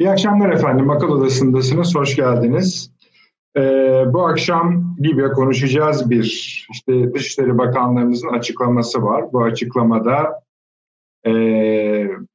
İyi 0.00 0.10
akşamlar 0.10 0.50
efendim. 0.50 0.90
Akıl 0.90 1.08
Odası'ndasınız. 1.08 1.94
Hoş 1.94 2.16
geldiniz. 2.16 2.90
Ee, 3.56 3.60
bu 4.06 4.26
akşam 4.26 4.96
Libya 5.00 5.32
konuşacağız 5.32 6.10
bir 6.10 6.24
işte 6.70 7.14
Dışişleri 7.14 7.58
Bakanlarımızın 7.58 8.28
açıklaması 8.28 9.02
var. 9.02 9.32
Bu 9.32 9.42
açıklamada 9.42 10.42
e, 11.26 11.32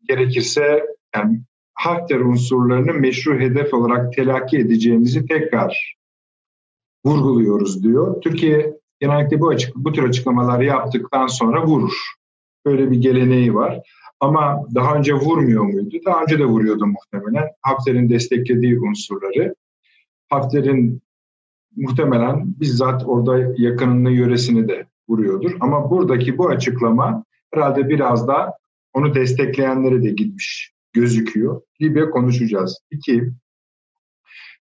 gerekirse 0.10 0.86
yani 1.16 1.42
Hafter 1.74 2.20
unsurlarını 2.20 2.94
meşru 2.94 3.40
hedef 3.40 3.74
olarak 3.74 4.14
telakki 4.14 4.58
edeceğimizi 4.58 5.26
tekrar 5.26 5.98
vurguluyoruz 7.06 7.84
diyor. 7.84 8.22
Türkiye 8.22 8.74
genellikle 9.00 9.40
bu, 9.40 9.50
açık, 9.50 9.76
bu 9.76 9.92
tür 9.92 10.04
açıklamaları 10.04 10.66
yaptıktan 10.66 11.28
sonra 11.28 11.66
vurur. 11.66 12.14
Böyle 12.66 12.92
bir 12.92 12.98
geleneği 12.98 13.56
var. 13.56 13.82
Ama 14.20 14.66
daha 14.76 14.96
önce 14.96 15.14
vurmuyor 15.14 15.64
muydu? 15.64 15.98
Daha 16.06 16.22
önce 16.22 16.40
de 16.40 16.46
vuruyordu 16.46 16.86
muhtemelen. 16.86 17.50
Hafter'in 17.62 18.10
desteklediği 18.10 18.80
unsurları. 18.80 19.56
Hafter'in 20.30 21.02
muhtemelen 21.76 22.60
bizzat 22.60 23.04
orada 23.06 23.54
yakınını, 23.58 24.12
yöresini 24.12 24.68
de 24.68 24.88
vuruyordur. 25.10 25.52
Ama 25.60 25.92
buradaki 25.92 26.38
bu 26.38 26.50
açıklama 26.50 27.24
herhalde 27.54 27.90
biraz 27.90 28.28
da 28.28 28.58
onu 28.94 29.16
destekleyenlere 29.16 30.04
de 30.04 30.10
gitmiş 30.10 30.74
gözüküyor. 30.94 31.62
Libya 31.82 32.10
konuşacağız. 32.10 32.80
İki, 32.92 33.32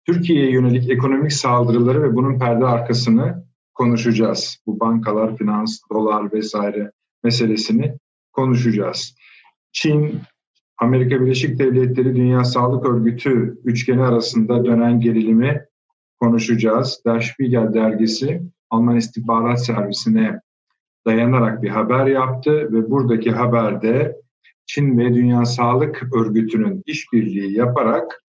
Türkiye'ye 0.05 0.51
yönelik 0.51 0.89
ekonomik 0.89 1.33
saldırıları 1.33 2.03
ve 2.03 2.15
bunun 2.15 2.39
perde 2.39 2.65
arkasını 2.65 3.45
konuşacağız. 3.73 4.57
Bu 4.67 4.79
bankalar, 4.79 5.37
finans, 5.37 5.79
dolar 5.91 6.33
vesaire 6.33 6.91
meselesini 7.23 7.97
konuşacağız. 8.31 9.15
Çin, 9.73 10.21
Amerika 10.77 11.21
Birleşik 11.21 11.59
Devletleri, 11.59 12.15
Dünya 12.15 12.43
Sağlık 12.43 12.85
Örgütü 12.85 13.57
üçgeni 13.63 14.01
arasında 14.03 14.65
dönen 14.65 14.99
gerilimi 14.99 15.65
konuşacağız. 16.19 17.01
Der 17.05 17.19
Spiegel 17.19 17.73
dergisi 17.73 18.41
Alman 18.69 18.97
İstihbarat 18.97 19.65
Servisi'ne 19.65 20.39
dayanarak 21.05 21.63
bir 21.63 21.69
haber 21.69 22.05
yaptı 22.05 22.51
ve 22.51 22.91
buradaki 22.91 23.31
haberde 23.31 24.15
Çin 24.65 24.97
ve 24.97 25.13
Dünya 25.13 25.45
Sağlık 25.45 26.15
Örgütü'nün 26.15 26.83
işbirliği 26.85 27.53
yaparak 27.57 28.23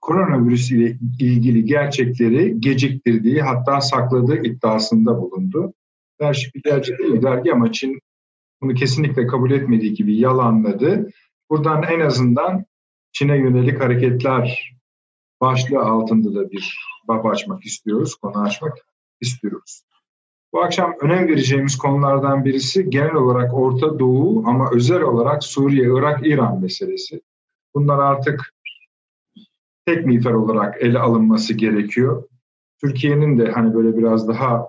koronavirüs 0.00 0.70
ile 0.70 0.96
ilgili 1.20 1.64
gerçekleri 1.64 2.60
geciktirdiği 2.60 3.42
hatta 3.42 3.80
sakladığı 3.80 4.42
iddiasında 4.42 5.18
bulundu. 5.18 5.74
Der 6.20 6.32
Spiegel'ci 6.32 6.98
değil 6.98 7.22
dergi 7.22 7.52
ama 7.52 7.72
Çin 7.72 8.00
bunu 8.62 8.74
kesinlikle 8.74 9.26
kabul 9.26 9.50
etmediği 9.50 9.94
gibi 9.94 10.16
yalanladı. 10.16 11.10
Buradan 11.50 11.82
en 11.82 12.00
azından 12.00 12.64
Çin'e 13.12 13.36
yönelik 13.36 13.80
hareketler 13.80 14.74
başlığı 15.40 15.80
altında 15.80 16.34
da 16.34 16.50
bir 16.50 16.78
bab 17.08 17.24
açmak 17.24 17.64
istiyoruz, 17.64 18.14
konu 18.14 18.42
açmak 18.42 18.78
istiyoruz. 19.20 19.82
Bu 20.52 20.62
akşam 20.62 20.94
önem 21.00 21.28
vereceğimiz 21.28 21.78
konulardan 21.78 22.44
birisi 22.44 22.90
genel 22.90 23.14
olarak 23.14 23.54
Orta 23.54 23.98
Doğu 23.98 24.42
ama 24.46 24.70
özel 24.72 25.02
olarak 25.02 25.44
Suriye, 25.44 25.84
Irak, 25.84 26.26
İran 26.26 26.60
meselesi. 26.60 27.20
Bunlar 27.74 27.98
artık 27.98 28.54
tek 29.86 30.06
miğfer 30.06 30.32
olarak 30.32 30.82
ele 30.82 30.98
alınması 30.98 31.54
gerekiyor. 31.54 32.28
Türkiye'nin 32.80 33.38
de 33.38 33.50
hani 33.50 33.74
böyle 33.74 33.96
biraz 33.96 34.28
daha 34.28 34.66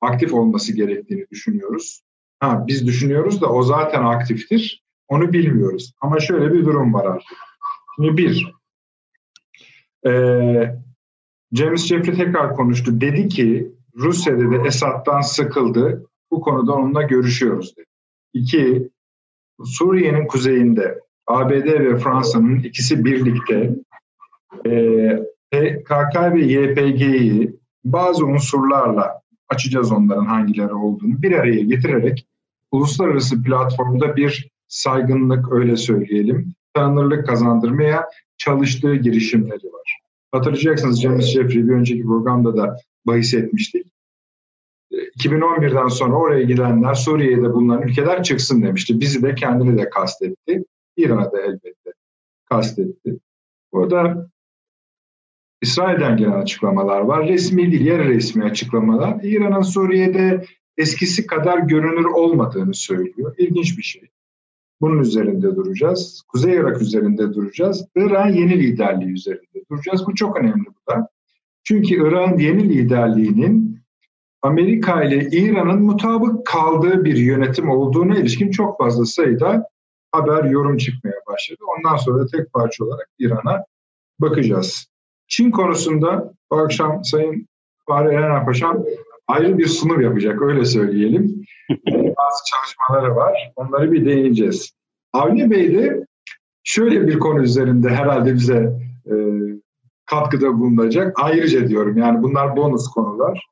aktif 0.00 0.34
olması 0.34 0.76
gerektiğini 0.76 1.26
düşünüyoruz. 1.30 2.02
Ha, 2.42 2.64
biz 2.66 2.86
düşünüyoruz 2.86 3.40
da 3.40 3.46
o 3.46 3.62
zaten 3.62 4.02
aktiftir. 4.02 4.82
Onu 5.08 5.32
bilmiyoruz. 5.32 5.94
Ama 6.00 6.20
şöyle 6.20 6.52
bir 6.52 6.64
durum 6.64 6.94
var 6.94 7.04
artık. 7.04 7.38
Şimdi 7.96 8.16
bir, 8.16 8.54
e, 10.06 10.12
James 11.52 11.86
Jeffrey 11.86 12.14
tekrar 12.14 12.56
konuştu. 12.56 13.00
Dedi 13.00 13.28
ki 13.28 13.72
Rusya 13.96 14.38
dedi 14.38 14.62
Esad'dan 14.66 15.20
sıkıldı. 15.20 16.06
Bu 16.30 16.40
konuda 16.40 16.72
onunla 16.72 17.02
görüşüyoruz 17.02 17.76
dedi. 17.76 17.86
İki, 18.32 18.90
Suriye'nin 19.64 20.26
kuzeyinde 20.26 21.00
ABD 21.26 21.66
ve 21.66 21.96
Fransa'nın 21.96 22.62
ikisi 22.62 23.04
birlikte 23.04 23.74
e, 24.66 24.72
PKK 25.50 26.34
ve 26.34 26.40
YPG'yi 26.40 27.56
bazı 27.84 28.26
unsurlarla 28.26 29.22
açacağız 29.48 29.92
onların 29.92 30.24
hangileri 30.24 30.74
olduğunu 30.74 31.22
bir 31.22 31.32
araya 31.32 31.60
getirerek 31.60 32.26
uluslararası 32.72 33.42
platformda 33.42 34.16
bir 34.16 34.50
saygınlık 34.68 35.52
öyle 35.52 35.76
söyleyelim, 35.76 36.54
tanınırlık 36.74 37.26
kazandırmaya 37.26 38.08
çalıştığı 38.38 38.94
girişimleri 38.94 39.66
var. 39.72 39.98
Hatırlayacaksınız 40.32 41.02
James 41.02 41.26
Jeffrey 41.26 41.68
bir 41.68 41.72
önceki 41.72 42.02
programda 42.02 42.56
da 42.56 42.76
bahis 43.06 43.34
etmiştik. 43.34 43.86
2011'den 44.92 45.88
sonra 45.88 46.16
oraya 46.16 46.42
gidenler 46.42 46.94
Suriye'de 46.94 47.52
bulunan 47.52 47.82
ülkeler 47.82 48.22
çıksın 48.22 48.62
demişti. 48.62 49.00
Bizi 49.00 49.22
de 49.22 49.34
kendini 49.34 49.78
de 49.78 49.90
kastetti. 49.90 50.64
İran'a 50.96 51.32
da 51.32 51.40
elbette 51.40 51.92
kastetti. 52.44 53.18
Orada 53.72 54.30
İsrail'den 55.62 56.16
gelen 56.16 56.40
açıklamalar 56.40 57.00
var. 57.00 57.28
Resmi 57.28 57.72
değil, 57.72 57.86
yarı 57.86 58.08
resmi 58.08 58.44
açıklamalar. 58.44 59.20
İran'ın 59.22 59.62
Suriye'de 59.62 60.44
eskisi 60.76 61.26
kadar 61.26 61.58
görünür 61.58 62.04
olmadığını 62.04 62.74
söylüyor. 62.74 63.34
İlginç 63.38 63.78
bir 63.78 63.82
şey. 63.82 64.08
Bunun 64.80 64.98
üzerinde 65.00 65.56
duracağız. 65.56 66.22
Kuzey 66.28 66.54
Irak 66.54 66.82
üzerinde 66.82 67.34
duracağız. 67.34 67.86
Irak'ın 67.96 68.32
yeni 68.32 68.58
liderliği 68.58 69.12
üzerinde 69.12 69.64
duracağız. 69.70 70.06
Bu 70.06 70.14
çok 70.14 70.36
önemli 70.36 70.66
bu 70.66 70.92
da. 70.92 71.08
Çünkü 71.64 71.94
Irak'ın 71.94 72.38
yeni 72.38 72.68
liderliğinin 72.68 73.82
Amerika 74.42 75.04
ile 75.04 75.28
İran'ın 75.30 75.82
mutabık 75.82 76.46
kaldığı 76.46 77.04
bir 77.04 77.16
yönetim 77.16 77.70
olduğuna 77.70 78.18
ilişkin 78.18 78.50
çok 78.50 78.78
fazla 78.78 79.04
sayıda 79.04 79.68
haber, 80.12 80.44
yorum 80.44 80.76
çıkmaya 80.76 81.16
başladı. 81.26 81.60
Ondan 81.78 81.96
sonra 81.96 82.26
tek 82.26 82.52
parça 82.52 82.84
olarak 82.84 83.08
İran'a 83.18 83.64
bakacağız. 84.20 84.86
Çin 85.28 85.50
konusunda 85.50 86.34
bu 86.50 86.56
akşam 86.56 87.04
Sayın 87.04 87.48
Fahri 87.86 88.14
Eren 88.14 88.44
Paşam 88.44 88.84
ayrı 89.32 89.58
bir 89.58 89.66
sunum 89.66 90.00
yapacak 90.00 90.42
öyle 90.42 90.64
söyleyelim. 90.64 91.44
Bazı 91.86 92.44
çalışmaları 92.50 93.16
var. 93.16 93.52
Onları 93.56 93.92
bir 93.92 94.04
değineceğiz. 94.04 94.72
Avni 95.12 95.50
Bey 95.50 95.74
de 95.74 96.06
şöyle 96.64 97.06
bir 97.06 97.18
konu 97.18 97.42
üzerinde 97.42 97.88
herhalde 97.88 98.34
bize 98.34 98.72
e, 99.06 99.14
katkıda 100.06 100.58
bulunacak. 100.58 101.16
Ayrıca 101.22 101.68
diyorum 101.68 101.96
yani 101.96 102.22
bunlar 102.22 102.56
bonus 102.56 102.88
konular. 102.88 103.46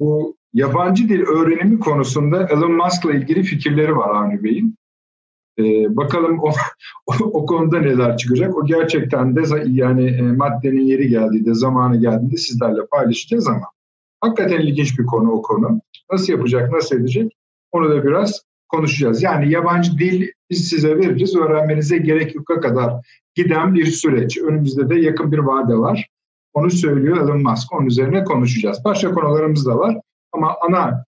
Bu 0.00 0.36
yabancı 0.54 1.08
dil 1.08 1.20
öğrenimi 1.20 1.78
konusunda 1.78 2.46
Elon 2.46 2.72
Musk'la 2.72 3.12
ilgili 3.12 3.42
fikirleri 3.42 3.96
var 3.96 4.14
Avni 4.14 4.44
Bey'in. 4.44 4.76
Ee, 5.58 5.96
bakalım 5.96 6.38
o, 6.42 6.50
o, 7.06 7.12
o 7.24 7.46
konuda 7.46 7.78
neler 7.78 8.16
çıkacak. 8.16 8.56
O 8.56 8.66
gerçekten 8.66 9.36
de 9.36 9.42
yani 9.66 10.04
e, 10.04 10.22
maddenin 10.22 10.80
yeri 10.80 11.08
geldiğinde, 11.08 11.54
zamanı 11.54 11.96
geldiğinde 11.96 12.36
sizlerle 12.36 12.86
paylaşacağız 12.90 13.48
ama 13.48 13.66
hakikaten 14.22 14.60
ilginç 14.60 14.98
bir 14.98 15.06
konu 15.06 15.30
o 15.30 15.42
konu. 15.42 15.80
Nasıl 16.12 16.32
yapacak, 16.32 16.72
nasıl 16.72 16.96
edecek 16.96 17.36
onu 17.72 17.90
da 17.90 18.04
biraz 18.04 18.42
konuşacağız. 18.68 19.22
Yani 19.22 19.52
yabancı 19.52 19.98
dil 19.98 20.28
biz 20.50 20.68
size 20.68 20.98
veririz, 20.98 21.36
öğrenmenize 21.36 21.98
gerek 21.98 22.34
yoka 22.34 22.60
kadar 22.60 23.06
giden 23.34 23.74
bir 23.74 23.86
süreç. 23.86 24.38
Önümüzde 24.38 24.88
de 24.88 25.00
yakın 25.00 25.32
bir 25.32 25.38
vade 25.38 25.74
var. 25.74 26.08
Onu 26.54 26.70
söylüyor 26.70 27.16
Elon 27.16 27.42
Musk. 27.42 27.72
Onun 27.72 27.86
üzerine 27.86 28.24
konuşacağız. 28.24 28.78
Başka 28.84 29.12
konularımız 29.14 29.66
da 29.66 29.78
var 29.78 29.96
ama 30.32 30.56
ana 30.60 31.04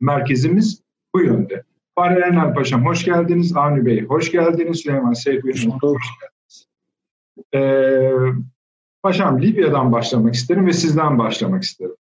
merkezimiz 0.00 0.82
bu 1.14 1.20
yönde. 1.20 1.62
Fahri 1.94 2.20
Enal 2.20 2.54
Paşam 2.54 2.86
hoş 2.86 3.04
geldiniz. 3.04 3.56
Avni 3.56 3.86
Bey 3.86 4.04
hoş 4.04 4.32
geldiniz. 4.32 4.80
Süleyman 4.80 5.12
Seyfi 5.12 5.48
hoş 5.48 6.06
geldiniz. 6.20 6.66
Ee, 7.54 8.12
paşam 9.02 9.42
Libya'dan 9.42 9.92
başlamak 9.92 10.34
isterim 10.34 10.66
ve 10.66 10.72
sizden 10.72 11.18
başlamak 11.18 11.62
isterim. 11.62 11.96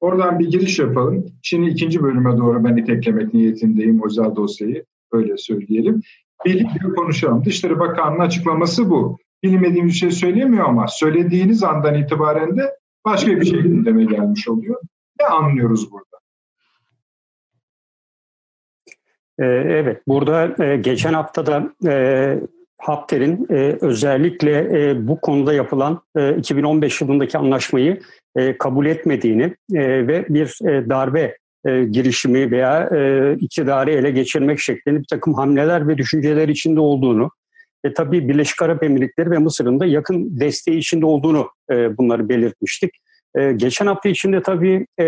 Oradan 0.00 0.38
bir 0.38 0.50
giriş 0.50 0.78
yapalım. 0.78 1.26
Şimdi 1.42 1.70
ikinci 1.70 2.02
bölüme 2.02 2.36
doğru 2.36 2.64
ben 2.64 2.76
iteklemek 2.76 3.34
niyetindeyim 3.34 4.02
özel 4.06 4.36
dosyayı. 4.36 4.84
Öyle 5.12 5.36
söyleyelim. 5.36 6.02
Bir 6.44 6.54
Libya 6.54 6.94
konuşalım. 6.96 7.44
Dışişleri 7.44 7.78
Bakanı'nın 7.78 8.20
açıklaması 8.20 8.90
bu. 8.90 9.18
Bilmediğim 9.42 9.86
bir 9.86 9.92
şey 9.92 10.10
söylemiyor 10.10 10.68
ama 10.68 10.86
söylediğiniz 10.88 11.64
andan 11.64 11.94
itibaren 11.94 12.56
de 12.56 12.76
başka 13.04 13.40
bir 13.40 13.46
şey 13.46 13.60
gündeme 13.60 14.04
gelmiş 14.04 14.48
oluyor. 14.48 14.80
Ne 15.20 15.26
anlıyoruz 15.26 15.92
burada? 15.92 16.20
Ee, 19.38 19.44
evet, 19.46 20.02
burada 20.08 20.64
e, 20.64 20.76
geçen 20.76 21.12
haftada 21.12 21.74
e, 22.82 22.86
Hafter'in 22.86 23.46
e, 23.50 23.76
özellikle 23.80 25.08
bu 25.08 25.20
konuda 25.20 25.54
yapılan 25.54 26.02
2015 26.38 27.00
yılındaki 27.00 27.38
anlaşmayı 27.38 28.00
kabul 28.58 28.86
etmediğini 28.86 29.54
ve 29.72 30.24
bir 30.28 30.58
darbe 30.62 31.36
girişimi 31.66 32.50
veya 32.50 32.90
iktidarı 33.40 33.90
ele 33.90 34.10
geçirmek 34.10 34.58
şeklinde 34.58 34.98
bir 34.98 35.06
takım 35.10 35.34
hamleler 35.34 35.88
ve 35.88 35.98
düşünceler 35.98 36.48
içinde 36.48 36.80
olduğunu 36.80 37.30
E, 37.84 37.94
tabii 37.94 38.28
Birleşik 38.28 38.62
Arap 38.62 38.82
Emirlikleri 38.82 39.30
ve 39.30 39.38
Mısır'ın 39.38 39.80
da 39.80 39.86
yakın 39.86 40.40
desteği 40.40 40.78
içinde 40.78 41.06
olduğunu 41.06 41.50
e, 41.70 41.96
bunları 41.96 42.28
belirtmiştik. 42.28 42.90
E, 43.34 43.52
geçen 43.52 43.86
hafta 43.86 44.08
içinde 44.08 44.42
tabii 44.42 44.86
e, 45.00 45.06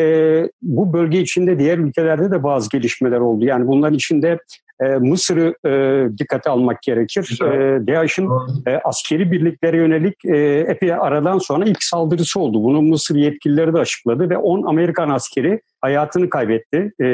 bu 0.62 0.92
bölge 0.92 1.20
içinde 1.20 1.58
diğer 1.58 1.78
ülkelerde 1.78 2.30
de 2.30 2.42
bazı 2.42 2.70
gelişmeler 2.70 3.19
oldu. 3.19 3.44
Yani 3.44 3.66
bunların 3.66 3.94
içinde 3.94 4.38
e, 4.84 4.99
Mısır'ı 4.99 5.55
e, 5.69 6.08
dikkate 6.19 6.50
almak 6.50 6.82
gerekir. 6.82 7.38
E, 7.43 7.46
DAEŞ'in 7.87 8.29
e, 8.67 8.76
askeri 8.84 9.32
birliklere 9.32 9.76
yönelik 9.76 10.25
e, 10.25 10.37
epey 10.69 10.94
aradan 10.94 11.38
sonra 11.38 11.64
ilk 11.64 11.82
saldırısı 11.82 12.40
oldu. 12.40 12.64
Bunu 12.64 12.82
Mısır 12.82 13.17
yetkilileri 13.17 13.75
de 13.75 13.79
açıkladı 13.79 14.31
ve 14.31 14.37
10 14.37 14.62
Amerikan 14.62 15.11
askeri 15.11 15.61
hayatını 15.81 16.31
kaybetti. 16.31 16.93
E, 17.02 17.06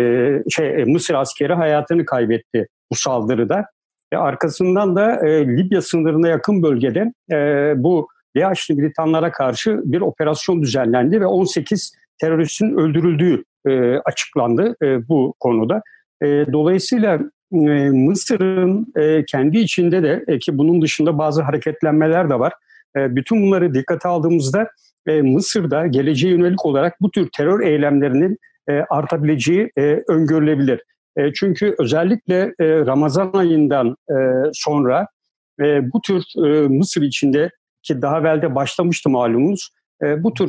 şey 0.50 0.82
e, 0.82 0.84
Mısır 0.84 1.14
askeri 1.14 1.54
hayatını 1.54 2.04
kaybetti 2.04 2.66
bu 2.92 2.96
saldırıda. 2.96 3.64
E, 4.12 4.16
arkasından 4.16 4.96
da 4.96 5.26
e, 5.28 5.46
Libya 5.46 5.82
sınırına 5.82 6.28
yakın 6.28 6.62
bölgede 6.62 7.12
e, 7.32 7.72
bu 7.76 8.08
DAEŞ'li 8.36 8.74
militanlara 8.74 9.32
karşı 9.32 9.80
bir 9.84 10.00
operasyon 10.00 10.62
düzenlendi 10.62 11.20
ve 11.20 11.26
18 11.26 11.92
teröristin 12.20 12.76
öldürüldüğü 12.76 13.44
e, 13.66 13.98
açıklandı 13.98 14.76
e, 14.82 15.08
bu 15.08 15.34
konuda. 15.40 15.82
E, 16.22 16.26
dolayısıyla 16.52 17.18
e, 17.52 17.90
Mısır'ın 17.90 18.86
e, 18.96 19.24
kendi 19.24 19.58
içinde 19.58 20.02
de 20.02 20.24
e, 20.28 20.38
ki 20.38 20.58
bunun 20.58 20.82
dışında 20.82 21.18
bazı 21.18 21.42
hareketlenmeler 21.42 22.30
de 22.30 22.38
var. 22.38 22.52
E, 22.96 23.16
bütün 23.16 23.42
bunları 23.42 23.74
dikkate 23.74 24.08
aldığımızda 24.08 24.68
e, 25.06 25.22
Mısır'da 25.22 25.86
geleceğe 25.86 26.32
yönelik 26.32 26.66
olarak 26.66 27.00
bu 27.00 27.10
tür 27.10 27.28
terör 27.36 27.60
eylemlerinin 27.60 28.38
artabileceği 28.90 29.70
e, 29.78 30.02
öngörülebilir. 30.08 30.80
Çünkü 31.34 31.74
özellikle 31.78 32.52
Ramazan 32.60 33.32
ayından 33.32 33.96
sonra 34.52 35.06
bu 35.80 36.00
tür 36.00 36.22
Mısır 36.68 37.02
içinde 37.02 37.50
ki 37.82 38.02
daha 38.02 38.20
evvel 38.20 38.54
başlamıştı 38.54 39.10
malumunuz 39.10 39.70
bu 40.18 40.34
tür 40.34 40.48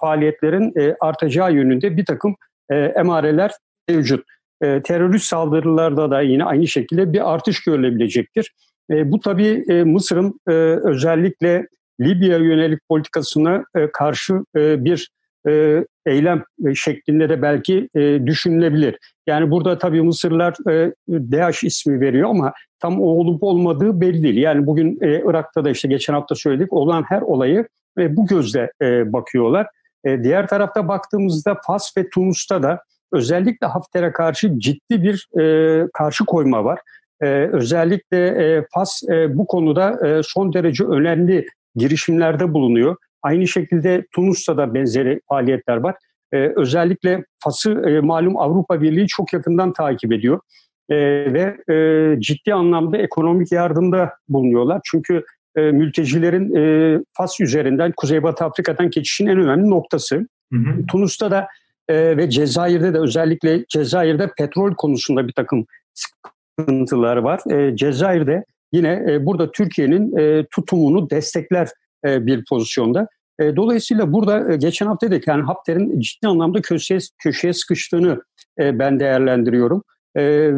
faaliyetlerin 0.00 0.94
artacağı 1.00 1.52
yönünde 1.52 1.96
bir 1.96 2.04
takım 2.04 2.36
emareler 2.70 3.50
mevcut. 3.88 4.24
E, 4.62 4.82
terörist 4.82 5.24
saldırılarda 5.24 6.10
da 6.10 6.20
yine 6.20 6.44
aynı 6.44 6.66
şekilde 6.66 7.12
bir 7.12 7.34
artış 7.34 7.62
görülebilecektir. 7.62 8.52
E, 8.90 9.12
bu 9.12 9.20
tabii 9.20 9.64
e, 9.68 9.84
Mısır'ın 9.84 10.40
e, 10.48 10.52
özellikle 10.84 11.68
Libya 12.00 12.38
yönelik 12.38 12.88
politikasına 12.88 13.64
e, 13.76 13.90
karşı 13.92 14.34
e, 14.56 14.84
bir 14.84 15.10
e, 15.48 15.84
eylem 16.06 16.44
e, 16.66 16.74
şeklinde 16.74 17.28
de 17.28 17.42
belki 17.42 17.88
e, 17.94 18.26
düşünülebilir. 18.26 18.98
Yani 19.26 19.50
burada 19.50 19.78
tabii 19.78 20.02
Mısırlar 20.02 20.54
e, 20.70 20.92
DAEŞ 21.08 21.64
ismi 21.64 22.00
veriyor 22.00 22.30
ama 22.30 22.52
tam 22.80 23.00
o 23.00 23.04
olup 23.04 23.42
olmadığı 23.42 24.00
belli 24.00 24.22
değil. 24.22 24.36
Yani 24.36 24.66
bugün 24.66 24.98
e, 25.00 25.22
Irak'ta 25.26 25.64
da 25.64 25.70
işte 25.70 25.88
geçen 25.88 26.14
hafta 26.14 26.34
söyledik 26.34 26.72
olan 26.72 27.04
her 27.08 27.22
olayı 27.22 27.68
e, 27.98 28.16
bu 28.16 28.26
gözle 28.26 28.72
e, 28.82 29.12
bakıyorlar. 29.12 29.66
E, 30.04 30.24
diğer 30.24 30.48
tarafta 30.48 30.88
baktığımızda 30.88 31.56
Fas 31.66 31.96
ve 31.96 32.10
Tunus'ta 32.10 32.62
da 32.62 32.82
özellikle 33.12 33.66
Hafter'e 33.66 34.12
karşı 34.12 34.58
ciddi 34.58 35.02
bir 35.02 35.40
e, 35.40 35.86
karşı 35.92 36.24
koyma 36.24 36.64
var. 36.64 36.80
E, 37.22 37.26
özellikle 37.52 38.26
e, 38.26 38.64
Fas 38.74 39.02
e, 39.08 39.38
bu 39.38 39.46
konuda 39.46 40.08
e, 40.08 40.22
son 40.22 40.52
derece 40.52 40.84
önemli 40.84 41.46
girişimlerde 41.74 42.54
bulunuyor. 42.54 42.96
Aynı 43.22 43.48
şekilde 43.48 44.06
Tunus'ta 44.14 44.56
da 44.56 44.74
benzeri 44.74 45.20
faaliyetler 45.28 45.76
var. 45.76 45.94
Ee, 46.32 46.52
özellikle 46.56 47.24
Fas'ı 47.38 47.70
e, 47.70 48.00
malum 48.00 48.36
Avrupa 48.36 48.82
Birliği 48.82 49.06
çok 49.06 49.32
yakından 49.32 49.72
takip 49.72 50.12
ediyor. 50.12 50.40
E, 50.88 50.96
ve 51.32 51.74
e, 51.74 52.20
ciddi 52.20 52.54
anlamda 52.54 52.98
ekonomik 52.98 53.52
yardımda 53.52 54.12
bulunuyorlar. 54.28 54.80
Çünkü 54.84 55.24
e, 55.56 55.60
mültecilerin 55.60 56.54
e, 56.54 56.98
Fas 57.12 57.40
üzerinden 57.40 57.92
Kuzeybatı 57.96 58.44
Afrika'dan 58.44 58.90
geçişin 58.90 59.26
en 59.26 59.38
önemli 59.38 59.70
noktası. 59.70 60.26
Hı 60.52 60.58
hı. 60.58 60.86
Tunus'ta 60.86 61.30
da 61.30 61.48
e, 61.90 62.16
ve 62.16 62.30
Cezayir'de 62.30 62.94
de 62.94 62.98
özellikle 62.98 63.64
Cezayir'de 63.68 64.30
petrol 64.38 64.74
konusunda 64.74 65.28
bir 65.28 65.32
takım 65.32 65.66
sıkıntılar 65.94 67.16
var. 67.16 67.40
E, 67.52 67.76
Cezayir'de 67.76 68.44
yine 68.72 69.04
e, 69.08 69.26
burada 69.26 69.52
Türkiye'nin 69.52 70.16
e, 70.16 70.46
tutumunu 70.50 71.10
destekler 71.10 71.68
e, 72.06 72.26
bir 72.26 72.44
pozisyonda. 72.48 73.08
E, 73.40 73.56
dolayısıyla 73.56 74.12
burada 74.12 74.52
e, 74.52 74.56
geçen 74.56 74.86
hafta 74.86 75.10
dedik 75.10 75.26
yani 75.26 75.42
Hafter'in 75.42 76.00
ciddi 76.00 76.28
anlamda 76.28 76.62
köşeye, 76.62 77.00
köşeye 77.18 77.52
sıkıştığını 77.52 78.22
ben 78.58 79.00
değerlendiriyorum. 79.00 79.82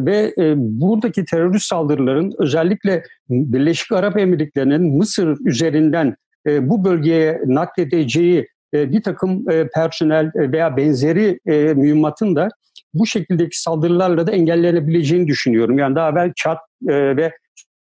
ve 0.06 0.34
buradaki 0.56 1.24
terörist 1.24 1.66
saldırıların 1.66 2.32
özellikle 2.38 3.02
Birleşik 3.28 3.92
Arap 3.92 4.18
Emirlikleri'nin 4.18 4.96
Mısır 4.96 5.36
üzerinden 5.46 6.16
bu 6.46 6.84
bölgeye 6.84 7.40
nakledeceği 7.46 8.46
bir 8.72 9.02
takım 9.02 9.44
personel 9.74 10.30
veya 10.34 10.76
benzeri 10.76 11.38
mühimmatın 11.74 12.36
da 12.36 12.48
bu 12.94 13.06
şekildeki 13.06 13.60
saldırılarla 13.60 14.26
da 14.26 14.32
engellenebileceğini 14.32 15.26
düşünüyorum. 15.26 15.78
Yani 15.78 15.96
daha 15.96 16.10
evvel 16.10 16.32
Çat 16.36 16.58
ve 16.88 17.32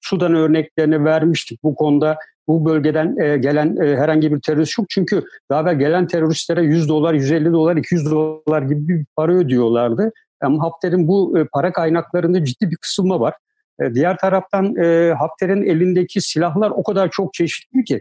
Sudan 0.00 0.34
örneklerini 0.34 1.05
vermiştik. 1.05 1.62
Bu 1.62 1.75
konuda 1.75 2.19
bu 2.49 2.64
bölgeden 2.64 3.17
e, 3.17 3.37
gelen 3.37 3.76
e, 3.76 3.96
herhangi 3.96 4.34
bir 4.34 4.40
terörist 4.40 4.79
yok. 4.79 4.87
Çünkü 4.90 5.23
daha 5.50 5.62
evvel 5.62 5.79
gelen 5.79 6.06
teröristlere 6.06 6.62
100 6.62 6.88
dolar, 6.88 7.14
150 7.14 7.52
dolar, 7.52 7.76
200 7.76 8.11
dolar 8.11 8.62
gibi 8.62 8.88
bir 8.88 9.05
para 9.17 9.32
ödüyorlardı. 9.32 10.12
Ama 10.40 10.62
Hafter'in 10.62 11.08
bu 11.08 11.38
e, 11.38 11.44
para 11.52 11.73
kaynaklarında 11.73 12.44
ciddi 12.44 12.70
bir 12.70 12.76
kısılma 12.76 13.20
var. 13.20 13.34
E, 13.82 13.94
diğer 13.94 14.17
taraftan 14.19 14.76
e, 14.76 15.14
Hafter'in 15.19 15.62
elindeki 15.62 16.20
silahlar 16.20 16.70
o 16.70 16.82
kadar 16.82 17.11
çok 17.11 17.34
çeşitli 17.34 17.84
ki 17.84 18.00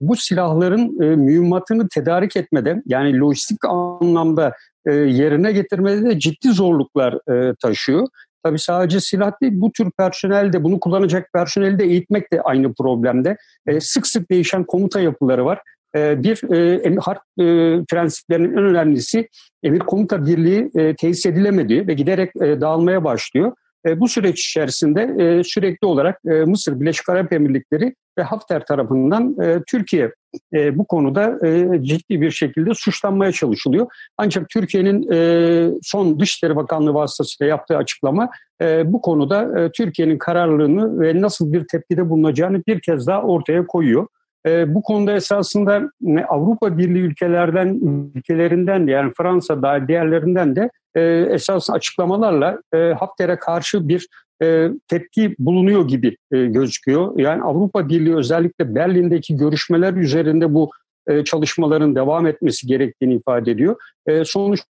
bu 0.00 0.16
silahların 0.16 1.02
e, 1.02 1.16
mühimmatını 1.16 1.88
tedarik 1.88 2.36
etmede 2.36 2.82
yani 2.86 3.20
lojistik 3.20 3.64
anlamda 3.64 4.52
e, 4.86 4.92
yerine 4.92 5.52
getirmede 5.52 6.04
de 6.04 6.18
ciddi 6.18 6.48
zorluklar 6.48 7.32
e, 7.32 7.54
taşıyor. 7.62 8.06
Tabii 8.42 8.58
sadece 8.58 9.00
silah 9.00 9.32
değil 9.42 9.52
bu 9.56 9.72
tür 9.72 9.90
personel 9.98 10.52
de 10.52 10.64
bunu 10.64 10.80
kullanacak 10.80 11.32
personeli 11.32 11.78
de 11.78 11.84
eğitmek 11.84 12.32
de 12.32 12.42
aynı 12.42 12.74
problemde. 12.74 13.36
E, 13.66 13.80
sık 13.80 14.06
sık 14.06 14.30
değişen 14.30 14.64
komuta 14.64 15.00
yapıları 15.00 15.44
var. 15.44 15.60
E, 15.96 16.22
bir 16.22 16.52
e, 16.52 16.96
harp 16.96 17.22
e, 17.40 17.44
prensiplerinin 17.84 18.52
en 18.52 18.64
önemlisi 18.64 19.28
emir 19.62 19.78
komuta 19.78 20.26
birliği 20.26 20.70
e, 20.76 20.96
tesis 20.96 21.26
edilemedi 21.26 21.88
ve 21.88 21.94
giderek 21.94 22.30
e, 22.42 22.60
dağılmaya 22.60 23.04
başlıyor. 23.04 23.52
E, 23.86 24.00
bu 24.00 24.08
süreç 24.08 24.46
içerisinde 24.48 25.02
e, 25.24 25.44
sürekli 25.44 25.86
olarak 25.86 26.20
e, 26.26 26.30
Mısır, 26.30 26.80
Birleşik 26.80 27.08
Arap 27.08 27.32
Emirlikleri 27.32 27.94
ve 28.18 28.22
Hafter 28.22 28.66
tarafından 28.66 29.36
e, 29.42 29.62
Türkiye 29.66 30.12
e, 30.54 30.78
bu 30.78 30.84
konuda 30.84 31.46
e, 31.46 31.82
ciddi 31.82 32.20
bir 32.20 32.30
şekilde 32.30 32.74
suçlanmaya 32.74 33.32
çalışılıyor. 33.32 33.86
Ancak 34.18 34.48
Türkiye'nin 34.48 35.12
e, 35.12 35.70
son 35.82 36.20
Dışişleri 36.20 36.56
Bakanlığı 36.56 36.94
vasıtasıyla 36.94 37.50
yaptığı 37.50 37.76
açıklama 37.76 38.30
e, 38.62 38.92
bu 38.92 39.00
konuda 39.00 39.60
e, 39.60 39.70
Türkiye'nin 39.72 40.18
kararlılığını 40.18 41.00
ve 41.00 41.20
nasıl 41.20 41.52
bir 41.52 41.64
tepkide 41.70 42.10
bulunacağını 42.10 42.62
bir 42.66 42.80
kez 42.80 43.06
daha 43.06 43.22
ortaya 43.22 43.66
koyuyor. 43.66 44.06
E, 44.46 44.74
bu 44.74 44.82
konuda 44.82 45.12
esasında 45.12 45.90
e, 46.06 46.24
Avrupa 46.24 46.78
Birliği 46.78 47.02
ülkelerden 47.02 47.80
ülkelerinden 48.14 48.86
de 48.86 48.90
yani 48.90 49.12
Fransa 49.16 49.62
dahil 49.62 49.88
diğerlerinden 49.88 50.56
de 50.56 50.70
e, 50.94 51.02
esas 51.30 51.70
açıklamalarla 51.70 52.58
e, 52.74 52.78
Hafter'e 52.78 53.38
karşı 53.38 53.88
bir 53.88 54.08
e, 54.42 54.68
tepki 54.88 55.34
bulunuyor 55.38 55.88
gibi 55.88 56.16
e, 56.32 56.46
gözüküyor. 56.46 57.18
Yani 57.18 57.42
Avrupa 57.42 57.88
Birliği 57.88 58.16
özellikle 58.16 58.74
Berlin'deki 58.74 59.36
görüşmeler 59.36 59.94
üzerinde 59.94 60.54
bu 60.54 60.70
e, 61.08 61.24
çalışmaların 61.24 61.94
devam 61.94 62.26
etmesi 62.26 62.66
gerektiğini 62.66 63.14
ifade 63.14 63.50
ediyor. 63.50 63.76
E, 64.06 64.24
sonuçta 64.24 64.66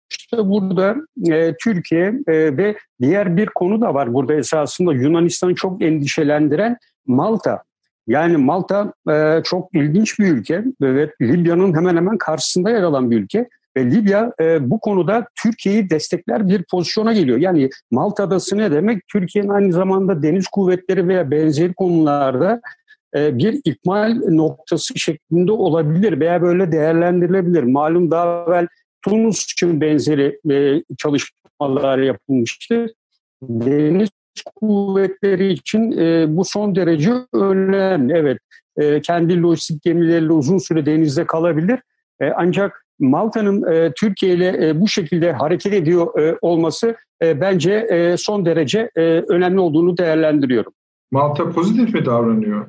burada 0.50 0.96
e, 1.30 1.54
Türkiye 1.64 2.14
e, 2.26 2.56
ve 2.56 2.76
diğer 3.00 3.36
bir 3.36 3.46
konu 3.46 3.80
da 3.80 3.94
var 3.94 4.14
burada 4.14 4.34
esasında 4.34 4.92
Yunanistan'ı 4.92 5.54
çok 5.54 5.82
endişelendiren 5.82 6.76
Malta. 7.06 7.62
Yani 8.06 8.36
Malta 8.36 8.92
e, 9.10 9.40
çok 9.44 9.74
ilginç 9.74 10.18
bir 10.18 10.32
ülke 10.32 10.64
ve 10.80 11.10
Libya'nın 11.22 11.76
hemen 11.76 11.96
hemen 11.96 12.18
karşısında 12.18 12.70
yer 12.70 12.82
alan 12.82 13.10
bir 13.10 13.20
ülke. 13.20 13.48
Ve 13.76 13.90
Libya 13.90 14.32
e, 14.40 14.70
bu 14.70 14.80
konuda 14.80 15.26
Türkiye'yi 15.42 15.90
destekler 15.90 16.48
bir 16.48 16.64
pozisyona 16.70 17.12
geliyor. 17.12 17.38
Yani 17.38 17.70
Malta 17.90 18.24
Adası 18.24 18.58
ne 18.58 18.70
demek? 18.72 19.08
Türkiye'nin 19.08 19.48
aynı 19.48 19.72
zamanda 19.72 20.22
deniz 20.22 20.46
kuvvetleri 20.48 21.08
veya 21.08 21.30
benzeri 21.30 21.74
konularda 21.74 22.60
e, 23.16 23.38
bir 23.38 23.60
ikmal 23.64 24.14
noktası 24.28 24.98
şeklinde 24.98 25.52
olabilir 25.52 26.20
veya 26.20 26.42
böyle 26.42 26.72
değerlendirilebilir. 26.72 27.62
Malum 27.62 28.10
daha 28.10 28.44
evvel 28.48 28.66
Tunus 29.02 29.52
için 29.52 29.80
benzeri 29.80 30.40
e, 30.50 30.82
çalışmalar 30.98 31.98
yapılmıştı. 31.98 32.86
Deniz 33.42 34.08
kuvvetleri 34.54 35.52
için 35.52 35.92
e, 35.98 36.36
bu 36.36 36.44
son 36.44 36.74
derece 36.74 37.12
önemli. 37.32 38.14
Evet, 38.14 38.38
kendi 39.02 39.42
lojistik 39.42 39.82
gemileriyle 39.82 40.32
uzun 40.32 40.58
süre 40.58 40.86
denizde 40.86 41.26
kalabilir. 41.26 41.80
Ancak 42.36 42.86
Malta'nın 43.02 43.72
e, 43.72 43.92
Türkiye 43.92 44.34
ile 44.34 44.68
e, 44.68 44.80
bu 44.80 44.88
şekilde 44.88 45.32
hareket 45.32 45.72
ediyor 45.72 46.18
e, 46.20 46.38
olması 46.42 46.96
e, 47.22 47.40
bence 47.40 47.72
e, 47.72 48.16
son 48.16 48.46
derece 48.46 48.90
e, 48.96 49.00
önemli 49.28 49.60
olduğunu 49.60 49.98
değerlendiriyorum. 49.98 50.72
Malta 51.10 51.50
pozitif 51.50 51.94
mi 51.94 52.06
davranıyor 52.06 52.66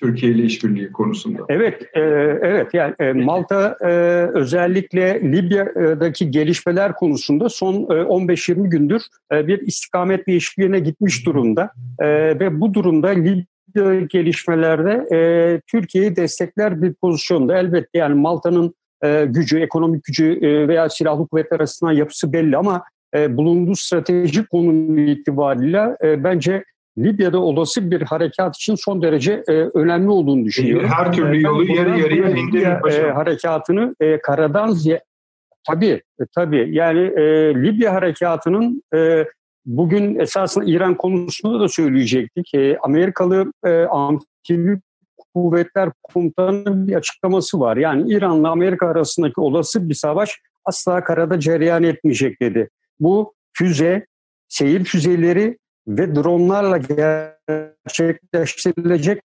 Türkiye 0.00 0.32
ile 0.32 0.42
işbirliği 0.42 0.92
konusunda? 0.92 1.38
Evet, 1.48 1.82
e, 1.94 2.00
evet. 2.42 2.74
Yani 2.74 2.94
e, 2.98 3.12
Malta 3.12 3.76
e, 3.80 3.86
özellikle 4.34 5.20
Libya'daki 5.32 6.30
gelişmeler 6.30 6.94
konusunda 6.94 7.48
son 7.48 7.74
e, 7.74 7.76
15-20 7.76 8.68
gündür 8.68 9.02
e, 9.32 9.46
bir 9.46 9.58
istikamet 9.58 10.26
değişikliğine 10.26 10.78
gitmiş 10.78 11.26
durumda 11.26 11.70
e, 11.98 12.06
ve 12.40 12.60
bu 12.60 12.74
durumda 12.74 13.08
Libya 13.08 14.00
gelişmelerde 14.00 15.16
e, 15.16 15.60
Türkiye'yi 15.66 16.16
destekler 16.16 16.82
bir 16.82 16.94
pozisyonda. 16.94 17.58
Elbette 17.58 17.98
yani 17.98 18.14
Malta'nın 18.14 18.74
e, 19.04 19.24
gücü, 19.28 19.60
ekonomik 19.60 20.04
gücü 20.04 20.38
e, 20.42 20.68
veya 20.68 20.88
silahlı 20.88 21.28
kuvvetler 21.28 21.56
arasından 21.56 21.92
yapısı 21.92 22.32
belli 22.32 22.56
ama 22.56 22.82
e, 23.14 23.36
bulunduğu 23.36 23.74
stratejik 23.74 24.50
konum 24.50 24.98
itibariyle 24.98 25.96
e, 26.04 26.24
bence 26.24 26.64
Libya'da 26.98 27.38
olası 27.38 27.90
bir 27.90 28.02
harekat 28.02 28.56
için 28.56 28.74
son 28.74 29.02
derece 29.02 29.42
e, 29.48 29.52
önemli 29.52 30.10
olduğunu 30.10 30.44
düşünüyorum. 30.44 30.88
Her 30.88 31.12
türlü 31.12 31.42
yolu 31.42 31.72
yarı 31.72 32.00
yarıya 32.00 32.30
indirir. 32.30 32.92
E, 32.92 33.10
harekatını 33.10 33.94
e, 34.00 34.20
karadan 34.20 34.76
tabii 35.68 36.02
e, 36.20 36.24
tabii 36.34 36.68
yani 36.70 37.00
e, 37.00 37.54
Libya 37.54 37.94
harekatının 37.94 38.82
e, 38.94 39.24
bugün 39.66 40.18
esasında 40.18 40.64
İran 40.64 40.96
konusunda 40.96 41.60
da 41.60 41.68
söyleyecektik. 41.68 42.54
E, 42.54 42.78
Amerikalı 42.82 43.52
e, 43.64 43.70
amfibi 43.70 44.80
kuvvetler 45.34 45.90
komutanının 46.02 46.88
bir 46.88 46.94
açıklaması 46.94 47.60
var. 47.60 47.76
Yani 47.76 48.12
İran'la 48.12 48.50
Amerika 48.50 48.86
arasındaki 48.86 49.40
olası 49.40 49.88
bir 49.88 49.94
savaş 49.94 50.38
asla 50.64 51.04
karada 51.04 51.40
cereyan 51.40 51.82
etmeyecek 51.82 52.42
dedi. 52.42 52.70
Bu 53.00 53.34
füze, 53.52 54.06
seyir 54.48 54.84
füzeleri 54.84 55.58
ve 55.88 56.14
dronlarla 56.14 56.78
gerçekleştirilecek 56.78 59.22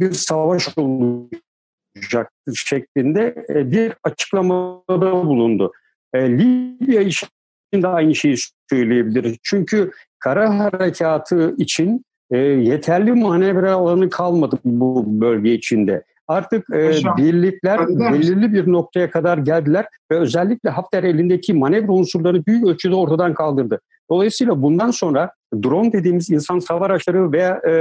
bir 0.00 0.12
savaş 0.12 0.78
olacak 0.78 2.32
şeklinde 2.54 3.46
e, 3.48 3.70
bir 3.70 3.92
açıklamada 4.04 5.26
bulundu. 5.26 5.72
E, 6.14 6.38
Libya 6.38 7.00
için 7.00 7.28
de 7.74 7.88
aynı 7.88 8.14
şeyi 8.14 8.36
söyleyebiliriz. 8.70 9.36
Çünkü 9.42 9.90
kara 10.18 10.58
harekatı 10.58 11.54
için 11.58 12.04
e, 12.30 12.38
yeterli 12.38 13.12
manevra 13.12 13.72
alanı 13.72 14.10
kalmadı 14.10 14.58
bu 14.64 15.04
bölge 15.06 15.54
içinde. 15.54 16.04
Artık 16.28 16.70
e, 16.70 16.92
birlikler 17.16 17.88
belirli 17.88 18.52
bir 18.52 18.72
noktaya 18.72 19.10
kadar 19.10 19.38
geldiler 19.38 19.86
ve 20.10 20.16
özellikle 20.16 20.70
Hafter 20.70 21.04
elindeki 21.04 21.54
manevra 21.54 21.92
unsurlarını 21.92 22.46
büyük 22.46 22.66
ölçüde 22.66 22.94
ortadan 22.94 23.34
kaldırdı. 23.34 23.80
Dolayısıyla 24.10 24.62
bundan 24.62 24.90
sonra 24.90 25.32
drone 25.54 25.92
dediğimiz 25.92 26.30
insan 26.30 26.60
hava 26.68 26.86
araçları 26.86 27.32
veya 27.32 27.60
e, 27.68 27.72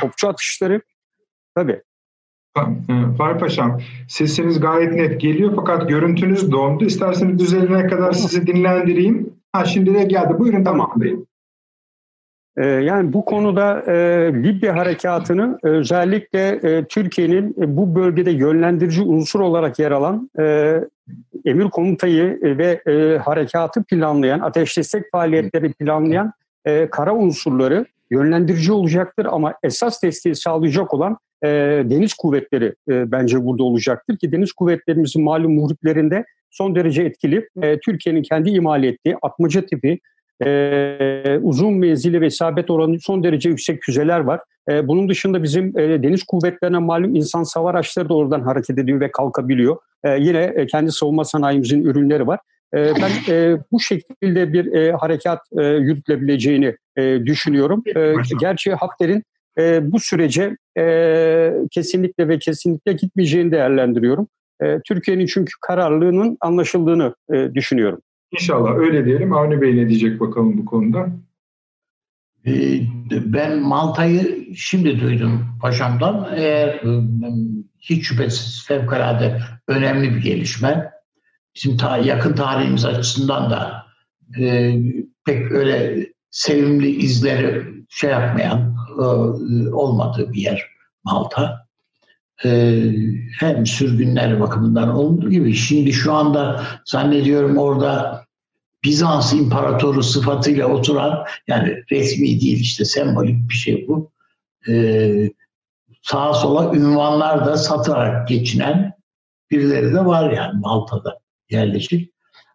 topçu 0.00 0.28
atışları 0.28 0.80
tabii. 1.54 1.82
Fahri 3.18 3.38
Paşam, 3.38 3.80
sesiniz 4.08 4.60
gayet 4.60 4.92
net 4.92 5.20
geliyor 5.20 5.52
fakat 5.56 5.88
görüntünüz 5.88 6.52
dondu. 6.52 6.84
İsterseniz 6.84 7.38
düzelene 7.38 7.86
kadar 7.86 8.12
sizi 8.12 8.46
dinlendireyim. 8.46 9.32
Ha 9.52 9.64
şimdi 9.64 9.94
de 9.94 10.04
geldi. 10.04 10.38
Buyurun 10.38 10.64
tamamlayın. 10.64 11.27
Ee, 12.58 12.66
yani 12.66 13.12
bu 13.12 13.24
konuda 13.24 13.82
e, 13.86 13.94
Libya 14.42 14.76
harekatını 14.76 15.58
özellikle 15.62 16.48
e, 16.48 16.84
Türkiye'nin 16.84 17.54
e, 17.62 17.76
bu 17.76 17.94
bölgede 17.94 18.30
yönlendirici 18.30 19.02
unsur 19.02 19.40
olarak 19.40 19.78
yer 19.78 19.90
alan 19.90 20.30
e, 20.38 20.74
emir 21.44 21.64
komutayı 21.64 22.38
ve 22.42 22.82
e, 22.86 23.18
harekatı 23.18 23.84
planlayan, 23.84 24.40
ateş 24.40 24.76
destek 24.76 25.10
faaliyetleri 25.12 25.72
planlayan 25.72 26.32
e, 26.64 26.90
kara 26.90 27.14
unsurları 27.14 27.86
yönlendirici 28.10 28.72
olacaktır 28.72 29.26
ama 29.30 29.54
esas 29.62 30.02
desteği 30.02 30.34
sağlayacak 30.34 30.94
olan 30.94 31.18
e, 31.42 31.48
deniz 31.84 32.14
kuvvetleri 32.14 32.74
e, 32.90 33.12
bence 33.12 33.44
burada 33.44 33.62
olacaktır 33.64 34.16
ki 34.16 34.32
deniz 34.32 34.52
kuvvetlerimizin 34.52 35.24
malum 35.24 35.54
muhriplerinde 35.54 36.24
son 36.50 36.74
derece 36.74 37.02
etkili. 37.02 37.48
E, 37.62 37.80
Türkiye'nin 37.80 38.22
kendi 38.22 38.50
imal 38.50 38.84
ettiği 38.84 39.16
atmaca 39.22 39.66
tipi 39.66 39.98
e, 40.46 41.38
uzun 41.42 41.74
menzili 41.74 42.20
ve 42.20 42.26
isabet 42.26 42.70
oranı 42.70 43.00
son 43.00 43.24
derece 43.24 43.48
yüksek 43.48 43.82
füzeler 43.82 44.20
var. 44.20 44.40
E, 44.70 44.88
bunun 44.88 45.08
dışında 45.08 45.42
bizim 45.42 45.78
e, 45.78 46.02
deniz 46.02 46.22
kuvvetlerine 46.22 46.78
malum 46.78 47.14
insan 47.14 47.42
savar 47.42 47.74
araçları 47.74 48.08
da 48.08 48.14
oradan 48.14 48.40
hareket 48.40 48.78
ediyor 48.78 49.00
ve 49.00 49.10
kalkabiliyor. 49.10 49.76
E, 50.04 50.16
yine 50.18 50.52
e, 50.56 50.66
kendi 50.66 50.92
savunma 50.92 51.24
sanayimizin 51.24 51.82
ürünleri 51.82 52.26
var. 52.26 52.40
E, 52.74 52.78
ben 52.78 53.34
e, 53.34 53.58
bu 53.72 53.80
şekilde 53.80 54.52
bir 54.52 54.72
e, 54.72 54.92
harekat 54.92 55.40
e, 55.58 55.62
yürütülebileceğini 55.62 56.76
e, 56.96 57.26
düşünüyorum. 57.26 57.82
E, 57.96 58.14
gerçi 58.40 58.74
Hafter'in 58.74 59.22
e, 59.58 59.92
bu 59.92 60.00
sürece 60.00 60.56
e, 60.78 61.52
kesinlikle 61.70 62.28
ve 62.28 62.38
kesinlikle 62.38 62.92
gitmeyeceğini 62.92 63.52
değerlendiriyorum. 63.52 64.28
E, 64.62 64.80
Türkiye'nin 64.80 65.26
çünkü 65.26 65.52
kararlılığının 65.60 66.36
anlaşıldığını 66.40 67.14
e, 67.32 67.54
düşünüyorum. 67.54 68.00
İnşallah 68.32 68.76
öyle 68.76 69.04
diyelim. 69.04 69.32
Avni 69.32 69.60
Bey 69.60 69.76
ne 69.76 69.88
diyecek 69.88 70.20
bakalım 70.20 70.58
bu 70.58 70.64
konuda? 70.64 71.08
Ee, 72.46 72.80
ben 73.10 73.62
Malta'yı 73.62 74.54
şimdi 74.56 75.00
duydum 75.00 75.46
paşamdan. 75.62 76.28
Eğer 76.36 76.68
e, 76.68 77.04
hiç 77.78 78.06
şüphesiz 78.06 78.66
fevkalade 78.66 79.40
önemli 79.68 80.14
bir 80.14 80.22
gelişme. 80.22 80.90
Bizim 81.56 81.76
ta 81.76 81.98
yakın 81.98 82.32
tarihimiz 82.32 82.84
açısından 82.84 83.50
da 83.50 83.86
e, 84.40 84.74
pek 85.24 85.52
öyle 85.52 86.06
sevimli 86.30 86.90
izleri 86.90 87.64
şey 87.88 88.10
yapmayan 88.10 88.76
e, 88.98 89.02
olmadığı 89.72 90.32
bir 90.32 90.40
yer 90.40 90.66
Malta. 91.04 91.68
E, 92.44 92.82
hem 93.40 93.66
sürgünler 93.66 94.40
bakımından 94.40 94.88
olduğu 94.88 95.30
gibi 95.30 95.54
şimdi 95.54 95.92
şu 95.92 96.12
anda 96.12 96.64
zannediyorum 96.84 97.56
orada 97.56 98.17
Bizans 98.84 99.32
imparatoru 99.32 100.02
sıfatıyla 100.02 100.66
oturan 100.66 101.24
yani 101.46 101.82
resmi 101.90 102.40
değil 102.40 102.60
işte 102.60 102.84
sembolik 102.84 103.48
bir 103.48 103.54
şey 103.54 103.88
bu. 103.88 104.12
Ee, 104.68 105.30
sağa 106.02 106.34
sola 106.34 106.74
ünvanlar 106.76 107.46
da 107.46 107.56
satarak 107.56 108.28
geçinen 108.28 108.92
birileri 109.50 109.94
de 109.94 110.04
var 110.04 110.30
yani 110.30 110.60
Malta'da 110.60 111.18
yerleşik. 111.50 112.12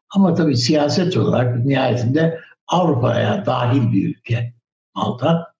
Ama 0.10 0.34
tabii 0.34 0.58
siyaset 0.58 1.18
olarak 1.18 1.66
nihayetinde 1.66 2.40
Avrupa'ya 2.68 3.46
dahil 3.46 3.92
bir 3.92 4.10
ülke 4.10 4.54
Malta. 4.96 5.54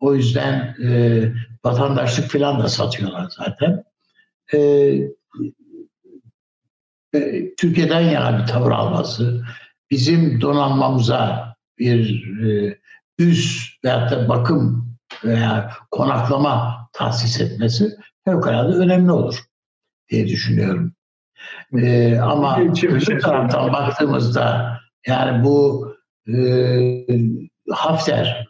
O 0.00 0.14
yüzden 0.14 0.76
e, 0.84 1.22
vatandaşlık 1.64 2.30
falan 2.30 2.62
da 2.62 2.68
satıyorlar 2.68 3.28
zaten. 3.38 3.84
E, 4.54 4.58
e, 7.14 7.54
Türkiye'den 7.54 8.00
yana 8.00 8.38
bir 8.38 8.46
tavır 8.46 8.70
alması, 8.70 9.44
bizim 9.90 10.40
donanmamıza 10.40 11.54
bir 11.78 12.28
e, 12.44 12.78
üst 13.18 13.84
veyahut 13.84 14.10
da 14.10 14.28
bakım 14.28 14.88
veya 15.24 15.72
konaklama 15.90 16.88
tahsis 16.92 17.40
etmesi 17.40 17.96
fevkalade 18.24 18.76
önemli 18.76 19.12
olur 19.12 19.44
diye 20.10 20.28
düşünüyorum. 20.28 20.92
E, 21.72 22.18
ama 22.18 22.60
öbür 22.60 23.20
taraftan 23.20 23.72
baktığımızda 23.72 24.78
yani 25.06 25.44
bu 25.44 25.88
e, 26.28 27.06
Hafter 27.70 28.48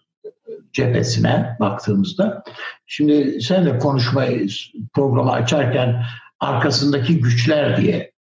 cephesine 0.72 1.56
baktığımızda 1.60 2.42
şimdi 2.86 3.42
sen 3.42 3.66
de 3.66 3.78
konuşmayı 3.78 4.48
programı 4.94 5.32
açarken 5.32 6.04
arkasındaki 6.40 7.20
güçler 7.20 7.76
diye 7.76 8.12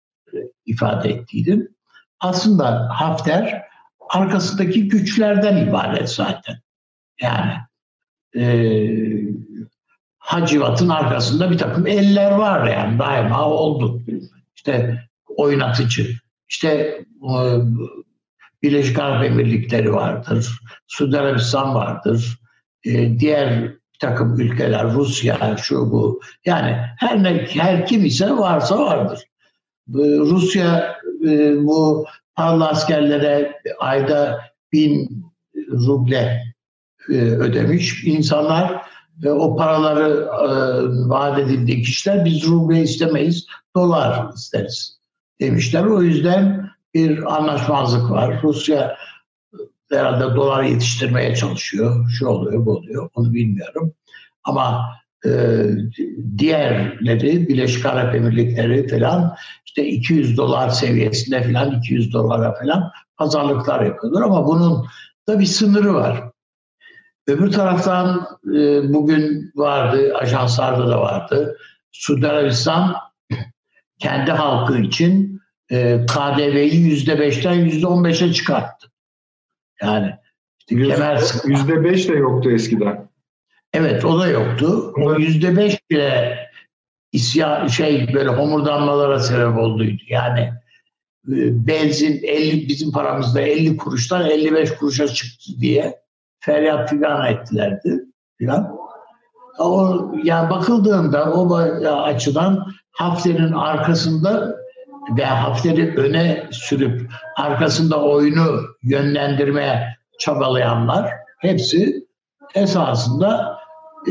ifade 0.66 1.10
ettiydin 1.10 1.77
aslında 2.20 2.90
Hafter 2.92 3.68
arkasındaki 4.10 4.88
güçlerden 4.88 5.68
ibaret 5.68 6.10
zaten. 6.10 6.56
Yani 7.22 7.54
e, 8.36 8.48
Hacivat'ın 10.18 10.90
arkasında 10.90 11.52
bir 11.52 11.58
takım 11.58 11.88
eller 11.88 12.32
var 12.32 12.68
yani 12.68 13.00
daima 13.00 13.46
oldu. 13.46 14.02
İşte 14.56 15.04
oynatıcı, 15.28 16.08
işte 16.50 16.70
e, 17.24 17.38
Birleşik 18.64 19.00
Arap 19.00 19.24
Emirlikleri 19.24 19.94
vardır, 19.94 20.60
Suudi 20.88 21.20
Arabistan 21.20 21.76
vardır, 21.76 22.40
e, 22.86 23.20
diğer 23.20 23.64
bir 23.64 24.00
takım 24.00 24.40
ülkeler, 24.40 24.94
Rusya, 24.94 25.58
şu 25.58 25.92
bu. 25.92 26.22
Yani 26.46 26.78
her 26.98 27.24
ne 27.24 27.46
her 27.46 27.86
kim 27.86 28.06
ise 28.06 28.32
varsa 28.32 28.80
vardır. 28.80 29.24
Rusya 29.94 30.97
e, 31.28 31.66
bu 31.66 32.06
paralı 32.36 32.68
askerlere 32.68 33.62
ayda 33.80 34.42
bin 34.74 35.26
ruble 35.72 36.44
e, 37.10 37.14
ödemiş 37.14 38.04
insanlar 38.04 38.82
ve 39.24 39.32
o 39.32 39.56
paraları 39.56 40.10
e, 40.24 40.50
vaat 41.10 41.40
edildiği 41.40 41.82
kişiler 41.82 42.26
biz 42.26 42.48
ruble 42.48 42.82
istemeyiz, 42.82 43.46
dolar 43.76 44.34
isteriz 44.36 45.00
demişler. 45.42 45.84
O 45.84 46.02
yüzden 46.02 46.70
bir 46.94 47.36
anlaşmazlık 47.36 48.12
var. 48.12 48.40
Rusya 48.44 48.98
herhalde 49.92 50.36
dolar 50.36 50.64
yetiştirmeye 50.64 51.36
çalışıyor. 51.36 52.10
Şu 52.10 52.28
oluyor, 52.28 52.66
bu 52.66 52.72
oluyor. 52.72 53.10
Onu 53.16 53.34
bilmiyorum. 53.34 53.94
Ama 54.44 54.86
e, 55.26 55.64
diğerleri 56.38 57.48
Birleşik 57.48 57.86
Arap 57.86 58.16
Emirlikleri 58.16 58.88
falan 58.88 59.36
işte 59.66 59.88
200 59.88 60.38
dolar 60.38 60.70
seviyesinde 60.70 61.44
falan 61.44 61.72
200 61.72 62.14
dolara 62.14 62.54
falan 62.54 62.92
pazarlıklar 63.18 63.86
yapıyorlar 63.86 64.22
ama 64.22 64.48
bunun 64.48 64.86
da 65.28 65.40
bir 65.40 65.46
sınırı 65.46 65.94
var. 65.94 66.24
Öbür 67.28 67.52
taraftan 67.52 68.28
e, 68.56 68.94
bugün 68.94 69.52
vardı, 69.56 70.16
ajanslarda 70.16 70.88
da 70.88 71.02
vardı. 71.02 71.58
Suudi 71.92 72.28
Arabistan 72.28 72.96
kendi 74.00 74.32
halkı 74.32 74.78
için 74.78 75.42
e, 75.72 76.06
KDV'yi 76.06 76.82
yüzde 76.82 77.20
beşten 77.20 77.54
yüzde 77.54 77.88
on 77.88 78.04
beşe 78.04 78.34
çıkarttı. 78.34 78.88
Yani 79.82 80.16
işte 80.60 80.76
Yüzde 81.46 81.84
beş 81.84 82.10
de 82.10 82.14
yoktu 82.14 82.52
eskiden. 82.52 83.07
Evet 83.74 84.06
o 84.06 84.20
da 84.20 84.28
yoktu. 84.28 84.94
O 85.02 85.16
yüzde 85.16 85.58
beş 85.58 85.90
bile 85.90 86.38
isyan 87.12 87.68
şey 87.68 88.14
böyle 88.14 88.30
homurdanmalara 88.30 89.20
sebep 89.20 89.58
olduydu. 89.58 90.02
Yani 90.10 90.40
e, 91.28 91.68
benzin 91.68 92.24
50 92.24 92.68
bizim 92.68 92.92
paramızda 92.92 93.42
50 93.42 93.78
kuruştan 93.78 94.30
55 94.30 94.72
kuruşa 94.76 95.08
çıktı 95.08 95.52
diye 95.60 96.00
feryat 96.40 96.90
figan 96.90 97.26
ettilerdi 97.26 98.06
filan. 98.38 98.78
O 99.60 100.02
yani 100.24 100.50
bakıldığında 100.50 101.34
o 101.34 101.56
açıdan 102.04 102.66
Hafter'in 102.92 103.52
arkasında 103.52 104.56
ve 105.18 105.26
Hafter'i 105.26 105.96
öne 105.96 106.48
sürüp 106.52 107.12
arkasında 107.38 108.04
oyunu 108.04 108.62
yönlendirmeye 108.84 109.98
çabalayanlar 110.20 111.12
hepsi 111.38 112.08
esasında 112.56 113.57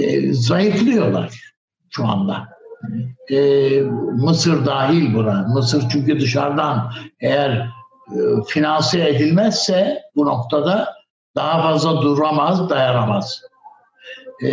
e, 0.02 0.32
zayıflıyorlar 0.32 1.40
şu 1.90 2.06
anda. 2.06 2.48
E, 3.30 3.80
Mısır 4.12 4.66
dahil 4.66 5.14
buna. 5.14 5.46
Mısır 5.48 5.84
çünkü 5.88 6.20
dışarıdan 6.20 6.92
eğer 7.20 7.50
e, 8.12 8.18
finanse 8.46 9.08
edilmezse 9.08 10.02
bu 10.16 10.26
noktada 10.26 10.94
daha 11.36 11.62
fazla 11.62 12.02
duramaz, 12.02 12.70
dayanamaz. 12.70 13.42
E, 14.42 14.50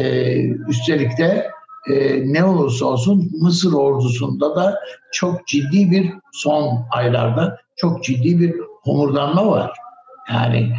üstelik 0.47 1.17
de 1.17 1.51
e, 1.91 2.23
ne 2.33 2.43
olursa 2.43 2.85
olsun 2.85 3.31
Mısır 3.41 3.73
ordusunda 3.73 4.55
da 4.55 4.79
çok 5.11 5.47
ciddi 5.47 5.91
bir 5.91 6.13
son 6.33 6.85
aylarda 6.91 7.57
çok 7.75 8.03
ciddi 8.03 8.39
bir 8.39 8.55
homurdanma 8.83 9.47
var. 9.47 9.71
Yani 10.29 10.75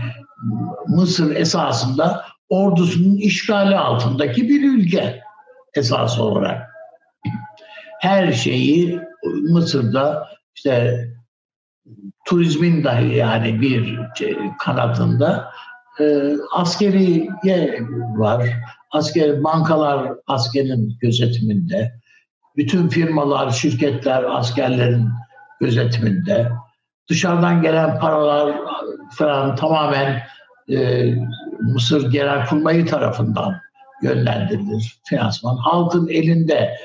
Mısır 0.88 1.37
esasında 1.37 2.25
ordusunun 2.54 3.16
işgali 3.16 3.76
altındaki 3.76 4.49
bir 4.49 4.73
ülke 4.73 5.20
esas 5.75 6.18
olarak. 6.18 6.70
Her 8.00 8.32
şeyi 8.32 9.00
Mısır'da 9.50 10.28
işte 10.56 11.08
turizmin 12.25 12.84
dahi 12.84 13.16
yani 13.16 13.61
bir 13.61 13.99
kanatında 14.58 15.50
e, 16.00 16.04
askeriye 16.52 17.28
var. 18.16 18.50
Asker 18.90 19.44
bankalar 19.44 20.12
askerin 20.26 20.96
gözetiminde. 21.00 21.92
Bütün 22.56 22.88
firmalar, 22.88 23.50
şirketler 23.50 24.23
askerlerin 24.23 25.08
gözetiminde. 25.61 26.52
Dışarıdan 27.11 27.62
gelen 27.62 27.99
paralar 27.99 28.56
falan 29.16 29.56
tamamen 29.56 30.23
e, 30.71 31.11
Mısır 31.61 32.11
Genelkurmayı 32.11 32.87
tarafından 32.87 33.61
yönlendirilir 34.02 35.00
finansman. 35.04 35.56
Halkın 35.56 36.09
elinde, 36.09 36.76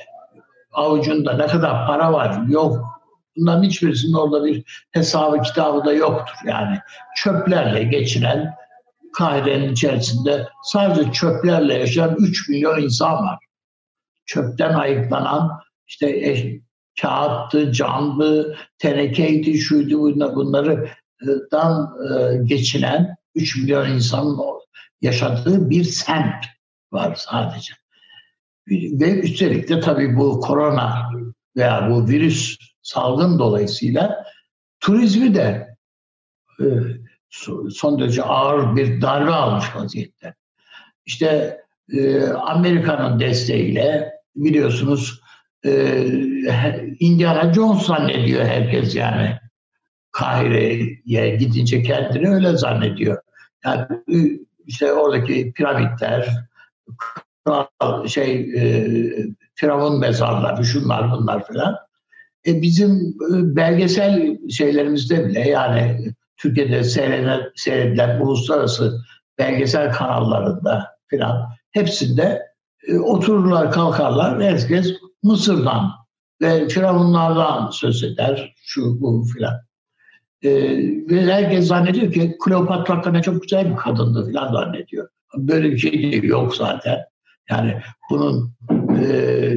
avucunda 0.71 1.33
ne 1.33 1.48
kadar 1.48 1.88
para 1.88 2.13
var 2.13 2.48
yok. 2.48 3.00
Bunların 3.38 3.63
hiçbirisinin 3.63 4.13
orada 4.13 4.45
bir 4.45 4.88
hesabı 4.91 5.42
kitabı 5.42 5.85
da 5.85 5.94
yoktur. 5.94 6.35
Yani 6.46 6.79
çöplerle 7.15 7.83
geçinen 7.83 8.53
Kahire'nin 9.13 9.72
içerisinde 9.72 10.48
sadece 10.63 11.11
çöplerle 11.11 11.74
yaşayan 11.74 12.15
3 12.20 12.50
milyon 12.50 12.81
insan 12.81 13.13
var. 13.13 13.39
Çöpten 14.25 14.74
ayıklanan 14.74 15.59
işte 15.87 16.09
e, 16.09 16.61
kağıttı, 17.01 17.72
camdı, 17.72 18.57
tenekeydi, 18.77 19.57
şuydu 19.57 20.00
bunlar, 20.00 20.35
bunlardan 20.35 21.96
e, 22.11 22.37
geçinen 22.44 23.15
3 23.35 23.57
milyon 23.57 23.89
insanın 23.89 24.39
yaşadığı 25.01 25.70
bir 25.70 25.83
semt 25.83 26.46
var 26.92 27.15
sadece. 27.15 27.74
Ve 28.70 29.20
üstelik 29.20 29.70
de 29.70 29.79
tabii 29.79 30.18
bu 30.18 30.39
korona 30.39 31.09
veya 31.57 31.89
bu 31.92 32.07
virüs 32.07 32.57
salgın 32.81 33.39
dolayısıyla 33.39 34.25
turizmi 34.79 35.35
de 35.35 35.75
e, 36.59 36.65
son 37.70 38.00
derece 38.00 38.24
ağır 38.24 38.75
bir 38.75 39.01
darbe 39.01 39.31
almış 39.31 39.75
vaziyette. 39.75 40.33
İşte 41.05 41.59
e, 41.94 42.27
Amerika'nın 42.27 43.20
desteğiyle 43.20 44.11
biliyorsunuz 44.35 45.22
e, 45.65 46.03
Indiana 47.00 47.53
Jones 47.53 47.85
zannediyor 47.85 48.46
herkes 48.46 48.96
yani. 48.96 49.39
Kahire'ye 50.11 51.35
gidince 51.35 51.83
kendini 51.83 52.29
öyle 52.29 52.57
zannediyor. 52.57 53.17
Yani 53.65 53.85
işte 54.67 54.93
oradaki 54.93 55.53
piramitler, 55.53 56.29
şey 58.07 58.51
e, 58.55 58.87
firavun 59.55 60.00
mezarları, 60.00 60.65
şunlar 60.65 61.11
bunlar 61.11 61.48
falan. 61.48 61.75
E 62.48 62.61
bizim 62.61 62.91
e, 63.33 63.55
belgesel 63.55 64.37
şeylerimizde 64.50 65.25
bile 65.25 65.39
yani 65.39 66.13
Türkiye'de 66.37 66.83
seyredilen, 66.83 67.41
seyredilen 67.55 68.19
uluslararası 68.19 69.01
belgesel 69.37 69.91
kanallarında 69.91 70.87
filan 71.07 71.50
hepsinde 71.72 72.41
e, 72.87 73.00
otururlar 73.00 73.72
kalkarlar 73.72 74.41
herkes 74.41 74.93
Mısır'dan 75.24 75.91
ve 76.41 76.67
firavunlardan 76.67 77.69
söz 77.69 78.03
eder 78.03 78.53
şu 78.63 79.01
bu 79.01 79.24
filan. 79.33 79.69
E, 80.43 80.51
ve 81.09 81.33
herkes 81.33 81.67
zannediyor 81.67 82.13
ki 82.13 82.37
Kleopatra 82.45 83.11
ne 83.11 83.21
çok 83.21 83.41
güzel 83.41 83.71
bir 83.71 83.75
kadındı 83.75 84.27
filan 84.27 84.53
zannediyor. 84.53 85.07
Böyle 85.37 85.71
bir 85.71 85.77
şey 85.77 86.21
yok 86.23 86.55
zaten. 86.55 86.97
Yani 87.49 87.81
bunun 88.09 88.53
e, 89.03 89.53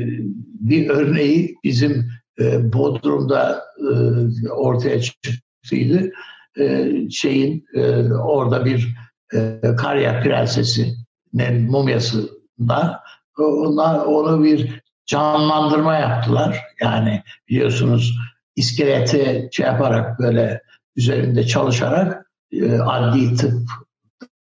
bir 0.61 0.89
örneği 0.89 1.57
bizim 1.65 2.11
e, 2.41 2.73
Bodrum'da 2.73 3.63
e, 3.79 4.49
ortaya 4.49 5.01
çıktıydı. 5.01 6.11
E, 6.59 6.91
şeyin 7.11 7.65
e, 7.75 8.13
orada 8.13 8.65
bir 8.65 8.95
e, 9.35 9.61
Karya 9.77 10.23
Prensesi'nin 10.23 11.71
mumyasında 11.71 13.01
onlar 13.39 14.05
onu 14.07 14.45
bir 14.45 14.83
canlandırma 15.07 15.95
yaptılar. 15.95 16.61
Yani 16.81 17.23
biliyorsunuz 17.49 18.19
iskeleti 18.57 19.49
şey 19.53 19.67
yaparak 19.67 20.19
böyle 20.19 20.63
üzerinde 20.97 21.47
çalışarak 21.47 22.31
e, 22.53 22.73
adli 22.79 23.37
tıp 23.37 23.69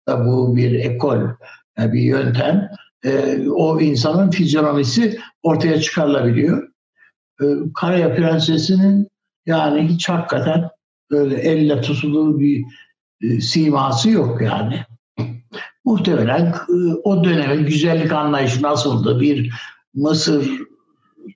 da 0.07 0.25
bu 0.25 0.55
bir 0.55 0.73
ekol, 0.73 1.17
yani 1.77 1.93
bir 1.93 2.01
yöntem. 2.01 2.69
E, 3.05 3.39
o 3.49 3.81
insanın 3.81 4.31
fizyonomisi 4.31 5.19
ortaya 5.43 5.81
çıkarılabiliyor. 5.81 6.69
E, 7.41 7.45
Karaya 7.75 8.15
Prensesi'nin 8.15 9.07
yani 9.45 9.87
hiç 9.87 10.09
hakikaten 10.09 10.69
böyle 11.11 11.35
elle 11.35 11.81
tutulur 11.81 12.39
bir 12.39 12.63
e, 13.21 13.41
siması 13.41 14.09
yok 14.09 14.41
yani. 14.41 14.85
Muhtemelen 15.85 16.45
e, 16.45 16.93
o 17.03 17.23
dönemin 17.23 17.65
güzellik 17.65 18.11
anlayışı 18.11 18.61
nasıldı? 18.61 19.19
Bir 19.19 19.53
Mısır 19.93 20.49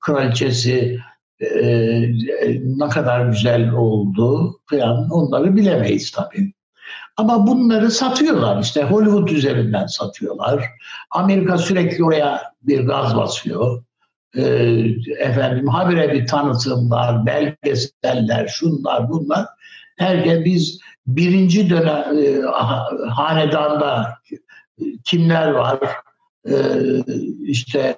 kraliçesi 0.02 1.00
e, 1.44 1.68
e, 2.42 2.62
ne 2.64 2.90
kadar 2.90 3.26
güzel 3.26 3.72
oldu 3.72 4.60
falan 4.66 5.10
onları 5.10 5.56
bilemeyiz 5.56 6.12
tabii. 6.12 6.54
Ama 7.18 7.48
bunları 7.48 7.92
satıyorlar 7.92 8.62
işte 8.62 8.84
Hollywood 8.84 9.28
üzerinden 9.28 9.86
satıyorlar. 9.86 10.70
Amerika 11.12 11.58
sürekli 11.58 12.04
oraya 12.04 12.42
bir 12.62 12.86
gaz 12.86 13.16
basıyor. 13.16 13.84
E, 14.38 14.44
efendim 15.20 15.68
habire 15.68 16.14
bir 16.14 16.28
tanıtımlar, 16.28 17.26
belgeseller, 17.26 18.48
şunlar 18.48 19.10
bunlar. 19.10 19.46
Herkes 19.98 20.46
biz 20.46 20.80
birinci 21.08 21.70
dönem 21.70 22.18
e, 22.18 22.42
hanedanda 23.10 24.14
kimler 25.04 25.52
var? 25.52 25.80
E, 26.50 26.56
işte 27.42 27.98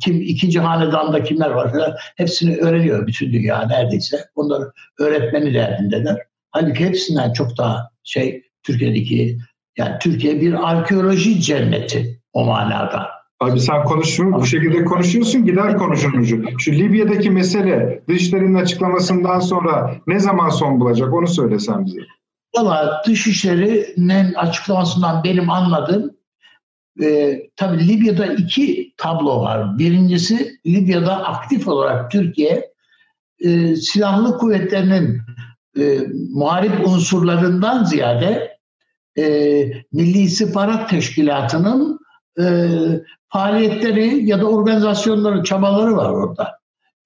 kim 0.00 0.20
ikinci 0.20 0.60
hanedanda 0.60 1.22
kimler 1.22 1.50
var 1.50 1.72
falan 1.72 1.94
hepsini 2.16 2.56
öğreniyor 2.56 3.06
bütün 3.06 3.32
dünya 3.32 3.66
neredeyse. 3.66 4.24
Onları 4.34 4.72
öğretmeni 4.98 5.54
derdindeler. 5.54 6.16
Halbuki 6.50 6.84
hepsinden 6.84 7.32
çok 7.32 7.58
daha 7.58 7.90
şey 8.04 8.42
Türkiye'deki 8.62 9.38
yani 9.78 9.98
Türkiye 10.00 10.40
bir 10.40 10.70
arkeoloji 10.70 11.40
cenneti 11.40 12.20
o 12.32 12.44
manada. 12.44 13.08
Abi 13.40 13.60
sen 13.60 13.84
konuşuyor, 13.84 14.32
bu 14.32 14.46
şekilde 14.46 14.84
konuşuyorsun 14.84 15.44
gider 15.44 15.76
konuşun 15.76 16.12
ucu. 16.12 16.42
Şu 16.58 16.72
Libya'daki 16.72 17.30
mesele 17.30 18.02
Dışişleri'nin 18.08 18.54
açıklamasından 18.54 19.40
sonra 19.40 19.94
ne 20.06 20.18
zaman 20.18 20.48
son 20.48 20.80
bulacak 20.80 21.14
onu 21.14 21.26
söylesen 21.26 21.86
bize. 21.86 22.00
Valla 22.56 23.02
Dışişleri'nin 23.06 24.34
açıklamasından 24.34 25.24
benim 25.24 25.50
anladığım 25.50 26.10
e, 27.02 27.40
tabii 27.56 27.88
Libya'da 27.88 28.26
iki 28.26 28.94
tablo 28.96 29.40
var. 29.40 29.78
Birincisi 29.78 30.56
Libya'da 30.66 31.24
aktif 31.24 31.68
olarak 31.68 32.10
Türkiye 32.10 32.72
e, 33.44 33.76
silahlı 33.76 34.38
kuvvetlerinin 34.38 35.20
e, 35.78 35.98
muharip 36.34 36.88
unsurlarından 36.88 37.84
ziyade 37.84 38.56
e, 39.18 39.24
Milli 39.92 40.18
İstihbarat 40.18 40.90
Teşkilatı'nın 40.90 41.98
e, 42.40 42.44
faaliyetleri 43.28 44.26
ya 44.26 44.40
da 44.40 44.46
organizasyonları, 44.46 45.44
çabaları 45.44 45.96
var 45.96 46.10
orada. 46.10 46.58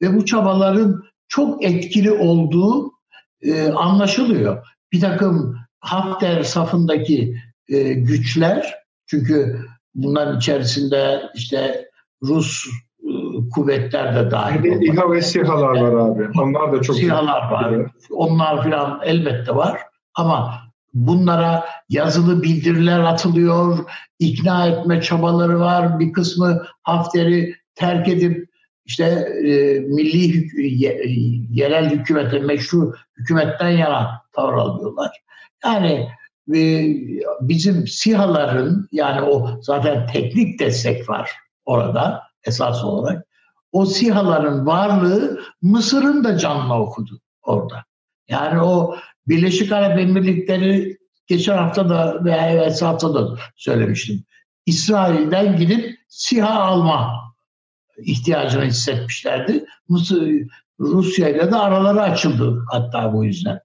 Ve 0.02 0.16
bu 0.16 0.24
çabaların 0.24 1.02
çok 1.28 1.64
etkili 1.64 2.12
olduğu 2.12 2.92
e, 3.42 3.68
anlaşılıyor. 3.68 4.66
Bir 4.92 5.00
takım 5.00 5.56
Hafter 5.80 6.42
safındaki 6.42 7.36
e, 7.68 7.92
güçler, 7.92 8.74
çünkü 9.06 9.60
bunların 9.96 10.38
içerisinde 10.38 11.22
işte 11.34 11.90
Rus 12.22 12.66
e, 12.66 13.10
kuvvetler 13.54 14.16
de 14.16 14.30
dahil. 14.30 14.62
De 14.62 14.86
İHA 14.86 15.12
ve 15.12 15.22
SİHA'lar 15.22 15.80
var 15.80 15.92
abi. 15.92 16.28
Onlar 16.40 16.72
da 16.72 16.82
çok... 16.82 16.96
SİHA'lar 16.96 17.50
var. 17.50 17.74
Onlar 18.10 18.64
filan 18.64 19.00
elbette 19.04 19.54
var. 19.54 19.80
Ama 20.14 20.54
bunlara 20.94 21.64
yazılı 21.88 22.42
bildiriler 22.42 23.00
atılıyor, 23.00 23.78
ikna 24.18 24.66
etme 24.66 25.00
çabaları 25.00 25.60
var. 25.60 26.00
Bir 26.00 26.12
kısmı 26.12 26.62
Hafter'i 26.82 27.54
terk 27.74 28.08
edip 28.08 28.48
işte 28.84 29.04
e, 29.44 29.80
milli 29.80 30.34
hük 30.34 30.52
ye, 30.80 31.02
yerel 31.50 31.90
hükümete, 31.90 32.38
meşru 32.38 32.94
hükümetten 33.18 33.70
yana 33.70 34.22
tavır 34.32 34.54
alıyorlar. 34.54 35.22
Yani 35.64 36.08
bizim 37.40 37.86
SİHA'ların 37.86 38.88
yani 38.92 39.22
o 39.22 39.60
zaten 39.62 40.06
teknik 40.06 40.60
destek 40.60 41.08
var 41.08 41.30
orada 41.64 42.22
esas 42.44 42.84
olarak. 42.84 43.26
O 43.72 43.86
SİHA'ların 43.86 44.66
varlığı 44.66 45.40
Mısır'ın 45.62 46.24
da 46.24 46.38
canına 46.38 46.80
okudu 46.82 47.20
orada. 47.42 47.84
Yani 48.28 48.60
o 48.60 48.96
Birleşik 49.28 49.72
Arap 49.72 49.98
Emirlikleri 49.98 50.98
geçen 51.26 51.56
hafta 51.56 51.88
da 51.88 52.24
veya 52.24 52.50
evet 52.50 52.82
hafta 52.82 53.14
da 53.14 53.38
söylemiştim. 53.56 54.24
İsrail'den 54.66 55.56
gidip 55.56 55.98
SİHA 56.08 56.60
alma 56.60 57.26
ihtiyacını 57.98 58.64
hissetmişlerdi. 58.64 59.64
Mısır, 59.88 60.32
Rusya 60.80 61.28
ile 61.28 61.50
de 61.50 61.56
araları 61.56 62.02
açıldı 62.02 62.64
hatta 62.70 63.12
bu 63.12 63.24
yüzden. 63.24 63.60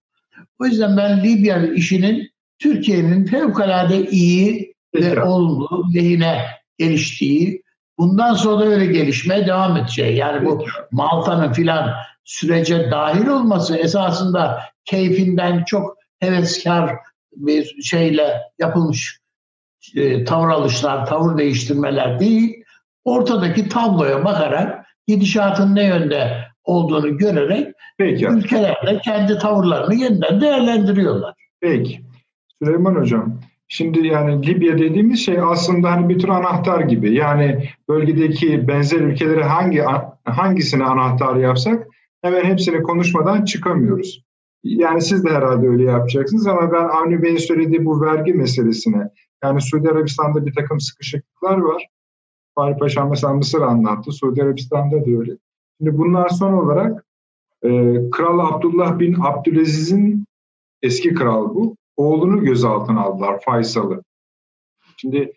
O 0.59 0.65
yüzden 0.65 0.97
ben 0.97 1.23
Libya 1.23 1.65
işinin 1.73 2.30
Türkiye'nin 2.61 3.25
fevkalade 3.25 4.09
iyi 4.09 4.73
ve 4.95 5.23
olumlu 5.23 5.85
lehine 5.95 6.45
geliştiği, 6.77 7.61
bundan 7.97 8.33
sonra 8.33 8.65
da 8.65 8.69
öyle 8.69 8.85
gelişmeye 8.85 9.47
devam 9.47 9.77
edeceği. 9.77 10.17
Yani 10.17 10.45
bu 10.45 10.65
Malta'nın 10.91 11.53
filan 11.53 11.91
sürece 12.23 12.91
dahil 12.91 13.27
olması 13.27 13.77
esasında 13.77 14.61
keyfinden 14.85 15.63
çok 15.63 15.97
heveskar 16.19 16.95
bir 17.35 17.81
şeyle 17.81 18.41
yapılmış 18.59 19.19
e, 19.95 20.23
tavır 20.23 20.49
alışlar, 20.49 21.05
tavır 21.05 21.37
değiştirmeler 21.37 22.19
değil, 22.19 22.63
ortadaki 23.05 23.69
tabloya 23.69 24.25
bakarak 24.25 24.85
gidişatın 25.07 25.75
ne 25.75 25.83
yönde 25.85 26.47
olduğunu 26.63 27.17
görerek 27.17 27.67
Peki. 27.97 28.25
ülkelerde 28.25 28.99
kendi 29.03 29.37
tavırlarını 29.37 29.95
yeniden 29.95 30.41
değerlendiriyorlar. 30.41 31.33
Peki. 31.61 32.01
Süleyman 32.63 32.95
Hocam, 32.95 33.39
şimdi 33.67 34.07
yani 34.07 34.47
Libya 34.47 34.77
dediğimiz 34.77 35.19
şey 35.19 35.39
aslında 35.39 35.91
hani 35.91 36.09
bir 36.09 36.19
tür 36.19 36.29
anahtar 36.29 36.81
gibi. 36.81 37.13
Yani 37.13 37.69
bölgedeki 37.89 38.67
benzer 38.67 38.99
ülkeleri 38.99 39.43
hangi 39.43 39.83
hangisini 40.23 40.83
anahtar 40.83 41.35
yapsak 41.35 41.87
hemen 42.21 42.43
hepsini 42.43 42.83
konuşmadan 42.83 43.45
çıkamıyoruz. 43.45 44.23
Yani 44.63 45.01
siz 45.01 45.25
de 45.25 45.29
herhalde 45.29 45.67
öyle 45.67 45.83
yapacaksınız 45.83 46.47
ama 46.47 46.71
ben 46.71 46.83
Avni 46.83 47.23
Bey'in 47.23 47.37
söylediği 47.37 47.85
bu 47.85 48.01
vergi 48.01 48.33
meselesine 48.33 49.09
yani 49.43 49.61
Suudi 49.61 49.89
Arabistan'da 49.89 50.45
bir 50.45 50.53
takım 50.53 50.79
sıkışıklıklar 50.79 51.57
var. 51.57 51.87
Fahri 52.55 52.77
Paşa 52.77 53.05
mesela 53.05 53.33
Mısır 53.33 53.61
anlattı. 53.61 54.11
Suudi 54.11 54.43
Arabistan'da 54.43 55.05
da 55.05 55.19
öyle. 55.19 55.37
Şimdi 55.77 55.97
bunlar 55.97 56.29
son 56.29 56.53
olarak 56.53 57.05
e, 57.63 57.69
Kral 58.11 58.39
Abdullah 58.39 58.99
bin 58.99 59.15
Abdülaziz'in 59.21 60.25
eski 60.81 61.13
kral 61.13 61.55
bu. 61.55 61.75
Oğlunu 61.97 62.43
gözaltına 62.43 63.01
aldılar 63.01 63.41
Faysal'ı. 63.45 64.03
Şimdi 64.97 65.33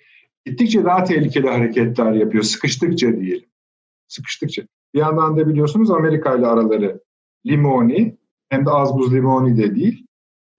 gittikçe 0.47 0.85
daha 0.85 1.05
tehlikeli 1.05 1.49
hareketler 1.49 2.13
yapıyor. 2.13 2.45
Sıkıştıkça 2.45 3.21
diyelim. 3.21 3.49
Sıkıştıkça. 4.09 4.63
Bir 4.95 4.99
yandan 4.99 5.37
da 5.37 5.49
biliyorsunuz 5.49 5.91
Amerika 5.91 6.37
ile 6.37 6.47
araları 6.47 7.01
limoni 7.47 8.17
hem 8.49 8.67
de 8.67 8.71
az 8.71 8.95
buz 8.95 9.15
limoni 9.15 9.57
de 9.57 9.75
değil. 9.75 10.07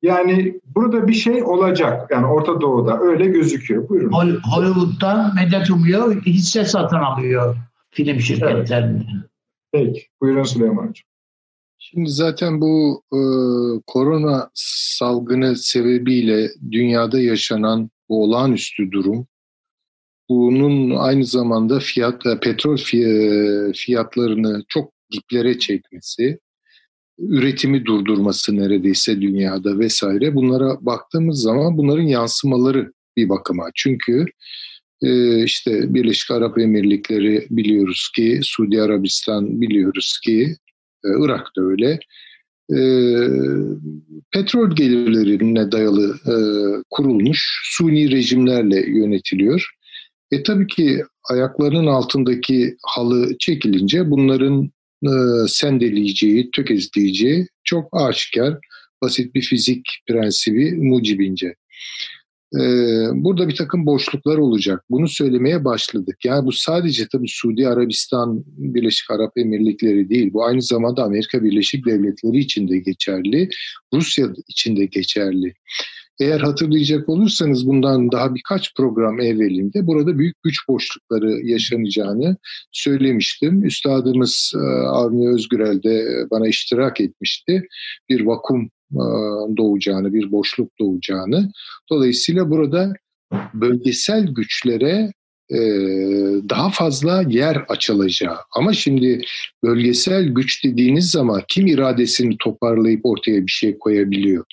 Yani 0.02 0.60
burada 0.76 1.08
bir 1.08 1.14
şey 1.14 1.44
olacak. 1.44 2.12
Yani 2.12 2.26
Orta 2.26 2.62
Doğu'da 2.62 3.00
öyle 3.00 3.26
gözüküyor. 3.26 3.90
Buyurun. 3.90 4.42
Hollywood'dan 4.56 5.36
medet 5.36 5.70
umuyor, 5.70 6.22
hisse 6.22 6.66
satın 6.66 6.98
alıyor 6.98 7.56
film 7.96 8.20
şirketlerinden. 8.20 9.06
Evet. 9.74 9.94
Peki. 9.94 10.08
Buyurun 10.22 10.44
Süleyman 10.44 10.88
Hocam. 10.88 11.06
Şimdi 11.90 12.10
zaten 12.10 12.62
bu 12.62 13.04
e, 13.14 13.20
korona 13.88 14.50
salgını 14.54 15.56
sebebiyle 15.56 16.52
dünyada 16.72 17.20
yaşanan 17.20 17.90
bu 18.10 18.24
olağanüstü 18.24 18.92
durum 18.92 19.28
bunun 20.30 20.96
aynı 20.96 21.26
zamanda 21.26 21.80
fiyat 21.80 22.26
e, 22.26 22.40
petrol 22.40 22.78
fiyatlarını 23.74 24.64
çok 24.68 24.92
diplere 25.12 25.60
çekmesi 25.60 26.40
üretimi 27.20 27.86
durdurması 27.86 28.58
neredeyse 28.58 29.22
dünyada 29.22 29.80
vesaire 29.80 30.36
bunlara 30.36 30.86
baktığımız 30.86 31.42
zaman 31.42 31.78
bunların 31.78 32.08
yansımaları 32.08 32.94
bir 33.18 33.30
bakıma. 33.30 33.66
Çünkü 33.76 34.26
e, 35.02 35.44
işte 35.44 35.94
Birleşik 35.94 36.32
Arap 36.32 36.60
Emirlikleri 36.60 37.48
biliyoruz 37.50 38.12
ki, 38.16 38.40
Suudi 38.44 38.82
Arabistan 38.82 39.62
biliyoruz 39.62 40.20
ki, 40.24 40.56
e, 40.65 40.65
Irak 41.26 41.48
da 41.58 41.62
öyle. 41.62 42.00
E, 42.70 42.80
petrol 44.32 44.76
gelirlerine 44.76 45.72
dayalı 45.72 46.16
e, 46.26 46.36
kurulmuş 46.90 47.62
suni 47.64 48.12
rejimlerle 48.12 48.90
yönetiliyor. 48.90 49.70
E 50.32 50.44
tabii 50.44 50.68
ki 50.68 51.04
ayaklarının 51.30 51.88
altındaki 51.88 52.78
halı 52.84 53.38
çekilince 53.40 54.10
bunların 54.10 54.72
e, 55.04 55.12
sendeleyeceği, 55.48 56.52
tökezleyeceği 56.52 57.48
çok 57.64 57.90
aşikar, 57.92 58.58
basit 59.02 59.36
bir 59.36 59.42
fizik 59.42 59.86
prensibi 60.08 60.72
mucibince. 60.72 61.56
E, 62.56 62.62
burada 63.14 63.48
bir 63.48 63.56
takım 63.56 63.86
boşluklar 63.86 64.38
olacak. 64.38 64.84
Bunu 64.90 65.08
söylemeye 65.08 65.66
başladık. 65.66 66.18
Yani 66.26 66.46
bu 66.46 66.52
sadece 66.52 67.08
tabii 67.12 67.28
Suudi 67.28 67.68
Arabistan, 67.68 68.44
Birleşik 68.48 69.12
Arap 69.12 69.38
Emirlikleri 69.38 70.10
değil. 70.10 70.34
Bu 70.34 70.46
aynı 70.46 70.62
zamanda 70.62 71.04
Amerika 71.04 71.44
Birleşik 71.44 71.86
Devletleri 71.86 72.38
için 72.38 72.68
de 72.68 72.78
geçerli, 72.78 73.50
Rusya 73.94 74.28
için 74.48 74.78
de 74.78 74.86
geçerli. 74.86 75.54
Eğer 76.20 76.40
hatırlayacak 76.40 77.10
olursanız 77.10 77.68
bundan 77.68 78.12
daha 78.12 78.36
birkaç 78.36 78.76
program 78.76 79.20
evvelinde 79.20 79.88
burada 79.88 80.18
büyük 80.18 80.44
güç 80.44 80.68
boşlukları 80.68 81.32
yaşanacağını 81.32 82.38
söylemiştim. 82.72 83.64
Üstadımız 83.64 84.54
e, 84.56 84.68
Avni 84.88 85.30
Özgürel 85.30 85.84
de 85.84 86.26
bana 86.32 86.48
iştirak 86.48 87.02
etmişti. 87.02 87.68
Bir 88.10 88.26
vakum 88.26 88.70
doğacağını, 89.58 90.14
bir 90.14 90.32
boşluk 90.32 90.72
doğacağını. 90.80 91.52
Dolayısıyla 91.90 92.50
burada 92.50 92.94
bölgesel 93.54 94.28
güçlere 94.28 95.14
e, 95.50 95.60
daha 96.50 96.70
fazla 96.70 97.24
yer 97.28 97.66
açılacağı. 97.70 98.38
Ama 98.56 98.74
şimdi 98.74 99.22
bölgesel 99.64 100.28
güç 100.28 100.64
dediğiniz 100.64 101.12
zaman 101.12 101.44
kim 101.48 101.68
iradesini 101.68 102.38
toparlayıp 102.38 103.06
ortaya 103.06 103.46
bir 103.46 103.52
şey 103.52 103.78
koyabiliyor? 103.78 104.46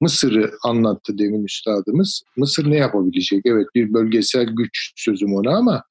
Mısır'ı 0.00 0.50
anlattı 0.64 1.18
demin 1.18 1.44
üstadımız. 1.44 2.22
Mısır 2.36 2.70
ne 2.70 2.76
yapabilecek? 2.76 3.40
Evet 3.44 3.66
bir 3.74 3.92
bölgesel 3.92 4.46
güç 4.46 4.92
sözüm 4.96 5.34
ona 5.34 5.56
ama 5.56 5.82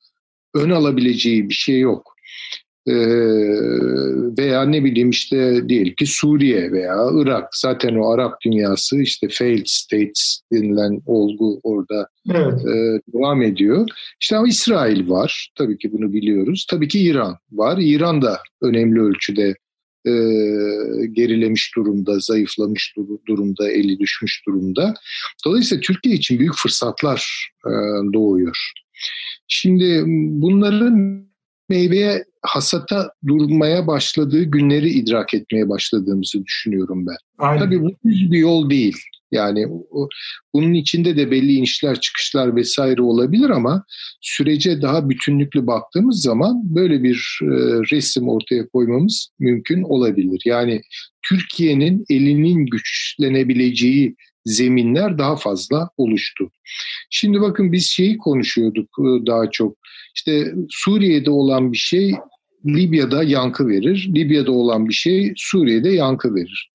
ön 0.53 0.69
alabileceği 0.69 1.49
bir 1.49 1.53
şey 1.53 1.79
yok. 1.79 2.15
Ee, 2.87 2.95
veya 4.37 4.65
ne 4.65 4.83
bileyim 4.83 5.09
işte 5.09 5.69
diyelim 5.69 5.95
ki 5.95 6.05
Suriye 6.05 6.71
veya 6.71 6.95
Irak 7.13 7.55
zaten 7.55 7.95
o 7.95 8.09
Arap 8.09 8.41
dünyası 8.41 9.01
işte 9.01 9.27
failed 9.31 9.65
states 9.65 10.41
denilen 10.53 11.01
olgu 11.05 11.59
orada 11.63 12.07
evet. 12.29 12.65
e, 12.65 13.01
devam 13.13 13.41
ediyor. 13.41 13.87
İşte 14.21 14.37
ama 14.37 14.47
İsrail 14.47 15.09
var 15.09 15.51
tabii 15.55 15.77
ki 15.77 15.93
bunu 15.93 16.13
biliyoruz. 16.13 16.65
Tabii 16.69 16.87
ki 16.87 16.99
İran 16.99 17.37
var. 17.51 17.77
İran 17.81 18.21
da 18.21 18.39
önemli 18.61 19.01
ölçüde 19.01 19.55
e, 20.05 20.11
gerilemiş 21.11 21.75
durumda, 21.75 22.19
zayıflamış 22.19 22.95
durumda, 23.27 23.71
eli 23.71 23.99
düşmüş 23.99 24.41
durumda. 24.47 24.93
Dolayısıyla 25.45 25.81
Türkiye 25.81 26.15
için 26.15 26.39
büyük 26.39 26.55
fırsatlar 26.55 27.51
e, 27.67 27.71
doğuyor. 28.13 28.71
Şimdi 29.47 30.03
bunların 30.41 31.25
meyveye 31.69 32.25
hasata 32.47 33.11
durmaya 33.27 33.87
başladığı 33.87 34.43
günleri 34.43 34.89
idrak 34.89 35.33
etmeye 35.33 35.69
başladığımızı 35.69 36.45
düşünüyorum 36.45 37.07
ben. 37.07 37.17
Aynen. 37.37 37.63
Tabii 37.63 37.81
bu 37.81 37.89
düz 38.05 38.31
bir 38.31 38.39
yol 38.39 38.69
değil. 38.69 38.97
Yani 39.31 39.67
o, 39.91 40.09
bunun 40.53 40.73
içinde 40.73 41.17
de 41.17 41.31
belli 41.31 41.53
inişler 41.53 41.99
çıkışlar 41.99 42.55
vesaire 42.55 43.01
olabilir 43.01 43.49
ama 43.49 43.85
sürece 44.21 44.81
daha 44.81 45.09
bütünlüklü 45.09 45.67
baktığımız 45.67 46.21
zaman 46.21 46.75
böyle 46.75 47.03
bir 47.03 47.39
e, 47.41 47.47
resim 47.91 48.29
ortaya 48.29 48.67
koymamız 48.67 49.29
mümkün 49.39 49.83
olabilir. 49.83 50.41
Yani 50.45 50.81
Türkiye'nin 51.29 52.05
elinin 52.09 52.65
güçlenebileceği 52.65 54.15
zeminler 54.45 55.17
daha 55.17 55.35
fazla 55.35 55.89
oluştu. 55.97 56.51
Şimdi 57.09 57.41
bakın 57.41 57.71
biz 57.71 57.85
şeyi 57.85 58.17
konuşuyorduk 58.17 58.89
e, 58.99 59.25
daha 59.25 59.51
çok. 59.51 59.77
İşte 60.15 60.53
Suriye'de 60.69 61.29
olan 61.29 61.71
bir 61.71 61.77
şey 61.77 62.15
Libya'da 62.65 63.23
yankı 63.23 63.67
verir. 63.67 64.09
Libya'da 64.15 64.51
olan 64.51 64.89
bir 64.89 64.93
şey 64.93 65.33
Suriye'de 65.35 65.89
yankı 65.89 66.35
verir. 66.35 66.71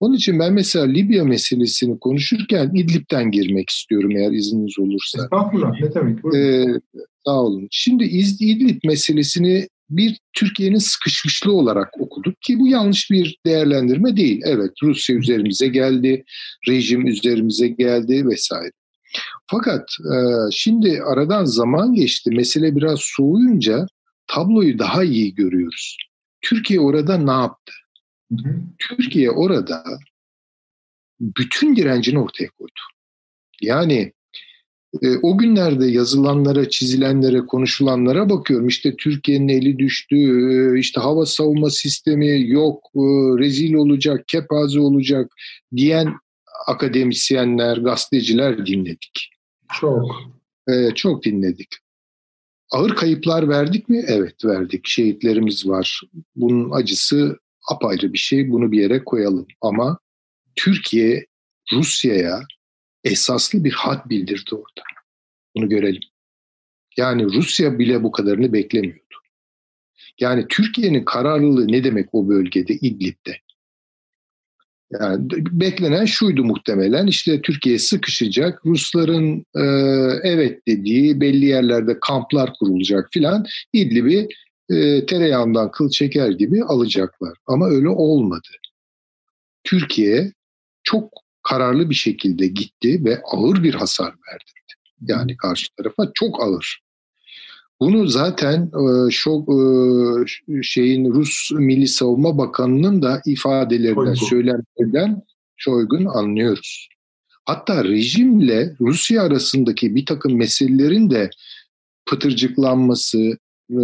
Onun 0.00 0.14
için 0.14 0.38
ben 0.38 0.52
mesela 0.52 0.84
Libya 0.86 1.24
meselesini 1.24 1.98
konuşurken 1.98 2.70
İdlib'den 2.74 3.30
girmek 3.30 3.70
istiyorum 3.70 4.10
eğer 4.16 4.32
izniniz 4.32 4.78
olursa. 4.78 5.22
Estağfurullah 5.22 5.80
ne 5.80 5.94
demek? 5.94 6.34
Ee, 6.34 6.80
sağ 7.26 7.40
olun. 7.40 7.68
Şimdi 7.70 8.04
İdlib 8.04 8.80
meselesini 8.84 9.68
bir 9.90 10.20
Türkiye'nin 10.32 10.78
sıkışmışlığı 10.78 11.52
olarak 11.52 12.00
okuduk 12.00 12.42
ki 12.42 12.58
bu 12.58 12.68
yanlış 12.68 13.10
bir 13.10 13.38
değerlendirme 13.46 14.16
değil. 14.16 14.40
Evet 14.44 14.70
Rusya 14.82 15.16
üzerimize 15.16 15.68
geldi, 15.68 16.24
rejim 16.68 17.06
üzerimize 17.06 17.68
geldi 17.68 18.26
vesaire. 18.26 18.72
Fakat 19.46 19.80
e, 20.00 20.16
şimdi 20.52 21.02
aradan 21.02 21.44
zaman 21.44 21.94
geçti, 21.94 22.30
mesele 22.30 22.76
biraz 22.76 23.00
soğuyunca 23.00 23.86
tabloyu 24.30 24.78
daha 24.78 25.04
iyi 25.04 25.34
görüyoruz. 25.34 25.96
Türkiye 26.40 26.80
orada 26.80 27.18
ne 27.18 27.30
yaptı? 27.30 27.72
Türkiye 28.78 29.30
orada 29.30 29.84
bütün 31.20 31.76
direncini 31.76 32.18
ortaya 32.18 32.48
koydu. 32.58 32.80
Yani 33.62 34.12
e, 35.02 35.16
o 35.22 35.38
günlerde 35.38 35.86
yazılanlara, 35.86 36.68
çizilenlere, 36.68 37.38
konuşulanlara 37.38 38.30
bakıyorum. 38.30 38.68
İşte 38.68 38.96
Türkiye'nin 38.96 39.48
eli 39.48 39.78
düştü, 39.78 40.16
e, 40.16 40.78
işte 40.78 41.00
hava 41.00 41.26
savunma 41.26 41.70
sistemi 41.70 42.50
yok, 42.50 42.86
e, 42.94 43.00
rezil 43.38 43.74
olacak, 43.74 44.28
kepaze 44.28 44.80
olacak 44.80 45.32
diyen 45.76 46.14
akademisyenler, 46.66 47.76
gazeteciler 47.76 48.66
dinledik. 48.66 49.30
Çok. 49.80 50.10
E, 50.68 50.94
çok 50.94 51.24
dinledik. 51.24 51.68
Ağır 52.70 52.96
kayıplar 52.96 53.48
verdik 53.48 53.88
mi? 53.88 54.04
Evet 54.06 54.44
verdik. 54.44 54.86
Şehitlerimiz 54.86 55.68
var. 55.68 56.00
Bunun 56.36 56.70
acısı 56.70 57.38
apayrı 57.70 58.12
bir 58.12 58.18
şey. 58.18 58.50
Bunu 58.50 58.72
bir 58.72 58.80
yere 58.80 59.04
koyalım. 59.04 59.46
Ama 59.60 59.98
Türkiye 60.56 61.26
Rusya'ya 61.72 62.42
esaslı 63.04 63.64
bir 63.64 63.72
hat 63.72 64.08
bildirdi 64.08 64.54
orada. 64.54 64.82
Bunu 65.56 65.68
görelim. 65.68 66.02
Yani 66.96 67.24
Rusya 67.24 67.78
bile 67.78 68.02
bu 68.02 68.12
kadarını 68.12 68.52
beklemiyordu. 68.52 69.14
Yani 70.20 70.46
Türkiye'nin 70.48 71.04
kararlılığı 71.04 71.68
ne 71.68 71.84
demek 71.84 72.08
o 72.12 72.28
bölgede 72.28 72.74
İdlib'de? 72.74 73.36
Yani 74.90 75.28
beklenen 75.50 76.04
şuydu 76.04 76.44
muhtemelen 76.44 77.06
işte 77.06 77.42
Türkiye 77.42 77.78
sıkışacak, 77.78 78.66
Rusların 78.66 79.44
e, 79.54 79.62
evet 80.22 80.66
dediği 80.68 81.20
belli 81.20 81.44
yerlerde 81.44 82.00
kamplar 82.00 82.52
kurulacak 82.58 83.08
filan 83.12 83.46
İdlib'i 83.72 84.28
e, 84.70 85.06
tereyağından 85.06 85.70
kıl 85.70 85.90
çeker 85.90 86.30
gibi 86.30 86.64
alacaklar. 86.64 87.38
Ama 87.46 87.68
öyle 87.68 87.88
olmadı. 87.88 88.48
Türkiye 89.64 90.32
çok 90.82 91.12
kararlı 91.42 91.90
bir 91.90 91.94
şekilde 91.94 92.46
gitti 92.46 93.04
ve 93.04 93.20
ağır 93.24 93.62
bir 93.62 93.74
hasar 93.74 94.08
verdi. 94.08 94.50
Yani 95.00 95.36
karşı 95.36 95.66
tarafa 95.76 96.10
çok 96.14 96.42
ağır. 96.42 96.80
Bunu 97.80 98.06
zaten 98.06 98.62
e, 98.62 99.10
şu 99.10 99.30
e, 99.30 100.62
şeyin 100.62 101.12
Rus 101.12 101.50
Milli 101.52 101.88
Savunma 101.88 102.38
Bakanı'nın 102.38 103.02
da 103.02 103.22
ifadelerinden, 103.26 104.14
söylemlerinden 104.14 105.22
Şoygun 105.56 106.04
anlıyoruz. 106.04 106.88
Hatta 107.44 107.84
rejimle 107.84 108.76
Rusya 108.80 109.22
arasındaki 109.22 109.94
bir 109.94 110.06
takım 110.06 110.36
meselelerin 110.36 111.10
de 111.10 111.30
pıtırcıklanması, 112.06 113.18
e, 113.70 113.80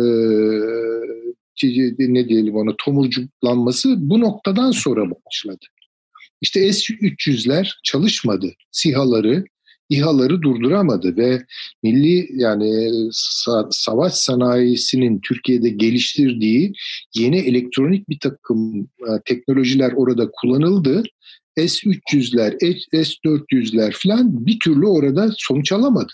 ne 1.99 2.29
diyelim 2.29 2.57
ona 2.57 2.75
tomurcuklanması 2.79 3.95
bu 3.99 4.21
noktadan 4.21 4.71
sonra 4.71 5.11
başladı. 5.11 5.67
İşte 6.41 6.73
S-300'ler 6.73 7.73
çalışmadı. 7.83 8.53
SİHA'ları, 8.71 9.45
İHA'ları 9.89 10.43
durduramadı 10.43 11.17
ve 11.17 11.43
milli 11.83 12.29
yani 12.35 12.91
savaş 13.71 14.15
sanayisinin 14.15 15.21
Türkiye'de 15.21 15.69
geliştirdiği 15.69 16.73
yeni 17.15 17.39
elektronik 17.39 18.09
bir 18.09 18.19
takım 18.21 18.81
e, 18.81 19.11
teknolojiler 19.25 19.93
orada 19.97 20.31
kullanıldı. 20.41 21.03
S-300'ler, 21.57 22.59
S-400'ler 22.93 23.93
falan 24.03 24.47
bir 24.47 24.59
türlü 24.59 24.87
orada 24.87 25.31
sonuç 25.37 25.73
alamadı. 25.73 26.13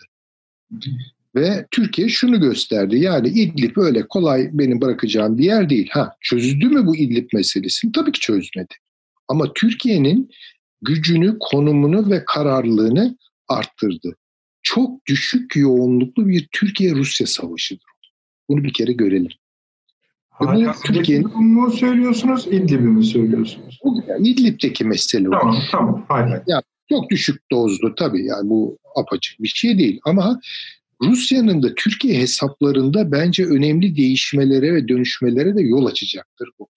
Ve 1.35 1.67
Türkiye 1.71 2.09
şunu 2.09 2.41
gösterdi. 2.41 2.99
Yani 2.99 3.29
İdlib 3.29 3.77
öyle 3.77 4.07
kolay 4.09 4.51
benim 4.53 4.81
bırakacağım 4.81 5.39
bir 5.39 5.45
yer 5.45 5.71
değil. 5.71 5.89
Ha 5.91 6.17
çözdü 6.21 6.69
mü 6.69 6.87
bu 6.87 6.97
İdlib 6.97 7.29
meselesini? 7.33 7.93
Tabii 7.93 8.13
ki 8.13 8.21
çözmedi. 8.21 8.75
Ama 9.29 9.53
Türkiye'nin 9.53 10.31
gücünü, 10.83 11.37
konumunu 11.41 12.11
ve 12.11 12.25
kararlılığını 12.25 13.17
arttırdı. 13.53 14.17
Çok 14.62 15.07
düşük 15.07 15.57
yoğunluklu 15.57 16.27
bir 16.27 16.49
Türkiye-Rusya 16.53 17.27
savaşıdır. 17.27 17.85
Bunu 18.49 18.65
bir 18.65 18.73
kere 18.73 18.93
görelim. 18.93 19.29
bu 20.41 20.73
Türkiye'nin 20.85 21.43
mu 21.43 21.71
söylüyorsunuz, 21.71 22.47
İdlib'i 22.47 22.83
mi 22.83 23.05
söylüyorsunuz? 23.05 23.81
Yani 24.09 24.29
İdlib'deki 24.29 24.85
mesele 24.85 25.25
tamam, 25.31 25.57
o. 25.57 25.61
Tamam, 25.71 26.05
tamam. 26.09 26.43
Yani 26.47 26.62
çok 26.88 27.11
düşük 27.11 27.51
dozlu 27.51 27.95
tabii 27.95 28.27
yani 28.27 28.51
bu 28.51 28.79
apaçık 28.97 29.43
bir 29.43 29.49
şey 29.49 29.79
değil 29.79 30.01
ama 30.05 30.41
Rusya'nın 31.03 31.62
da 31.62 31.75
Türkiye 31.75 32.21
hesaplarında 32.21 33.12
bence 33.12 33.45
önemli 33.45 33.97
değişmelere 33.97 34.75
ve 34.75 34.88
dönüşmelere 34.88 35.57
de 35.57 35.62
yol 35.62 35.87
açacaktır 35.87 36.49
bu. 36.59 36.69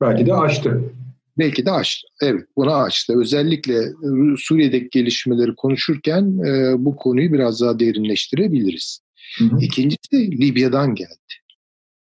Belki 0.00 0.26
de 0.26 0.34
açtı. 0.34 0.94
Belki 1.40 1.66
de 1.66 1.70
açtı. 1.70 2.08
Evet 2.22 2.44
bunu 2.56 2.74
açtı. 2.74 3.20
Özellikle 3.20 3.80
Suriye'deki 4.38 4.88
gelişmeleri 4.90 5.54
konuşurken 5.54 6.38
e, 6.46 6.74
bu 6.84 6.96
konuyu 6.96 7.32
biraz 7.32 7.60
daha 7.60 7.78
derinleştirebiliriz. 7.78 9.00
Hı 9.38 9.44
hı. 9.44 9.60
İkincisi 9.60 10.40
Libya'dan 10.40 10.94
geldi. 10.94 11.10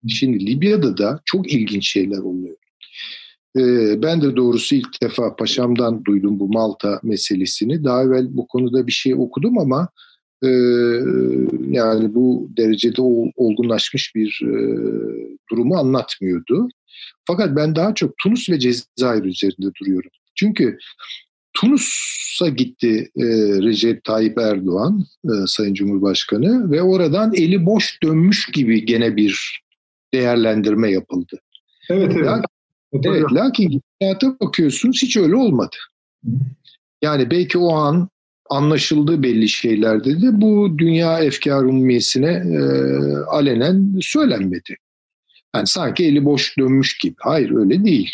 Şimdi 0.08 0.46
Libya'da 0.46 0.98
da 0.98 1.22
çok 1.26 1.54
ilginç 1.54 1.88
şeyler 1.88 2.18
oluyor. 2.18 2.56
E, 3.58 3.62
ben 4.02 4.22
de 4.22 4.36
doğrusu 4.36 4.76
ilk 4.76 5.02
defa 5.02 5.36
paşamdan 5.36 6.06
duydum 6.06 6.40
bu 6.40 6.48
Malta 6.48 7.00
meselesini. 7.04 7.84
Daha 7.84 8.04
evvel 8.04 8.28
bu 8.30 8.48
konuda 8.48 8.88
bir 8.88 8.92
şey 8.92 9.16
okudum 9.16 9.58
ama 9.58 9.90
e, 10.44 10.48
yani 11.70 12.16
bu 12.16 12.50
derecede 12.58 13.02
olgunlaşmış 13.36 14.16
bir 14.16 14.42
e, 14.44 14.54
durumu 15.52 15.76
anlatmıyordu. 15.76 16.68
Fakat 17.28 17.56
ben 17.56 17.76
daha 17.76 17.96
çok 17.96 18.18
Tunus 18.18 18.50
ve 18.50 18.60
Cezayir 18.60 19.24
üzerinde 19.24 19.72
duruyorum. 19.82 20.12
Çünkü 20.36 20.78
Tunus'a 21.54 22.50
gitti 22.50 23.12
e, 23.18 23.24
Recep 23.62 24.04
Tayyip 24.04 24.38
Erdoğan, 24.38 25.06
e, 25.26 25.30
Sayın 25.48 25.74
Cumhurbaşkanı 25.74 26.72
ve 26.72 26.82
oradan 26.82 27.34
eli 27.36 27.66
boş 27.66 28.04
dönmüş 28.04 28.52
gibi 28.54 28.86
gene 28.86 29.16
bir 29.16 29.62
değerlendirme 30.14 30.92
yapıldı. 30.92 31.40
Evet, 31.90 32.12
evet. 32.16 32.26
Lakin, 32.26 32.48
evet, 33.04 33.24
lakin 33.34 33.82
hayata 34.02 34.40
bakıyorsunuz 34.40 35.00
hiç 35.02 35.18
öyle 35.18 35.36
olmadı. 35.36 35.76
Yani 37.02 37.32
belki 37.32 37.58
o 37.58 37.74
an 37.74 38.10
anlaşıldığı 38.50 39.24
belli 39.24 39.50
şeyler 39.50 40.04
dedi. 40.04 40.30
Bu 40.32 40.78
dünya 40.78 41.20
efkar 41.20 41.64
ummiyesine 41.64 42.32
e, 42.32 42.60
alenen 43.18 44.00
söylenmedi. 44.02 44.76
Yani 45.56 45.68
sanki 45.68 46.06
eli 46.06 46.26
boş 46.26 46.58
dönmüş 46.58 46.98
gibi. 46.98 47.16
Hayır 47.20 47.52
öyle 47.52 47.84
değil. 47.84 48.12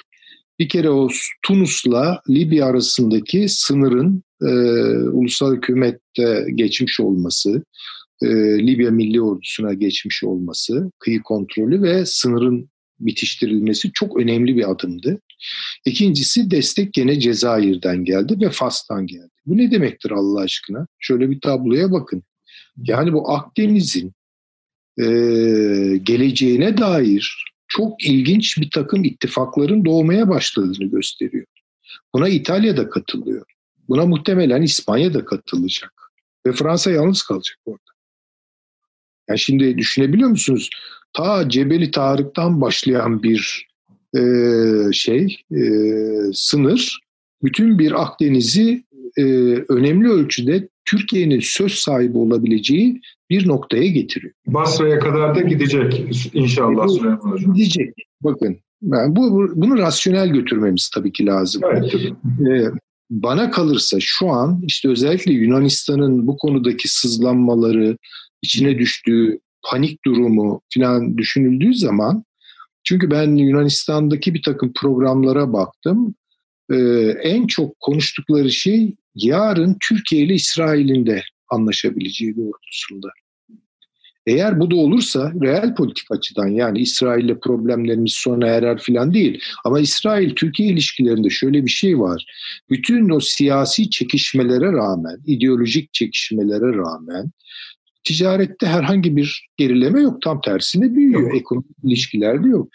Bir 0.59 0.69
kere 0.69 0.89
o 0.89 1.09
Tunus'la 1.41 2.21
Libya 2.29 2.65
arasındaki 2.65 3.49
sınırın 3.49 4.23
e, 4.41 4.47
ulusal 5.09 5.55
hükümette 5.55 6.45
geçmiş 6.55 6.99
olması, 6.99 7.63
e, 8.21 8.27
Libya 8.67 8.91
Milli 8.91 9.21
Ordusu'na 9.21 9.73
geçmiş 9.73 10.23
olması, 10.23 10.91
kıyı 10.99 11.21
kontrolü 11.21 11.81
ve 11.81 12.05
sınırın 12.05 12.69
bitiştirilmesi 12.99 13.91
çok 13.93 14.19
önemli 14.19 14.55
bir 14.57 14.71
adımdı. 14.71 15.19
İkincisi 15.85 16.51
destek 16.51 16.93
gene 16.93 17.19
Cezayir'den 17.19 18.05
geldi 18.05 18.37
ve 18.41 18.49
Fas'tan 18.49 19.07
geldi. 19.07 19.29
Bu 19.45 19.57
ne 19.57 19.71
demektir 19.71 20.11
Allah 20.11 20.41
aşkına? 20.41 20.87
Şöyle 20.99 21.29
bir 21.29 21.41
tabloya 21.41 21.91
bakın. 21.91 22.23
Yani 22.77 23.13
bu 23.13 23.31
Akdeniz'in 23.31 24.13
e, 24.97 25.03
geleceğine 26.03 26.77
dair 26.77 27.45
çok 27.67 28.05
ilginç 28.05 28.57
bir 28.57 28.69
takım 28.69 29.03
ittifakların 29.03 29.85
doğmaya 29.85 30.29
başladığını 30.29 30.85
gösteriyor. 30.85 31.45
Buna 32.13 32.29
İtalya 32.29 32.77
da 32.77 32.89
katılıyor. 32.89 33.45
Buna 33.89 34.05
muhtemelen 34.05 34.61
İspanya 34.61 35.13
da 35.13 35.25
katılacak. 35.25 35.93
Ve 36.45 36.51
Fransa 36.51 36.91
yalnız 36.91 37.23
kalacak 37.23 37.57
orada. 37.65 37.79
Yani 39.29 39.39
şimdi 39.39 39.77
düşünebiliyor 39.77 40.29
musunuz? 40.29 40.69
Ta 41.13 41.49
Cebeli 41.49 41.91
Tarık'tan 41.91 42.61
başlayan 42.61 43.23
bir 43.23 43.67
e, 44.17 44.21
şey, 44.93 45.41
e, 45.51 45.61
sınır 46.33 46.99
bütün 47.43 47.79
bir 47.79 48.01
Akdeniz'i 48.01 48.83
e, 49.17 49.23
önemli 49.69 50.09
ölçüde 50.09 50.69
Türkiye'nin 50.85 51.39
söz 51.39 51.73
sahibi 51.73 52.17
olabileceği 52.17 53.01
bir 53.29 53.47
noktaya 53.47 53.87
getiriyor. 53.87 54.33
Basra'ya 54.47 54.99
kadar 54.99 55.35
da 55.35 55.41
gidecek 55.41 56.05
inşallah 56.33 56.87
Süleyman 56.87 57.31
Hocam. 57.31 57.53
Gidecek. 57.53 57.93
Bakın 58.21 58.57
yani 58.81 59.15
bu, 59.15 59.51
bunu 59.55 59.77
rasyonel 59.77 60.29
götürmemiz 60.29 60.91
tabii 60.93 61.11
ki 61.11 61.25
lazım. 61.25 61.61
Evet. 61.71 61.95
Ee, 61.95 62.77
bana 63.09 63.51
kalırsa 63.51 63.97
şu 63.99 64.29
an 64.29 64.61
işte 64.67 64.89
özellikle 64.89 65.33
Yunanistan'ın 65.33 66.27
bu 66.27 66.37
konudaki 66.37 66.87
sızlanmaları, 66.87 67.97
içine 68.41 68.77
düştüğü 68.77 69.39
panik 69.63 70.05
durumu 70.05 70.61
falan 70.75 71.17
düşünüldüğü 71.17 71.73
zaman 71.73 72.23
çünkü 72.83 73.11
ben 73.11 73.35
Yunanistan'daki 73.35 74.33
bir 74.33 74.43
takım 74.43 74.71
programlara 74.75 75.53
baktım. 75.53 76.15
Ee, 76.71 76.75
en 77.23 77.47
çok 77.47 77.79
konuştukları 77.79 78.51
şey 78.51 78.95
yarın 79.15 79.77
Türkiye 79.87 80.21
ile 80.21 80.33
İsrail'in 80.33 81.05
de 81.05 81.23
anlaşabileceği 81.49 82.35
doğrultusunda. 82.35 83.07
Eğer 84.25 84.59
bu 84.59 84.71
da 84.71 84.75
olursa 84.75 85.33
reel 85.41 85.75
politik 85.75 86.11
açıdan 86.11 86.47
yani 86.47 86.79
İsrail 86.79 87.23
ile 87.25 87.39
problemlerimiz 87.39 88.13
sona 88.13 88.47
erer 88.47 88.77
falan 88.77 89.13
değil. 89.13 89.41
Ama 89.65 89.79
İsrail-Türkiye 89.79 90.69
ilişkilerinde 90.69 91.29
şöyle 91.29 91.65
bir 91.65 91.71
şey 91.71 91.99
var. 91.99 92.25
Bütün 92.69 93.09
o 93.09 93.19
siyasi 93.19 93.89
çekişmelere 93.89 94.71
rağmen, 94.71 95.17
ideolojik 95.25 95.93
çekişmelere 95.93 96.77
rağmen 96.77 97.31
ticarette 98.03 98.67
herhangi 98.67 99.15
bir 99.15 99.49
gerileme 99.57 100.01
yok. 100.01 100.21
Tam 100.21 100.41
tersine 100.41 100.95
büyüyor. 100.95 101.21
Yok. 101.21 101.35
Ekonomik 101.35 101.77
ilişkilerde 101.83 102.47
yok. 102.47 102.69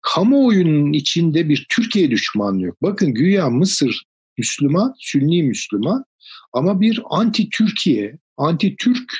Kamuoyunun 0.00 0.92
içinde 0.92 1.48
bir 1.48 1.66
Türkiye 1.68 2.10
düşmanlığı 2.10 2.62
yok. 2.62 2.76
Bakın 2.82 3.14
güya 3.14 3.50
Mısır 3.50 4.02
Müslüman, 4.38 4.94
Sünni 4.98 5.42
Müslüman 5.42 6.04
ama 6.52 6.80
bir 6.80 7.02
anti-Türkiye, 7.10 8.18
anti-Türk 8.36 9.12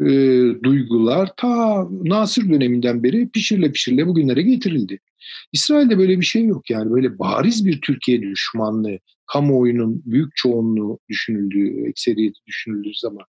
e, 0.00 0.06
duygular 0.64 1.30
ta 1.36 1.86
Nasır 1.90 2.50
döneminden 2.50 3.02
beri 3.02 3.28
pişirle 3.28 3.72
pişirle 3.72 4.06
bugünlere 4.06 4.42
getirildi. 4.42 4.98
İsrail'de 5.52 5.98
böyle 5.98 6.20
bir 6.20 6.24
şey 6.24 6.44
yok 6.44 6.70
yani 6.70 6.90
böyle 6.90 7.18
bariz 7.18 7.66
bir 7.66 7.80
Türkiye 7.80 8.22
düşmanlığı, 8.22 8.98
kamuoyunun 9.26 10.02
büyük 10.06 10.36
çoğunluğu 10.36 10.98
düşünüldüğü, 11.08 11.88
ekseriyeti 11.88 12.40
düşünüldüğü 12.46 12.94
zaman. 12.94 13.24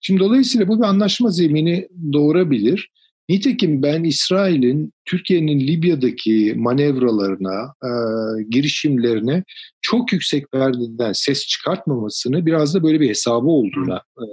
Şimdi 0.00 0.20
dolayısıyla 0.20 0.68
bu 0.68 0.78
bir 0.78 0.84
anlaşma 0.84 1.30
zemini 1.30 1.88
doğurabilir. 2.12 2.90
Nitekim 3.30 3.82
ben 3.82 4.04
İsrail'in 4.04 4.92
Türkiye'nin 5.04 5.60
Libya'daki 5.60 6.54
manevralarına, 6.56 7.74
e, 7.84 7.90
girişimlerine 8.48 9.44
çok 9.80 10.12
yüksek 10.12 10.52
perdeden 10.52 11.12
ses 11.12 11.46
çıkartmamasını 11.46 12.46
biraz 12.46 12.74
da 12.74 12.82
böyle 12.82 13.00
bir 13.00 13.08
hesabı 13.08 13.46
olduğuna 13.46 13.96
e, 13.96 14.24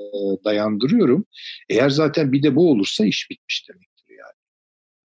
dayandırıyorum. 0.46 1.26
Eğer 1.70 1.90
zaten 1.90 2.32
bir 2.32 2.44
de 2.44 2.56
bu 2.56 2.72
olursa 2.72 3.06
iş 3.06 3.30
bitmiş 3.30 3.70
demektir 3.70 4.10
yani. 4.10 4.38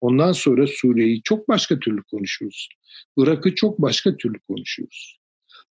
Ondan 0.01 0.31
sonra 0.31 0.67
Suriye'yi 0.67 1.21
çok 1.23 1.47
başka 1.47 1.79
türlü 1.79 2.03
konuşuruz. 2.03 2.69
Irak'ı 3.17 3.55
çok 3.55 3.81
başka 3.81 4.17
türlü 4.17 4.39
konuşuyoruz. 4.39 5.20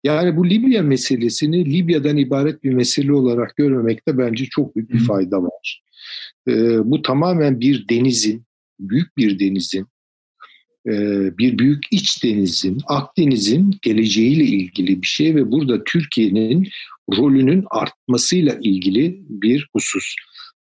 Yani 0.04 0.36
bu 0.36 0.50
Libya 0.50 0.82
meselesini 0.82 1.72
Libya'dan 1.72 2.16
ibaret 2.16 2.64
bir 2.64 2.72
mesele 2.74 3.12
olarak 3.12 3.56
görmemekte 3.56 4.18
bence 4.18 4.44
çok 4.44 4.76
büyük 4.76 4.92
bir 4.92 4.98
fayda 4.98 5.42
var. 5.42 5.82
Ee, 6.48 6.90
bu 6.90 7.02
tamamen 7.02 7.60
bir 7.60 7.88
denizin, 7.88 8.44
büyük 8.80 9.16
bir 9.16 9.38
denizin, 9.38 9.86
e, 10.86 10.92
bir 11.38 11.58
büyük 11.58 11.84
iç 11.90 12.24
denizin, 12.24 12.78
Akdeniz'in 12.86 13.74
geleceğiyle 13.82 14.44
ilgili 14.44 15.02
bir 15.02 15.06
şey 15.06 15.34
ve 15.34 15.50
burada 15.50 15.84
Türkiye'nin 15.84 16.68
rolünün 17.16 17.64
artmasıyla 17.70 18.58
ilgili 18.62 19.22
bir 19.28 19.68
husus. 19.72 20.14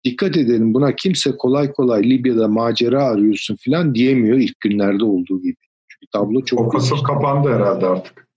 Dikkat 0.04 0.38
edelim 0.38 0.73
buna 0.73 0.95
kimse 0.95 1.32
kolay 1.32 1.71
kolay 1.71 2.10
Libya'da 2.10 2.47
macera 2.47 3.04
arıyorsun 3.04 3.58
falan 3.65 3.95
diyemiyor 3.95 4.38
ilk 4.38 4.60
günlerde 4.60 5.04
olduğu 5.04 5.41
gibi. 5.41 5.67
Çünkü 6.00 6.12
tablo 6.14 6.46
çok... 6.46 6.60
O 6.60 6.72
fasıl 6.72 7.04
kapandı 7.04 7.54
herhalde 7.54 7.86
artık. 7.86 8.28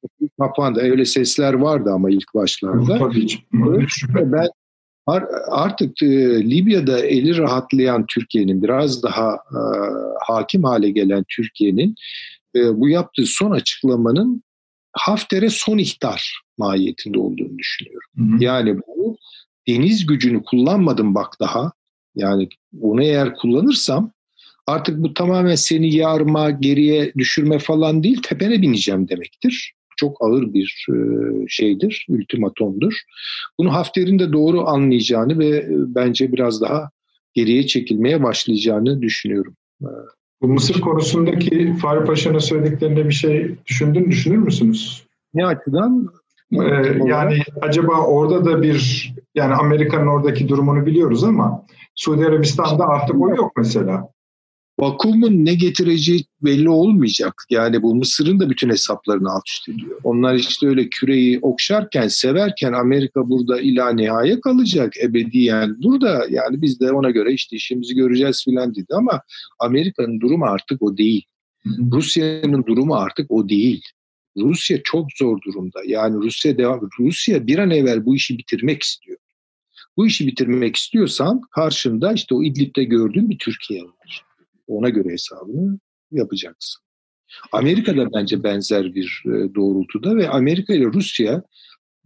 Kapandı. 0.40 0.81
Öyle 0.81 1.05
sesler 1.05 1.55
vardı 1.55 1.90
ama 1.94 2.11
ilk 2.11 2.35
başlarda. 2.35 2.99
Tabii 2.99 3.27
ki. 3.27 3.38
Ben 4.14 4.49
artık 5.49 6.03
e, 6.03 6.07
Libya'da 6.51 7.01
eli 7.01 7.38
rahatlayan 7.38 8.05
Türkiye'nin 8.09 8.62
biraz 8.62 9.03
daha 9.03 9.35
e, 9.35 9.61
hakim 10.20 10.64
hale 10.64 10.90
gelen 10.90 11.25
Türkiye'nin 11.29 11.94
e, 12.57 12.81
bu 12.81 12.88
yaptığı 12.88 13.27
son 13.27 13.51
açıklamanın 13.51 14.42
Hafter'e 14.92 15.51
son 15.51 15.79
ihtar 15.79 16.42
mahiyetinde 16.59 17.18
olduğunu 17.18 17.59
düşünüyorum. 17.59 18.11
Hı 18.16 18.23
hı. 18.23 18.44
Yani 18.44 18.79
bu 18.79 19.16
deniz 19.68 20.07
gücünü 20.07 20.42
kullanmadım 20.42 21.14
bak 21.14 21.37
daha. 21.40 21.73
Yani 22.14 22.49
onu 22.81 23.03
eğer 23.03 23.35
kullanırsam 23.35 24.11
artık 24.66 24.99
bu 24.99 25.14
tamamen 25.14 25.55
seni 25.55 25.94
yarma, 25.94 26.51
geriye 26.51 27.12
düşürme 27.14 27.59
falan 27.59 28.03
değil 28.03 28.23
tepene 28.23 28.62
bineceğim 28.62 29.09
demektir 29.09 29.75
çok 30.01 30.16
ağır 30.20 30.55
bir 30.55 30.87
e, 30.90 30.96
şeydir, 31.49 32.07
ultimatomdur. 32.09 33.01
Bunu 33.59 33.73
Hafter'in 33.73 34.18
de 34.18 34.33
doğru 34.33 34.68
anlayacağını 34.68 35.38
ve 35.38 35.49
e, 35.49 35.66
bence 35.70 36.33
biraz 36.33 36.61
daha 36.61 36.90
geriye 37.35 37.66
çekilmeye 37.66 38.23
başlayacağını 38.23 39.03
düşünüyorum. 39.03 39.55
Bu 40.42 40.49
Mısır 40.49 40.81
konusundaki 40.81 41.75
Fahri 41.83 42.05
Paşa'nın 42.05 42.38
söylediklerinde 42.38 43.09
bir 43.09 43.14
şey 43.14 43.55
düşündün, 43.66 44.11
düşünür 44.11 44.37
müsünüz? 44.37 45.07
Ne 45.35 45.46
açıdan? 45.46 46.09
Ee, 46.53 46.59
yani 47.05 47.38
acaba 47.61 48.07
orada 48.07 48.44
da 48.44 48.62
bir 48.62 49.12
yani 49.35 49.55
Amerika'nın 49.55 50.07
oradaki 50.07 50.49
durumunu 50.49 50.87
biliyoruz 50.87 51.25
ama 51.25 51.66
Suudi 51.94 52.27
Arabistan'da 52.27 52.87
artık 52.88 53.20
o 53.20 53.29
yok 53.29 53.53
mesela 53.57 54.09
vakumun 54.81 55.45
ne 55.45 55.55
getireceği 55.55 56.25
belli 56.43 56.69
olmayacak. 56.69 57.35
Yani 57.51 57.83
bu 57.83 57.95
Mısır'ın 57.95 58.40
da 58.40 58.51
bütün 58.51 58.71
hesaplarını 58.71 59.31
alt 59.31 59.49
üst 59.49 59.69
ediyor. 59.69 60.01
Onlar 60.05 60.35
işte 60.35 60.66
öyle 60.66 60.88
küreyi 60.88 61.38
okşarken, 61.43 62.09
severken 62.09 62.73
Amerika 62.73 63.29
burada 63.29 63.61
ila 63.61 63.93
nihaya 63.93 64.40
kalacak 64.40 64.93
ebediyen. 65.03 65.83
Burada 65.83 66.27
yani 66.31 66.62
biz 66.62 66.81
de 66.81 66.93
ona 66.93 67.11
göre 67.11 67.33
işte 67.33 67.57
işimizi 67.57 67.95
göreceğiz 67.95 68.45
filan 68.45 68.75
dedi 68.75 68.95
ama 68.95 69.21
Amerika'nın 69.59 70.21
durumu 70.21 70.45
artık 70.45 70.83
o 70.83 70.97
değil. 70.97 71.25
Rusya'nın 71.93 72.66
durumu 72.66 72.95
artık 72.95 73.31
o 73.31 73.49
değil. 73.49 73.83
Rusya 74.37 74.83
çok 74.85 75.07
zor 75.19 75.38
durumda. 75.47 75.79
Yani 75.87 76.16
Rusya 76.16 76.59
devam 76.59 76.81
Rusya 77.01 77.47
bir 77.47 77.59
an 77.59 77.71
evvel 77.71 78.07
bu 78.07 78.16
işi 78.16 78.38
bitirmek 78.38 78.83
istiyor. 78.83 79.19
Bu 79.97 80.07
işi 80.07 80.27
bitirmek 80.27 80.77
istiyorsan 80.77 81.41
karşında 81.41 82.12
işte 82.12 82.35
o 82.35 82.43
İdlib'de 82.43 82.85
gördüğün 82.85 83.31
bir 83.31 83.39
Türkiye 83.39 83.83
var. 83.83 84.30
Ona 84.71 84.89
göre 84.89 85.09
hesabını 85.09 85.79
yapacaksın. 86.11 86.83
Amerika 87.53 87.97
da 87.97 88.12
bence 88.14 88.43
benzer 88.43 88.95
bir 88.95 89.23
e, 89.27 89.55
doğrultuda 89.55 90.16
ve 90.16 90.29
Amerika 90.29 90.75
ile 90.75 90.85
Rusya 90.85 91.43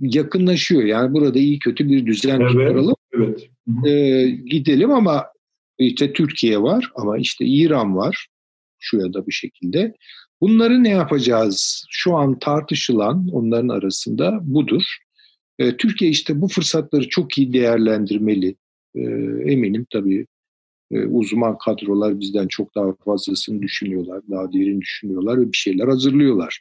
yakınlaşıyor. 0.00 0.84
Yani 0.84 1.12
burada 1.12 1.38
iyi 1.38 1.58
kötü 1.58 1.88
bir 1.88 2.06
düzen 2.06 2.40
evet, 2.40 2.52
kuralım. 2.52 2.96
Evet. 3.12 3.48
Ee, 3.86 4.28
gidelim 4.28 4.90
ama 4.92 5.26
işte 5.78 6.12
Türkiye 6.12 6.62
var 6.62 6.90
ama 6.94 7.18
işte 7.18 7.44
İran 7.44 7.96
var 7.96 8.28
şu 8.78 8.96
ya 8.96 9.12
da 9.12 9.26
bir 9.26 9.32
şekilde. 9.32 9.94
Bunları 10.40 10.84
ne 10.84 10.90
yapacağız? 10.90 11.86
Şu 11.90 12.16
an 12.16 12.38
tartışılan 12.38 13.28
onların 13.32 13.68
arasında 13.68 14.38
budur. 14.42 14.82
Ee, 15.58 15.76
Türkiye 15.76 16.10
işte 16.10 16.40
bu 16.40 16.48
fırsatları 16.48 17.08
çok 17.08 17.38
iyi 17.38 17.52
değerlendirmeli. 17.52 18.56
Ee, 18.94 19.00
eminim 19.52 19.86
tabii 19.92 20.26
e, 20.90 21.06
uzman 21.06 21.58
kadrolar 21.58 22.20
bizden 22.20 22.48
çok 22.48 22.74
daha 22.74 22.94
fazlasını 23.04 23.62
düşünüyorlar, 23.62 24.20
daha 24.30 24.52
derin 24.52 24.80
düşünüyorlar 24.80 25.40
ve 25.40 25.52
bir 25.52 25.56
şeyler 25.56 25.88
hazırlıyorlar. 25.88 26.60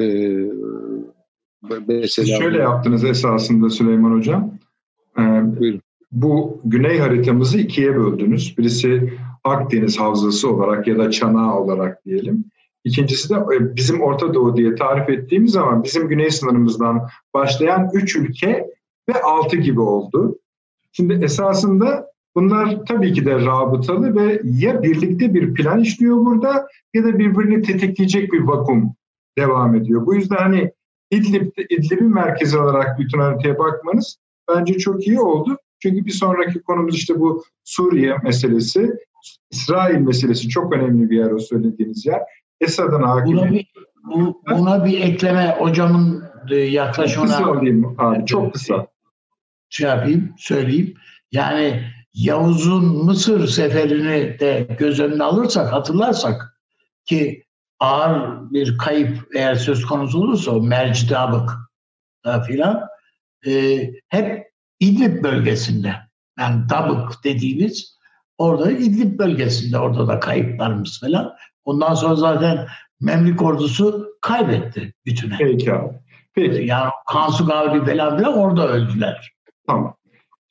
E, 0.00 0.36
mesela 1.88 2.38
şöyle 2.38 2.58
yaptınız 2.58 3.04
esasında 3.04 3.70
Süleyman 3.70 4.16
Hocam. 4.18 4.58
Ee, 5.18 5.22
Buyurun. 5.60 5.80
Bu 6.12 6.60
güney 6.64 6.98
haritamızı 6.98 7.58
ikiye 7.58 7.96
böldünüz. 7.96 8.58
Birisi 8.58 9.12
Akdeniz 9.44 10.00
Havzası 10.00 10.50
olarak 10.50 10.86
ya 10.86 10.98
da 10.98 11.10
çanağı 11.10 11.60
olarak 11.60 12.04
diyelim. 12.04 12.44
İkincisi 12.84 13.30
de 13.30 13.34
e, 13.34 13.76
bizim 13.76 14.00
Orta 14.00 14.34
Doğu 14.34 14.56
diye 14.56 14.74
tarif 14.74 15.08
ettiğimiz 15.08 15.52
zaman 15.52 15.84
bizim 15.84 16.08
güney 16.08 16.30
sınırımızdan 16.30 17.08
başlayan 17.34 17.90
üç 17.94 18.16
ülke 18.16 18.66
ve 19.08 19.22
altı 19.22 19.56
gibi 19.56 19.80
oldu. 19.80 20.38
Şimdi 20.92 21.24
esasında 21.24 22.11
bunlar 22.36 22.86
tabii 22.86 23.12
ki 23.12 23.26
de 23.26 23.34
rabıtalı 23.34 24.16
ve 24.16 24.40
ya 24.44 24.82
birlikte 24.82 25.34
bir 25.34 25.54
plan 25.54 25.80
işliyor 25.80 26.16
burada 26.16 26.68
ya 26.94 27.04
da 27.04 27.18
birbirini 27.18 27.62
tetikleyecek 27.62 28.32
bir 28.32 28.40
vakum 28.40 28.94
devam 29.38 29.74
ediyor. 29.74 30.06
Bu 30.06 30.14
yüzden 30.14 30.36
hani 30.36 30.72
İdlib, 31.10 31.52
İdlib'in 31.70 32.14
merkezi 32.14 32.58
olarak 32.58 32.98
bütün 32.98 33.18
haritaya 33.18 33.58
bakmanız 33.58 34.16
bence 34.48 34.78
çok 34.78 35.06
iyi 35.06 35.20
oldu. 35.20 35.56
Çünkü 35.82 36.04
bir 36.04 36.10
sonraki 36.10 36.62
konumuz 36.62 36.96
işte 36.96 37.20
bu 37.20 37.44
Suriye 37.64 38.16
meselesi, 38.22 38.90
İsrail 39.50 39.98
meselesi 39.98 40.48
çok 40.48 40.72
önemli 40.72 41.10
bir 41.10 41.18
yer 41.18 41.30
o 41.30 41.38
söylediğiniz 41.38 42.06
yer. 42.06 42.20
Esad'ın 42.60 43.02
hakimi. 43.02 43.36
Buna 43.36 43.50
bir, 43.50 43.66
bu, 44.04 44.42
buna 44.50 44.84
bir 44.84 45.00
ekleme 45.00 45.56
hocamın 45.58 46.24
e, 46.50 46.56
yaklaşımına... 46.56 47.30
Kısa 47.30 47.50
alayım 47.50 47.94
abi, 47.98 48.26
çok 48.26 48.52
kısa. 48.52 48.86
Şey 49.68 49.88
yapayım, 49.88 50.34
söyleyeyim. 50.38 50.94
Yani 51.32 51.82
Yavuz'un 52.14 53.04
Mısır 53.04 53.48
seferini 53.48 54.38
de 54.38 54.76
göz 54.78 55.00
önüne 55.00 55.22
alırsak, 55.24 55.72
hatırlarsak 55.72 56.60
ki 57.04 57.44
ağır 57.80 58.50
bir 58.50 58.78
kayıp 58.78 59.28
eğer 59.34 59.54
söz 59.54 59.86
konusu 59.86 60.18
olursa 60.18 60.50
o 60.50 60.62
Mercidabık 60.62 61.50
filan 62.46 62.80
e, 63.46 63.80
hep 64.08 64.52
İdlib 64.80 65.22
bölgesinde 65.22 65.94
yani 66.38 66.68
Dabık 66.68 67.24
dediğimiz 67.24 67.98
orada 68.38 68.70
İdlib 68.70 69.18
bölgesinde 69.18 69.78
orada 69.78 70.08
da 70.08 70.20
kayıplarımız 70.20 71.00
falan. 71.00 71.34
Ondan 71.64 71.94
sonra 71.94 72.14
zaten 72.14 72.66
Memlük 73.00 73.42
ordusu 73.42 74.16
kaybetti 74.20 74.94
bütüne. 75.06 75.36
Peki 75.38 75.72
abi. 75.72 75.94
Peki. 76.34 76.62
Yani 76.62 76.90
Kansu 77.12 77.46
Gavri 77.46 77.84
falan 77.86 78.18
bile 78.18 78.28
orada 78.28 78.68
öldüler. 78.68 79.32
Tamam. 79.66 79.96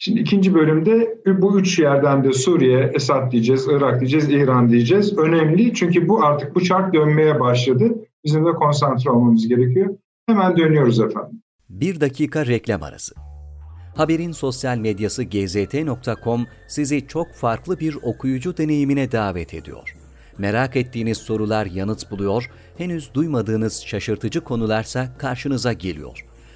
Şimdi 0.04 0.20
ikinci 0.20 0.54
bölümde 0.54 1.18
bu 1.26 1.60
üç 1.60 1.80
yerden 1.80 2.24
de 2.24 2.34
Suriye, 2.34 2.92
Esad 2.94 3.32
diyeceğiz, 3.32 3.68
Irak 3.70 4.00
diyeceğiz, 4.00 4.30
İran 4.30 4.70
diyeceğiz. 4.70 5.18
Önemli 5.18 5.74
çünkü 5.74 6.08
bu 6.10 6.26
artık 6.26 6.56
bu 6.56 6.64
çark 6.64 6.94
dönmeye 6.94 7.40
başladı. 7.40 7.96
Bizim 8.26 8.46
de 8.46 8.52
konsantre 8.52 9.10
olmamız 9.10 9.48
gerekiyor. 9.48 9.96
Hemen 10.28 10.58
dönüyoruz 10.58 11.00
efendim. 11.00 11.42
Bir 11.70 12.02
dakika 12.02 12.46
reklam 12.46 12.84
arası. 12.84 13.16
Haberin 13.96 14.32
sosyal 14.32 14.78
medyası 14.78 15.24
gzt.com 15.24 16.46
sizi 16.68 17.08
çok 17.08 17.34
farklı 17.34 17.80
bir 17.80 17.98
okuyucu 18.04 18.58
deneyimine 18.58 19.12
davet 19.12 19.54
ediyor. 19.54 19.96
Merak 20.38 20.76
ettiğiniz 20.76 21.18
sorular 21.18 21.66
yanıt 21.66 22.12
buluyor, 22.12 22.50
henüz 22.78 23.14
duymadığınız 23.14 23.84
şaşırtıcı 23.86 24.42
konularsa 24.42 25.18
karşınıza 25.18 25.74
geliyor. 25.74 26.26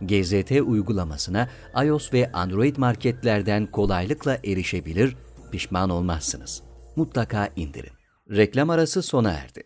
GZT 0.00 0.60
uygulamasına 0.66 1.48
iOS 1.84 2.12
ve 2.12 2.32
Android 2.32 2.76
marketlerden 2.76 3.66
kolaylıkla 3.66 4.36
erişebilir, 4.44 5.16
pişman 5.52 5.90
olmazsınız. 5.90 6.62
Mutlaka 6.96 7.48
indirin. 7.56 7.92
Reklam 8.30 8.70
arası 8.70 9.02
sona 9.02 9.30
erdi. 9.30 9.62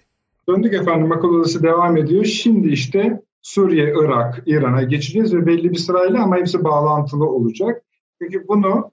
Döndük 0.48 0.74
efendim, 0.74 1.12
akıl 1.12 1.28
odası 1.28 1.62
devam 1.62 1.96
ediyor. 1.96 2.24
Şimdi 2.24 2.68
işte 2.68 3.22
Suriye, 3.42 3.94
Irak, 3.96 4.42
İran'a 4.46 4.82
geçeceğiz 4.82 5.34
ve 5.34 5.46
belli 5.46 5.70
bir 5.70 5.76
sırayla 5.76 6.22
ama 6.22 6.36
hepsi 6.36 6.64
bağlantılı 6.64 7.24
olacak. 7.24 7.82
Çünkü 8.22 8.48
bunu 8.48 8.90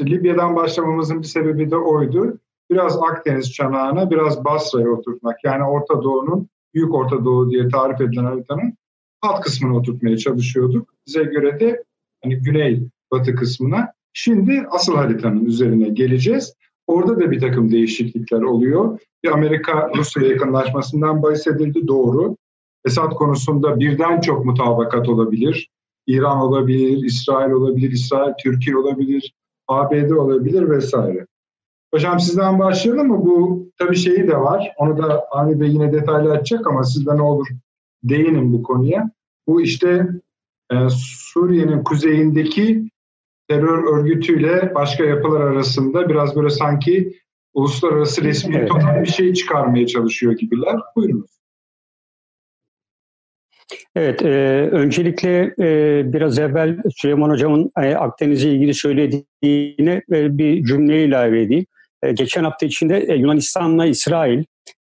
Libya'dan 0.00 0.56
başlamamızın 0.56 1.18
bir 1.18 1.26
sebebi 1.26 1.70
de 1.70 1.76
oydu. 1.76 2.38
Biraz 2.70 2.98
Akdeniz 3.02 3.52
çanağına, 3.52 4.10
biraz 4.10 4.44
Basra'ya 4.44 4.88
oturtmak. 4.88 5.36
Yani 5.44 5.64
Orta 5.64 6.02
Doğu'nun, 6.02 6.48
Büyük 6.74 6.94
Orta 6.94 7.24
Doğu 7.24 7.50
diye 7.50 7.68
tarif 7.68 8.00
edilen 8.00 8.24
haritanın 8.24 8.74
alt 9.22 9.40
kısmına 9.40 9.76
oturtmaya 9.76 10.16
çalışıyorduk. 10.16 10.94
Bize 11.06 11.22
göre 11.22 11.60
de 11.60 11.84
hani 12.22 12.36
güney 12.36 12.82
batı 13.12 13.34
kısmına. 13.34 13.92
Şimdi 14.12 14.66
asıl 14.70 14.96
haritanın 14.96 15.44
üzerine 15.44 15.88
geleceğiz. 15.88 16.54
Orada 16.86 17.20
da 17.20 17.30
bir 17.30 17.40
takım 17.40 17.72
değişiklikler 17.72 18.42
oluyor. 18.42 18.98
Bir 19.24 19.30
Amerika-Rusya 19.30 20.22
yakınlaşmasından 20.22 21.22
bahsedildi 21.22 21.88
doğru. 21.88 22.36
Esad 22.84 23.12
konusunda 23.12 23.80
birden 23.80 24.20
çok 24.20 24.44
mutabakat 24.44 25.08
olabilir. 25.08 25.68
İran 26.06 26.38
olabilir, 26.38 27.04
İsrail 27.04 27.50
olabilir, 27.50 27.90
İsrail, 27.90 28.32
Türkiye 28.42 28.76
olabilir, 28.76 29.34
ABD 29.68 30.10
olabilir 30.10 30.70
vesaire. 30.70 31.26
Hocam 31.94 32.20
sizden 32.20 32.58
başlayalım 32.58 33.08
mı? 33.08 33.24
Bu 33.26 33.66
tabii 33.78 33.96
şeyi 33.96 34.28
de 34.28 34.36
var. 34.36 34.72
Onu 34.78 34.98
da 34.98 35.26
Avni 35.30 35.60
Bey 35.60 35.68
yine 35.68 35.92
detaylı 35.92 36.32
açacak 36.32 36.66
ama 36.66 36.84
sizden 36.84 37.16
ne 37.16 37.22
olur 37.22 37.46
değinin 38.04 38.52
bu 38.52 38.62
konuya. 38.62 39.10
Bu 39.46 39.62
işte 39.62 40.06
e, 40.72 40.76
Suriye'nin 40.98 41.84
kuzeyindeki 41.84 42.84
terör 43.48 43.98
örgütüyle 43.98 44.74
başka 44.74 45.04
yapılar 45.04 45.40
arasında 45.40 46.08
biraz 46.08 46.36
böyle 46.36 46.50
sanki 46.50 47.18
uluslararası 47.54 48.24
resmi 48.24 48.56
evet. 48.56 48.70
bir 49.02 49.10
şey 49.10 49.32
çıkarmaya 49.32 49.86
çalışıyor 49.86 50.32
gibiler. 50.32 50.76
Buyurunuz. 50.96 51.42
Evet, 53.96 54.22
e, 54.22 54.28
öncelikle 54.72 55.54
e, 55.58 56.02
biraz 56.12 56.38
evvel 56.38 56.78
Süleyman 56.96 57.30
Hocam'ın 57.30 57.70
e, 57.82 57.94
Akdeniz'e 57.94 58.50
ilgili 58.50 58.74
söylediğine 58.74 60.02
e, 60.12 60.38
bir 60.38 60.64
cümle 60.64 61.04
ilave 61.04 61.42
edeyim. 61.42 61.66
E, 62.02 62.12
geçen 62.12 62.44
hafta 62.44 62.66
içinde 62.66 62.98
e, 62.98 63.14
Yunanistan'la 63.14 63.86
İsrail 63.86 64.44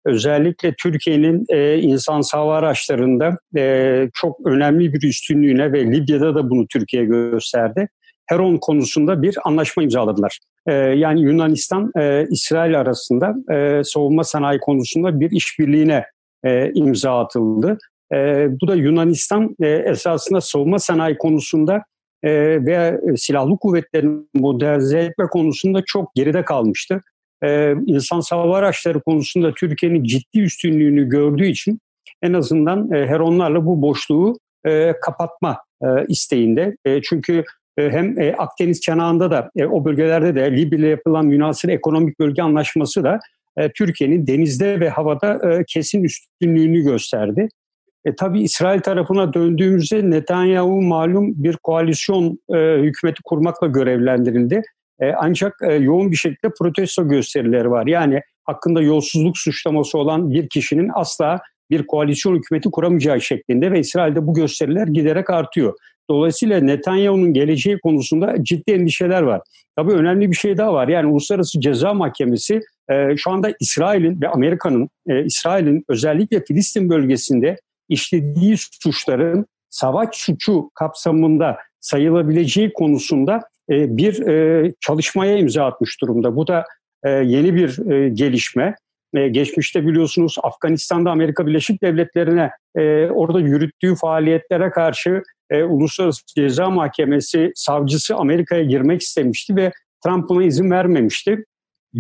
özellikle 0.06 0.74
Türkiye'nin 0.74 1.46
e, 1.50 1.78
insansız 1.78 2.34
hava 2.34 2.56
araçlarında 2.56 3.38
e, 3.58 4.10
çok 4.14 4.48
önemli 4.48 4.94
bir 4.94 5.04
üstünlüğüne 5.08 5.72
ve 5.72 5.86
Libya'da 5.86 6.36
da 6.36 6.50
bunu 6.50 6.68
Türkiye 6.68 7.06
gösterdi. 7.06 7.88
Heron 8.26 8.58
konusunda 8.58 9.22
bir 9.22 9.38
anlaşma 9.44 9.84
imzaladılar. 9.84 10.40
E, 10.68 10.74
yani 10.74 11.22
Yunanistan, 11.22 11.92
e, 11.98 12.28
İsrail 12.30 12.80
arasında 12.80 13.36
e, 13.54 13.84
savunma 13.84 14.24
sanayi 14.24 14.60
konusunda 14.60 15.20
bir 15.20 15.32
işbirliğine 15.32 16.06
e, 16.44 16.72
imza 16.74 17.20
atıldı. 17.20 17.78
E, 18.14 18.48
bu 18.62 18.68
da 18.68 18.76
Yunanistan 18.76 19.56
e, 19.62 19.68
esasında 19.68 20.42
savunma 20.42 20.80
sanayi 20.80 21.18
konusunda 21.18 21.84
e, 22.24 22.32
ve 22.66 23.00
silahlı 23.18 23.58
kuvvetlerin 23.58 24.30
modernize 24.34 25.00
etme 25.00 25.26
konusunda 25.28 25.82
çok 25.86 26.16
geride 26.16 26.46
kalmıştı 26.46 27.02
e, 27.44 27.76
insan 27.88 28.22
hava 28.30 28.58
araçları 28.58 29.02
konusunda 29.02 29.54
Türkiye'nin 29.54 30.04
ciddi 30.04 30.40
üstünlüğünü 30.40 31.10
gördüğü 31.10 31.46
için 31.46 31.80
en 32.22 32.34
azından 32.34 32.92
e, 32.92 33.08
Heronlarla 33.08 33.66
bu 33.66 33.82
boşluğu 33.82 34.38
e, 34.66 34.94
kapatma 35.02 35.58
e, 35.82 35.88
isteğinde. 36.08 36.76
E, 36.86 37.02
çünkü 37.02 37.44
e, 37.78 37.90
hem 37.90 38.16
Akdeniz 38.38 38.82
çanağında 38.82 39.32
da 39.32 39.50
o 39.72 39.86
bölgelerde 39.86 40.36
de 40.36 40.52
Libya 40.52 40.80
ile 40.80 40.88
yapılan 40.88 41.26
münasır 41.26 41.70
ekonomik 41.70 42.20
bölge 42.20 42.42
anlaşması 42.42 43.04
da 43.04 43.20
Türkiye'nin 43.76 44.28
denizde 44.28 44.80
ve 44.80 44.90
havada 44.90 45.40
kesin 45.68 46.04
üstünlüğünü 46.04 46.82
gösterdi. 46.82 47.50
E, 48.06 48.16
tabii 48.16 48.42
İsrail 48.42 48.80
tarafına 48.80 49.34
döndüğümüzde 49.34 50.10
Netanyahu 50.10 50.82
malum 50.82 51.44
bir 51.44 51.58
koalisyon 51.58 52.40
e, 52.56 52.58
hükümeti 52.58 53.22
kurmakla 53.24 53.68
görevlendirildi. 53.68 54.62
E, 55.00 55.12
ancak 55.20 55.54
e, 55.70 55.74
yoğun 55.74 56.12
bir 56.12 56.16
şekilde 56.16 56.54
protesto 56.60 57.08
gösterileri 57.08 57.72
var. 57.72 57.88
Yani 57.88 58.22
hakkında 58.44 58.82
yolsuzluk 58.82 59.38
suçlaması 59.38 59.98
olan 59.98 60.32
bir 60.32 60.50
kişinin 60.50 60.92
asla 60.94 61.42
bir 61.70 61.88
koalisyon 61.88 62.36
hükümeti 62.36 62.72
kuramayacağı 62.72 63.22
şeklinde 63.22 63.72
ve 63.72 63.80
İsrail'de 63.80 64.28
bu 64.28 64.34
gösteriler 64.34 64.88
giderek 64.88 65.30
artıyor. 65.30 65.74
Dolayısıyla 66.10 66.60
Netanyahu'nun 66.60 67.34
geleceği 67.34 67.80
konusunda 67.80 68.44
ciddi 68.44 68.72
endişeler 68.72 69.22
var. 69.22 69.42
Tabii 69.76 69.92
önemli 69.92 70.32
bir 70.32 70.36
şey 70.36 70.58
daha 70.58 70.74
var. 70.74 70.88
Yani 70.88 71.08
Uluslararası 71.08 71.62
Ceza 71.62 71.94
Mahkemesi 71.94 72.62
e, 72.90 73.18
şu 73.18 73.32
anda 73.32 73.54
İsrail'in 73.60 74.22
ve 74.22 74.30
Amerika'nın 74.30 74.90
e, 75.08 75.26
İsrail'in 75.26 75.86
özellikle 75.90 76.44
Filistin 76.46 76.90
bölgesinde 76.90 77.56
işlediği 77.90 78.56
suçların 78.58 79.46
savaş 79.70 80.16
suçu 80.16 80.70
kapsamında 80.76 81.58
sayılabileceği 81.80 82.74
konusunda 82.74 83.42
e, 83.72 83.98
bir 83.98 84.28
e, 84.28 84.74
çalışmaya 84.80 85.38
imza 85.38 85.66
atmış 85.66 86.02
durumda. 86.02 86.36
Bu 86.36 86.48
da 86.48 86.66
e, 87.04 87.10
yeni 87.10 87.56
bir 87.56 87.92
e, 87.92 88.10
gelişme. 88.10 88.76
E, 89.14 89.28
geçmişte 89.28 89.88
biliyorsunuz 89.88 90.36
Afganistan'da 90.44 91.12
Amerika 91.12 91.48
Birleşik 91.48 91.84
Devletleri'ne 91.84 92.52
e, 92.76 93.06
orada 93.06 93.40
yürüttüğü 93.40 93.96
faaliyetlere 93.96 94.70
karşı 94.70 95.24
e, 95.50 95.64
Uluslararası 95.64 96.22
Ceza 96.36 96.70
Mahkemesi 96.70 97.52
savcısı 97.56 98.16
Amerika'ya 98.16 98.64
girmek 98.64 99.02
istemişti 99.02 99.56
ve 99.56 99.72
Trump 100.06 100.30
buna 100.30 100.44
izin 100.44 100.72
vermemişti. 100.72 101.46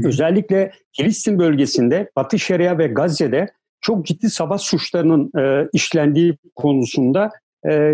Özellikle 0.05 0.71
Filistin 0.91 1.39
bölgesinde, 1.39 2.11
Batı 2.15 2.39
Şeria 2.39 2.77
ve 2.77 2.87
Gazze'de 2.87 3.47
çok 3.81 4.05
ciddi 4.05 4.29
savaş 4.29 4.61
suçlarının 4.61 5.31
e, 5.39 5.67
işlendiği 5.73 6.37
konusunda 6.55 7.31
e, 7.63 7.73
e, 7.73 7.93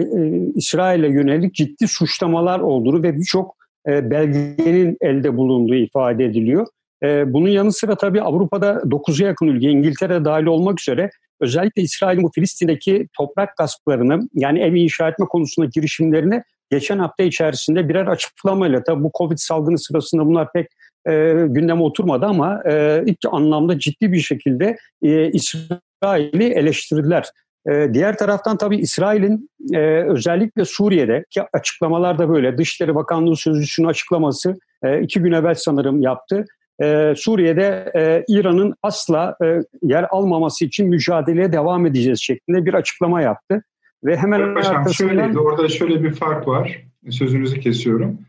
İsrail'e 0.55 1.07
yönelik 1.07 1.55
ciddi 1.55 1.87
suçlamalar 1.87 2.59
olduğunu 2.59 3.03
ve 3.03 3.17
birçok 3.17 3.58
e, 3.89 4.11
belgenin 4.11 4.97
elde 5.01 5.37
bulunduğu 5.37 5.75
ifade 5.75 6.25
ediliyor. 6.25 6.67
E, 7.03 7.33
bunun 7.33 7.49
yanı 7.49 7.71
sıra 7.71 7.95
tabii 7.95 8.21
Avrupa'da 8.21 8.71
9'a 8.73 9.27
yakın 9.27 9.47
ülke, 9.47 9.69
İngiltere 9.69 10.25
dahil 10.25 10.45
olmak 10.45 10.81
üzere 10.81 11.09
özellikle 11.41 11.81
İsrail'in 11.81 12.23
bu 12.23 12.31
Filistin'deki 12.35 13.07
toprak 13.17 13.57
gasplarını 13.57 14.29
yani 14.33 14.59
ev 14.59 14.73
inşa 14.73 15.09
etme 15.09 15.25
konusunda 15.25 15.69
girişimlerini 15.73 16.43
geçen 16.71 16.99
hafta 16.99 17.23
içerisinde 17.23 17.89
birer 17.89 18.07
açıklamayla 18.07 18.83
tabii 18.83 19.03
bu 19.03 19.11
Covid 19.17 19.37
salgını 19.37 19.79
sırasında 19.79 20.25
bunlar 20.25 20.51
pek 20.53 20.67
e, 21.07 21.33
gündeme 21.47 21.81
oturmadı 21.81 22.25
ama 22.25 22.61
e, 22.69 23.03
ilk 23.05 23.17
anlamda 23.31 23.79
ciddi 23.79 24.11
bir 24.11 24.19
şekilde 24.19 24.77
e, 25.03 25.31
İsrail'i 25.31 26.43
eleştirdiler. 26.43 27.25
E, 27.67 27.93
diğer 27.93 28.17
taraftan 28.17 28.57
tabii 28.57 28.77
İsrail'in 28.77 29.49
e, 29.73 29.79
özellikle 30.03 30.65
Suriye'de 30.65 31.25
ki 31.29 31.41
açıklamalar 31.53 32.19
da 32.19 32.29
böyle 32.29 32.57
Dışişleri 32.57 32.95
Bakanlığı 32.95 33.35
Sözcüsü'nün 33.35 33.87
açıklaması 33.87 34.55
e, 34.83 35.01
iki 35.01 35.19
gün 35.19 35.31
evvel 35.31 35.55
sanırım 35.55 36.01
yaptı. 36.01 36.45
E, 36.81 37.13
Suriye'de 37.17 37.91
e, 37.95 38.23
İran'ın 38.27 38.73
asla 38.83 39.35
e, 39.43 39.59
yer 39.81 40.05
almaması 40.09 40.65
için 40.65 40.89
mücadeleye 40.89 41.53
devam 41.53 41.85
edeceğiz 41.85 42.19
şeklinde 42.21 42.65
bir 42.65 42.73
açıklama 42.73 43.21
yaptı. 43.21 43.63
Ve 44.03 44.17
hemen 44.17 44.53
Paşam, 44.53 44.75
arkasından... 44.75 45.13
şöyle, 45.13 45.39
orada 45.39 45.67
şöyle 45.67 46.03
bir 46.03 46.11
fark 46.13 46.47
var. 46.47 46.83
Sözünüzü 47.09 47.59
kesiyorum. 47.59 48.19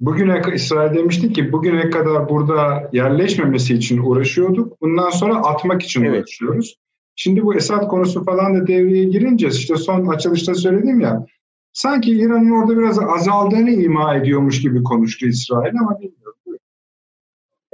Bugüne 0.00 0.42
İsrail 0.54 0.94
demişti 0.94 1.32
ki 1.32 1.52
bugüne 1.52 1.90
kadar 1.90 2.28
burada 2.28 2.90
yerleşmemesi 2.92 3.74
için 3.74 3.98
uğraşıyorduk. 3.98 4.80
Bundan 4.80 5.10
sonra 5.10 5.34
atmak 5.36 5.82
için 5.82 6.04
evet. 6.04 6.20
uğraşıyoruz. 6.22 6.76
Şimdi 7.20 7.44
bu 7.44 7.54
Esad 7.54 7.88
konusu 7.88 8.24
falan 8.24 8.54
da 8.54 8.66
devreye 8.66 9.04
girince 9.04 9.48
işte 9.48 9.76
son 9.76 10.06
açılışta 10.06 10.54
söyledim 10.54 11.00
ya 11.00 11.26
sanki 11.72 12.12
İran'ın 12.12 12.50
orada 12.50 12.78
biraz 12.78 12.98
azaldığını 12.98 13.70
ima 13.70 14.14
ediyormuş 14.14 14.60
gibi 14.60 14.82
konuştu 14.82 15.26
İsrail 15.26 15.80
ama 15.80 16.00
bilmiyorum. 16.00 16.34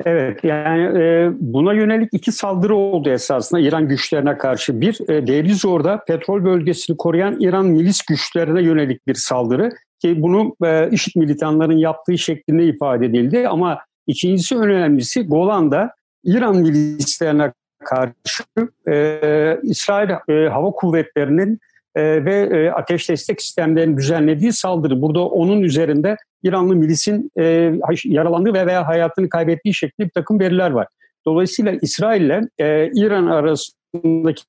Evet 0.05 0.45
yani 0.45 0.99
e, 0.99 1.30
buna 1.40 1.72
yönelik 1.72 2.09
iki 2.12 2.32
saldırı 2.32 2.76
oldu 2.76 3.11
esasında 3.11 3.61
İran 3.61 3.88
güçlerine 3.88 4.38
karşı. 4.38 4.80
Bir 4.80 5.11
e, 5.11 5.26
Deir 5.26 5.64
orada 5.66 6.05
petrol 6.05 6.45
bölgesini 6.45 6.97
koruyan 6.97 7.40
İran 7.40 7.66
milis 7.66 8.03
güçlerine 8.03 8.62
yönelik 8.62 9.07
bir 9.07 9.14
saldırı 9.14 9.70
ki 10.01 10.22
bunu 10.22 10.57
e, 10.64 10.90
IŞİD 10.90 11.12
militanların 11.16 11.76
yaptığı 11.76 12.18
şeklinde 12.18 12.64
ifade 12.66 13.07
edildi 13.07 13.49
ama 13.49 13.78
ikincisi 14.07 14.57
önemlisi 14.57 15.26
Golan'da 15.26 15.90
İran 16.24 16.57
milislerine 16.57 17.53
karşı 17.85 18.45
e, 18.89 19.59
İsrail 19.62 20.11
e, 20.11 20.49
Hava 20.49 20.70
Kuvvetleri'nin 20.70 21.59
e, 21.95 22.24
ve 22.24 22.35
e, 22.35 22.70
ateş 22.70 23.09
destek 23.09 23.43
sistemlerinin 23.43 23.97
düzenlediği 23.97 24.53
saldırı. 24.53 25.03
Burada 25.03 25.26
onun 25.26 25.62
üzerinde 25.62 26.16
İranlı 26.43 26.76
milisin 26.76 27.30
e, 27.39 27.72
yaralandığı 28.05 28.55
ve 28.55 28.66
veya 28.66 28.87
hayatını 28.87 29.28
kaybettiği 29.28 29.74
şeklinde 29.74 30.09
bir 30.09 30.12
takım 30.12 30.41
veriler 30.41 30.70
var. 30.70 30.87
Dolayısıyla 31.26 31.72
İsrail 31.82 32.22
ile 32.22 32.41
e, 32.59 32.91
İran 32.95 33.26
arasındaki 33.26 34.43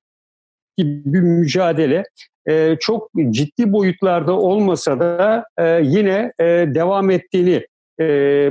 bir 0.79 1.19
mücadele 1.19 2.03
e, 2.49 2.77
çok 2.79 3.09
ciddi 3.29 3.71
boyutlarda 3.71 4.33
olmasa 4.33 4.99
da 4.99 5.45
e, 5.57 5.81
yine 5.83 6.31
e, 6.39 6.45
devam 6.75 7.11
ettiğini 7.11 7.65
e, 7.99 8.05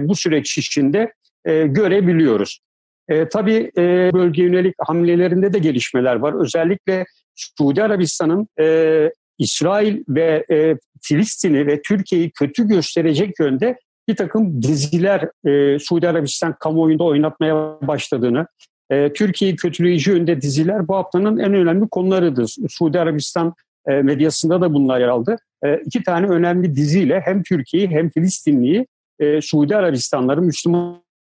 bu 0.09 0.15
süreç 0.15 0.59
içinde 0.59 1.13
e, 1.45 1.67
görebiliyoruz. 1.67 2.61
E, 3.09 3.29
tabii 3.29 3.71
e, 3.79 4.11
bölge 4.15 4.43
yönelik 4.43 4.75
hamlelerinde 4.79 5.53
de 5.53 5.59
gelişmeler 5.59 6.17
var. 6.17 6.41
Özellikle 6.43 7.05
Suudi 7.35 7.83
Arabistan'ın 7.83 8.49
e, 8.61 9.11
İsrail 9.39 10.05
ve 10.09 10.45
e, 10.51 10.77
Filistin'i 11.03 11.67
ve 11.67 11.83
Türkiye'yi 11.83 12.31
kötü 12.31 12.69
gösterecek 12.69 13.41
yönde 13.41 13.79
bir 14.09 14.17
takım 14.17 14.63
diziler 14.63 15.29
e, 15.47 15.79
Suudi 15.79 16.09
Arabistan 16.09 16.55
kamuoyunda 16.61 17.05
oynatmaya 17.05 17.55
başladığını, 17.83 18.47
e, 18.91 19.13
Türkiye'yi 19.13 19.57
kötüleyici 19.57 20.11
yönde 20.11 20.41
diziler 20.41 20.89
bu 20.89 20.97
haftanın 20.97 21.39
en 21.39 21.55
önemli 21.55 21.89
konularıdır. 21.89 22.57
Suudi 22.69 23.01
Arabistan 23.01 23.55
e, 23.89 24.03
medyasında 24.03 24.61
da 24.61 24.75
bunlar 24.75 25.01
yer 25.01 25.09
aldı. 25.09 25.37
E, 25.65 25.77
iki 25.77 26.03
tane 26.03 26.27
önemli 26.27 26.77
diziyle 26.77 27.21
hem 27.25 27.43
Türkiye'yi 27.43 27.89
hem 27.89 28.11
Filistinli'yi 28.11 28.87
e, 29.19 29.41
Suudi 29.41 29.77
Arabistanların, 29.77 30.49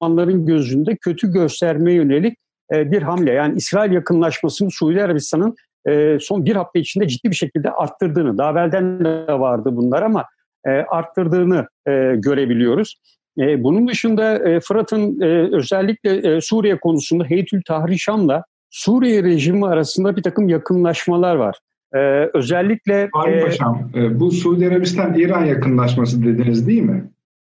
Müslümanların 0.01 0.47
gözünde 0.47 0.97
kötü 0.97 1.33
göstermeye 1.33 1.97
yönelik 1.97 2.39
e, 2.73 2.91
bir 2.91 3.03
hamle. 3.03 3.33
Yani 3.33 3.57
İsrail 3.57 3.93
yakınlaşmasını 3.93 4.71
Suudi 4.71 5.03
Arabistan'ın 5.03 5.55
e, 5.89 6.19
son 6.21 6.45
bir 6.45 6.57
hafta 6.57 6.79
içinde 6.79 7.09
ciddi 7.09 7.31
bir 7.31 7.37
şekilde 7.37 7.71
arttırdığını, 7.71 8.39
daha 8.39 8.51
evvelden 8.51 9.05
de 9.05 9.33
vardı 9.33 9.71
bunlar 9.73 10.03
ama 10.03 10.25
e, 10.67 10.71
arttırdığını 10.71 11.67
e, 11.87 12.15
görebiliyoruz. 12.17 12.97
E, 13.39 13.65
bunun 13.65 13.89
dışında 13.89 14.49
e, 14.49 14.61
Fırat'ın 14.61 15.21
e, 15.21 15.57
özellikle 15.57 16.37
e, 16.37 16.41
Suriye 16.41 16.81
konusunda 16.81 17.25
Heytül 17.25 17.63
Tahrir 17.67 17.99
Şam'la 17.99 18.45
Suriye 18.71 19.23
rejimi 19.23 19.67
arasında 19.67 20.17
bir 20.17 20.23
takım 20.23 20.49
yakınlaşmalar 20.49 21.35
var. 21.35 21.59
Ee, 21.95 22.31
özellikle... 22.35 23.09
Halim 23.13 23.39
e, 23.39 23.41
Paşam, 23.41 23.91
e, 23.95 24.21
bu 24.21 24.31
Suudi 24.31 24.69
Arabistan-İran 24.69 25.45
yakınlaşması 25.45 26.25
dediniz 26.25 26.67
değil 26.67 26.83
mi? 26.83 27.11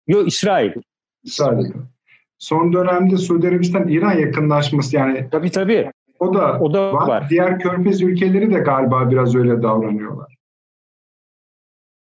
Yok 0.07 0.27
İsrail. 0.27 0.71
İsrail. 1.23 1.65
Son 2.39 2.73
dönemde 2.73 3.17
Suudi 3.17 3.47
Arabistan-İran 3.47 4.11
yakınlaşması 4.11 4.95
yani... 4.95 5.27
Tabii 5.31 5.51
tabii. 5.51 5.91
O 6.19 6.33
da, 6.33 6.59
o 6.59 6.73
da 6.73 6.93
var. 6.93 7.07
var. 7.07 7.27
Diğer 7.29 7.59
körfez 7.59 8.01
ülkeleri 8.01 8.53
de 8.53 8.59
galiba 8.59 9.11
biraz 9.11 9.35
öyle 9.35 9.63
davranıyorlar. 9.63 10.35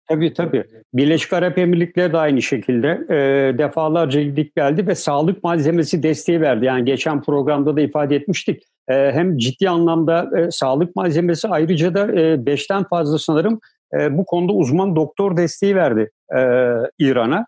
Tabii 0.08 0.34
tabii. 0.34 0.64
Birleşik 0.94 1.34
Arap 1.34 1.58
Emirlikleri 1.58 2.14
de 2.14 2.18
aynı 2.18 2.42
şekilde 2.42 2.88
e, 3.10 3.18
defalarca 3.58 4.22
gidip 4.22 4.56
geldi 4.56 4.88
ve 4.88 4.96
sağlık 4.96 5.44
malzemesi 5.44 6.04
desteği 6.04 6.42
verdi. 6.42 6.66
Yani 6.66 6.86
geçen 6.86 7.22
programda 7.22 7.78
da 7.78 7.82
ifade 7.82 8.16
etmiştik. 8.16 8.64
E, 8.88 9.12
hem 9.12 9.38
ciddi 9.38 9.70
anlamda 9.70 10.40
e, 10.40 10.52
sağlık 10.52 10.96
malzemesi 10.96 11.48
ayrıca 11.48 11.94
da 11.94 12.22
e, 12.22 12.46
beşten 12.46 12.84
fazla 12.84 13.18
sanırım 13.18 13.60
e, 14.00 14.18
bu 14.18 14.26
konuda 14.26 14.54
uzman 14.54 14.96
doktor 14.96 15.38
desteği 15.38 15.76
verdi 15.76 16.12
e, 16.36 16.40
İran'a. 17.00 17.46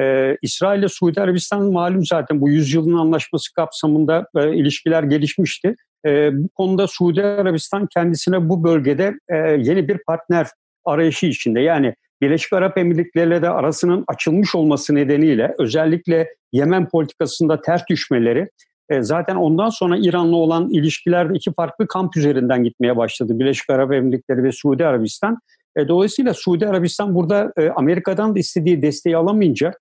Ee, 0.00 0.36
İsrail 0.42 0.78
ile 0.78 0.88
Suudi 0.88 1.20
Arabistan 1.20 1.72
malum 1.72 2.06
zaten 2.06 2.40
bu 2.40 2.50
yüzyılın 2.50 2.98
anlaşması 2.98 3.54
kapsamında 3.54 4.26
e, 4.36 4.54
ilişkiler 4.54 5.02
gelişmişti. 5.02 5.76
E, 6.06 6.30
bu 6.34 6.48
konuda 6.48 6.86
Suudi 6.86 7.22
Arabistan 7.22 7.86
kendisine 7.94 8.48
bu 8.48 8.64
bölgede 8.64 9.14
e, 9.28 9.36
yeni 9.36 9.88
bir 9.88 9.98
partner 10.06 10.46
arayışı 10.84 11.26
içinde. 11.26 11.60
Yani 11.60 11.94
Birleşik 12.20 12.52
Arap 12.52 12.78
Emirlikleri 12.78 13.42
de 13.42 13.50
arasının 13.50 14.04
açılmış 14.08 14.54
olması 14.54 14.94
nedeniyle 14.94 15.54
özellikle 15.58 16.28
Yemen 16.52 16.88
politikasında 16.88 17.60
ters 17.60 17.82
düşmeleri 17.90 18.48
e, 18.90 19.02
zaten 19.02 19.36
ondan 19.36 19.68
sonra 19.68 19.96
İran'la 19.96 20.36
olan 20.36 20.70
ilişkilerde 20.70 21.34
iki 21.34 21.52
farklı 21.52 21.86
kamp 21.86 22.16
üzerinden 22.16 22.64
gitmeye 22.64 22.96
başladı. 22.96 23.38
Birleşik 23.38 23.70
Arap 23.70 23.92
Emirlikleri 23.92 24.42
ve 24.42 24.52
Suudi 24.52 24.86
Arabistan. 24.86 25.38
E, 25.76 25.88
dolayısıyla 25.88 26.34
Suudi 26.34 26.68
Arabistan 26.68 27.14
burada 27.14 27.52
e, 27.56 27.68
Amerika'dan 27.68 28.34
da 28.34 28.38
istediği 28.38 28.82
desteği 28.82 29.16
alamayınca 29.16 29.72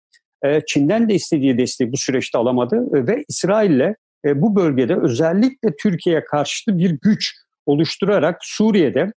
Çin'den 0.67 1.09
de 1.09 1.13
istediği 1.13 1.57
desteği 1.57 1.91
bu 1.91 1.97
süreçte 1.97 2.37
alamadı 2.37 2.75
e, 2.75 3.07
ve 3.07 3.25
İsrail'le 3.27 3.95
e, 4.25 4.41
bu 4.41 4.55
bölgede 4.55 4.95
özellikle 4.95 5.75
Türkiye'ye 5.75 6.23
karşı 6.23 6.77
bir 6.77 6.97
güç 7.01 7.33
oluşturarak 7.65 8.37
Suriye'de 8.41 9.11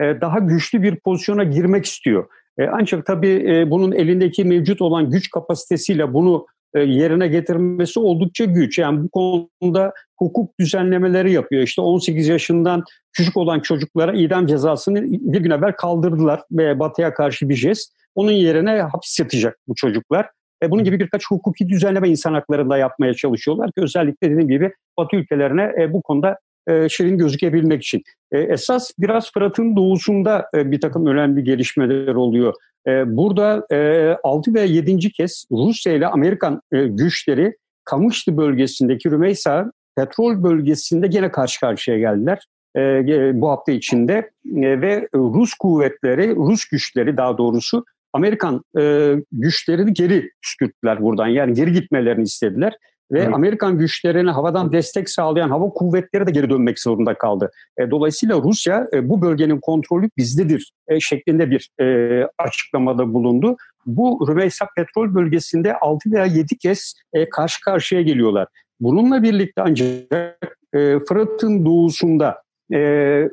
daha 0.00 0.38
güçlü 0.38 0.82
bir 0.82 0.96
pozisyona 0.96 1.44
girmek 1.44 1.84
istiyor. 1.84 2.26
Ancak 2.72 3.06
tabii 3.06 3.66
bunun 3.70 3.92
elindeki 3.92 4.44
mevcut 4.44 4.82
olan 4.82 5.10
güç 5.10 5.30
kapasitesiyle 5.30 6.14
bunu 6.14 6.46
yerine 6.74 7.28
getirmesi 7.28 8.00
oldukça 8.00 8.44
güç. 8.44 8.78
Yani 8.78 9.02
bu 9.02 9.08
konuda 9.60 9.92
hukuk 10.18 10.58
düzenlemeleri 10.60 11.32
yapıyor. 11.32 11.62
İşte 11.62 11.80
18 11.80 12.28
yaşından 12.28 12.84
küçük 13.12 13.36
olan 13.36 13.60
çocuklara 13.60 14.12
idam 14.12 14.46
cezasını 14.46 15.02
bir 15.02 15.40
gün 15.40 15.50
evvel 15.50 15.72
kaldırdılar 15.72 16.42
ve 16.52 16.78
Batı'ya 16.78 17.14
karşı 17.14 17.48
bir 17.48 17.56
jest. 17.56 17.92
Onun 18.14 18.32
yerine 18.32 18.80
hapis 18.82 19.18
yatacak 19.20 19.58
bu 19.68 19.74
çocuklar. 19.74 20.30
E, 20.62 20.70
bunun 20.70 20.84
gibi 20.84 21.00
birkaç 21.00 21.26
hukuki 21.30 21.68
düzenleme 21.68 22.08
insan 22.08 22.34
haklarında 22.34 22.78
yapmaya 22.78 23.14
çalışıyorlar 23.14 23.66
ki 23.66 23.82
özellikle 23.82 24.30
dediğim 24.30 24.48
gibi 24.48 24.72
Batı 24.98 25.16
ülkelerine 25.16 25.72
e, 25.80 25.92
bu 25.92 26.02
konuda 26.02 26.38
e, 26.68 26.88
şirin 26.88 27.18
gözükebilmek 27.18 27.82
için. 27.82 28.02
E, 28.32 28.38
esas 28.38 28.90
biraz 28.98 29.32
Fırat'ın 29.32 29.76
doğusunda 29.76 30.46
e, 30.54 30.70
bir 30.70 30.80
takım 30.80 31.06
önemli 31.06 31.44
gelişmeler 31.44 32.14
oluyor. 32.14 32.54
E, 32.86 33.16
burada 33.16 33.66
e, 33.72 34.10
6 34.24 34.54
ve 34.54 34.60
7. 34.60 35.12
kez 35.12 35.44
Rusya 35.52 35.92
ile 35.92 36.06
Amerikan 36.06 36.60
e, 36.72 36.86
güçleri 36.86 37.56
Kamışlı 37.84 38.36
bölgesindeki 38.36 39.10
Rümeysa 39.10 39.72
petrol 39.96 40.42
bölgesinde 40.42 41.06
gene 41.06 41.30
karşı 41.30 41.60
karşıya 41.60 41.98
geldiler 41.98 42.38
e, 42.76 43.40
bu 43.40 43.48
hafta 43.48 43.72
içinde 43.72 44.30
e, 44.56 44.80
ve 44.80 45.08
Rus 45.14 45.54
kuvvetleri, 45.54 46.36
Rus 46.36 46.64
güçleri 46.64 47.16
daha 47.16 47.38
doğrusu 47.38 47.84
Amerikan 48.14 48.62
e, 48.78 49.14
güçlerini 49.32 49.92
geri 49.92 50.30
püskürttüler 50.42 51.02
buradan. 51.02 51.26
Yani 51.26 51.54
geri 51.54 51.72
gitmelerini 51.72 52.22
istediler. 52.22 52.72
Ve 53.12 53.18
evet. 53.18 53.34
Amerikan 53.34 53.78
güçlerine 53.78 54.30
havadan 54.30 54.72
destek 54.72 55.10
sağlayan 55.10 55.48
hava 55.48 55.68
kuvvetleri 55.70 56.26
de 56.26 56.30
geri 56.30 56.50
dönmek 56.50 56.80
zorunda 56.80 57.14
kaldı. 57.14 57.50
E, 57.78 57.90
dolayısıyla 57.90 58.36
Rusya 58.42 58.88
e, 58.92 59.08
bu 59.08 59.22
bölgenin 59.22 59.60
kontrolü 59.60 60.10
bizdedir 60.18 60.72
e, 60.88 61.00
şeklinde 61.00 61.50
bir 61.50 61.70
e, 61.80 62.28
açıklamada 62.38 63.14
bulundu. 63.14 63.56
Bu 63.86 64.26
Rümeysa 64.28 64.66
petrol 64.76 65.14
bölgesinde 65.14 65.78
6 65.78 66.12
veya 66.12 66.24
7 66.24 66.58
kez 66.58 66.94
e, 67.12 67.28
karşı 67.28 67.60
karşıya 67.64 68.02
geliyorlar. 68.02 68.48
Bununla 68.80 69.22
birlikte 69.22 69.62
ancak 69.62 69.88
e, 70.74 70.98
Fırat'ın 71.08 71.66
doğusunda 71.66 72.43
e, 72.72 72.78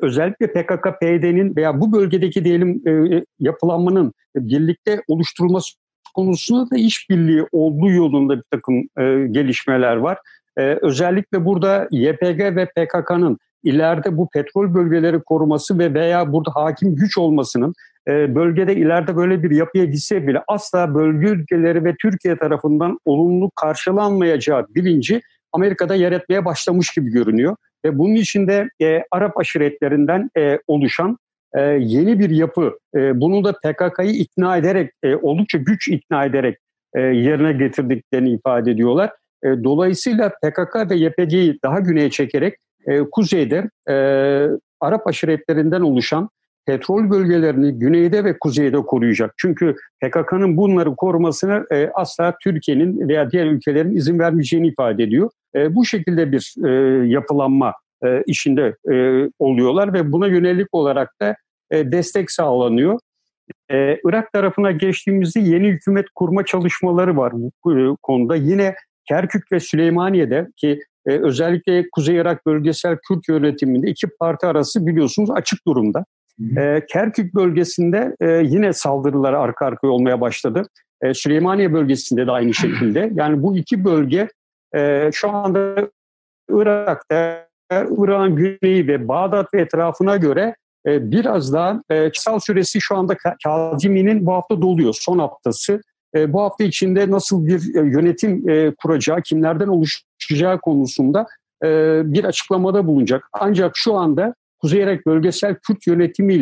özellikle 0.02 0.48
PKK-PYD'nin 0.48 1.56
veya 1.56 1.82
bu 1.82 1.94
bölgedeki 1.94 2.46
diyelim 2.46 2.82
e, 2.88 3.24
yapılanmanın 3.40 4.14
birlikte 4.36 5.04
oluşturulması 5.08 5.74
konusunda 6.16 6.72
da 6.72 6.78
işbirliği 6.78 7.46
olduğu 7.52 7.90
yolunda 7.90 8.38
bir 8.38 8.44
takım 8.52 8.76
e, 8.76 9.28
gelişmeler 9.32 9.96
var. 9.96 10.18
E, 10.58 10.62
özellikle 10.82 11.46
burada 11.46 11.88
YPG 11.92 12.40
ve 12.40 12.66
PKK'nın 12.66 13.38
ileride 13.64 14.18
bu 14.18 14.30
petrol 14.34 14.74
bölgeleri 14.74 15.22
koruması 15.22 15.80
ve 15.80 15.94
veya 15.94 16.34
burada 16.34 16.52
hakim 16.56 16.96
güç 16.96 17.18
olmasının 17.18 17.74
e, 18.08 18.36
bölgede 18.36 18.76
ileride 18.76 19.16
böyle 19.16 19.44
bir 19.44 19.52
yapıya 19.52 19.86
gitse 19.86 20.28
bile 20.28 20.44
asla 20.48 20.96
bölge 20.96 21.28
ülkeleri 21.28 21.86
ve 21.86 21.96
Türkiye 22.02 22.38
tarafından 22.38 23.00
olumlu 23.06 23.52
karşılanmayacağı 23.56 24.68
bilinci 24.76 25.22
Amerika'da 25.52 25.96
yer 25.96 26.12
etmeye 26.12 26.46
başlamış 26.46 26.92
gibi 26.94 27.10
görünüyor. 27.10 27.56
Ve 27.86 27.98
bunun 27.98 28.16
içinde 28.16 28.70
e, 28.82 29.04
Arap 29.12 29.38
aşiretlerinden 29.38 30.30
e, 30.38 30.60
oluşan 30.68 31.18
e, 31.56 31.62
yeni 31.62 32.20
bir 32.20 32.30
yapı, 32.30 32.78
e, 32.96 33.22
bunu 33.22 33.44
da 33.44 33.54
PKK'yı 33.54 34.12
ikna 34.12 34.58
ederek, 34.58 34.92
e, 35.04 35.16
oldukça 35.16 35.58
güç 35.58 35.88
ikna 35.88 36.26
ederek 36.26 36.58
e, 36.96 37.02
yerine 37.02 37.54
getirdiklerini 37.54 38.32
ifade 38.32 38.72
ediyorlar. 38.72 39.12
E, 39.44 39.48
dolayısıyla 39.64 40.30
PKK 40.30 40.90
ve 40.90 40.96
YPG'yi 40.96 41.60
daha 41.64 41.80
güneye 41.80 42.10
çekerek 42.10 42.54
e, 42.88 43.00
kuzeyde 43.00 43.70
e, 43.90 43.96
Arap 44.80 45.08
aşiretlerinden 45.08 45.82
oluşan 45.82 46.30
petrol 46.66 47.10
bölgelerini 47.10 47.80
güneyde 47.80 48.24
ve 48.24 48.40
kuzeyde 48.40 48.78
koruyacak. 48.78 49.34
Çünkü 49.38 49.76
PKK'nın 50.02 50.58
bunları 50.58 50.96
korumasına 50.96 51.66
e, 51.72 51.90
asla 51.94 52.36
Türkiye'nin 52.44 53.10
veya 53.10 53.32
diğer 53.32 53.46
ülkelerin 53.46 53.96
izin 53.96 54.20
vermeyeceğini 54.20 54.68
ifade 54.68 55.04
ediyor. 55.04 55.30
E, 55.56 55.76
bu 55.76 55.86
şekilde 55.86 56.32
bir 56.32 56.56
e, 56.66 56.72
yapılanma 57.08 57.74
e, 58.06 58.24
işinde 58.26 58.76
e, 58.92 58.96
oluyorlar 59.40 59.94
ve 59.94 60.12
buna 60.12 60.28
yönelik 60.28 60.68
olarak 60.72 61.10
da 61.22 61.36
e, 61.72 61.92
destek 61.92 62.32
sağlanıyor. 62.32 63.00
E, 63.72 63.98
Irak 64.06 64.34
tarafına 64.34 64.72
geçtiğimizde 64.72 65.40
yeni 65.40 65.68
hükümet 65.68 66.06
kurma 66.16 66.46
çalışmaları 66.46 67.18
var 67.18 67.34
bu 67.36 67.80
e, 67.80 67.96
konuda. 68.02 68.36
Yine 68.36 68.76
Kerkük 69.06 69.52
ve 69.52 69.60
Süleymaniye'de 69.60 70.48
ki 70.58 70.80
e, 71.06 71.12
özellikle 71.12 71.90
Kuzey 71.92 72.16
Irak 72.16 72.46
Bölgesel 72.46 72.98
Kürt 73.08 73.30
Yönetiminde 73.30 73.90
iki 73.90 74.08
parti 74.20 74.48
arası 74.48 74.88
biliyorsunuz 74.88 75.32
açık 75.32 75.68
durumda. 75.68 76.06
E, 76.58 76.86
Kerkük 76.90 77.36
bölgesinde 77.36 78.16
e, 78.22 78.28
yine 78.30 78.74
saldırılar 78.74 79.34
arka 79.34 79.66
arkaya 79.66 79.88
olmaya 79.88 80.22
başladı. 80.22 80.64
E, 81.02 81.14
Süleymaniye 81.14 81.74
bölgesinde 81.74 82.28
de 82.28 82.32
aynı 82.32 82.54
şekilde. 82.54 83.12
Yani 83.14 83.44
bu 83.44 83.58
iki 83.58 83.86
bölge 83.86 84.28
e, 84.76 85.10
şu 85.14 85.30
anda 85.30 85.90
Irak'ta, 86.50 87.48
Irak'ın 87.72 88.36
güneyi 88.36 88.88
ve 88.88 89.08
Bağdat 89.08 89.54
ve 89.54 89.62
etrafına 89.62 90.18
göre 90.18 90.56
e, 90.88 91.12
biraz 91.12 91.54
daha 91.54 91.82
e, 91.90 92.12
kısal 92.12 92.40
süresi 92.40 92.82
şu 92.82 92.96
anda 92.98 93.16
Kazimi'nin 93.44 94.26
bu 94.26 94.34
hafta 94.34 94.62
doluyor. 94.62 94.96
Son 95.00 95.20
haftası. 95.20 95.82
E, 96.16 96.34
bu 96.34 96.42
hafta 96.42 96.64
içinde 96.64 97.12
nasıl 97.12 97.48
bir 97.48 97.76
e, 97.76 97.80
yönetim 97.80 98.50
e, 98.50 98.76
kuracağı, 98.76 99.22
kimlerden 99.22 99.68
oluşacağı 99.68 100.60
konusunda 100.62 101.26
e, 101.64 101.68
bir 102.14 102.24
açıklamada 102.24 102.88
bulunacak. 102.88 103.28
Ancak 103.34 103.72
şu 103.76 103.94
anda 103.94 104.36
Kuzey 104.62 104.82
Irak 104.82 105.06
Bölgesel 105.06 105.56
Kürt 105.68 105.88
Yönetimi 105.88 106.34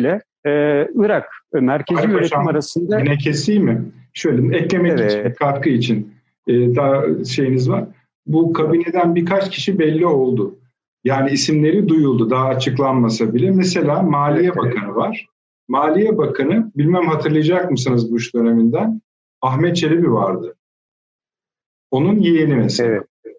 e, 0.46 0.50
Irak 0.94 1.28
Merkezi 1.52 2.00
Hayır, 2.00 2.14
Yönetim 2.14 2.48
arasında... 2.48 2.98
Yine 2.98 3.18
keseyim 3.18 3.64
mi? 3.64 3.84
Şöyle 4.12 4.56
eklemek 4.56 4.92
evet. 4.92 5.12
için, 5.12 5.34
katkı 5.34 5.68
için 5.68 6.14
e, 6.46 6.52
daha 6.76 7.24
şeyiniz 7.24 7.70
var. 7.70 7.84
Bu 8.26 8.52
kabineden 8.52 9.14
birkaç 9.14 9.50
kişi 9.50 9.78
belli 9.78 10.06
oldu. 10.06 10.58
Yani 11.04 11.30
isimleri 11.30 11.88
duyuldu 11.88 12.30
daha 12.30 12.46
açıklanmasa 12.46 13.34
bile. 13.34 13.50
Mesela 13.50 14.02
Maliye 14.02 14.44
evet, 14.44 14.56
Bakanı 14.56 14.94
var. 14.94 15.26
Maliye 15.68 16.18
Bakanı, 16.18 16.72
bilmem 16.76 17.06
hatırlayacak 17.06 17.70
mısınız 17.70 18.12
Bush 18.12 18.34
döneminden? 18.34 19.00
Ahmet 19.42 19.76
Çelebi 19.76 20.12
vardı. 20.12 20.56
Onun 21.90 22.18
yeğeni 22.18 22.54
mesela. 22.54 22.90
Evet. 22.90 23.36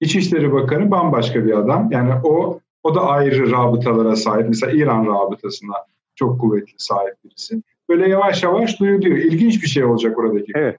İçişleri 0.00 0.52
Bakanı 0.52 0.90
bambaşka 0.90 1.46
bir 1.46 1.58
adam. 1.58 1.88
Yani 1.92 2.12
o 2.24 2.60
o 2.86 2.94
da 2.94 3.06
ayrı 3.06 3.50
rabıtalara 3.50 4.16
sahip. 4.16 4.48
Mesela 4.48 4.72
İran 4.72 5.06
rabıtasına 5.06 5.74
çok 6.14 6.40
kuvvetli 6.40 6.74
sahip 6.76 7.14
birisi. 7.24 7.62
Böyle 7.88 8.08
yavaş 8.08 8.42
yavaş 8.42 8.80
duyuluyor. 8.80 9.16
İlginç 9.16 9.62
bir 9.62 9.68
şey 9.68 9.84
olacak 9.84 10.18
oradaki. 10.18 10.52
Evet. 10.54 10.78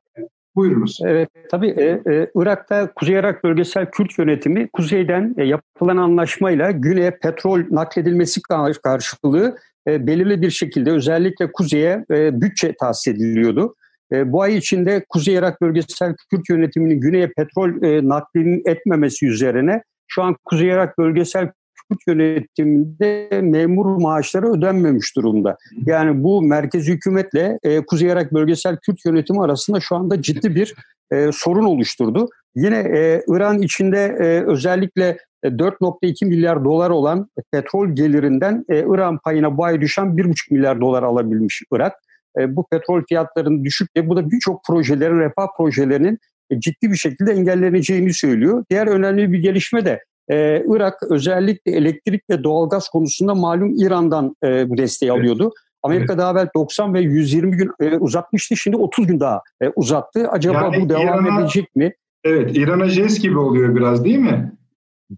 Buyurunuz. 0.56 1.00
Evet, 1.04 1.30
tabii 1.52 1.68
e, 1.68 1.84
e, 2.14 2.32
Irak'ta 2.36 2.92
Kuzey 2.96 3.16
Irak 3.16 3.44
Bölgesel 3.44 3.92
Kürt 3.92 4.20
Yönetimi 4.20 4.68
kuzeyden 4.68 5.36
e, 5.38 5.44
yapılan 5.44 5.98
anlaşmayla 5.98 6.72
güneye 6.72 7.12
petrol 7.12 7.62
nakledilmesi 7.72 8.42
karşılığı 8.84 9.58
e, 9.88 10.08
belirli 10.08 10.42
bir 10.42 10.50
şekilde 10.50 10.92
özellikle 10.92 11.52
kuzeye 11.52 12.06
e, 12.12 12.42
bütçe 12.42 12.74
tahsis 12.80 13.08
ediliyordu. 13.08 13.76
E, 14.12 14.32
bu 14.32 14.42
ay 14.42 14.58
içinde 14.58 15.06
Kuzey 15.10 15.36
Irak 15.36 15.62
Bölgesel 15.62 16.16
Kürt 16.32 16.50
Yönetiminin 16.50 17.02
güneye 17.02 17.28
petrol 17.38 17.84
e, 17.84 18.10
naklinin 18.10 18.64
etmemesi 18.66 19.28
üzerine 19.28 19.84
şu 20.08 20.24
an 20.24 20.36
Kuzey 20.46 20.68
Irak 20.68 20.98
Bölgesel 20.98 21.52
Kürt 21.90 22.08
yönetiminde 22.08 23.30
memur 23.42 23.86
maaşları 24.02 24.52
ödenmemiş 24.52 25.16
durumda. 25.16 25.58
Yani 25.86 26.24
bu 26.24 26.42
merkez 26.42 26.88
hükümetle 26.88 27.60
e, 27.64 27.86
Kuzey 27.86 28.08
Irak 28.08 28.34
Bölgesel 28.34 28.78
Kürt 28.78 29.06
yönetimi 29.06 29.44
arasında 29.44 29.80
şu 29.80 29.96
anda 29.96 30.22
ciddi 30.22 30.56
bir 30.56 30.76
e, 31.12 31.30
sorun 31.34 31.66
oluşturdu. 31.66 32.30
Yine 32.56 32.78
e, 32.78 33.24
İran 33.28 33.62
içinde 33.62 34.18
e, 34.20 34.44
özellikle 34.52 35.18
4.2 35.44 36.26
e, 36.26 36.28
milyar 36.28 36.66
dolar 36.66 36.90
olan 36.90 37.30
petrol 37.52 37.96
gelirinden 37.96 38.66
e, 38.70 38.80
İran 38.80 39.18
payına 39.18 39.58
bu 39.58 39.64
ay 39.64 39.82
düşen 39.82 40.06
1.5 40.06 40.54
milyar 40.54 40.82
dolar 40.82 41.04
alabilmiş 41.04 41.64
Irak. 41.72 41.94
E, 42.40 42.56
bu 42.56 42.68
petrol 42.72 43.04
fiyatlarının 43.10 43.64
düşük 43.64 43.90
ve 43.98 44.10
bu 44.10 44.16
da 44.16 44.32
birçok 44.32 44.66
projelerin, 44.66 45.20
refah 45.20 45.48
projelerinin 45.58 46.20
e, 46.50 46.60
ciddi 46.60 46.92
bir 46.92 46.98
şekilde 46.98 47.32
engelleneceğini 47.32 48.14
söylüyor. 48.14 48.64
Diğer 48.70 48.88
önemli 48.88 49.32
bir 49.32 49.40
gelişme 49.40 49.86
de 49.86 50.04
ee, 50.32 50.64
Irak 50.68 51.04
özellikle 51.10 51.72
elektrik 51.72 52.30
ve 52.30 52.44
doğalgaz 52.44 52.90
konusunda 52.90 53.36
malum 53.36 53.76
İran'dan 53.76 54.36
e, 54.44 54.70
bu 54.70 54.78
desteği 54.78 55.12
evet. 55.12 55.20
alıyordu. 55.20 55.54
Amerika 55.84 56.14
evet. 56.14 56.22
daha 56.22 56.32
evvel 56.32 56.48
90 56.56 56.94
ve 56.94 57.02
120 57.02 57.58
gün 57.58 57.72
e, 57.80 57.98
uzatmıştı. 57.98 58.58
Şimdi 58.58 58.78
30 58.78 59.08
gün 59.08 59.20
daha 59.20 59.42
e, 59.62 59.70
uzattı. 59.76 60.30
Acaba 60.30 60.62
yani 60.62 60.82
bu 60.82 60.90
devam 60.90 61.40
edecek 61.40 61.76
mi? 61.76 61.94
Evet, 62.24 62.58
İran'a 62.58 62.90
jest 62.90 63.22
gibi 63.22 63.38
oluyor 63.38 63.76
biraz 63.76 64.06
değil 64.06 64.20
mi? 64.20 64.52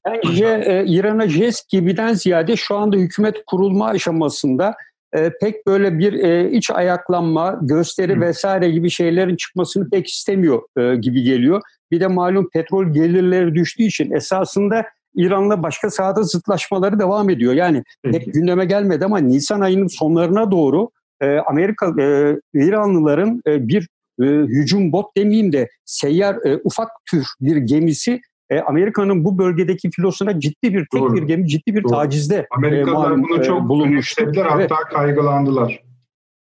Bence 0.05 0.45
e, 0.45 0.85
İran'a 0.85 1.27
jest 1.27 1.69
gibiden 1.69 2.13
ziyade 2.13 2.55
şu 2.55 2.75
anda 2.75 2.97
hükümet 2.97 3.43
kurulma 3.47 3.87
aşamasında 3.87 4.75
e, 5.13 5.31
pek 5.41 5.67
böyle 5.67 5.99
bir 5.99 6.13
e, 6.13 6.51
iç 6.51 6.71
ayaklanma, 6.71 7.59
gösteri 7.61 8.15
Hı. 8.15 8.21
vesaire 8.21 8.69
gibi 8.69 8.89
şeylerin 8.89 9.35
çıkmasını 9.35 9.89
pek 9.89 10.07
istemiyor 10.07 10.61
e, 10.77 10.95
gibi 10.95 11.23
geliyor. 11.23 11.61
Bir 11.91 11.99
de 11.99 12.07
malum 12.07 12.49
petrol 12.53 12.93
gelirleri 12.93 13.55
düştüğü 13.55 13.83
için 13.83 14.11
esasında 14.11 14.85
İran'la 15.15 15.63
başka 15.63 15.89
sahada 15.89 16.23
zıtlaşmaları 16.23 16.99
devam 16.99 17.29
ediyor. 17.29 17.53
Yani 17.53 17.83
pek 18.03 18.33
gündeme 18.33 18.65
gelmedi 18.65 19.05
ama 19.05 19.17
Nisan 19.17 19.61
ayının 19.61 19.87
sonlarına 19.87 20.51
doğru 20.51 20.89
e, 21.21 21.37
Amerika 21.37 22.01
e, 22.01 22.35
İranlıların 22.53 23.41
e, 23.47 23.67
bir 23.67 23.87
e, 24.21 24.25
hücum 24.25 24.91
bot 24.91 25.17
demeyeyim 25.17 25.53
de 25.53 25.69
seyyar 25.85 26.35
e, 26.45 26.59
ufak 26.63 26.89
tür 27.05 27.25
bir 27.41 27.57
gemisi 27.57 28.21
e, 28.49 28.59
Amerika'nın 28.59 29.25
bu 29.25 29.37
bölgedeki 29.37 29.91
filosuna 29.91 30.39
ciddi 30.39 30.73
bir 30.73 30.85
tek 30.91 31.01
Doğru. 31.01 31.15
bir 31.15 31.23
gemi 31.23 31.47
ciddi 31.47 31.75
bir 31.75 31.83
Doğru. 31.83 31.91
tacizde 31.91 32.35
e, 32.35 32.47
Amerikalılar 32.51 33.11
e, 33.11 33.23
bunu 33.23 33.43
çok 33.43 33.65
e, 33.65 33.69
bulunmuştu. 33.69 34.23
Evet. 34.25 34.71
hatta 34.71 34.75
kaygılandılar. 34.75 35.83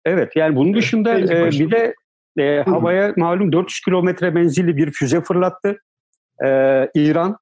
Evet 0.05 0.35
yani 0.35 0.55
bunun 0.55 0.73
dışında 0.73 1.19
e, 1.19 1.51
bir 1.51 1.71
de 1.71 1.95
e, 2.37 2.61
havaya 2.61 3.13
malum 3.17 3.51
400 3.51 3.79
kilometre 3.79 4.29
menzilli 4.29 4.77
bir 4.77 4.91
füze 4.91 5.21
fırlattı 5.21 5.79
e, 6.45 6.47
İran 6.95 7.37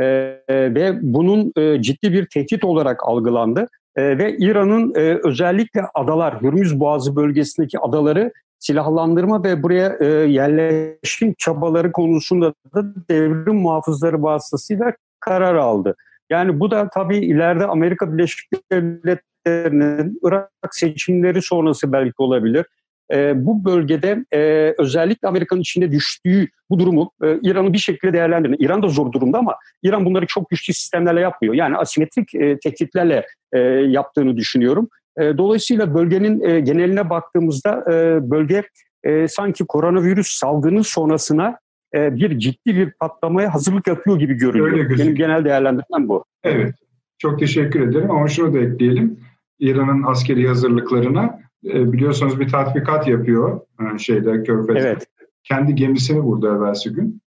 e, 0.00 0.74
ve 0.74 0.98
bunun 1.02 1.52
e, 1.56 1.82
ciddi 1.82 2.12
bir 2.12 2.26
tehdit 2.26 2.64
olarak 2.64 3.08
algılandı. 3.08 3.66
E, 3.96 4.18
ve 4.18 4.36
İran'ın 4.36 4.94
e, 4.94 5.18
özellikle 5.24 5.82
adalar, 5.94 6.42
Hürmüz 6.42 6.80
Boğazı 6.80 7.16
bölgesindeki 7.16 7.78
adaları 7.78 8.32
silahlandırma 8.58 9.44
ve 9.44 9.62
buraya 9.62 9.96
e, 10.00 10.06
yerleşim 10.06 11.34
çabaları 11.38 11.92
konusunda 11.92 12.54
da 12.74 12.84
devrim 13.10 13.56
muhafızları 13.56 14.22
vasıtasıyla 14.22 14.92
karar 15.20 15.54
aldı. 15.54 15.96
Yani 16.30 16.60
bu 16.60 16.70
da 16.70 16.88
tabii 16.94 17.18
ileride 17.18 17.66
Amerika 17.66 18.12
Birleşik 18.12 18.72
Devletleri'nin 18.72 20.18
Irak 20.24 20.50
seçimleri 20.70 21.42
sonrası 21.42 21.92
belki 21.92 22.14
olabilir. 22.18 22.66
E, 23.12 23.46
bu 23.46 23.64
bölgede 23.64 24.24
e, 24.32 24.74
özellikle 24.78 25.28
Amerika'nın 25.28 25.60
içinde 25.60 25.92
düştüğü 25.92 26.48
bu 26.70 26.78
durumu 26.78 27.10
e, 27.22 27.38
İran'ı 27.42 27.72
bir 27.72 27.78
şekilde 27.78 28.12
değerlendirin. 28.12 28.56
İran 28.58 28.82
da 28.82 28.88
zor 28.88 29.12
durumda 29.12 29.38
ama 29.38 29.54
İran 29.82 30.04
bunları 30.04 30.26
çok 30.26 30.50
güçlü 30.50 30.74
sistemlerle 30.74 31.20
yapmıyor. 31.20 31.54
Yani 31.54 31.76
asimetrik 31.76 32.34
e, 32.34 32.58
tehditlerle 32.58 33.26
e, 33.52 33.58
yaptığını 33.68 34.36
düşünüyorum. 34.36 34.88
E, 35.18 35.38
dolayısıyla 35.38 35.94
bölgenin 35.94 36.40
e, 36.40 36.60
geneline 36.60 37.10
baktığımızda 37.10 37.84
e, 37.92 38.30
bölge 38.30 38.62
e, 39.04 39.28
sanki 39.28 39.64
koronavirüs 39.66 40.28
salgının 40.28 40.82
sonrasına 40.82 41.58
e, 41.94 42.16
bir 42.16 42.38
ciddi 42.38 42.76
bir 42.76 42.92
patlamaya 43.00 43.54
hazırlık 43.54 43.86
yapıyor 43.86 44.18
gibi 44.18 44.34
görünüyor. 44.34 44.98
Benim 44.98 45.14
genel 45.14 45.44
değerlendirmem 45.44 46.08
bu. 46.08 46.24
Evet. 46.44 46.74
Çok 47.18 47.38
teşekkür 47.38 47.80
ederim 47.80 48.10
ama 48.10 48.28
şunu 48.28 48.54
da 48.54 48.58
ekleyelim. 48.58 49.20
İran'ın 49.58 50.02
askeri 50.02 50.48
hazırlıklarına 50.48 51.40
e, 51.64 51.92
biliyorsunuz 51.92 52.40
bir 52.40 52.48
tatbikat 52.48 53.08
yapıyor 53.08 53.60
e, 53.94 53.98
şeyde 53.98 54.42
Körfez'de. 54.42 54.80
Evet. 54.80 55.06
Kendi 55.44 55.74
gemisini 55.74 56.20
vurdu 56.20 56.56
evvelsi 56.56 56.92
gün. 56.92 57.22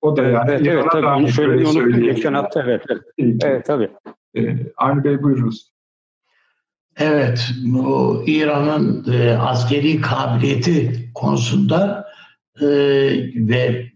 O 0.00 0.16
da 0.16 0.22
yani 0.22 0.50
evet, 0.50 0.66
evet, 0.66 0.84
tabii, 0.92 1.06
onu 1.06 1.28
söylemeyi 1.28 1.66
unuttum. 1.66 2.02
Geçen 2.02 2.34
hafta 2.34 2.62
evet. 2.62 2.82
Evet, 2.88 3.44
evet 3.44 3.64
tabii. 3.66 3.90
Ee, 4.36 4.56
Avni 4.76 5.04
Bey 5.04 5.22
buyurunuz. 5.22 5.72
Evet, 6.96 7.50
bu 7.64 8.22
İran'ın 8.26 9.12
e, 9.12 9.36
askeri 9.36 10.00
kabiliyeti 10.00 11.10
konusunda 11.14 12.06
e, 12.60 12.66
ve 13.34 13.86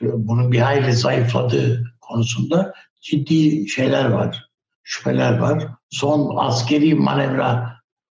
bunun 0.00 0.52
bir 0.52 0.58
hayli 0.58 0.92
zayıfladığı 0.92 1.84
konusunda 2.00 2.74
ciddi 3.00 3.68
şeyler 3.68 4.10
var, 4.10 4.50
şüpheler 4.82 5.38
var. 5.38 5.66
Son 5.90 6.36
askeri 6.36 6.94
manevra 6.94 7.76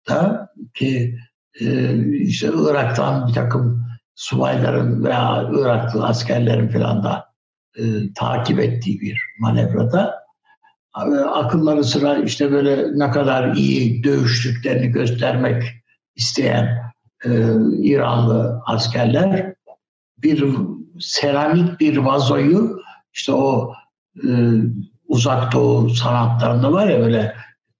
da 0.09 0.40
ki 0.73 1.15
e, 1.61 1.95
işte 2.17 2.47
Irak'tan 2.55 3.27
bir 3.27 3.33
takım 3.33 3.85
subayların 4.15 5.03
veya 5.03 5.49
Iraklı 5.53 6.05
askerlerin 6.05 6.67
falan 6.67 7.03
da 7.03 7.25
e, 7.77 7.83
takip 8.15 8.59
ettiği 8.59 9.01
bir 9.01 9.21
manevrada 9.39 10.21
akılları 11.33 11.83
sıra 11.83 12.17
işte 12.17 12.51
böyle 12.51 12.99
ne 12.99 13.11
kadar 13.11 13.55
iyi 13.55 14.03
dövüştüklerini 14.03 14.87
göstermek 14.87 15.63
isteyen 16.15 16.79
e, 17.25 17.29
İranlı 17.81 18.61
askerler 18.65 19.53
bir 20.17 20.45
seramik 20.99 21.79
bir 21.79 21.97
vazoyu 21.97 22.81
işte 23.13 23.31
o 23.31 23.73
e, 24.23 24.29
uzak 25.07 25.53
doğu 25.53 25.89
sanatlarında 25.89 26.71
var 26.71 26.87
ya 26.87 26.99
böyle 26.99 27.35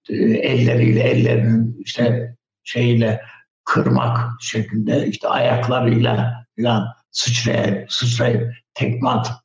e, 0.08 0.14
elleriyle 0.24 1.00
ellerinin 1.00 1.76
işte 1.80 2.31
şeyle 2.64 3.22
kırmak 3.64 4.30
şeklinde 4.40 5.06
işte 5.06 5.28
ayaklarıyla 5.28 6.46
falan 6.58 6.88
sıçrayıp, 7.10 7.92
sıçrayıp 7.92 8.52
tekme 8.74 9.08
atıp 9.08 9.36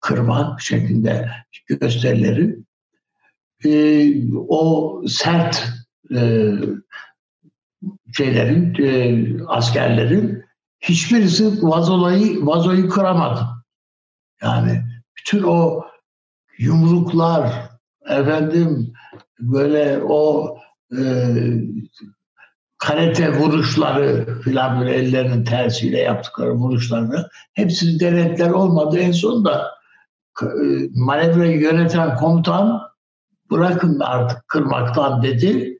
kırmak 0.00 0.60
şeklinde 0.60 1.30
gösterileri 1.68 2.56
e, 3.64 3.70
o 4.48 5.02
sert 5.08 5.68
e, 6.14 6.52
şeylerin 8.16 8.74
e, 8.78 9.44
askerlerin 9.46 10.44
hiçbirisi 10.80 11.62
vazolayı 11.62 12.46
vazoyu 12.46 12.88
kıramadı. 12.88 13.46
Yani 14.42 14.82
bütün 15.18 15.42
o 15.42 15.84
yumruklar 16.58 17.70
efendim 18.06 18.92
böyle 19.38 20.02
o 20.02 20.56
e, 20.98 21.02
karate 22.86 23.32
vuruşları 23.32 24.38
filan 24.42 24.80
böyle 24.80 24.94
ellerinin 24.94 25.44
tersiyle 25.44 25.98
yaptıkları 25.98 26.52
vuruşlarını 26.52 27.28
hepsini 27.54 28.00
denetler 28.00 28.50
olmadı. 28.50 28.98
En 28.98 29.12
sonunda 29.12 29.70
e, 30.42 30.46
manevrayı 30.94 31.60
yöneten 31.60 32.16
komutan 32.16 32.82
bırakın 33.50 34.00
artık 34.00 34.48
kırmaktan 34.48 35.22
dedi. 35.22 35.78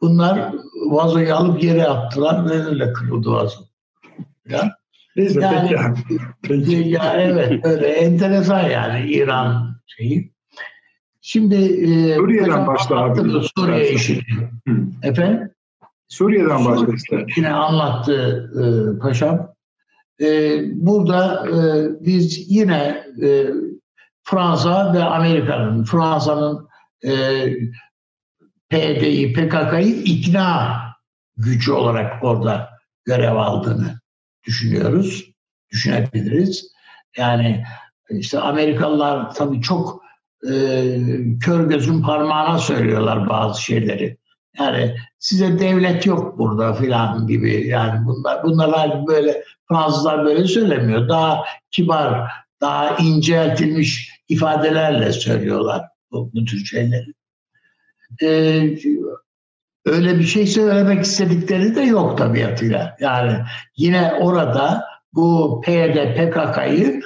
Bunlar 0.00 0.52
vazoyu 0.90 1.34
alıp 1.34 1.62
yere 1.62 1.86
attılar 1.86 2.50
ve 2.50 2.64
öyle 2.66 2.92
kırıldı 2.92 3.30
vazo. 3.30 3.60
Ya. 4.48 4.76
Neyse 5.16 5.40
yani, 5.40 5.68
peki. 6.08 6.22
peki. 6.42 6.88
Ya 6.88 7.12
evet 7.16 7.66
öyle 7.66 7.86
enteresan 7.86 8.68
yani 8.68 9.10
İran 9.10 9.76
şeyi. 9.86 10.32
Şimdi 11.20 11.54
e, 11.54 12.14
Suriye'den 12.16 12.66
başla 12.66 12.96
abi. 12.96 13.20
Suriye 13.56 13.92
işi. 13.92 14.22
Efendim? 15.02 15.50
Suriye'den 16.10 16.64
başla 16.64 16.94
işte. 16.94 17.26
Yine 17.36 17.52
anlattı 17.52 18.50
e, 18.60 18.98
paşam. 18.98 19.54
E, 20.20 20.60
burada 20.86 21.46
e, 21.48 21.88
biz 22.00 22.50
yine 22.50 23.04
e, 23.22 23.46
Fransa 24.22 24.94
ve 24.94 25.04
Amerika'nın, 25.04 25.84
Fransa'nın 25.84 26.68
e, 27.04 27.12
PD'yi, 28.70 29.32
PKK'yı 29.32 30.02
ikna 30.02 30.76
gücü 31.36 31.72
olarak 31.72 32.24
orada 32.24 32.70
görev 33.04 33.36
aldığını 33.36 34.00
düşünüyoruz, 34.46 35.30
düşünebiliriz. 35.72 36.72
Yani 37.16 37.64
işte 38.10 38.40
Amerikalılar 38.40 39.34
tabii 39.34 39.60
çok 39.60 40.02
e, 40.50 40.52
kör 41.40 41.68
gözün 41.68 42.02
parmağına 42.02 42.58
söylüyorlar 42.58 43.28
bazı 43.28 43.62
şeyleri. 43.62 44.19
Yani 44.58 44.96
size 45.18 45.58
devlet 45.58 46.06
yok 46.06 46.38
burada 46.38 46.74
filan 46.74 47.26
gibi. 47.26 47.66
Yani 47.66 48.06
bunlar 48.06 48.42
bunlar 48.42 49.06
böyle 49.06 49.44
Fransızlar 49.68 50.24
böyle 50.24 50.44
söylemiyor. 50.44 51.08
Daha 51.08 51.44
kibar, 51.70 52.30
daha 52.60 52.96
inceltilmiş 52.96 54.10
ifadelerle 54.28 55.12
söylüyorlar 55.12 55.82
bu, 56.12 56.30
bu 56.34 56.44
tür 56.44 56.64
şeyleri. 56.64 57.06
Ee, 58.22 58.76
öyle 59.86 60.18
bir 60.18 60.24
şey 60.24 60.46
söylemek 60.46 61.04
istedikleri 61.04 61.74
de 61.74 61.80
yok 61.80 62.18
tabiatıyla. 62.18 62.96
Yani 63.00 63.38
yine 63.76 64.12
orada 64.12 64.84
bu 65.12 65.60
PYD, 65.64 66.14
PKK'yı 66.14 67.02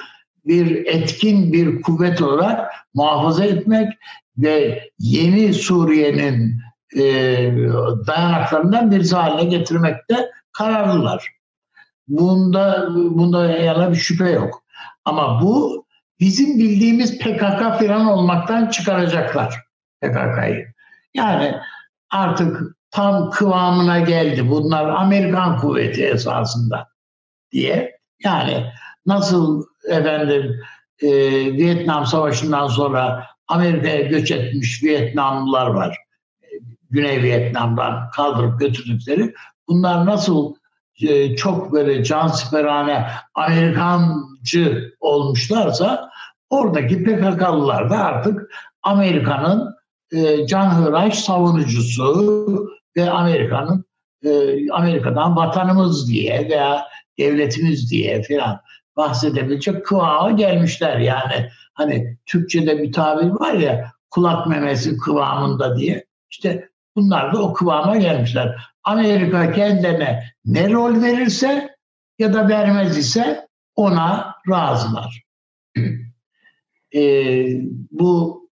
bir 0.46 0.86
etkin 0.86 1.52
bir 1.52 1.82
kuvvet 1.82 2.22
olarak 2.22 2.72
muhafaza 2.94 3.44
etmek 3.44 3.92
ve 4.38 4.82
yeni 4.98 5.54
Suriye'nin 5.54 6.63
e, 6.96 7.02
dayanaklarından 8.06 8.90
birisi 8.90 9.16
haline 9.16 9.44
getirmekte 9.44 10.30
kararlılar. 10.52 11.34
Bunda 12.08 12.88
bunda 12.94 13.46
yana 13.46 13.90
bir 13.90 13.96
şüphe 13.96 14.30
yok. 14.30 14.62
Ama 15.04 15.42
bu 15.42 15.86
bizim 16.20 16.58
bildiğimiz 16.58 17.18
PKK 17.18 17.78
falan 17.78 18.06
olmaktan 18.06 18.66
çıkaracaklar 18.66 19.60
PKK'yı. 20.00 20.66
Yani 21.14 21.54
artık 22.10 22.60
tam 22.90 23.30
kıvamına 23.30 24.00
geldi. 24.00 24.50
Bunlar 24.50 24.88
Amerikan 24.88 25.58
kuvveti 25.58 26.04
esasında 26.06 26.88
diye. 27.52 27.98
Yani 28.24 28.66
nasıl 29.06 29.64
efendim 29.88 30.60
e, 31.02 31.08
Vietnam 31.52 32.06
Savaşı'ndan 32.06 32.66
sonra 32.66 33.26
Amerika'ya 33.48 34.00
göç 34.00 34.30
etmiş 34.30 34.82
Vietnamlılar 34.82 35.66
var. 35.66 36.03
Güney 36.94 37.22
Vietnam'dan 37.22 38.10
kaldırıp 38.10 38.60
götürdükleri. 38.60 39.34
Bunlar 39.68 40.06
nasıl 40.06 40.54
e, 41.02 41.36
çok 41.36 41.72
böyle 41.72 42.04
cansiperane 42.04 43.06
Amerikancı 43.34 44.94
olmuşlarsa 45.00 46.10
oradaki 46.50 47.04
PKK'lılar 47.04 47.90
da 47.90 47.98
artık 47.98 48.50
Amerika'nın 48.82 49.74
e, 50.12 50.46
canhıraş 50.46 51.18
savunucusu 51.18 52.68
ve 52.96 53.10
Amerika'nın 53.10 53.84
e, 54.24 54.30
Amerika'dan 54.70 55.36
vatanımız 55.36 56.08
diye 56.08 56.48
veya 56.50 56.86
devletimiz 57.18 57.90
diye 57.90 58.22
filan 58.22 58.60
bahsedebilecek 58.96 59.86
kıvama 59.86 60.30
gelmişler. 60.30 60.98
Yani 60.98 61.48
hani 61.74 62.18
Türkçe'de 62.26 62.82
bir 62.82 62.92
tabir 62.92 63.30
var 63.30 63.52
ya 63.52 63.92
kulak 64.10 64.46
memesi 64.46 64.96
kıvamında 64.96 65.76
diye. 65.76 66.04
İşte 66.30 66.68
bunlar 66.96 67.32
da 67.32 67.42
o 67.42 67.52
kıvama 67.52 67.96
gelmişler. 67.96 68.56
Amerika 68.84 69.52
kendine 69.52 70.24
ne 70.44 70.72
rol 70.72 71.02
verirse 71.02 71.76
ya 72.18 72.34
da 72.34 72.48
vermez 72.48 72.98
ise 72.98 73.48
ona 73.76 74.34
razılar. 74.48 75.22
e, 76.94 77.02
bu 77.90 78.44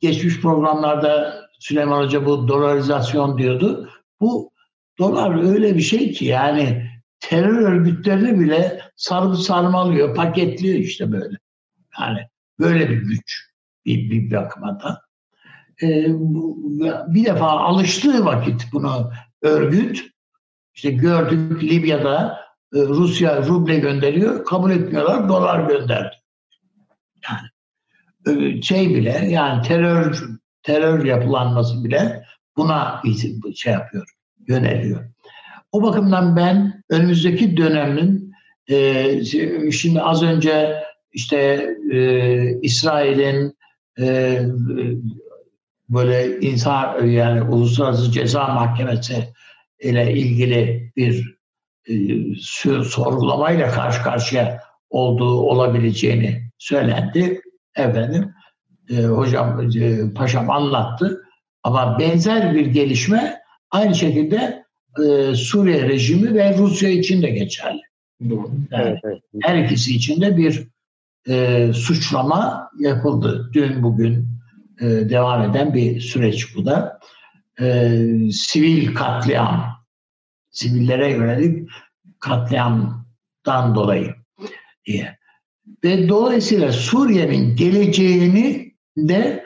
geçmiş 0.00 0.40
programlarda 0.40 1.40
Süleyman 1.58 2.04
Hoca 2.04 2.26
bu 2.26 2.48
dolarizasyon 2.48 3.38
diyordu. 3.38 3.90
Bu 4.20 4.52
dolar 4.98 5.52
öyle 5.52 5.76
bir 5.76 5.82
şey 5.82 6.12
ki 6.12 6.24
yani 6.24 6.90
terör 7.20 7.72
örgütlerini 7.72 8.40
bile 8.40 8.80
sarıp 8.96 9.36
sarmalıyor, 9.36 10.14
paketliyor 10.14 10.78
işte 10.78 11.12
böyle. 11.12 11.36
Yani 12.00 12.20
böyle 12.58 12.90
bir 12.90 12.96
güç 12.96 13.50
bir, 13.86 14.10
bir 14.10 14.30
bakıma 14.30 14.80
da. 14.80 15.02
Ee, 15.82 16.06
bir 17.06 17.24
defa 17.24 17.46
alıştığı 17.46 18.24
vakit 18.24 18.66
bunu 18.72 19.12
örgüt 19.42 20.10
işte 20.74 20.90
gördük 20.90 21.62
Libya'da 21.62 22.40
e, 22.74 22.78
Rusya 22.78 23.42
ruble 23.42 23.78
gönderiyor, 23.78 24.44
kabul 24.44 24.70
etmiyorlar, 24.70 25.28
dolar 25.28 25.68
gönderdi. 25.68 26.16
Yani 27.28 27.48
e, 28.56 28.62
şey 28.62 28.94
bile 28.94 29.26
yani 29.28 29.62
terör 29.62 30.28
terör 30.62 31.04
yapılanması 31.04 31.84
bile 31.84 32.24
buna 32.56 33.02
şey 33.54 33.72
yapıyor, 33.72 34.08
yöneliyor. 34.48 35.04
O 35.72 35.82
bakımdan 35.82 36.36
ben 36.36 36.82
önümüzdeki 36.90 37.56
dönemin 37.56 38.32
e, 38.68 39.24
şimdi 39.72 40.00
az 40.00 40.22
önce 40.22 40.82
işte 41.12 41.68
İsrail'in 42.62 43.56
böyle 45.90 46.40
insan 46.40 47.06
yani 47.06 47.42
Uluslararası 47.42 48.12
Ceza 48.12 48.46
Mahkemesi 48.46 49.32
ile 49.80 50.12
ilgili 50.12 50.92
bir 50.96 51.40
e, 51.88 51.94
sorgulamayla 52.84 53.70
karşı 53.70 54.02
karşıya 54.02 54.60
olduğu 54.90 55.40
olabileceğini 55.40 56.42
söylendi. 56.58 57.40
Efendim 57.76 58.34
e, 58.90 59.02
hocam 59.02 59.70
e, 59.80 60.14
paşam 60.14 60.50
anlattı. 60.50 61.24
Ama 61.62 61.98
benzer 61.98 62.54
bir 62.54 62.66
gelişme 62.66 63.40
aynı 63.70 63.94
şekilde 63.94 64.64
e, 64.98 65.34
Suriye 65.34 65.88
rejimi 65.88 66.34
ve 66.34 66.58
Rusya 66.58 66.90
için 66.90 67.22
de 67.22 67.30
geçerli. 67.30 67.80
Doğru. 68.30 68.50
Yani 68.70 68.88
evet, 68.88 68.98
evet. 69.04 69.22
Her 69.42 69.64
ikisi 69.64 69.96
için 69.96 70.20
de 70.20 70.36
bir 70.36 70.68
e, 71.28 71.66
suçlama 71.72 72.70
yapıldı. 72.78 73.50
Dün 73.52 73.82
bugün 73.82 74.39
e, 74.80 74.86
devam 74.86 75.50
eden 75.50 75.74
bir 75.74 76.00
süreç 76.00 76.56
bu 76.56 76.66
da. 76.66 77.00
E, 77.60 77.98
sivil 78.32 78.94
katliam, 78.94 79.84
sivillere 80.50 81.10
yönelik 81.10 81.68
katliamdan 82.20 83.74
dolayı 83.74 84.14
diye. 84.86 85.18
Ve 85.84 86.08
dolayısıyla 86.08 86.72
Suriye'nin 86.72 87.56
geleceğini 87.56 88.74
de 88.96 89.44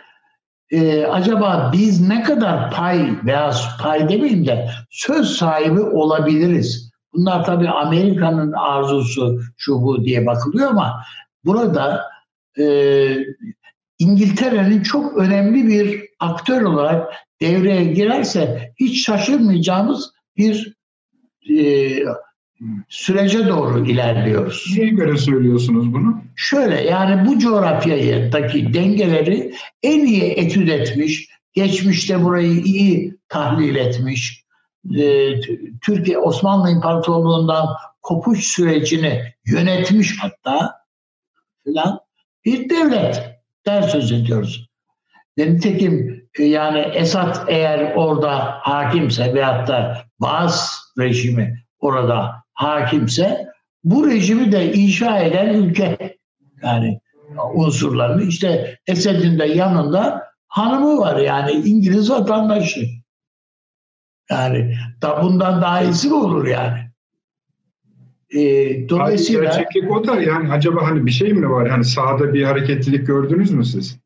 e, 0.71 1.05
acaba 1.05 1.71
biz 1.73 2.09
ne 2.09 2.23
kadar 2.23 2.71
pay 2.71 3.09
veya 3.25 3.53
pay 3.81 4.09
demeyeyim 4.09 4.47
de 4.47 4.69
söz 4.91 5.29
sahibi 5.29 5.81
olabiliriz? 5.81 6.91
Bunlar 7.13 7.45
tabii 7.45 7.69
Amerika'nın 7.69 8.53
arzusu 8.53 9.41
şu 9.57 9.83
bu 9.83 10.05
diye 10.05 10.27
bakılıyor 10.27 10.71
ama 10.71 11.03
burada 11.45 12.05
e, 12.59 12.65
İngiltere'nin 14.05 14.83
çok 14.83 15.19
önemli 15.19 15.67
bir 15.67 16.05
aktör 16.21 16.63
olarak 16.63 17.13
devreye 17.41 17.85
girerse 17.85 18.73
hiç 18.81 19.07
şaşırmayacağımız 19.07 20.11
bir 20.37 20.75
e, 21.51 21.99
sürece 22.89 23.49
doğru 23.49 23.87
ilerliyoruz. 23.87 24.75
Neye 24.77 24.89
göre 24.89 25.17
söylüyorsunuz 25.17 25.93
bunu? 25.93 26.23
Şöyle 26.37 26.81
yani 26.83 27.29
bu 27.29 27.39
coğrafyadaki 27.39 28.75
dengeleri 28.75 29.55
en 29.83 30.07
iyi 30.07 30.23
etüt 30.23 30.71
etmiş, 30.71 31.29
geçmişte 31.53 32.25
burayı 32.25 32.63
iyi 32.63 33.19
tahlil 33.29 33.77
etmiş, 33.77 34.45
e, 34.99 35.35
Türkiye 35.83 36.19
Osmanlı 36.19 36.71
İmparatorluğu'ndan 36.71 37.67
kopuş 38.03 38.45
sürecini 38.45 39.23
yönetmiş 39.47 40.19
hatta 40.21 40.73
filan 41.65 42.01
bir 42.45 42.71
devlet 42.71 43.34
der 43.67 43.83
söz 43.83 44.13
ediyoruz. 44.13 44.69
Nitekim 45.37 46.25
e, 46.39 46.45
yani 46.45 46.79
Esad 46.79 47.49
eğer 47.49 47.95
orada 47.95 48.59
hakimse 48.61 49.35
veyahut 49.35 49.69
da 49.69 50.05
Baas 50.21 50.79
rejimi 50.99 51.65
orada 51.79 52.45
hakimse 52.53 53.49
bu 53.85 54.11
rejimi 54.11 54.53
de 54.53 54.73
inşa 54.73 55.19
eden 55.19 55.55
ülke 55.55 56.17
yani 56.63 57.01
unsurlarını 57.55 58.23
işte 58.23 58.79
Esed'in 58.87 59.39
de 59.39 59.45
yanında 59.45 60.25
hanımı 60.49 60.99
var 60.99 61.17
yani 61.17 61.53
İngiliz 61.53 62.11
vatandaşı. 62.11 62.87
Yani 64.31 64.77
da 65.03 65.23
bundan 65.23 65.63
daha 65.63 65.83
iyisi 65.83 66.09
mi 66.09 66.15
olur 66.15 66.47
yani? 66.47 66.84
E, 68.35 68.41
dolayısıyla 68.89 69.43
gerçeklik 69.43 69.91
o 69.91 70.07
da 70.07 70.21
yani 70.21 70.53
acaba 70.53 70.87
hani 70.87 71.07
bir 71.07 71.11
şey 71.11 71.33
mi 71.33 71.51
var? 71.51 71.69
Hani 71.69 71.85
sahada 71.85 72.35
bir 72.35 72.45
hareketlilik 72.45 73.07
gördünüz 73.07 73.51
mü 73.51 73.65
siz? 73.65 73.99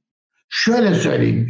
Şöyle 0.49 0.95
söyleyeyim. 0.95 1.49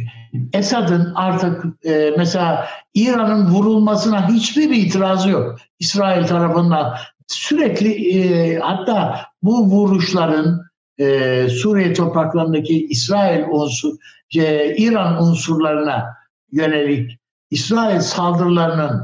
Esad'ın 0.53 1.13
artık 1.15 1.65
e, 1.85 2.13
mesela 2.17 2.67
İran'ın 2.93 3.49
vurulmasına 3.49 4.29
hiçbir 4.29 4.69
itirazı 4.69 5.29
yok. 5.29 5.59
İsrail 5.79 6.27
tarafından 6.27 6.95
sürekli 7.27 8.19
e, 8.19 8.55
hatta 8.59 9.25
bu 9.43 9.65
vuruşların 9.65 10.61
e, 10.99 11.47
Suriye 11.49 11.93
topraklarındaki 11.93 12.87
İsrail 12.87 13.43
unsur, 13.49 13.97
e, 14.35 14.75
İran 14.75 15.23
unsurlarına 15.23 16.05
yönelik 16.51 17.19
İsrail 17.51 17.99
saldırılarının 17.99 19.01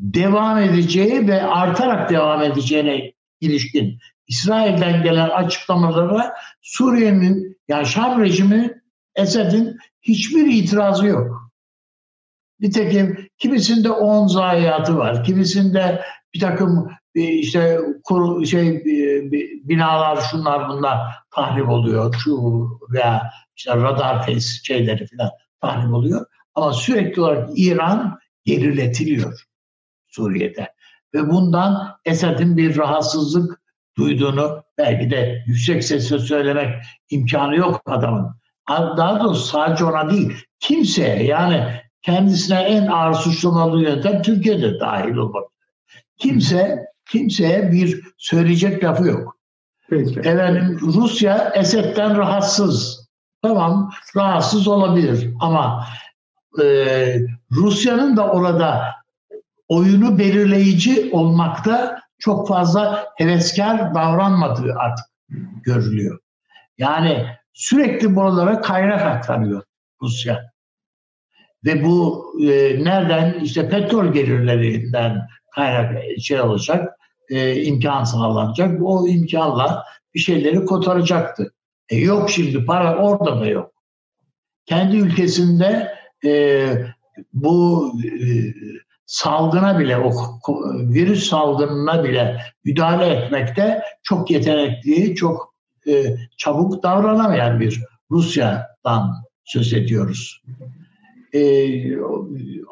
devam 0.00 0.58
edeceği 0.58 1.28
ve 1.28 1.42
artarak 1.42 2.10
devam 2.10 2.42
edeceğine 2.42 3.12
ilişkin 3.40 3.98
İsrail'den 4.28 5.02
gelen 5.02 5.28
açıklamalara 5.28 6.34
Suriye'nin 6.62 7.58
yani 7.68 7.86
Şam 7.86 8.20
rejimi 8.20 8.82
Esed'in 9.14 9.78
hiçbir 10.02 10.46
itirazı 10.46 11.06
yok. 11.06 11.52
Nitekim 12.60 13.28
kimisinde 13.38 13.90
10 13.90 14.26
zayiatı 14.26 14.96
var, 14.96 15.24
kimisinde 15.24 16.02
bir 16.34 16.40
takım 16.40 16.90
e, 17.14 17.22
işte 17.22 17.80
kur, 18.04 18.46
şey 18.46 18.68
e, 18.68 19.30
binalar 19.68 20.20
şunlar 20.30 20.68
bunlar 20.68 20.98
tahrip 21.30 21.68
oluyor. 21.68 22.14
Şu 22.24 22.68
veya 22.92 23.30
işte 23.56 23.76
radar 23.76 24.40
şeyleri 24.64 25.06
falan 25.06 25.30
tahrip 25.60 25.94
oluyor. 25.94 26.26
Ama 26.54 26.72
sürekli 26.72 27.22
olarak 27.22 27.50
İran 27.56 28.18
geriletiliyor 28.44 29.49
Suriye'de. 30.10 30.72
Ve 31.14 31.30
bundan 31.30 31.96
Esed'in 32.04 32.56
bir 32.56 32.76
rahatsızlık 32.76 33.60
duyduğunu 33.96 34.62
belki 34.78 35.10
de 35.10 35.44
yüksek 35.46 35.84
sesle 35.84 36.18
söylemek 36.18 36.84
imkanı 37.10 37.56
yok 37.56 37.80
adamın. 37.86 38.34
Daha 38.68 39.20
doğrusu 39.20 39.46
sadece 39.46 39.84
ona 39.84 40.10
değil, 40.10 40.32
kimseye 40.60 41.24
yani 41.24 41.80
kendisine 42.02 42.60
en 42.60 42.86
ağır 42.86 43.14
suçlamalı 43.14 43.82
yöntem 43.82 44.22
Türkiye'de 44.22 44.80
dahil 44.80 45.14
olmak. 45.14 45.44
Kimse 46.18 46.86
kimseye 47.10 47.72
bir 47.72 48.00
söyleyecek 48.18 48.84
lafı 48.84 49.04
yok. 49.04 49.36
Peki. 49.90 50.18
Efendim 50.20 50.78
Rusya 50.82 51.52
Esed'den 51.54 52.16
rahatsız. 52.16 53.08
Tamam 53.42 53.90
rahatsız 54.16 54.68
olabilir 54.68 55.30
ama 55.40 55.86
e, 56.62 56.64
Rusya'nın 57.52 58.16
da 58.16 58.28
orada 58.28 58.84
oyunu 59.70 60.18
belirleyici 60.18 61.10
olmakta 61.12 62.00
çok 62.18 62.48
fazla 62.48 63.06
heveskar 63.16 63.94
davranmadığı 63.94 64.74
artık 64.78 65.06
görülüyor. 65.62 66.18
Yani 66.78 67.26
sürekli 67.52 68.16
buralara 68.16 68.60
kaynak 68.60 69.02
aktarıyor 69.02 69.62
Rusya. 70.02 70.50
Ve 71.64 71.84
bu 71.84 72.26
e, 72.42 72.84
nereden 72.84 73.40
işte 73.40 73.68
petrol 73.68 74.12
gelirlerinden 74.12 75.28
kaynak 75.54 76.20
şey 76.20 76.40
olacak, 76.40 76.96
e, 77.30 77.62
imkan 77.62 78.04
sağlanacak. 78.04 78.82
O 78.82 79.08
imkanla 79.08 79.84
bir 80.14 80.20
şeyleri 80.20 80.64
kotaracaktı. 80.64 81.52
E, 81.88 81.96
yok 81.96 82.30
şimdi 82.30 82.64
para 82.64 82.96
orada 82.96 83.40
da 83.40 83.46
yok. 83.46 83.72
Kendi 84.66 84.96
ülkesinde 84.96 85.94
e, 86.24 86.66
bu 87.32 87.92
e, 88.04 88.08
salgına 89.10 89.78
bile 89.78 89.98
o 89.98 90.12
virüs 90.68 91.28
salgınına 91.28 92.04
bile 92.04 92.40
müdahale 92.64 93.06
etmekte 93.06 93.82
çok 94.02 94.30
yetenekli, 94.30 95.14
çok 95.14 95.54
e, 95.88 96.16
çabuk 96.36 96.82
davranamayan 96.82 97.60
bir 97.60 97.84
Rusya'dan 98.10 99.14
söz 99.44 99.72
ediyoruz. 99.72 100.42
E, 101.34 101.40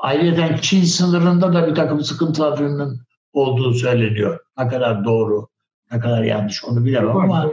ayrıca 0.02 0.56
Çin 0.56 0.84
sınırında 0.84 1.52
da 1.52 1.66
bir 1.66 1.74
takım 1.74 2.00
sıkıntılarının 2.00 3.00
olduğu 3.32 3.74
söyleniyor. 3.74 4.38
Ne 4.58 4.68
kadar 4.68 5.04
doğru, 5.04 5.48
ne 5.92 6.00
kadar 6.00 6.22
yanlış 6.22 6.64
onu 6.64 6.84
bilemem 6.84 7.16
ama 7.16 7.50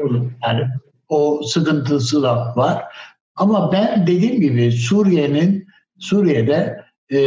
yani 0.47 0.67
o 1.09 1.41
sıkıntısı 1.43 2.23
da 2.23 2.53
var. 2.55 2.83
Ama 3.35 3.71
ben 3.71 4.07
dediğim 4.07 4.41
gibi 4.41 4.71
Suriye'nin 4.71 5.67
Suriye'de 5.99 6.85
e, 7.11 7.19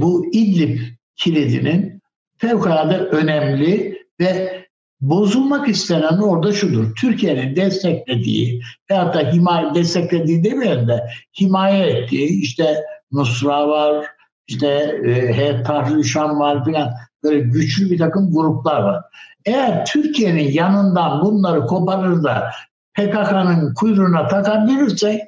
bu 0.00 0.26
İdlib 0.32 0.95
kilidinin 1.16 2.02
fevkalade 2.38 2.98
önemli 2.98 3.98
ve 4.20 4.56
bozulmak 5.00 5.68
istenen 5.68 6.18
orada 6.18 6.52
şudur. 6.52 6.94
Türkiye'nin 6.94 7.56
desteklediği 7.56 8.60
veyahut 8.90 9.14
da 9.14 9.32
himaye, 9.32 9.74
desteklediği 9.74 10.44
demeyelim 10.44 10.88
de 10.88 11.08
himaye 11.40 11.86
ettiği 11.86 12.42
işte 12.42 12.84
Nusra 13.12 13.68
var, 13.68 14.06
işte 14.46 14.68
e, 15.04 15.62
Tahrir 15.62 16.16
var 16.16 16.64
filan 16.64 16.92
böyle 17.22 17.40
güçlü 17.40 17.90
bir 17.90 17.98
takım 17.98 18.32
gruplar 18.32 18.82
var. 18.82 19.02
Eğer 19.44 19.86
Türkiye'nin 19.86 20.52
yanından 20.52 21.20
bunları 21.20 21.66
koparır 21.66 22.22
da 22.22 22.50
PKK'nın 22.94 23.74
kuyruğuna 23.74 24.28
takabilirsek 24.28 25.20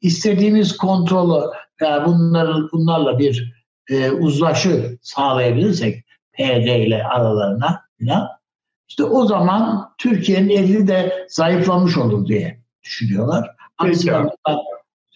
istediğimiz 0.00 0.76
kontrolü 0.76 1.44
yani 1.80 2.06
bunların 2.06 2.68
bunlarla 2.72 3.18
bir 3.18 3.57
e, 3.90 4.10
uzlaşı 4.10 4.98
sağlayabilirsek 5.02 6.04
PYD 6.32 6.86
ile 6.86 7.04
aralarına 7.04 7.80
falan 8.00 8.28
işte 8.88 9.04
o 9.04 9.26
zaman 9.26 9.90
Türkiye'nin 9.98 10.48
eli 10.48 10.88
de 10.88 11.26
zayıflamış 11.28 11.96
olur 11.96 12.26
diye 12.26 12.60
düşünüyorlar. 12.82 13.50
Aslında 13.78 14.32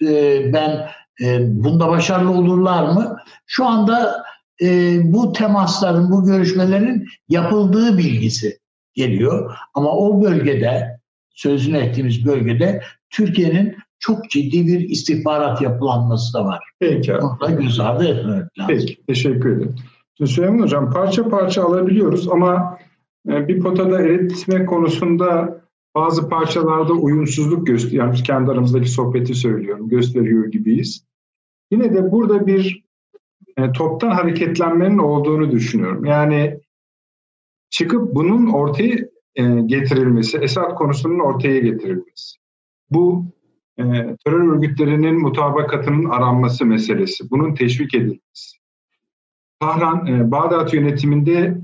e, 0.03 0.53
ben 0.53 0.89
e, 1.23 1.39
bunda 1.65 1.89
başarılı 1.89 2.31
olurlar 2.31 2.83
mı? 2.83 3.17
Şu 3.47 3.67
anda 3.67 4.25
e, 4.63 4.99
bu 5.13 5.33
temasların, 5.33 6.11
bu 6.11 6.25
görüşmelerin 6.25 7.09
yapıldığı 7.29 7.99
bilgisi 7.99 8.59
geliyor. 8.95 9.57
Ama 9.75 9.91
o 9.91 10.23
bölgede, 10.23 11.01
sözünü 11.31 11.79
ettiğimiz 11.79 12.27
bölgede 12.27 12.83
Türkiye'nin 13.11 13.77
çok 14.03 14.31
ciddi 14.31 14.67
bir 14.67 14.81
istihbarat 14.81 15.63
yapılanması 15.63 16.35
da 16.35 16.45
var. 16.45 16.71
Peki. 16.81 17.15
Onu 17.15 17.41
da 17.41 17.51
göz 17.51 17.81
ardı 17.81 18.05
etmemek 18.05 18.59
lazım. 18.59 18.67
Peki, 18.69 19.07
teşekkür 19.07 19.57
ederim. 19.57 19.75
Şimdi 20.17 20.31
Süleyman 20.31 20.63
Hocam 20.63 20.91
parça 20.91 21.29
parça 21.29 21.65
alabiliyoruz 21.65 22.29
ama 22.29 22.79
e, 23.29 23.49
bir 23.49 23.61
potada 23.61 24.03
eritme 24.03 24.67
konusunda 24.67 25.61
bazı 25.95 26.29
parçalarda 26.29 26.93
uyumsuzluk 26.93 27.67
gösteriyor. 27.67 28.07
Yani 28.07 28.23
kendi 28.23 28.51
aramızdaki 28.51 28.89
sohbeti 28.89 29.35
söylüyorum, 29.35 29.89
gösteriyor 29.89 30.47
gibiyiz. 30.47 31.05
Yine 31.71 31.95
de 31.95 32.13
burada 32.13 32.47
bir 32.47 32.85
e, 33.57 33.73
toptan 33.73 34.11
hareketlenmenin 34.11 34.99
olduğunu 34.99 35.51
düşünüyorum. 35.51 36.05
Yani 36.05 36.61
çıkıp 37.71 38.15
bunun 38.15 38.53
ortaya 38.53 38.97
e, 39.35 39.61
getirilmesi, 39.67 40.39
Esad 40.39 40.75
konusunun 40.75 41.19
ortaya 41.19 41.59
getirilmesi. 41.59 42.37
Bu 42.91 43.27
e, 43.79 43.83
terör 44.25 44.55
örgütlerinin 44.55 45.21
mutabakatının 45.21 46.11
aranması 46.11 46.67
meselesi, 46.67 47.31
bunun 47.31 47.55
teşvik 47.55 47.95
edilmesi. 47.95 48.59
Tahran, 49.61 50.07
e, 50.07 50.31
Bağdat 50.31 50.75
yönetiminde 50.75 51.59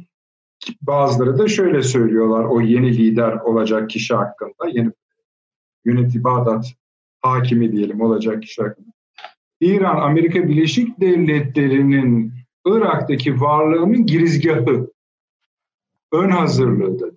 bazıları 0.82 1.38
da 1.38 1.48
şöyle 1.48 1.82
söylüyorlar 1.82 2.44
o 2.44 2.60
yeni 2.60 2.98
lider 2.98 3.32
olacak 3.32 3.90
kişi 3.90 4.14
hakkında, 4.14 4.68
yeni 4.72 4.90
yöneti 5.84 6.24
Bağdat 6.24 6.74
hakimi 7.20 7.72
diyelim 7.72 8.00
olacak 8.00 8.42
kişi 8.42 8.62
hakkında. 8.62 8.88
İran, 9.60 9.96
Amerika 9.96 10.48
Birleşik 10.48 11.00
Devletleri'nin 11.00 12.32
Irak'taki 12.66 13.40
varlığının 13.40 14.06
girizgahı, 14.06 14.92
ön 16.12 16.30
hazırlığı 16.30 17.00
dedi. 17.00 17.07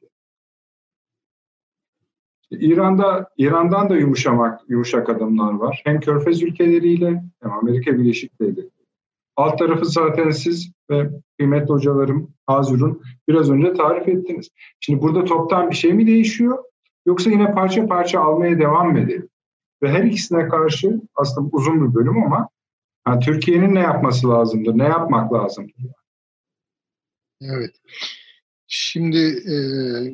İran'da 2.52 3.30
İran'dan 3.38 3.89
da 3.89 3.95
yumuşamak 3.95 4.62
yumuşak 4.70 5.10
adımlar 5.10 5.54
var. 5.54 5.82
Hem 5.86 5.99
Körfez 5.99 6.43
ülkeleriyle 6.43 7.24
hem 7.41 7.52
Amerika 7.52 7.99
Birleşik 7.99 8.41
Devletleri. 8.41 8.72
Alt 9.36 9.60
tarafı 9.60 9.86
zaten 9.86 10.30
siz 10.30 10.72
ve 10.89 11.10
kıymetli 11.38 11.74
hocalarım 11.74 12.34
Hazur'un 12.47 13.02
biraz 13.28 13.52
önce 13.52 13.74
tarif 13.74 14.08
ettiniz. 14.08 14.49
Şimdi 14.80 15.02
burada 15.02 15.26
toptan 15.26 15.70
bir 15.70 15.76
şey 15.76 15.93
mi 15.93 16.08
değişiyor? 16.08 16.58
Yoksa 17.06 17.30
yine 17.30 17.54
parça 17.54 17.88
parça 17.88 18.20
almaya 18.20 18.60
devam 18.60 18.91
mı 18.91 18.99
edelim? 18.99 19.30
Ve 19.84 19.89
her 19.89 20.04
ikisine 20.04 20.47
karşı 20.47 21.02
aslında 21.16 21.49
uzun 21.52 21.89
bir 21.89 21.95
bölüm 21.95 22.24
ama 22.24 22.49
yani 23.08 23.20
Türkiye'nin 23.20 23.76
ne 23.76 23.80
yapması 23.80 24.30
lazımdır? 24.30 24.78
Ne 24.78 24.84
yapmak 24.84 25.34
lazımdır? 25.34 25.76
Evet. 27.41 27.76
Şimdi 28.68 29.18
e, 29.52 29.56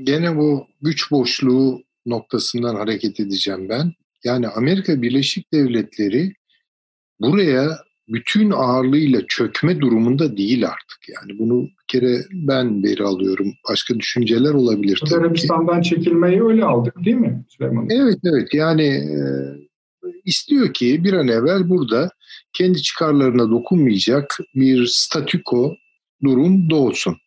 gene 0.03 0.37
bu 0.37 0.67
güç 0.81 1.11
boşluğu 1.11 1.86
noktasından 2.07 2.75
hareket 2.75 3.19
edeceğim 3.19 3.69
ben. 3.69 3.93
Yani 4.23 4.47
Amerika 4.47 5.01
Birleşik 5.01 5.53
Devletleri 5.53 6.33
buraya 7.21 7.77
bütün 8.07 8.51
ağırlığıyla 8.51 9.21
çökme 9.27 9.81
durumunda 9.81 10.37
değil 10.37 10.67
artık. 10.67 11.09
Yani 11.09 11.39
bunu 11.39 11.63
bir 11.63 11.87
kere 11.87 12.17
ben 12.33 12.83
beri 12.83 13.03
alıyorum. 13.03 13.53
Başka 13.69 13.99
düşünceler 13.99 14.53
olabilir. 14.53 15.03
Arabistan'dan 15.15 15.81
çekilmeyi 15.81 16.43
öyle 16.43 16.65
aldık 16.65 17.05
değil 17.05 17.17
mi 17.17 17.45
Süleyman? 17.49 17.89
Evet 17.89 18.19
evet 18.23 18.53
yani 18.53 18.83
e, 18.85 19.19
istiyor 20.25 20.73
ki 20.73 21.03
bir 21.03 21.13
an 21.13 21.27
evvel 21.27 21.69
burada 21.69 22.09
kendi 22.53 22.81
çıkarlarına 22.81 23.49
dokunmayacak 23.49 24.37
bir 24.55 24.85
statüko 24.85 25.75
durum 26.23 26.69
doğsun. 26.69 27.17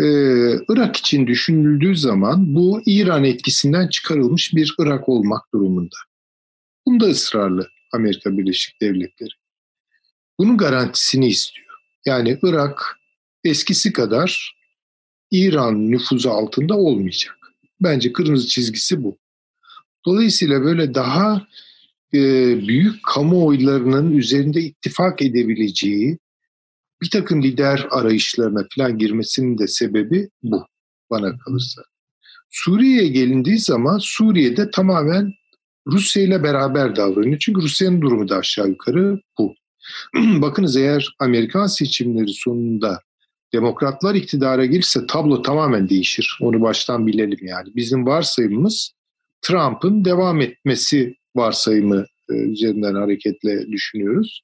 Ee, 0.00 0.58
Irak 0.68 0.96
için 0.96 1.26
düşünüldüğü 1.26 1.96
zaman 1.96 2.54
bu 2.54 2.82
İran 2.86 3.24
etkisinden 3.24 3.88
çıkarılmış 3.88 4.54
bir 4.54 4.74
Irak 4.78 5.08
olmak 5.08 5.52
durumunda. 5.54 5.96
Bunda 6.86 7.06
ısrarlı 7.06 7.68
Amerika 7.92 8.38
Birleşik 8.38 8.80
Devletleri. 8.80 9.30
Bunun 10.38 10.56
garantisini 10.56 11.28
istiyor. 11.28 11.66
Yani 12.06 12.38
Irak 12.42 12.96
eskisi 13.44 13.92
kadar 13.92 14.56
İran 15.30 15.90
nüfuzu 15.90 16.30
altında 16.30 16.76
olmayacak. 16.76 17.36
Bence 17.80 18.12
kırmızı 18.12 18.48
çizgisi 18.48 19.02
bu. 19.02 19.18
Dolayısıyla 20.06 20.62
böyle 20.62 20.94
daha 20.94 21.46
e, 22.14 22.20
büyük 22.68 23.04
kamuoylarının 23.04 24.12
üzerinde 24.12 24.60
ittifak 24.60 25.22
edebileceği 25.22 26.18
bir 27.02 27.10
takım 27.10 27.42
lider 27.42 27.86
arayışlarına 27.90 28.66
falan 28.76 28.98
girmesinin 28.98 29.58
de 29.58 29.66
sebebi 29.66 30.28
bu 30.42 30.66
bana 31.10 31.38
kalırsa. 31.38 31.82
Suriye'ye 32.50 33.08
gelindiği 33.08 33.58
zaman 33.58 33.98
Suriye'de 33.98 34.70
tamamen 34.70 35.32
Rusya 35.86 36.22
ile 36.22 36.42
beraber 36.42 36.96
davranıyor. 36.96 37.38
Çünkü 37.38 37.62
Rusya'nın 37.62 38.02
durumu 38.02 38.28
da 38.28 38.36
aşağı 38.36 38.68
yukarı 38.68 39.20
bu. 39.38 39.54
Bakınız 40.14 40.76
eğer 40.76 41.16
Amerikan 41.18 41.66
seçimleri 41.66 42.32
sonunda 42.32 43.00
demokratlar 43.52 44.14
iktidara 44.14 44.64
gelirse 44.64 45.06
tablo 45.06 45.42
tamamen 45.42 45.88
değişir. 45.88 46.38
Onu 46.40 46.60
baştan 46.60 47.06
bilelim 47.06 47.46
yani. 47.46 47.68
Bizim 47.76 48.06
varsayımımız 48.06 48.92
Trump'ın 49.42 50.04
devam 50.04 50.40
etmesi 50.40 51.14
varsayımı 51.36 52.06
üzerinden 52.34 52.94
hareketle 52.94 53.72
düşünüyoruz. 53.72 54.42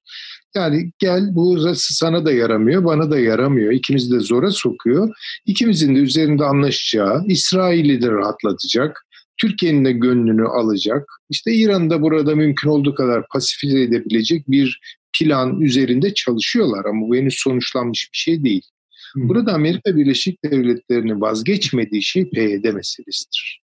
Yani 0.55 0.93
gel 0.99 1.35
bu 1.35 1.75
sana 1.75 2.25
da 2.25 2.33
yaramıyor, 2.33 2.85
bana 2.85 3.11
da 3.11 3.19
yaramıyor. 3.19 3.73
İkimizi 3.73 4.15
de 4.15 4.21
zora 4.21 4.51
sokuyor. 4.51 5.15
İkimizin 5.47 5.97
de 5.97 5.99
üzerinde 5.99 6.45
anlaşacağı, 6.45 7.25
İsrail'i 7.27 8.03
de 8.03 8.11
rahatlatacak, 8.11 9.07
Türkiye'nin 9.37 9.85
de 9.85 9.93
gönlünü 9.93 10.47
alacak. 10.47 11.09
İşte 11.31 11.53
İran'da 11.55 12.03
burada 12.03 12.35
mümkün 12.35 12.69
olduğu 12.69 12.95
kadar 12.95 13.29
pasifize 13.29 13.83
edebilecek 13.83 14.51
bir 14.51 14.81
plan 15.19 15.61
üzerinde 15.61 16.15
çalışıyorlar 16.15 16.85
ama 16.85 17.09
bu 17.09 17.17
henüz 17.17 17.35
sonuçlanmış 17.35 18.09
bir 18.13 18.19
şey 18.19 18.45
değil. 18.45 18.63
Burada 19.15 19.53
Amerika 19.53 19.97
Birleşik 19.97 20.45
Devletleri'nin 20.45 21.21
vazgeçmediği 21.21 22.03
şey 22.03 22.31
PYD 22.31 22.65
meselesidir. 22.65 23.63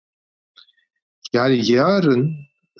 Yani 1.32 1.72
yarın 1.72 2.34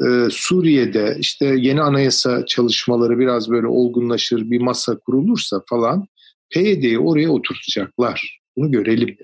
e, 0.07 0.29
Suriye'de 0.31 1.17
işte 1.21 1.47
yeni 1.59 1.83
anayasa 1.83 2.47
çalışmaları 2.47 3.19
biraz 3.19 3.51
böyle 3.51 3.67
olgunlaşır, 3.67 4.51
bir 4.51 4.61
masa 4.61 4.99
kurulursa 4.99 5.63
falan 5.69 6.07
PYD'yi 6.51 6.99
oraya 6.99 7.31
oturtacaklar. 7.31 8.41
Bunu 8.57 8.71
görelim. 8.71 9.17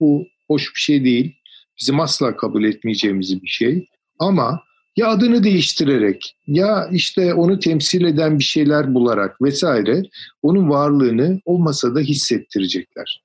Bu 0.00 0.26
hoş 0.48 0.74
bir 0.74 0.80
şey 0.80 1.04
değil. 1.04 1.34
Bizim 1.80 2.00
asla 2.00 2.36
kabul 2.36 2.64
etmeyeceğimiz 2.64 3.42
bir 3.42 3.48
şey. 3.48 3.88
Ama 4.18 4.60
ya 4.96 5.08
adını 5.08 5.44
değiştirerek 5.44 6.36
ya 6.46 6.88
işte 6.92 7.34
onu 7.34 7.58
temsil 7.58 8.04
eden 8.04 8.38
bir 8.38 8.44
şeyler 8.44 8.94
bularak 8.94 9.42
vesaire 9.42 10.02
onun 10.42 10.70
varlığını 10.70 11.40
o 11.44 11.58
masada 11.58 12.00
hissettirecekler. 12.00 13.22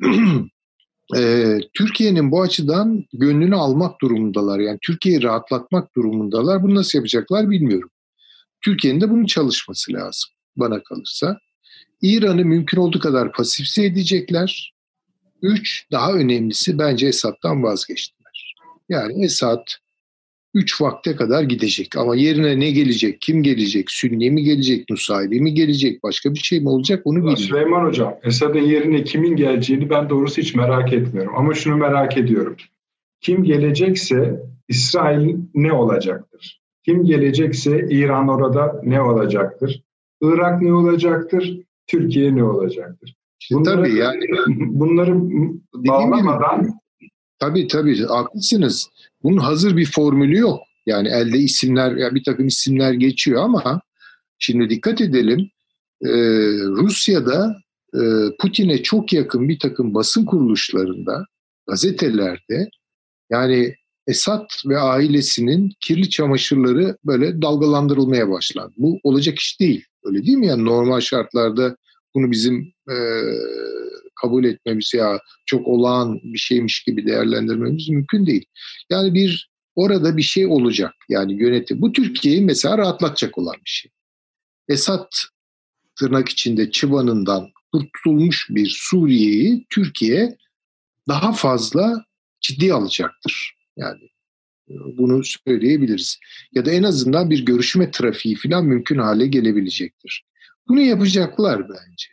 e, 1.16 1.54
Türkiye'nin 1.74 2.30
bu 2.30 2.42
açıdan 2.42 3.04
gönlünü 3.12 3.56
almak 3.56 4.00
durumundalar. 4.00 4.58
Yani 4.58 4.78
Türkiye'yi 4.82 5.22
rahatlatmak 5.22 5.96
durumundalar. 5.96 6.62
Bunu 6.62 6.74
nasıl 6.74 6.98
yapacaklar 6.98 7.50
bilmiyorum. 7.50 7.90
Türkiye'nin 8.60 9.00
de 9.00 9.10
bunun 9.10 9.26
çalışması 9.26 9.92
lazım 9.92 10.30
bana 10.56 10.82
kalırsa. 10.82 11.38
İran'ı 12.02 12.44
mümkün 12.44 12.78
olduğu 12.78 13.00
kadar 13.00 13.32
pasifse 13.32 13.84
edecekler. 13.84 14.74
Üç, 15.42 15.86
daha 15.92 16.12
önemlisi 16.12 16.78
bence 16.78 17.06
Esad'dan 17.06 17.62
vazgeçtiler. 17.62 18.54
Yani 18.88 19.24
Esad 19.24 19.66
üç 20.54 20.80
vakte 20.80 21.16
kadar 21.16 21.42
gidecek. 21.42 21.96
Ama 21.96 22.16
yerine 22.16 22.60
ne 22.60 22.70
gelecek, 22.70 23.20
kim 23.20 23.42
gelecek, 23.42 23.90
Sünni 23.90 24.30
mi 24.30 24.42
gelecek, 24.42 24.90
Nusayri 24.90 25.40
mi 25.40 25.54
gelecek, 25.54 26.02
başka 26.02 26.34
bir 26.34 26.38
şey 26.38 26.60
mi 26.60 26.68
olacak 26.68 27.02
onu 27.04 27.16
bilmiyorum. 27.16 27.38
Süleyman 27.38 27.84
Hocam, 27.84 28.14
Esad'ın 28.22 28.58
yerine 28.58 29.04
kimin 29.04 29.36
geleceğini 29.36 29.90
ben 29.90 30.10
doğrusu 30.10 30.42
hiç 30.42 30.54
merak 30.54 30.92
etmiyorum. 30.92 31.32
Ama 31.36 31.54
şunu 31.54 31.76
merak 31.76 32.16
ediyorum. 32.16 32.56
Kim 33.20 33.44
gelecekse 33.44 34.42
İsrail 34.68 35.36
ne 35.54 35.72
olacaktır? 35.72 36.60
Kim 36.84 37.04
gelecekse 37.04 37.86
İran 37.90 38.28
orada 38.28 38.80
ne 38.84 39.00
olacaktır? 39.00 39.82
Irak 40.22 40.62
ne 40.62 40.72
olacaktır? 40.72 41.60
Türkiye 41.86 42.36
ne 42.36 42.44
olacaktır? 42.44 43.16
Bunları, 43.52 43.76
tabii 43.76 43.94
yani 43.94 44.24
bunları 44.58 45.14
bağlamadan 45.74 46.80
Tabii 47.38 47.68
tabii 47.68 48.04
haklısınız. 48.04 48.88
Bunun 49.22 49.38
hazır 49.38 49.76
bir 49.76 49.86
formülü 49.86 50.38
yok. 50.38 50.60
Yani 50.86 51.08
elde 51.08 51.38
isimler, 51.38 51.96
yani 51.96 52.14
bir 52.14 52.24
takım 52.24 52.46
isimler 52.46 52.92
geçiyor 52.92 53.42
ama 53.42 53.80
şimdi 54.38 54.70
dikkat 54.70 55.00
edelim. 55.00 55.50
Ee, 56.04 56.08
Rusya'da 56.58 57.56
e, 57.94 58.00
Putin'e 58.40 58.82
çok 58.82 59.12
yakın 59.12 59.48
bir 59.48 59.58
takım 59.58 59.94
basın 59.94 60.24
kuruluşlarında, 60.24 61.24
gazetelerde 61.68 62.68
yani 63.30 63.74
Esad 64.06 64.50
ve 64.66 64.78
ailesinin 64.78 65.72
kirli 65.80 66.10
çamaşırları 66.10 66.96
böyle 67.04 67.42
dalgalandırılmaya 67.42 68.30
başlandı. 68.30 68.72
Bu 68.76 68.98
olacak 69.02 69.38
iş 69.38 69.60
değil. 69.60 69.84
Öyle 70.04 70.26
değil 70.26 70.36
mi? 70.36 70.46
Yani 70.46 70.64
normal 70.64 71.00
şartlarda 71.00 71.76
bunu 72.14 72.30
bizim 72.30 72.72
e, 72.90 72.96
kabul 74.22 74.44
etmemiz 74.44 74.92
ya 74.94 75.20
çok 75.46 75.68
olağan 75.68 76.20
bir 76.22 76.38
şeymiş 76.38 76.82
gibi 76.82 77.06
değerlendirmemiz 77.06 77.88
mümkün 77.88 78.26
değil. 78.26 78.44
Yani 78.90 79.14
bir 79.14 79.50
orada 79.74 80.16
bir 80.16 80.22
şey 80.22 80.46
olacak. 80.46 80.94
Yani 81.08 81.42
yönetim. 81.42 81.80
Bu 81.80 81.92
Türkiye'yi 81.92 82.40
mesela 82.40 82.78
rahatlatacak 82.78 83.38
olan 83.38 83.54
bir 83.54 83.70
şey. 83.70 83.90
Esad 84.68 85.12
tırnak 85.98 86.28
içinde 86.28 86.70
çıbanından 86.70 87.48
kurtulmuş 87.72 88.46
bir 88.50 88.76
Suriye'yi 88.78 89.66
Türkiye 89.70 90.36
daha 91.08 91.32
fazla 91.32 92.04
ciddi 92.40 92.74
alacaktır. 92.74 93.54
Yani 93.76 94.04
e, 94.70 94.74
bunu 94.98 95.22
söyleyebiliriz. 95.24 96.18
Ya 96.52 96.66
da 96.66 96.70
en 96.70 96.82
azından 96.82 97.30
bir 97.30 97.44
görüşme 97.44 97.90
trafiği 97.90 98.36
falan 98.36 98.64
mümkün 98.64 98.98
hale 98.98 99.26
gelebilecektir. 99.26 100.24
Bunu 100.68 100.80
yapacaklar 100.80 101.68
bence. 101.68 102.06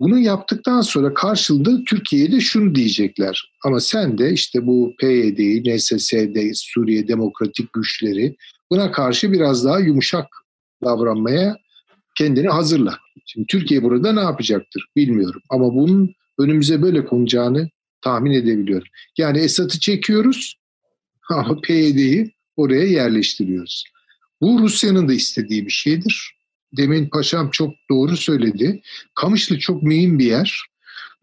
Bunu 0.00 0.18
yaptıktan 0.18 0.80
sonra 0.80 1.14
karşılığında 1.14 1.84
Türkiye'de 1.84 2.40
şunu 2.40 2.74
diyecekler. 2.74 3.52
Ama 3.64 3.80
sen 3.80 4.18
de 4.18 4.32
işte 4.32 4.66
bu 4.66 4.94
PYD'yi, 4.98 5.76
NSS'de, 5.76 6.50
Suriye 6.54 7.08
Demokratik 7.08 7.72
Güçleri 7.72 8.36
buna 8.70 8.92
karşı 8.92 9.32
biraz 9.32 9.64
daha 9.64 9.78
yumuşak 9.78 10.26
davranmaya 10.84 11.56
kendini 12.18 12.48
hazırla. 12.48 12.98
Şimdi 13.26 13.46
Türkiye 13.46 13.82
burada 13.82 14.12
ne 14.12 14.20
yapacaktır 14.20 14.86
bilmiyorum. 14.96 15.42
Ama 15.50 15.74
bunun 15.74 16.14
önümüze 16.38 16.82
böyle 16.82 17.04
konacağını 17.04 17.68
tahmin 18.02 18.32
edebiliyorum. 18.32 18.88
Yani 19.18 19.38
Esad'ı 19.38 19.78
çekiyoruz 19.80 20.56
ama 21.30 21.60
PYD'yi 21.60 22.32
oraya 22.56 22.84
yerleştiriyoruz. 22.84 23.84
Bu 24.40 24.58
Rusya'nın 24.58 25.08
da 25.08 25.12
istediği 25.12 25.66
bir 25.66 25.70
şeydir 25.70 26.39
demin 26.76 27.08
paşam 27.08 27.50
çok 27.50 27.74
doğru 27.90 28.16
söyledi. 28.16 28.82
Kamışlı 29.14 29.58
çok 29.58 29.82
mühim 29.82 30.18
bir 30.18 30.26
yer. 30.26 30.62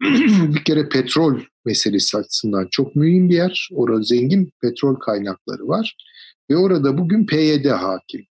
bir 0.54 0.64
kere 0.64 0.88
petrol 0.88 1.40
meselesi 1.64 2.18
açısından 2.18 2.68
çok 2.70 2.96
mühim 2.96 3.28
bir 3.28 3.34
yer. 3.34 3.68
Orada 3.72 4.02
zengin 4.02 4.52
petrol 4.62 4.94
kaynakları 4.94 5.68
var. 5.68 5.96
Ve 6.50 6.56
orada 6.56 6.98
bugün 6.98 7.26
PYD 7.26 7.64
hakim. 7.64 8.26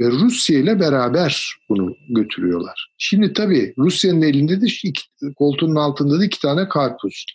Ve 0.00 0.10
Rusya 0.10 0.58
ile 0.58 0.80
beraber 0.80 1.54
bunu 1.68 1.94
götürüyorlar. 2.08 2.94
Şimdi 2.98 3.32
tabii 3.32 3.74
Rusya'nın 3.78 4.22
elinde 4.22 4.60
de 4.60 4.66
iki, 4.66 5.02
koltuğunun 5.36 5.76
altında 5.76 6.20
da 6.20 6.24
iki 6.24 6.40
tane 6.40 6.68
karpuz. 6.68 7.26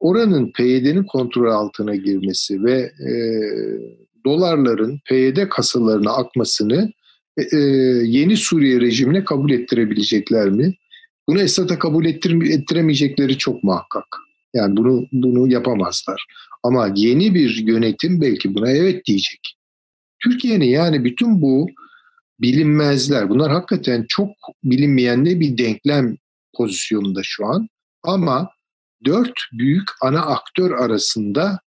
Oranın 0.00 0.52
PYD'nin 0.52 1.04
kontrol 1.04 1.52
altına 1.52 1.94
girmesi 1.94 2.64
ve 2.64 2.80
e, 2.80 3.12
dolarların 4.24 5.00
PYD 5.08 5.48
kasalarına 5.48 6.12
akmasını 6.12 6.92
e, 7.40 7.56
e, 7.56 7.60
yeni 8.04 8.36
Suriye 8.36 8.80
rejimine 8.80 9.24
kabul 9.24 9.50
ettirebilecekler 9.50 10.48
mi? 10.48 10.74
Bunu 11.28 11.40
Esad'a 11.40 11.78
kabul 11.78 12.04
ettir, 12.04 12.50
ettiremeyecekleri 12.50 13.38
çok 13.38 13.64
muhakkak. 13.64 14.04
Yani 14.54 14.76
bunu 14.76 15.06
bunu 15.12 15.52
yapamazlar. 15.52 16.26
Ama 16.62 16.92
yeni 16.96 17.34
bir 17.34 17.56
yönetim 17.66 18.20
belki 18.20 18.54
buna 18.54 18.70
evet 18.70 19.06
diyecek. 19.06 19.56
Türkiye'nin 20.22 20.64
yani 20.64 21.04
bütün 21.04 21.42
bu 21.42 21.66
bilinmezler, 22.40 23.28
bunlar 23.28 23.52
hakikaten 23.52 24.04
çok 24.08 24.30
bilinmeyen 24.64 25.26
de 25.26 25.40
bir 25.40 25.58
denklem 25.58 26.16
pozisyonunda 26.54 27.20
şu 27.22 27.46
an. 27.46 27.68
Ama 28.02 28.50
dört 29.04 29.40
büyük 29.52 29.88
ana 30.02 30.20
aktör 30.20 30.70
arasında 30.70 31.60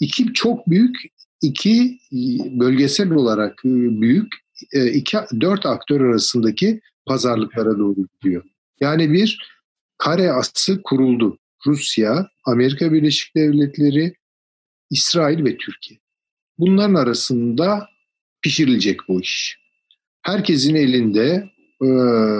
iki 0.00 0.32
çok 0.32 0.70
büyük, 0.70 0.96
iki 1.42 1.98
bölgesel 2.60 3.10
olarak 3.10 3.64
büyük 3.64 4.34
e, 4.34 4.43
iki, 4.72 5.18
dört 5.40 5.66
aktör 5.66 6.00
arasındaki 6.00 6.80
pazarlıklara 7.06 7.78
doğru 7.78 7.96
gidiyor. 8.14 8.44
Yani 8.80 9.12
bir 9.12 9.38
kare 9.98 10.32
aslı 10.32 10.82
kuruldu. 10.82 11.38
Rusya, 11.66 12.28
Amerika 12.44 12.92
Birleşik 12.92 13.36
Devletleri, 13.36 14.14
İsrail 14.90 15.44
ve 15.44 15.56
Türkiye. 15.56 16.00
Bunların 16.58 16.94
arasında 16.94 17.88
pişirilecek 18.42 19.00
bu 19.08 19.20
iş. 19.20 19.58
Herkesin 20.22 20.74
elinde 20.74 21.50
e, 21.82 21.88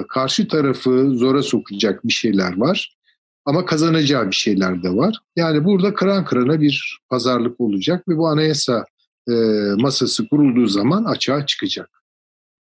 karşı 0.08 0.48
tarafı 0.48 1.10
zora 1.10 1.42
sokacak 1.42 2.04
bir 2.04 2.12
şeyler 2.12 2.56
var. 2.56 2.96
Ama 3.44 3.64
kazanacağı 3.64 4.30
bir 4.30 4.34
şeyler 4.34 4.82
de 4.82 4.90
var. 4.90 5.18
Yani 5.36 5.64
burada 5.64 5.94
kıran 5.94 6.24
kırana 6.24 6.60
bir 6.60 6.98
pazarlık 7.10 7.60
olacak 7.60 8.08
ve 8.08 8.16
bu 8.16 8.28
anayasa 8.28 8.84
e, 9.28 9.32
masası 9.78 10.28
kurulduğu 10.28 10.66
zaman 10.66 11.04
açığa 11.04 11.46
çıkacak. 11.46 12.03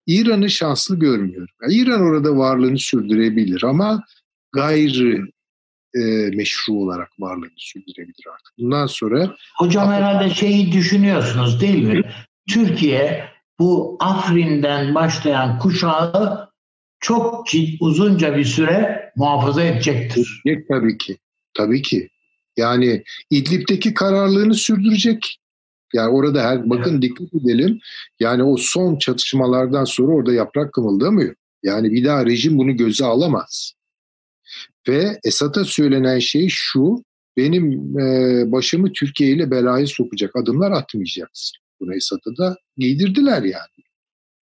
İran'ı 0.08 0.50
şanslı 0.50 1.00
görmüyorum. 1.00 1.56
Yani 1.62 1.74
İran 1.74 2.02
orada 2.02 2.38
varlığını 2.38 2.78
sürdürebilir 2.78 3.64
ama 3.64 4.04
gayri 4.52 5.22
e, 5.96 6.00
meşru 6.36 6.74
olarak 6.74 7.10
varlığını 7.20 7.58
sürdürebilir 7.58 8.26
artık. 8.34 8.54
Bundan 8.58 8.88
sonra... 8.88 9.36
Hocam 9.58 9.92
herhalde 9.92 10.34
şeyi 10.34 10.72
düşünüyorsunuz 10.72 11.62
değil 11.62 11.84
mi? 11.84 12.02
Türkiye 12.50 13.30
bu 13.60 13.98
Afrin'den 14.00 14.96
başlayan 14.96 15.60
kuşağı 15.60 16.50
çok 17.00 17.48
uzunca 17.80 18.38
bir 18.38 18.46
süre 18.46 19.12
muhafaza 19.16 19.64
edecektir. 19.64 20.42
Edecek 20.46 20.68
tabii 20.68 20.98
ki. 20.98 21.18
Tabii 21.54 21.82
ki. 21.82 22.10
Yani 22.58 23.04
İdlib'deki 23.30 23.94
kararlılığını 23.94 24.54
sürdürecek. 24.54 25.40
Yani 25.94 26.10
orada 26.10 26.44
her 26.44 26.70
bakın 26.70 26.92
evet. 26.92 27.02
dikkat 27.02 27.34
edelim. 27.34 27.80
Yani 28.20 28.44
o 28.44 28.58
son 28.58 28.98
çatışmalardan 28.98 29.84
sonra 29.84 30.12
orada 30.12 30.34
yaprak 30.34 30.74
kımıldamıyor. 30.74 31.36
Yani 31.64 31.92
bir 31.92 32.06
daha 32.06 32.26
rejim 32.26 32.58
bunu 32.58 32.78
göze 32.78 33.06
alamaz. 33.06 33.74
Ve 34.88 35.20
Esad'a 35.24 35.66
söylenen 35.66 36.20
şey 36.20 36.48
şu, 36.50 37.04
benim 37.38 38.00
e, 38.00 38.52
başımı 38.52 38.92
Türkiye 38.94 39.32
ile 39.32 39.52
belaya 39.52 39.88
sokacak 39.88 40.36
adımlar 40.36 40.72
atmayacaksın. 40.72 41.58
Bunu 41.80 41.96
Esad'a 41.96 42.38
da 42.38 42.58
giydirdiler 42.78 43.44
yani. 43.44 43.84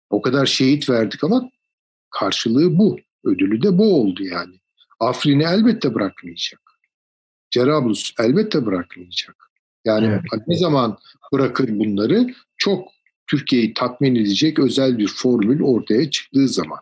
O 0.10 0.22
kadar 0.22 0.46
şehit 0.46 0.90
verdik 0.90 1.24
ama 1.24 1.50
karşılığı 2.10 2.78
bu. 2.78 2.98
Ödülü 3.24 3.64
de 3.64 3.78
bu 3.78 4.02
oldu 4.02 4.24
yani. 4.24 4.60
Afrin'i 5.00 5.44
elbette 5.44 5.94
bırakmayacak. 5.94 6.62
Cerablus 7.50 8.14
elbette 8.20 8.66
bırakmayacak. 8.66 9.52
Yani 9.86 10.06
evet. 10.06 10.48
ne 10.48 10.58
zaman 10.58 10.98
bırakır 11.34 11.80
bunları 11.80 12.28
çok 12.58 12.88
Türkiye'yi 13.28 13.74
tatmin 13.74 14.16
edecek 14.16 14.60
özel 14.60 14.98
bir 14.98 15.08
formül 15.08 15.62
ortaya 15.62 16.10
çıktığı 16.10 16.48
zaman. 16.48 16.80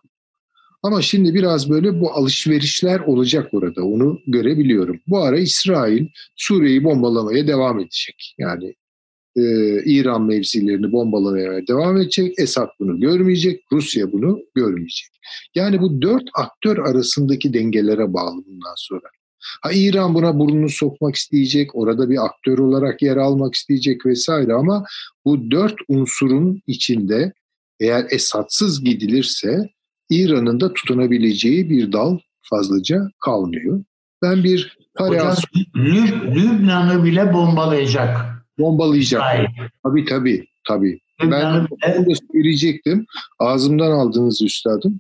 Ama 0.84 1.02
şimdi 1.02 1.34
biraz 1.34 1.70
böyle 1.70 2.02
bu 2.02 2.12
alışverişler 2.12 3.00
olacak 3.00 3.50
orada 3.54 3.84
onu 3.84 4.20
görebiliyorum. 4.28 5.00
Bu 5.08 5.24
ara 5.24 5.40
İsrail 5.40 6.08
Suriye'yi 6.36 6.84
bombalamaya 6.84 7.48
devam 7.48 7.80
edecek. 7.80 8.36
Yani 8.38 8.76
e, 9.36 9.44
İran 9.86 10.22
mevzilerini 10.22 10.92
bombalamaya 10.92 11.68
devam 11.68 11.98
edecek. 11.98 12.34
Esad 12.40 12.70
bunu 12.80 13.00
görmeyecek, 13.00 13.64
Rusya 13.72 14.12
bunu 14.12 14.40
görmeyecek. 14.56 15.08
Yani 15.56 15.82
bu 15.82 16.02
dört 16.02 16.30
aktör 16.34 16.78
arasındaki 16.78 17.54
dengelere 17.54 18.14
bağlı 18.14 18.46
bundan 18.46 18.76
sonra. 18.76 19.08
Ha 19.62 19.72
İran 19.74 20.16
buna 20.16 20.40
burnunu 20.40 20.70
sokmak 20.70 21.16
isteyecek, 21.16 21.76
orada 21.76 22.10
bir 22.10 22.26
aktör 22.26 22.58
olarak 22.58 23.02
yer 23.02 23.18
almak 23.18 23.56
isteyecek 23.56 24.06
vesaire 24.06 24.54
ama 24.54 24.86
bu 25.26 25.52
dört 25.52 25.76
unsurun 25.88 26.62
içinde 26.68 27.34
eğer 27.80 28.06
Esadsız 28.10 28.84
gidilirse 28.84 29.70
İran'ın 30.10 30.60
da 30.60 30.74
tutunabileceği 30.74 31.70
bir 31.70 31.92
dal 31.92 32.18
fazlaca 32.50 33.10
kalmıyor. 33.20 33.84
Ben 34.22 34.44
bir 34.44 34.78
Hocam, 34.98 35.36
Lüb, 35.76 36.36
Lübnan'ı 36.36 37.04
bile 37.04 37.34
bombalayacak. 37.34 38.18
Bombalayacak. 38.60 39.22
Hayır. 39.22 39.48
Tabii 39.84 40.06
tabii. 40.06 40.46
tabii. 40.68 41.00
Ben 41.22 41.68
onu 41.98 42.06
da 42.06 42.16
söyleyecektim. 42.32 43.06
Ağzımdan 43.40 43.92
aldınız 43.92 44.42
üstadım. 44.42 45.00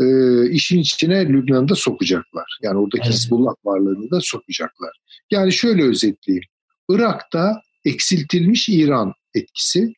Ee, 0.00 0.50
işin 0.50 0.78
içine 0.78 1.28
Lübnan'ı 1.28 1.68
da 1.68 1.74
sokacaklar. 1.74 2.58
Yani 2.62 2.78
oradaki 2.78 3.02
evet. 3.04 3.14
Hizbullah 3.14 3.54
varlığını 3.64 4.10
da 4.10 4.20
sokacaklar. 4.20 5.00
Yani 5.30 5.52
şöyle 5.52 5.82
özetleyeyim. 5.82 6.44
Irak'ta 6.90 7.62
eksiltilmiş 7.84 8.68
İran 8.68 9.12
etkisi. 9.34 9.92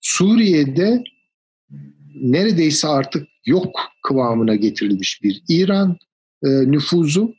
Suriye'de 0.00 1.04
neredeyse 2.14 2.88
artık 2.88 3.28
yok 3.46 3.80
kıvamına 4.02 4.54
getirilmiş 4.54 5.22
bir 5.22 5.42
İran 5.48 5.96
e, 6.44 6.48
nüfuzu 6.48 7.34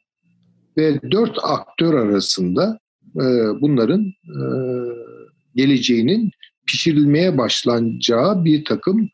ve 0.78 1.12
dört 1.12 1.38
aktör 1.44 1.94
arasında 1.94 2.80
e, 3.16 3.26
bunların 3.62 4.06
e, 4.06 4.42
geleceğinin 5.56 6.32
pişirilmeye 6.68 7.38
başlanacağı 7.38 8.46
bir 8.46 8.66
takım 8.66 9.02
e, 9.04 9.10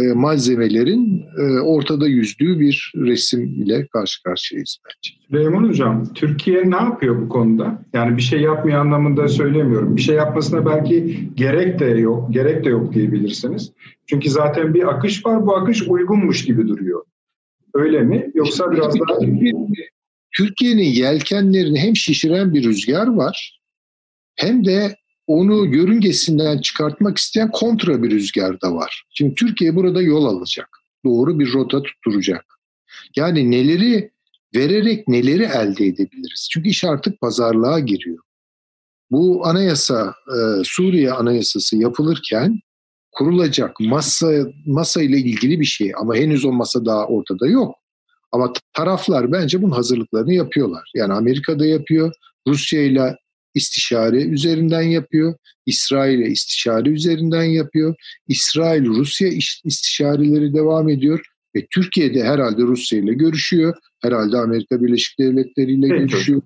malzemelerin 0.00 1.24
e, 1.38 1.60
ortada 1.60 2.08
yüzdüğü 2.08 2.60
bir 2.60 2.92
resim 2.96 3.62
ile 3.62 3.86
karşı 3.86 4.22
karşıyayız 4.22 4.78
bence. 4.86 5.16
Süleyman 5.28 5.68
Hocam, 5.68 6.12
Türkiye 6.14 6.70
ne 6.70 6.76
yapıyor 6.76 7.22
bu 7.22 7.28
konuda? 7.28 7.82
Yani 7.92 8.16
bir 8.16 8.22
şey 8.22 8.40
yapmıyor 8.40 8.80
anlamında 8.80 9.28
söylemiyorum. 9.28 9.96
Bir 9.96 10.02
şey 10.02 10.16
yapmasına 10.16 10.66
belki 10.66 11.28
gerek 11.34 11.78
de 11.78 11.84
yok, 11.84 12.32
gerek 12.32 12.64
de 12.64 12.68
yok 12.68 12.94
diyebilirsiniz. 12.94 13.72
Çünkü 14.06 14.30
zaten 14.30 14.74
bir 14.74 14.94
akış 14.94 15.26
var, 15.26 15.46
bu 15.46 15.56
akış 15.56 15.82
uygunmuş 15.88 16.44
gibi 16.44 16.68
duruyor. 16.68 17.04
Öyle 17.74 18.00
mi? 18.00 18.30
Yoksa 18.34 18.70
biraz 18.72 19.00
daha... 19.00 19.18
Türkiye'nin 20.36 20.82
yelkenlerini 20.82 21.78
hem 21.78 21.96
şişiren 21.96 22.54
bir 22.54 22.64
rüzgar 22.64 23.06
var 23.06 23.60
hem 24.36 24.64
de 24.64 24.96
onu 25.26 25.66
yörüngesinden 25.66 26.58
çıkartmak 26.58 27.18
isteyen 27.18 27.50
kontra 27.50 28.02
bir 28.02 28.10
rüzgar 28.10 28.60
da 28.60 28.74
var. 28.74 29.04
Şimdi 29.10 29.34
Türkiye 29.34 29.76
burada 29.76 30.02
yol 30.02 30.24
alacak. 30.24 30.68
Doğru 31.04 31.38
bir 31.38 31.52
rota 31.52 31.82
tutturacak. 31.82 32.44
Yani 33.16 33.50
neleri 33.50 34.10
vererek 34.54 35.08
neleri 35.08 35.42
elde 35.42 35.86
edebiliriz? 35.86 36.48
Çünkü 36.52 36.68
iş 36.68 36.84
artık 36.84 37.20
pazarlığa 37.20 37.80
giriyor. 37.80 38.18
Bu 39.10 39.46
anayasa, 39.46 40.14
e, 40.28 40.64
Suriye 40.64 41.12
anayasası 41.12 41.76
yapılırken 41.76 42.60
kurulacak 43.12 43.80
masa, 43.80 44.32
masa 44.66 45.02
ile 45.02 45.18
ilgili 45.18 45.60
bir 45.60 45.64
şey 45.64 45.92
ama 45.96 46.14
henüz 46.14 46.44
o 46.44 46.52
masa 46.52 46.84
daha 46.86 47.06
ortada 47.06 47.46
yok. 47.46 47.74
Ama 48.32 48.52
taraflar 48.72 49.32
bence 49.32 49.62
bunun 49.62 49.72
hazırlıklarını 49.72 50.34
yapıyorlar. 50.34 50.90
Yani 50.94 51.12
Amerika 51.12 51.58
da 51.58 51.66
yapıyor, 51.66 52.12
Rusya 52.48 52.82
ile 52.82 53.16
istişare 53.56 54.22
üzerinden 54.22 54.82
yapıyor. 54.82 55.34
İsrail 55.66 56.18
ile 56.18 56.28
istişare 56.28 56.88
üzerinden 56.88 57.44
yapıyor. 57.44 57.94
İsrail 58.28 58.86
Rusya 58.86 59.28
istişareleri 59.64 60.54
devam 60.54 60.88
ediyor 60.88 61.20
ve 61.56 61.66
Türkiye 61.70 62.14
de 62.14 62.24
herhalde 62.24 62.62
Rusya 62.62 62.98
ile 62.98 63.14
görüşüyor. 63.14 63.74
Herhalde 64.02 64.36
Amerika 64.36 64.82
Birleşik 64.82 65.18
Devletleri 65.18 65.72
ile 65.72 65.86
evet, 65.86 65.98
görüşüyor. 65.98 66.42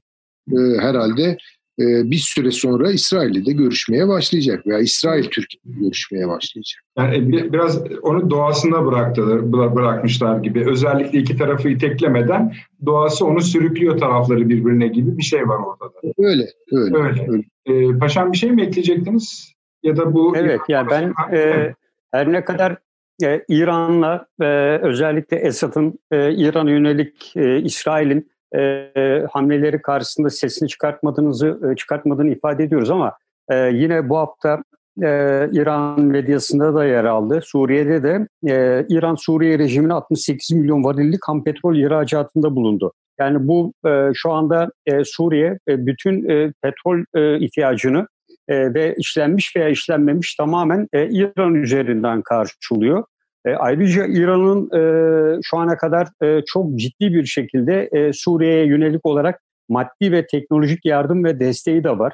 Ee, 0.52 0.80
herhalde 0.80 1.36
bir 1.80 2.16
süre 2.16 2.50
sonra 2.50 2.90
İsrail'le 2.90 3.46
de 3.46 3.52
görüşmeye 3.52 4.08
başlayacak 4.08 4.66
veya 4.66 4.78
İsrail 4.78 5.24
Türkiye 5.24 5.60
görüşmeye 5.64 6.28
başlayacak. 6.28 6.82
Yani 6.98 7.16
e, 7.16 7.52
biraz 7.52 7.82
onu 8.02 8.30
doğasına 8.30 8.86
bıraktılar, 8.86 9.52
bırakmışlar 9.52 10.38
gibi. 10.38 10.70
Özellikle 10.70 11.18
iki 11.18 11.36
tarafı 11.36 11.68
iteklemeden 11.68 12.52
doğası 12.86 13.26
onu 13.26 13.40
sürüklüyor 13.40 13.98
tarafları 13.98 14.48
birbirine 14.48 14.88
gibi 14.88 15.18
bir 15.18 15.22
şey 15.22 15.48
var 15.48 15.58
ortada. 15.58 16.12
Öyle, 16.18 16.46
öyle. 16.72 16.96
öyle. 16.96 17.26
öyle. 17.28 17.44
Ee, 17.66 17.98
paşam 17.98 18.32
bir 18.32 18.38
şey 18.38 18.50
mi 18.50 18.62
ekleyecektiniz? 18.62 19.54
Ya 19.82 19.96
da 19.96 20.14
bu 20.14 20.36
Evet, 20.36 20.60
ya 20.68 20.78
yani 20.78 20.90
ben 20.90 21.36
e, 21.36 21.74
her 22.12 22.32
ne 22.32 22.44
kadar 22.44 22.76
e, 23.22 23.44
İran'la 23.48 24.26
e, 24.40 24.44
özellikle 24.82 25.36
Esad'ın 25.36 25.98
e, 26.10 26.34
İran'a 26.34 26.70
yönelik 26.70 27.36
e, 27.36 27.60
İsrail'in 27.60 28.30
e, 28.56 29.26
hamleleri 29.30 29.82
karşısında 29.82 30.30
sesini 30.30 30.68
çıkartmadığınızı 30.68 31.60
e, 31.72 31.76
çıkartmadığını 31.76 32.30
ifade 32.30 32.64
ediyoruz 32.64 32.90
ama 32.90 33.12
e, 33.50 33.56
yine 33.56 34.08
bu 34.08 34.16
hafta 34.16 34.62
e, 35.02 35.08
İran 35.52 36.00
medyasında 36.00 36.74
da 36.74 36.84
yer 36.84 37.04
aldı. 37.04 37.40
Suriye'de 37.44 38.02
de 38.02 38.26
e, 38.46 38.86
İran 38.88 39.14
Suriye 39.14 39.58
rejimine 39.58 39.92
68 39.94 40.56
milyon 40.56 40.84
varillik 40.84 41.28
ham 41.28 41.44
petrol 41.44 41.76
ihracatında 41.76 42.56
bulundu. 42.56 42.92
Yani 43.20 43.48
bu 43.48 43.72
e, 43.86 44.10
şu 44.14 44.32
anda 44.32 44.70
e, 44.86 45.04
Suriye 45.04 45.58
e, 45.68 45.86
bütün 45.86 46.28
e, 46.28 46.52
petrol 46.62 47.04
e, 47.14 47.38
ihtiyacını 47.38 48.06
e, 48.48 48.74
ve 48.74 48.94
işlenmiş 48.98 49.56
veya 49.56 49.68
işlenmemiş 49.68 50.34
tamamen 50.34 50.88
e, 50.92 51.08
İran 51.08 51.54
üzerinden 51.54 52.22
karşılıyor. 52.22 53.04
E, 53.46 53.54
ayrıca 53.54 54.06
İran'ın 54.06 54.66
e, 54.66 55.40
şu 55.42 55.58
ana 55.58 55.76
kadar 55.76 56.08
e, 56.22 56.44
çok 56.46 56.74
ciddi 56.74 57.14
bir 57.14 57.24
şekilde 57.24 57.88
e, 57.92 58.12
Suriye'ye 58.12 58.66
yönelik 58.66 59.06
olarak 59.06 59.40
maddi 59.68 60.12
ve 60.12 60.26
teknolojik 60.26 60.84
yardım 60.84 61.24
ve 61.24 61.40
desteği 61.40 61.84
de 61.84 61.98
var. 61.98 62.12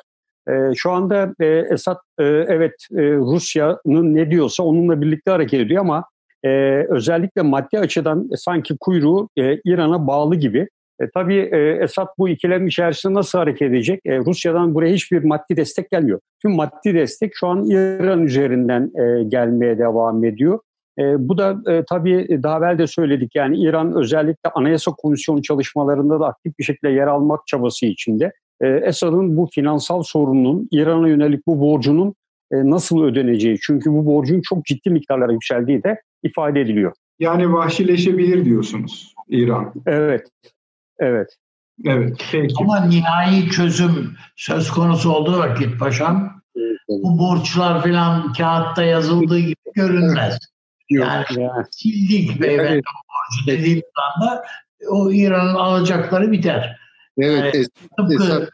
E, 0.49 0.53
şu 0.77 0.91
anda 0.91 1.35
e, 1.41 1.47
Esad 1.47 1.97
e, 2.19 2.25
evet 2.25 2.73
e, 2.97 3.03
Rusya'nın 3.03 4.15
ne 4.15 4.31
diyorsa 4.31 4.63
onunla 4.63 5.01
birlikte 5.01 5.31
hareket 5.31 5.61
ediyor 5.61 5.81
ama 5.81 6.05
e, 6.45 6.51
özellikle 6.89 7.43
maddi 7.43 7.79
açıdan 7.79 8.29
e, 8.33 8.37
sanki 8.37 8.77
kuyruğu 8.81 9.29
e, 9.39 9.61
İran'a 9.65 10.07
bağlı 10.07 10.37
gibi. 10.37 10.69
E, 11.01 11.11
tabii 11.15 11.49
e, 11.53 11.79
Esad 11.83 12.09
bu 12.19 12.29
ikilem 12.29 12.67
içerisinde 12.67 13.15
nasıl 13.15 13.39
hareket 13.39 13.71
edecek? 13.71 14.01
E, 14.05 14.19
Rusya'dan 14.19 14.75
buraya 14.75 14.95
hiçbir 14.95 15.25
maddi 15.25 15.57
destek 15.57 15.91
gelmiyor. 15.91 16.21
Tüm 16.43 16.53
maddi 16.53 16.95
destek 16.95 17.33
şu 17.35 17.47
an 17.47 17.65
İran 17.71 18.23
üzerinden 18.23 18.91
e, 18.95 19.25
gelmeye 19.25 19.79
devam 19.79 20.25
ediyor. 20.25 20.59
E, 20.99 21.29
bu 21.29 21.39
da 21.39 21.73
e, 21.73 21.85
tabii 21.89 22.41
daha 22.43 22.59
evvel 22.59 22.79
de 22.79 22.87
söyledik 22.87 23.35
yani 23.35 23.59
İran 23.59 23.97
özellikle 23.97 24.51
Anayasa 24.55 24.91
Komisyonu 24.93 25.43
çalışmalarında 25.43 26.21
da 26.21 26.27
aktif 26.27 26.59
bir 26.59 26.65
şekilde 26.65 26.91
yer 26.91 27.07
almak 27.07 27.47
çabası 27.47 27.87
içinde. 27.87 28.33
E, 28.61 28.69
Esad'ın 28.69 29.37
bu 29.37 29.49
finansal 29.55 30.03
sorunun, 30.03 30.69
İran'a 30.71 31.09
yönelik 31.09 31.47
bu 31.47 31.61
borcunun 31.61 32.15
e, 32.53 32.57
nasıl 32.57 33.03
ödeneceği 33.03 33.59
çünkü 33.63 33.91
bu 33.91 34.07
borcun 34.07 34.41
çok 34.41 34.65
ciddi 34.65 34.91
miktarlara 34.91 35.33
yükseldiği 35.33 35.83
de 35.83 36.01
ifade 36.23 36.61
ediliyor. 36.61 36.93
Yani 37.19 37.53
vahşileşebilir 37.53 38.45
diyorsunuz 38.45 39.15
İran. 39.29 39.73
Evet, 39.87 40.27
evet. 40.99 41.37
Evet, 41.85 42.17
peki. 42.33 42.55
Ama 42.61 42.85
nihai 42.85 43.49
çözüm 43.49 44.13
söz 44.37 44.71
konusu 44.71 45.13
olduğu 45.13 45.39
vakit 45.39 45.79
paşam, 45.79 46.41
bu 46.89 47.19
borçlar 47.19 47.83
falan 47.83 48.33
kağıtta 48.33 48.83
yazıldığı 48.83 49.39
gibi 49.39 49.55
görünmez. 49.75 50.39
Yani 50.91 51.25
ya. 51.39 51.65
sildik 51.71 52.41
beyefendi 52.41 52.73
evet. 52.73 52.85
borcu 52.85 53.47
dediğimiz 53.47 53.85
anda 54.17 54.45
o 54.89 55.13
İran'ın 55.13 55.55
alacakları 55.55 56.33
biter. 56.33 56.77
Evet, 57.19 57.55
yani, 57.99 58.15
hesap 58.15 58.49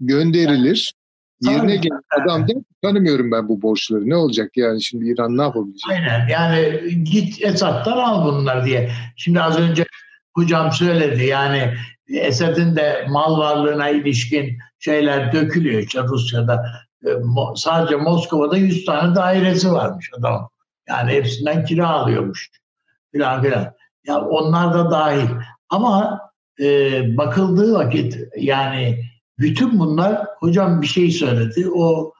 gönderilir. 0.00 0.94
Yerine 1.40 1.76
gelen 1.76 2.00
adam 2.20 2.48
da 2.48 2.52
tanımıyorum 2.82 3.30
ben 3.30 3.48
bu 3.48 3.62
borçları. 3.62 4.08
Ne 4.08 4.16
olacak 4.16 4.50
yani 4.56 4.82
şimdi 4.82 5.08
İran 5.08 5.38
ne 5.38 5.42
yapabilecek? 5.42 5.90
Aynen 5.90 6.28
yani 6.28 6.80
git 7.04 7.42
Esad'dan 7.42 7.98
al 7.98 8.24
bunlar 8.24 8.64
diye. 8.64 8.90
Şimdi 9.16 9.40
az 9.40 9.58
önce 9.58 9.86
hocam 10.34 10.72
söyledi 10.72 11.24
yani 11.24 11.74
Esad'ın 12.08 12.76
de 12.76 13.06
mal 13.08 13.38
varlığına 13.38 13.88
ilişkin 13.88 14.58
şeyler 14.78 15.32
dökülüyor 15.32 15.82
işte 15.82 16.02
Rusya'da. 16.02 16.64
Ee, 17.06 17.10
sadece 17.56 17.96
Moskova'da 17.96 18.56
100 18.56 18.84
tane 18.84 19.14
dairesi 19.14 19.72
varmış 19.72 20.10
adam. 20.18 20.50
Yani 20.88 21.12
hepsinden 21.12 21.64
kira 21.64 21.88
alıyormuş 21.88 22.50
filan 23.12 23.42
filan. 23.42 23.74
Ya 24.06 24.20
onlar 24.20 24.74
da 24.74 24.90
dahil. 24.90 25.28
Ama 25.68 26.20
e, 26.60 27.16
bakıldığı 27.16 27.74
vakit 27.74 28.18
yani 28.36 29.04
bütün 29.38 29.78
bunlar 29.78 30.26
hocam 30.38 30.82
bir 30.82 30.86
şey 30.86 31.10
söyledi. 31.10 31.70
O 31.74 32.12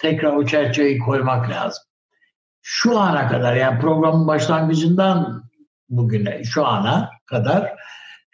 tekrar 0.00 0.32
o 0.32 0.46
çerçeveyi 0.46 0.98
koymak 0.98 1.50
lazım. 1.50 1.84
Şu 2.62 2.98
ana 2.98 3.28
kadar 3.28 3.56
yani 3.56 3.80
programın 3.80 4.26
başlangıcından 4.26 5.44
bugüne 5.88 6.44
şu 6.44 6.66
ana 6.66 7.10
kadar 7.26 7.72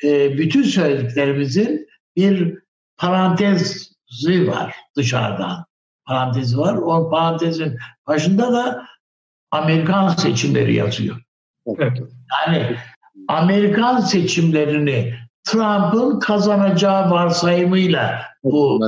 e, 0.04 0.38
bütün 0.38 0.62
söylediklerimizin 0.62 1.88
bir 2.16 2.58
parantezi 2.96 4.48
var 4.48 4.74
dışarıdan. 4.96 5.64
Parantezi 6.06 6.58
var. 6.58 6.74
O 6.74 7.10
parantezin 7.10 7.78
başında 8.06 8.52
da 8.52 8.86
Amerikan 9.54 10.08
seçimleri 10.08 10.74
yazıyor. 10.74 11.16
Evet. 11.78 12.02
Yani 12.46 12.76
Amerikan 13.28 14.00
seçimlerini 14.00 15.14
Trump'ın 15.44 16.20
kazanacağı 16.20 17.10
varsayımıyla 17.10 18.20
bu 18.44 18.80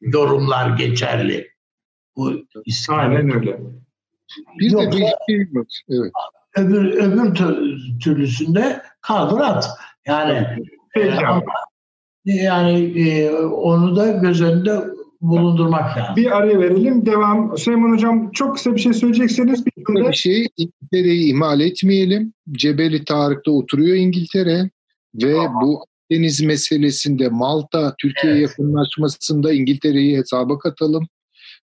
yorumlar 0.00 0.76
geçerli. 0.76 1.48
Bu 2.16 2.32
Aynen 2.88 3.34
öyle. 3.34 3.60
Bir 4.58 4.70
Yoksa, 4.70 4.92
de 4.92 4.96
bir 4.96 5.06
şey 5.26 5.48
var. 5.52 5.82
Evet. 5.90 6.12
Öbür, 6.56 6.92
öbür 6.94 7.34
türlüsünde 8.00 8.82
kaldır 9.00 9.40
at. 9.40 9.70
Yani 10.06 10.46
Peki 10.94 11.08
e, 11.08 11.26
ama 11.26 11.42
Yani 12.24 13.00
e, 13.00 13.30
onu 13.40 13.96
da 13.96 14.06
göz 14.06 14.42
önünde 14.42 14.80
bulundurmak 15.22 15.98
lazım. 15.98 16.16
Bir 16.16 16.36
araya 16.36 16.60
verelim. 16.60 17.06
Devam. 17.06 17.58
Süleyman 17.58 17.92
Hocam 17.92 18.30
çok 18.32 18.54
kısa 18.54 18.74
bir 18.74 18.80
şey 18.80 18.92
söyleyecekseniz 18.92 19.66
bir 19.66 19.72
cümle. 19.86 20.08
Bir 20.08 20.14
şey 20.14 20.48
İngiltere'yi 20.56 21.30
ihmal 21.30 21.60
etmeyelim. 21.60 22.32
Cebeli 22.52 23.04
Tarık'ta 23.04 23.50
oturuyor 23.50 23.96
İngiltere 23.96 24.70
ve 25.14 25.34
tamam. 25.34 25.62
bu 25.62 25.84
deniz 26.10 26.42
meselesinde 26.42 27.28
Malta 27.28 27.94
Türkiye 27.98 28.32
evet. 28.32 28.42
yakınlaşmasında 28.42 29.52
İngiltere'yi 29.52 30.18
hesaba 30.18 30.58
katalım. 30.58 31.06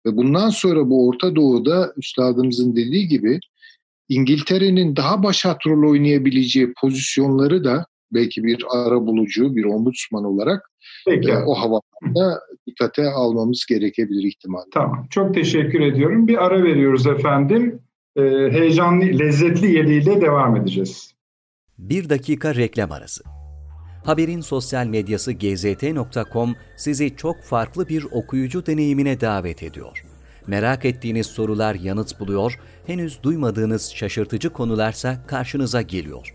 Ve 0.07 0.17
bundan 0.17 0.51
sonra 0.51 0.91
bu 0.91 1.09
Orta 1.09 1.37
Doğu'da 1.37 1.93
üstadımızın 1.97 2.77
dediği 2.77 3.09
gibi 3.09 3.41
İngiltere'nin 4.09 4.97
daha 4.97 5.23
başat 5.23 5.67
rol 5.67 5.91
oynayabileceği 5.91 6.73
pozisyonları 6.81 7.65
da 7.65 7.87
belki 8.13 8.45
bir 8.45 8.65
ara 8.71 9.07
bulucu, 9.07 9.57
bir 9.57 9.65
ombudsman 9.65 10.25
olarak 10.25 10.71
Peki. 11.07 11.31
E, 11.31 11.37
o 11.37 11.55
havada 12.03 12.41
dikkate 12.67 13.09
almamız 13.09 13.67
gerekebilir 13.69 14.29
ihtimalle. 14.29 14.71
Tamam. 14.73 15.07
Çok 15.11 15.35
teşekkür 15.35 15.81
ediyorum. 15.81 16.29
Bir 16.29 16.45
ara 16.45 16.63
veriyoruz 16.63 17.07
efendim. 17.07 17.83
Ee, 18.17 18.23
heyecanlı, 18.51 19.05
lezzetli 19.05 19.73
yediyle 19.73 20.21
devam 20.21 20.57
edeceğiz. 20.57 21.15
Bir 21.79 22.09
dakika 22.09 22.55
reklam 22.55 22.93
arası. 22.93 23.25
Haberin 24.05 24.41
sosyal 24.41 24.87
medyası 24.87 25.33
gzt.com 25.33 26.55
sizi 26.77 27.17
çok 27.17 27.43
farklı 27.43 27.89
bir 27.89 28.05
okuyucu 28.11 28.67
deneyimine 28.67 29.21
davet 29.21 29.63
ediyor. 29.63 30.05
Merak 30.47 30.85
ettiğiniz 30.85 31.27
sorular 31.27 31.75
yanıt 31.75 32.21
buluyor, 32.21 32.61
henüz 32.87 33.23
duymadığınız 33.23 33.93
şaşırtıcı 33.95 34.51
konularsa 34.51 35.27
karşınıza 35.27 35.83
geliyor. 35.83 36.35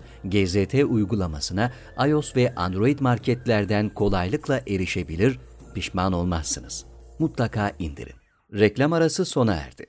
GZT 0.23 0.73
uygulamasına 0.89 1.71
iOS 2.07 2.35
ve 2.35 2.55
Android 2.55 2.99
marketlerden 2.99 3.89
kolaylıkla 3.89 4.61
erişebilir, 4.67 5.39
pişman 5.75 6.13
olmazsınız. 6.13 6.85
Mutlaka 7.19 7.71
indirin. 7.79 8.15
Reklam 8.53 8.93
arası 8.93 9.25
sona 9.25 9.53
erdi. 9.53 9.85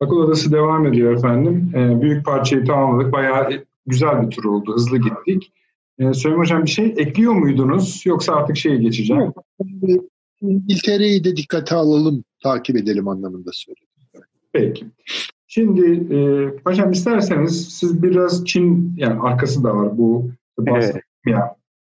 Akıl 0.00 0.16
Odası 0.16 0.52
devam 0.52 0.86
ediyor 0.86 1.16
efendim. 1.16 1.72
Ee, 1.74 2.02
büyük 2.02 2.24
parçayı 2.24 2.64
tamamladık. 2.64 3.12
Bayağı 3.12 3.64
güzel 3.86 4.22
bir 4.22 4.30
tur 4.30 4.44
oldu. 4.44 4.74
Hızlı 4.74 4.98
gittik. 4.98 5.52
Ee, 5.98 6.12
Süleyman 6.12 6.42
Hocam 6.42 6.64
bir 6.64 6.70
şey 6.70 6.94
ekliyor 6.96 7.32
muydunuz? 7.32 8.02
Yoksa 8.06 8.34
artık 8.34 8.56
şeye 8.56 8.76
geçeceğim. 8.76 9.32
İngiltere'yi 10.40 11.24
de 11.24 11.36
dikkate 11.36 11.74
alalım, 11.74 12.24
takip 12.42 12.76
edelim 12.76 13.08
anlamında 13.08 13.50
söyledim. 13.52 13.88
Peki. 14.52 14.86
Şimdi 15.54 16.14
e, 16.14 16.18
hocam 16.64 16.90
isterseniz 16.90 17.68
siz 17.68 18.02
biraz 18.02 18.44
Çin 18.46 18.94
yani 18.96 19.20
arkası 19.20 19.64
da 19.64 19.76
var 19.76 19.98
bu 19.98 20.30
bahsettim 20.58 21.02
evet. 21.26 21.36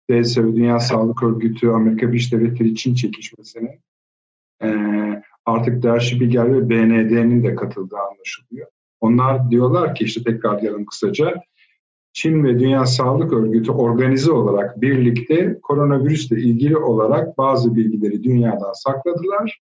ya 0.10 0.22
DSÖ, 0.22 0.56
Dünya 0.56 0.80
Sağlık 0.80 1.24
Örgütü, 1.24 1.70
Amerika 1.70 2.08
Birleşik 2.08 2.32
Devletleri 2.32 2.76
Çin 2.76 2.96
çekişmesine 2.96 3.80
e, 4.64 4.70
artık 5.46 5.84
Der 5.84 6.00
Spiegel 6.00 6.54
ve 6.54 6.70
BND'nin 6.70 7.44
de 7.44 7.56
katıldığı 7.56 7.98
anlaşılıyor. 7.98 8.68
Onlar 9.02 9.52
diyorlar 9.52 9.96
ki 9.96 10.04
işte 10.04 10.24
tekrarlayalım 10.24 10.86
kısaca 10.86 11.34
Çin 12.14 12.44
ve 12.44 12.60
Dünya 12.60 12.86
Sağlık 12.86 13.34
Örgütü 13.34 13.72
organize 13.72 14.32
olarak 14.32 14.82
birlikte 14.82 15.60
koronavirüsle 15.64 16.40
ilgili 16.40 16.78
olarak 16.78 17.38
bazı 17.38 17.76
bilgileri 17.76 18.24
dünyadan 18.24 18.74
sakladılar 18.74 19.65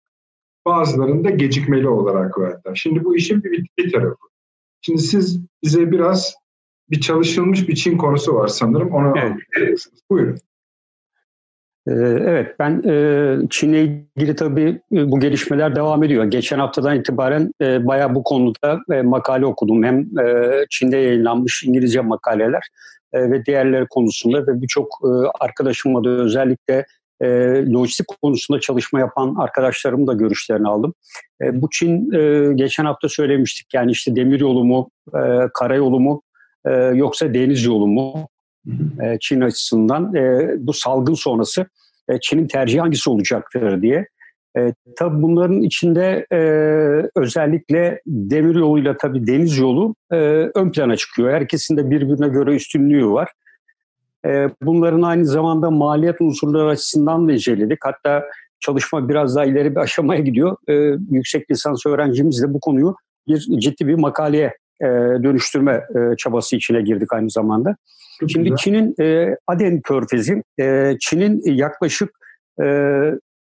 bazılarını 0.67 1.25
da 1.25 1.31
gecikmeli 1.31 1.89
olarak 1.89 2.39
verdiler. 2.39 2.75
Şimdi 2.75 3.05
bu 3.05 3.17
işin 3.17 3.45
bir, 3.45 3.67
bir 3.79 3.93
tarafı. 3.93 4.17
Şimdi 4.81 5.03
siz 5.03 5.41
bize 5.65 5.91
biraz 5.91 6.35
bir 6.91 7.01
çalışılmış 7.01 7.69
bir 7.69 7.75
Çin 7.75 7.99
konusu 7.99 8.35
var 8.35 8.49
sanırım. 8.49 8.93
Onu 8.93 9.15
evet. 9.57 9.79
Buyurun. 10.11 10.39
Ee, 11.89 11.93
evet, 12.27 12.55
ben 12.59 12.83
e, 12.87 13.49
Çin'le 13.51 14.05
ilgili 14.17 14.37
tabii 14.37 14.81
e, 14.93 15.11
bu 15.11 15.21
gelişmeler 15.21 15.77
devam 15.77 16.03
ediyor. 16.03 16.25
Geçen 16.25 16.59
haftadan 16.59 16.97
itibaren 16.97 17.53
e, 17.63 17.87
bayağı 17.87 18.15
bu 18.15 18.23
konuda 18.23 18.81
makale 19.05 19.47
okudum. 19.47 19.85
Hem 19.85 20.09
Çin'de 20.71 20.97
yayınlanmış 20.97 21.65
İngilizce 21.65 22.01
makaleler 22.01 22.63
ve 23.15 23.45
diğerleri 23.45 23.87
konusunda 23.87 24.47
ve 24.47 24.63
birçok 24.63 25.01
arkadaşımla 25.41 26.05
da 26.05 26.09
özellikle 26.09 26.87
e, 27.23 27.27
lojistik 27.73 28.07
konusunda 28.23 28.61
çalışma 28.61 29.01
yapan 29.01 29.35
arkadaşlarımın 29.39 30.07
da 30.07 30.13
görüşlerini 30.13 30.69
aldım. 30.69 30.95
E, 31.43 31.63
bu 31.63 31.71
Çin 31.71 32.13
e, 32.13 32.53
geçen 32.55 32.85
hafta 32.85 33.09
söylemiştik 33.09 33.75
yani 33.75 33.91
işte 33.91 34.17
demir 34.17 34.41
yolu 34.41 34.65
mu, 34.65 34.91
e, 35.09 35.21
karayolu 35.55 36.01
mu 36.01 36.23
e, 36.67 36.71
yoksa 36.73 37.35
deniz 37.35 37.65
yolu 37.65 37.87
mu 37.87 38.29
e, 39.03 39.19
Çin 39.21 39.41
açısından 39.41 40.15
e, 40.15 40.51
bu 40.59 40.73
salgın 40.73 41.15
sonrası 41.15 41.67
e, 42.09 42.21
Çin'in 42.21 42.47
tercihi 42.47 42.81
hangisi 42.81 43.11
olacaktır 43.11 43.83
diye. 43.83 44.07
E, 44.59 44.73
tabii 44.97 45.23
bunların 45.23 45.63
içinde 45.63 46.27
e, 46.33 46.39
özellikle 47.17 48.01
demir 48.07 48.55
yoluyla 48.55 48.97
tabii 48.97 49.27
deniz 49.27 49.59
yolu 49.59 49.95
e, 50.13 50.17
ön 50.55 50.73
plana 50.73 50.97
çıkıyor. 50.97 51.33
Herkesin 51.33 51.77
de 51.77 51.91
birbirine 51.91 52.29
göre 52.29 52.55
üstünlüğü 52.55 53.07
var. 53.07 53.29
Ee, 54.27 54.49
bunların 54.63 55.03
aynı 55.03 55.25
zamanda 55.25 55.71
maliyet 55.71 56.21
unsurları 56.21 56.69
açısından 56.69 57.29
da 57.29 57.33
inceledik. 57.33 57.79
Hatta 57.85 58.25
çalışma 58.61 59.09
biraz 59.09 59.37
daha 59.37 59.45
ileri 59.45 59.71
bir 59.71 59.77
aşamaya 59.81 60.21
gidiyor. 60.21 60.57
Ee, 60.69 60.73
yüksek 61.11 61.51
lisans 61.51 61.87
öğrencimiz 61.87 62.43
de 62.43 62.55
bu 62.55 62.61
konuyu 62.61 62.97
bir 63.29 63.39
ciddi 63.39 63.87
bir 63.87 63.95
makaleye 63.95 64.57
e, 64.83 64.87
dönüştürme 65.23 65.73
e, 65.73 66.17
çabası 66.17 66.57
içine 66.57 66.83
girdik 66.83 67.13
aynı 67.13 67.31
zamanda. 67.31 67.77
Çok 68.21 68.31
Şimdi 68.31 68.45
güzel. 68.45 68.57
Çin'in 68.57 68.95
e, 69.01 69.37
Aden 69.47 69.81
Körfezi, 69.81 70.43
Çin'in 71.01 71.43
yaklaşık 71.45 72.11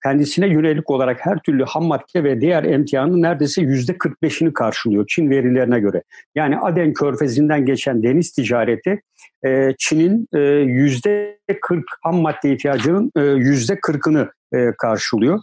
kendisine 0.06 0.48
yönelik 0.48 0.90
olarak 0.90 1.26
her 1.26 1.38
türlü 1.40 1.64
ham 1.64 1.86
madde 1.86 2.23
ve 2.23 2.41
diğer 2.41 2.64
emtianın 2.64 3.22
neredeyse 3.22 3.61
yüzde 3.61 3.91
45'ini 3.91 4.53
karşılıyor 4.53 5.06
Çin 5.07 5.30
verilerine 5.30 5.80
göre. 5.80 6.03
Yani 6.36 6.57
Aden 6.60 6.94
Körfezi'nden 6.94 7.65
geçen 7.65 8.03
deniz 8.03 8.32
ticareti 8.32 9.02
e, 9.45 9.76
Çin'in 9.77 10.27
e, 10.34 10.40
yüzde 10.60 11.40
40 11.61 11.84
ham 12.03 12.22
madde 12.22 12.53
ihtiyacının 12.53 13.11
e, 13.18 13.22
yüzde 13.22 13.73
40'ını 13.73 14.30
karşılıyor. 14.77 15.40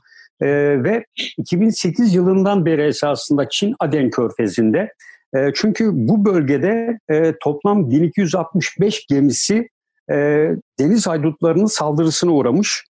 Ve 0.84 1.04
2008 1.38 2.14
yılından 2.14 2.66
beri 2.66 2.82
esasında 2.82 3.48
Çin 3.48 3.74
Aden 3.80 4.10
Körfezi'nde 4.10 4.92
çünkü 5.54 5.90
bu 5.92 6.24
bölgede 6.24 6.98
toplam 7.40 7.90
1265 7.90 9.06
gemisi 9.06 9.68
deniz 10.78 11.06
haydutlarının 11.06 11.66
saldırısına 11.66 12.30
uğramış 12.30 12.84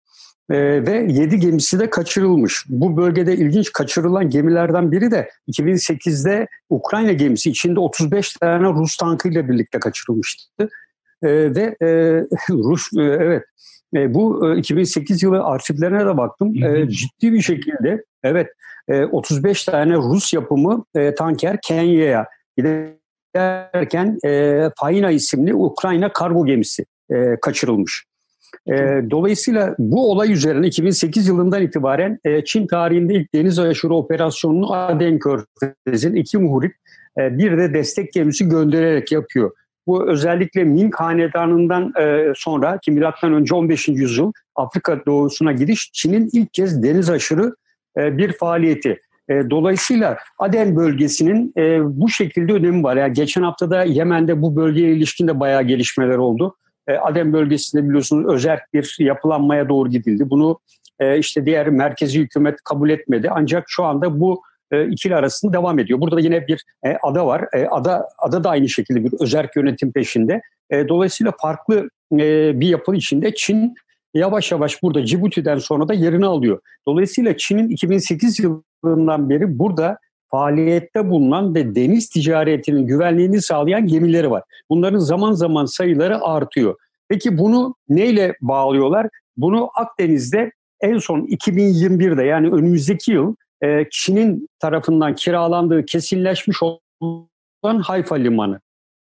ee, 0.49 0.85
ve 0.85 1.07
7 1.09 1.39
gemisi 1.39 1.79
de 1.79 1.89
kaçırılmış. 1.89 2.65
Bu 2.69 2.97
bölgede 2.97 3.35
ilginç 3.35 3.71
kaçırılan 3.71 4.29
gemilerden 4.29 4.91
biri 4.91 5.11
de 5.11 5.29
2008'de 5.47 6.47
Ukrayna 6.69 7.11
gemisi 7.11 7.49
içinde 7.49 7.79
35 7.79 8.33
tane 8.33 8.67
Rus 8.67 8.97
tankıyla 8.97 9.49
birlikte 9.49 9.79
kaçırılmıştı. 9.79 10.69
Ee, 11.23 11.55
ve 11.55 11.75
e, 11.81 11.87
Rus 12.49 12.89
e, 12.97 13.01
evet 13.01 13.43
e, 13.95 14.13
bu 14.13 14.53
e, 14.53 14.57
2008 14.57 15.23
yılı 15.23 15.43
arşivlerine 15.43 16.05
de 16.05 16.17
baktım. 16.17 16.63
E, 16.63 16.89
ciddi 16.89 17.33
bir 17.33 17.41
şekilde 17.41 18.03
evet 18.23 18.47
e, 18.87 19.05
35 19.05 19.63
tane 19.65 19.95
Rus 19.95 20.33
yapımı 20.33 20.85
e, 20.95 21.15
tanker 21.15 21.57
Kenya'ya 21.63 22.27
giderken 22.57 24.17
e, 24.25 24.63
Faina 24.79 25.11
isimli 25.11 25.55
Ukrayna 25.55 26.13
kargo 26.13 26.45
gemisi 26.45 26.85
e, 27.11 27.39
kaçırılmış. 27.41 28.08
E, 28.67 28.73
dolayısıyla 29.11 29.75
bu 29.79 30.11
olay 30.11 30.31
üzerine 30.31 30.67
2008 30.67 31.27
yılından 31.27 31.61
itibaren 31.61 32.19
e, 32.23 32.45
Çin 32.45 32.67
tarihinde 32.67 33.13
ilk 33.13 33.33
deniz 33.33 33.59
aşırı 33.59 33.93
operasyonunu 33.93 34.73
Aden 34.73 35.19
Körfezi'nin 35.19 36.15
iki 36.15 36.37
muhrip 36.37 36.75
e, 37.19 37.37
bir 37.37 37.57
de 37.57 37.73
destek 37.73 38.13
gemisi 38.13 38.49
göndererek 38.49 39.11
yapıyor. 39.11 39.51
Bu 39.87 40.09
özellikle 40.09 40.63
Ming 40.63 40.95
Hanedanı'ndan 40.95 41.93
e, 41.99 42.33
sonra 42.35 42.77
ki 42.77 42.91
milattan 42.91 43.33
önce 43.33 43.55
15. 43.55 43.87
yüzyıl 43.87 44.31
Afrika 44.55 45.05
doğusuna 45.05 45.51
gidiş 45.51 45.89
Çin'in 45.93 46.29
ilk 46.33 46.53
kez 46.53 46.83
deniz 46.83 47.09
aşırı 47.09 47.55
e, 47.97 48.17
bir 48.17 48.33
faaliyeti. 48.33 49.01
E, 49.29 49.49
dolayısıyla 49.49 50.17
Aden 50.39 50.75
bölgesinin 50.75 51.53
e, 51.57 51.79
bu 51.83 52.09
şekilde 52.09 52.53
önemi 52.53 52.83
var. 52.83 52.97
Yani 52.97 53.13
geçen 53.13 53.43
haftada 53.43 53.83
Yemen'de 53.83 54.41
bu 54.41 54.55
bölgeye 54.55 54.93
ilişkin 54.93 55.27
de 55.27 55.39
bayağı 55.39 55.63
gelişmeler 55.63 56.17
oldu. 56.17 56.55
E, 56.89 56.93
Adem 56.93 57.33
bölgesinde 57.33 57.83
biliyorsunuz 57.83 58.33
özel 58.33 58.59
bir 58.73 58.95
yapılanmaya 58.99 59.69
doğru 59.69 59.89
gidildi. 59.89 60.29
Bunu 60.29 60.59
e, 60.99 61.17
işte 61.17 61.45
diğer 61.45 61.69
merkezi 61.69 62.19
hükümet 62.19 62.61
kabul 62.63 62.89
etmedi. 62.89 63.29
Ancak 63.31 63.63
şu 63.67 63.83
anda 63.83 64.19
bu 64.19 64.41
e, 64.71 64.87
ikili 64.87 65.15
arasında 65.15 65.53
devam 65.53 65.79
ediyor. 65.79 66.01
Burada 66.01 66.19
yine 66.19 66.47
bir 66.47 66.65
ada 67.03 67.27
var. 67.27 67.45
Ada 67.71 68.07
ada 68.17 68.43
da 68.43 68.49
aynı 68.49 68.69
şekilde 68.69 69.03
bir 69.03 69.11
özerk 69.19 69.55
yönetim 69.55 69.91
peşinde. 69.91 70.41
Dolayısıyla 70.71 71.33
farklı 71.41 71.89
bir 72.11 72.67
yapı 72.67 72.95
içinde 72.95 73.33
Çin 73.35 73.75
yavaş 74.13 74.51
yavaş 74.51 74.83
burada 74.83 75.05
Cibuti'den 75.05 75.57
sonra 75.57 75.87
da 75.87 75.93
yerini 75.93 76.25
alıyor. 76.25 76.59
Dolayısıyla 76.87 77.37
Çin'in 77.37 77.69
2008 77.69 78.39
yılından 78.39 79.29
beri 79.29 79.59
burada 79.59 79.97
faaliyette 80.31 81.09
bulunan 81.09 81.55
ve 81.55 81.75
deniz 81.75 82.09
ticaretinin 82.09 82.87
güvenliğini 82.87 83.41
sağlayan 83.41 83.87
gemileri 83.87 84.31
var. 84.31 84.43
Bunların 84.69 84.99
zaman 84.99 85.31
zaman 85.31 85.65
sayıları 85.65 86.21
artıyor. 86.21 86.75
Peki 87.09 87.37
bunu 87.37 87.75
neyle 87.89 88.35
bağlıyorlar? 88.41 89.07
Bunu 89.37 89.69
Akdeniz'de 89.75 90.51
en 90.81 90.97
son 90.97 91.21
2021'de 91.21 92.23
yani 92.23 92.49
önümüzdeki 92.51 93.11
yıl 93.11 93.35
e, 93.63 93.85
Çin'in 93.91 94.49
tarafından 94.59 95.15
kiralandığı 95.15 95.85
kesinleşmiş 95.85 96.57
olan 97.01 97.79
Hayfa 97.79 98.15
Limanı. 98.15 98.59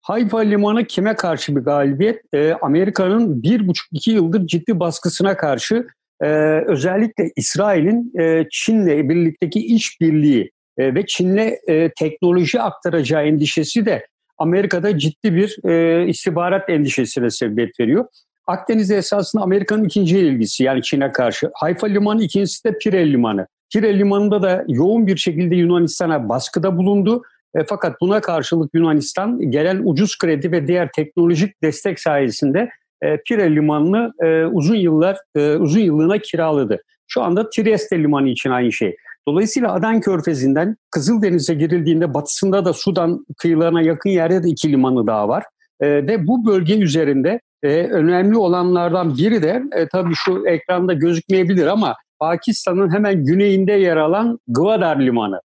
Hayfa 0.02 0.38
Limanı 0.38 0.84
kime 0.84 1.16
karşı 1.16 1.56
bir 1.56 1.60
galibiyet? 1.60 2.20
E, 2.34 2.52
Amerika'nın 2.62 3.42
bir 3.42 3.68
buçuk 3.68 3.86
iki 3.92 4.10
yıldır 4.10 4.46
ciddi 4.46 4.80
baskısına 4.80 5.36
karşı 5.36 5.86
e, 6.22 6.26
özellikle 6.66 7.30
İsrail'in 7.36 8.12
e, 8.20 8.46
Çin'le 8.50 9.08
birlikteki 9.08 9.66
işbirliği 9.66 10.50
e, 10.82 10.94
ve 10.94 11.06
Çin'le 11.06 11.56
e, 11.68 11.90
teknoloji 11.98 12.60
aktaracağı 12.60 13.26
endişesi 13.26 13.86
de 13.86 14.06
Amerika'da 14.38 14.98
ciddi 14.98 15.34
bir 15.34 15.68
e, 15.68 16.06
istihbarat 16.08 16.70
endişesine 16.70 17.30
sebebiyet 17.30 17.80
veriyor. 17.80 18.04
Akdeniz'de 18.46 18.96
esasında 18.96 19.42
Amerika'nın 19.42 19.84
ikinci 19.84 20.18
ilgisi 20.18 20.64
yani 20.64 20.82
Çin'e 20.82 21.12
karşı. 21.12 21.50
Hayfa 21.54 21.86
Limanı 21.86 22.22
ikincisi 22.22 22.64
de 22.64 22.78
Pire 22.78 23.12
Limanı. 23.12 23.46
Pire 23.72 23.98
Limanı'nda 23.98 24.42
da 24.42 24.64
yoğun 24.68 25.06
bir 25.06 25.16
şekilde 25.16 25.56
Yunanistan'a 25.56 26.28
baskıda 26.28 26.76
bulundu. 26.76 27.22
E, 27.54 27.64
fakat 27.64 28.00
buna 28.00 28.20
karşılık 28.20 28.74
Yunanistan 28.74 29.50
gelen 29.50 29.82
ucuz 29.84 30.18
kredi 30.18 30.52
ve 30.52 30.66
diğer 30.66 30.92
teknolojik 30.92 31.62
destek 31.62 32.00
sayesinde 32.00 32.70
e, 33.02 33.16
Pire 33.16 33.54
Limanı'nı 33.54 34.12
e, 34.26 34.46
uzun 34.46 34.76
yıllar 34.76 35.18
e, 35.36 35.56
uzun 35.56 35.80
yıllığına 35.80 36.18
kiraladı. 36.18 36.82
Şu 37.08 37.22
anda 37.22 37.50
Trieste 37.50 37.98
Limanı 37.98 38.28
için 38.28 38.50
aynı 38.50 38.72
şey. 38.72 38.96
Dolayısıyla 39.28 39.72
Adan 39.72 40.00
Körfezi'nden 40.00 40.76
Kızıldeniz'e 40.90 41.54
girildiğinde 41.54 42.14
batısında 42.14 42.64
da 42.64 42.72
Sudan 42.72 43.26
kıyılarına 43.38 43.82
yakın 43.82 44.10
yerde 44.10 44.42
de 44.42 44.48
iki 44.48 44.72
limanı 44.72 45.06
daha 45.06 45.28
var. 45.28 45.44
E, 45.80 45.88
ve 45.88 46.26
bu 46.26 46.46
bölge 46.46 46.78
üzerinde 46.78 47.40
e, 47.62 47.68
önemli 47.68 48.36
olanlardan 48.36 49.16
biri 49.16 49.42
de 49.42 49.62
e, 49.72 49.88
tabii 49.88 50.14
şu 50.14 50.46
ekranda 50.46 50.92
gözükmeyebilir 50.92 51.66
ama 51.66 51.96
Pakistan'ın 52.18 52.94
hemen 52.94 53.24
güneyinde 53.24 53.72
yer 53.72 53.96
alan 53.96 54.38
Gwadar 54.48 55.00
Limanı. 55.00 55.40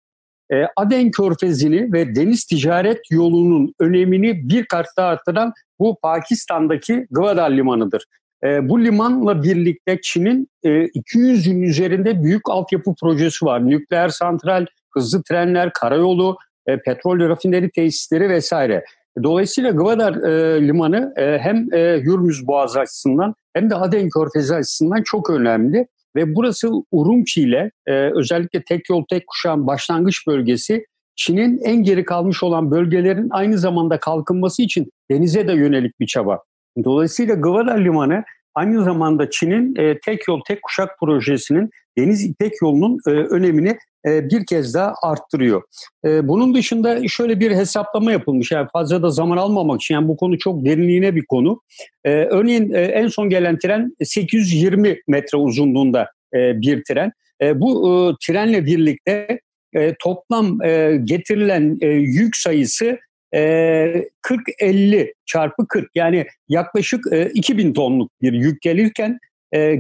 E, 0.53 0.67
Aden 0.77 1.11
Körfezi'ni 1.11 1.93
ve 1.93 2.15
deniz 2.15 2.45
ticaret 2.45 3.01
yolunun 3.11 3.75
önemini 3.81 4.49
bir 4.49 4.67
kat 4.67 4.87
daha 4.97 5.09
arttıran 5.09 5.53
bu 5.79 5.97
Pakistan'daki 6.03 7.07
Gwadar 7.11 7.51
Limanı'dır. 7.51 8.05
E, 8.45 8.69
bu 8.69 8.85
limanla 8.85 9.43
birlikte 9.43 9.99
Çin'in 10.03 10.49
e, 10.63 10.69
200'ün 10.69 11.63
üzerinde 11.63 12.23
büyük 12.23 12.51
altyapı 12.51 12.95
projesi 13.01 13.45
var. 13.45 13.67
Nükleer 13.67 14.09
santral, 14.09 14.67
hızlı 14.95 15.23
trenler, 15.23 15.73
karayolu, 15.73 16.37
e, 16.67 16.77
petrol 16.77 17.29
rafineri 17.29 17.71
tesisleri 17.71 18.29
vesaire. 18.29 18.85
Dolayısıyla 19.23 19.71
Gwadar 19.71 20.15
e, 20.15 20.67
limanı 20.67 21.15
e, 21.17 21.39
hem 21.39 21.75
e, 21.75 22.05
Boğazı 22.47 22.81
açısından 22.81 23.35
hem 23.55 23.71
de 23.71 23.75
Aden 23.75 24.09
Körfezi 24.09 24.55
açısından 24.55 25.03
çok 25.03 25.31
önemli. 25.31 25.87
Ve 26.17 26.35
burası 26.35 26.71
Urumqi 26.93 27.41
ile 27.41 27.71
özellikle 28.17 28.63
tek 28.63 28.91
yol 28.91 29.05
tek 29.11 29.27
kuşağın 29.27 29.67
başlangıç 29.67 30.27
bölgesi 30.27 30.85
Çin'in 31.17 31.59
en 31.65 31.83
geri 31.83 32.05
kalmış 32.05 32.43
olan 32.43 32.71
bölgelerin 32.71 33.29
aynı 33.31 33.59
zamanda 33.59 33.99
kalkınması 33.99 34.63
için 34.63 34.91
denize 35.11 35.49
de 35.49 35.53
yönelik 35.53 36.01
bir 36.01 36.07
çaba. 36.07 36.43
Dolayısıyla 36.85 37.35
Gwadar 37.35 37.85
Limanı 37.85 38.25
aynı 38.55 38.85
zamanda 38.85 39.31
Çin'in 39.31 39.77
e, 39.77 39.99
tek 39.99 40.29
yol 40.29 40.41
tek 40.49 40.63
kuşak 40.63 40.99
projesinin 41.01 41.71
deniz 41.99 42.25
ipek 42.25 42.53
yolunun 42.63 42.99
e, 43.07 43.11
önemini 43.11 43.77
e, 44.07 44.31
bir 44.31 44.47
kez 44.47 44.75
daha 44.75 44.95
arttırıyor. 45.03 45.63
E, 46.05 46.29
bunun 46.29 46.55
dışında 46.55 47.09
şöyle 47.09 47.41
bir 47.41 47.51
hesaplama 47.51 48.13
yapılmış. 48.13 48.53
Yani 48.53 48.69
fazla 48.73 49.03
da 49.03 49.11
zaman 49.11 49.37
almamak 49.37 49.81
için 49.81 49.95
yani 49.95 50.09
bu 50.09 50.17
konu 50.17 50.39
çok 50.39 50.65
derinliğine 50.65 51.15
bir 51.15 51.25
konu. 51.27 51.61
E, 52.05 52.11
örneğin 52.11 52.73
e, 52.73 52.81
en 52.81 53.09
son 53.09 53.29
gelen 53.29 53.59
tren 53.59 53.97
820 54.05 55.01
metre 55.09 55.39
uzunluğunda 55.39 56.11
e, 56.35 56.61
bir 56.61 56.85
tren. 56.85 57.13
E, 57.43 57.61
bu 57.61 57.89
e, 57.89 58.27
trenle 58.27 58.67
birlikte 58.67 59.41
e, 59.75 59.95
toplam 60.01 60.63
e, 60.63 61.01
getirilen 61.05 61.79
e, 61.81 61.87
yük 61.89 62.37
sayısı 62.37 62.99
40-50 63.35 65.13
çarpı 65.27 65.69
40 65.69 65.91
yani 65.95 66.27
yaklaşık 66.49 67.05
2000 67.35 67.73
tonluk 67.73 68.11
bir 68.23 68.33
yük 68.33 68.63
gelirken 68.63 69.19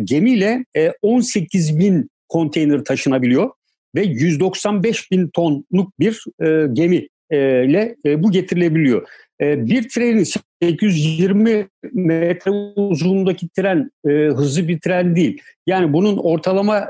gemiyle 0.04 0.64
18 1.02 1.78
bin 1.78 2.10
konteyner 2.28 2.84
taşınabiliyor 2.84 3.50
ve 3.94 4.02
195 4.02 5.10
bin 5.10 5.28
tonluk 5.28 6.00
bir 6.00 6.24
gemi 6.72 7.08
ile 7.30 7.96
bu 8.06 8.30
getirilebiliyor. 8.30 9.08
Bir 9.40 9.88
trenin 9.88 10.24
820 10.62 11.68
metre 11.92 12.50
uzunluğundaki 12.76 13.48
tren 13.48 13.90
hızlı 14.06 14.68
bir 14.68 14.80
tren 14.80 15.16
değil. 15.16 15.42
Yani 15.66 15.92
bunun 15.92 16.16
ortalama 16.16 16.86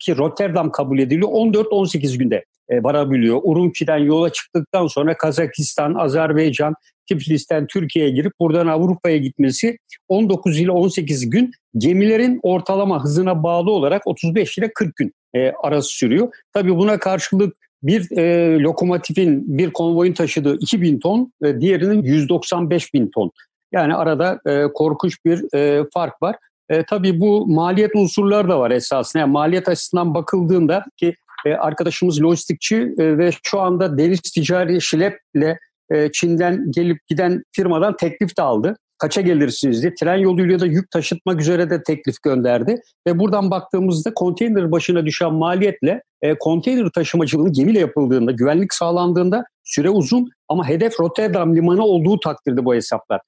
ki 0.00 0.16
Rotterdam 0.16 0.72
kabul 0.72 0.98
ediliyor 0.98 1.28
14-18 1.28 2.18
günde 2.18 2.44
e, 2.68 2.82
varabiliyor. 2.82 3.40
Urumçi'den 3.42 3.98
yola 3.98 4.32
çıktıktan 4.32 4.86
sonra 4.86 5.16
Kazakistan, 5.16 5.94
Azerbaycan, 5.94 6.74
Tiflis'ten 7.06 7.66
Türkiye'ye 7.66 8.10
girip 8.10 8.32
buradan 8.40 8.66
Avrupa'ya 8.66 9.16
gitmesi 9.16 9.78
19 10.08 10.60
ile 10.60 10.70
18 10.70 11.30
gün 11.30 11.50
gemilerin 11.78 12.40
ortalama 12.42 13.04
hızına 13.04 13.42
bağlı 13.42 13.70
olarak 13.70 14.06
35 14.06 14.58
ile 14.58 14.72
40 14.74 14.96
gün 14.96 15.12
e, 15.34 15.52
arası 15.62 15.88
sürüyor. 15.88 16.28
Tabii 16.52 16.76
buna 16.76 16.98
karşılık 16.98 17.56
bir 17.82 18.18
e, 18.18 18.58
lokomotifin, 18.60 19.58
bir 19.58 19.70
konvoyun 19.70 20.12
taşıdığı 20.12 20.56
2000 20.56 21.00
ton, 21.00 21.32
e, 21.44 21.60
diğerinin 21.60 22.02
195 22.02 22.94
bin 22.94 23.10
ton. 23.14 23.30
Yani 23.72 23.94
arada 23.94 24.40
e, 24.46 24.72
korkunç 24.74 25.24
bir 25.24 25.56
e, 25.56 25.84
fark 25.94 26.22
var. 26.22 26.36
E, 26.68 26.84
tabii 26.84 27.20
bu 27.20 27.46
maliyet 27.46 27.96
unsurları 27.96 28.48
da 28.48 28.60
var 28.60 28.70
esasında. 28.70 29.20
Yani 29.20 29.32
maliyet 29.32 29.68
açısından 29.68 30.14
bakıldığında 30.14 30.84
ki 30.96 31.14
e, 31.44 31.54
arkadaşımız 31.54 32.22
lojistikçi 32.22 32.76
e, 32.98 33.18
ve 33.18 33.30
şu 33.42 33.60
anda 33.60 33.98
deniz 33.98 34.20
ticari 34.20 34.82
şileple 34.82 35.58
e, 35.90 36.12
Çin'den 36.12 36.70
gelip 36.70 36.98
giden 37.08 37.42
firmadan 37.52 37.96
teklif 37.96 38.36
de 38.38 38.42
aldı. 38.42 38.76
Kaça 38.98 39.20
gelirsiniz 39.20 39.82
diye. 39.82 39.94
Tren 39.94 40.16
yoluyla 40.16 40.60
da 40.60 40.66
yük 40.66 40.90
taşıtmak 40.90 41.40
üzere 41.40 41.70
de 41.70 41.82
teklif 41.82 42.22
gönderdi. 42.22 42.80
Ve 43.06 43.18
buradan 43.18 43.50
baktığımızda 43.50 44.14
konteyner 44.14 44.72
başına 44.72 45.06
düşen 45.06 45.32
maliyetle 45.34 46.02
konteyner 46.40 46.88
taşımacılığı 46.94 47.52
gemiyle 47.52 47.78
yapıldığında, 47.78 48.32
güvenlik 48.32 48.74
sağlandığında 48.74 49.44
süre 49.64 49.90
uzun 49.90 50.28
ama 50.48 50.68
hedef 50.68 51.00
Rotterdam 51.00 51.56
limanı 51.56 51.84
olduğu 51.84 52.20
takdirde 52.20 52.64
bu 52.64 52.74
hesaplar. 52.74 53.20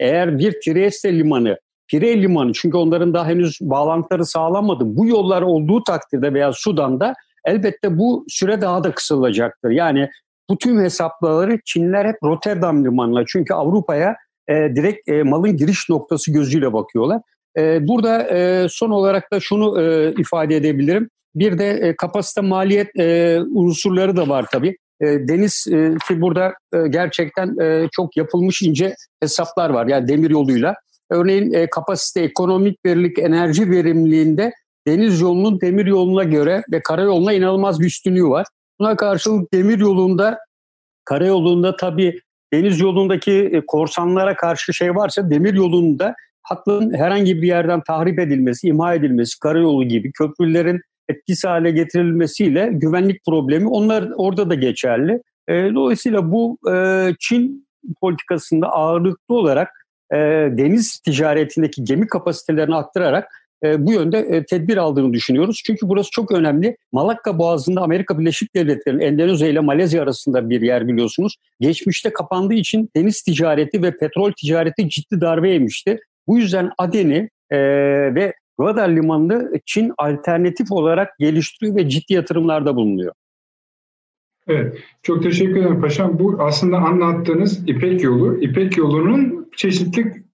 Eğer 0.00 0.38
bir 0.38 0.60
Trieste 0.64 1.18
limanı 1.18 1.58
Pire 1.88 2.22
Limanı 2.22 2.52
çünkü 2.52 2.76
onların 2.76 3.14
daha 3.14 3.26
henüz 3.26 3.58
bağlantıları 3.60 4.26
sağlanmadı. 4.26 4.84
Bu 4.86 5.06
yollar 5.06 5.42
olduğu 5.42 5.84
takdirde 5.84 6.34
veya 6.34 6.52
Sudan'da 6.52 7.14
elbette 7.44 7.98
bu 7.98 8.24
süre 8.28 8.60
daha 8.60 8.84
da 8.84 8.92
kısılacaktır. 8.92 9.70
Yani 9.70 10.08
bu 10.50 10.58
tüm 10.58 10.80
hesaplamaları 10.80 11.58
Çinliler 11.64 12.04
hep 12.04 12.16
Rotterdam 12.22 12.84
limanına 12.84 13.24
çünkü 13.26 13.54
Avrupa'ya 13.54 14.16
e, 14.48 14.54
direkt 14.54 15.08
e, 15.08 15.22
malın 15.22 15.56
giriş 15.56 15.88
noktası 15.88 16.32
gözüyle 16.32 16.72
bakıyorlar. 16.72 17.20
E, 17.58 17.88
burada 17.88 18.22
e, 18.22 18.66
son 18.68 18.90
olarak 18.90 19.32
da 19.32 19.40
şunu 19.40 19.82
e, 19.82 20.12
ifade 20.18 20.56
edebilirim. 20.56 21.08
Bir 21.34 21.58
de 21.58 21.70
e, 21.70 21.96
kapasite 21.96 22.40
maliyet 22.40 22.98
e, 22.98 23.38
unsurları 23.54 24.16
da 24.16 24.28
var 24.28 24.46
tabii. 24.52 24.76
E, 25.00 25.06
deniz 25.06 25.66
e, 25.72 25.94
ki 26.08 26.20
burada 26.20 26.54
e, 26.74 26.88
gerçekten 26.88 27.58
e, 27.62 27.88
çok 27.92 28.16
yapılmış 28.16 28.62
ince 28.62 28.94
hesaplar 29.20 29.70
var. 29.70 29.86
Yani 29.86 30.08
demir 30.08 30.30
yoluyla 30.30 30.74
Örneğin 31.10 31.52
e, 31.52 31.70
kapasite, 31.70 32.20
ekonomik 32.20 32.78
verilik, 32.86 33.18
enerji 33.18 33.70
verimliliğinde 33.70 34.52
deniz 34.86 35.20
yolunun 35.20 35.60
demir 35.60 35.86
yoluna 35.86 36.24
göre 36.24 36.62
ve 36.72 36.82
karayoluna 36.82 37.32
inanılmaz 37.32 37.80
bir 37.80 37.86
üstünlüğü 37.86 38.28
var. 38.28 38.46
Buna 38.80 38.96
karşılık 38.96 39.52
demir 39.52 39.78
yolunda, 39.78 40.38
karayolunda 41.04 41.76
tabii 41.76 42.20
deniz 42.52 42.80
yolundaki 42.80 43.32
e, 43.32 43.66
korsanlara 43.66 44.36
karşı 44.36 44.74
şey 44.74 44.94
varsa 44.94 45.30
demir 45.30 45.54
yolunda 45.54 46.14
hattın 46.42 46.94
herhangi 46.94 47.42
bir 47.42 47.46
yerden 47.46 47.82
tahrip 47.82 48.18
edilmesi, 48.18 48.68
imha 48.68 48.94
edilmesi, 48.94 49.40
karayolu 49.40 49.84
gibi 49.84 50.12
köprülerin 50.12 50.80
etkisiz 51.08 51.44
hale 51.44 51.70
getirilmesiyle 51.70 52.70
güvenlik 52.72 53.24
problemi 53.24 53.68
onlar 53.68 54.08
orada 54.16 54.50
da 54.50 54.54
geçerli. 54.54 55.22
E, 55.48 55.52
dolayısıyla 55.74 56.32
bu 56.32 56.58
e, 56.72 57.08
Çin 57.18 57.68
politikasında 58.00 58.66
ağırlıklı 58.68 59.34
olarak 59.34 59.68
e, 60.12 60.16
deniz 60.58 60.98
ticaretindeki 60.98 61.84
gemi 61.84 62.06
kapasitelerini 62.06 62.74
arttırarak 62.74 63.28
e, 63.64 63.86
bu 63.86 63.92
yönde 63.92 64.18
e, 64.18 64.44
tedbir 64.44 64.76
aldığını 64.76 65.12
düşünüyoruz. 65.12 65.62
Çünkü 65.66 65.88
burası 65.88 66.10
çok 66.10 66.32
önemli. 66.32 66.76
Malakka 66.92 67.38
Boğazı'nda 67.38 67.80
Amerika 67.80 68.18
Birleşik 68.18 68.54
Devletleri, 68.54 69.04
Endonezya 69.04 69.48
ile 69.48 69.60
Malezya 69.60 70.02
arasında 70.02 70.50
bir 70.50 70.60
yer 70.60 70.88
biliyorsunuz. 70.88 71.36
Geçmişte 71.60 72.12
kapandığı 72.12 72.54
için 72.54 72.90
deniz 72.96 73.22
ticareti 73.22 73.82
ve 73.82 73.96
petrol 73.96 74.32
ticareti 74.32 74.88
ciddi 74.88 75.20
darbe 75.20 75.50
yemişti. 75.50 75.98
Bu 76.26 76.38
yüzden 76.38 76.70
Aden'i 76.78 77.30
e, 77.50 77.58
ve 78.14 78.34
Gwadar 78.58 78.88
Limanı'nı 78.88 79.52
Çin 79.66 79.92
alternatif 79.98 80.72
olarak 80.72 81.18
geliştiriyor 81.18 81.76
ve 81.76 81.88
ciddi 81.88 82.14
yatırımlarda 82.14 82.76
bulunuyor. 82.76 83.12
Evet, 84.48 84.78
çok 85.02 85.22
teşekkür 85.22 85.56
ederim 85.56 85.80
paşam. 85.80 86.18
Bu 86.18 86.36
aslında 86.38 86.76
anlattığınız 86.76 87.68
İpek 87.68 88.02
yolu, 88.02 88.40
İpek 88.40 88.76
yolunun 88.76 89.37
çeşitli 89.56 90.24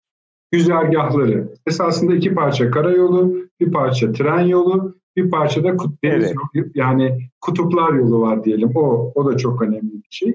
güzergahları. 0.53 1.49
Esasında 1.67 2.15
iki 2.15 2.35
parça 2.35 2.71
karayolu, 2.71 3.37
bir 3.61 3.73
parça 3.73 4.13
tren 4.13 4.41
yolu, 4.41 4.97
bir 5.17 5.31
parça 5.31 5.65
da 5.65 5.77
kut, 5.77 6.05
deniz 6.05 6.25
evet. 6.25 6.35
yolu, 6.55 6.67
yani 6.75 7.29
kutuplar 7.41 7.93
yolu 7.93 8.21
var 8.21 8.45
diyelim. 8.45 8.71
O, 8.75 9.13
o 9.15 9.33
da 9.33 9.37
çok 9.37 9.63
önemli 9.63 9.93
bir 9.93 10.09
şey. 10.11 10.35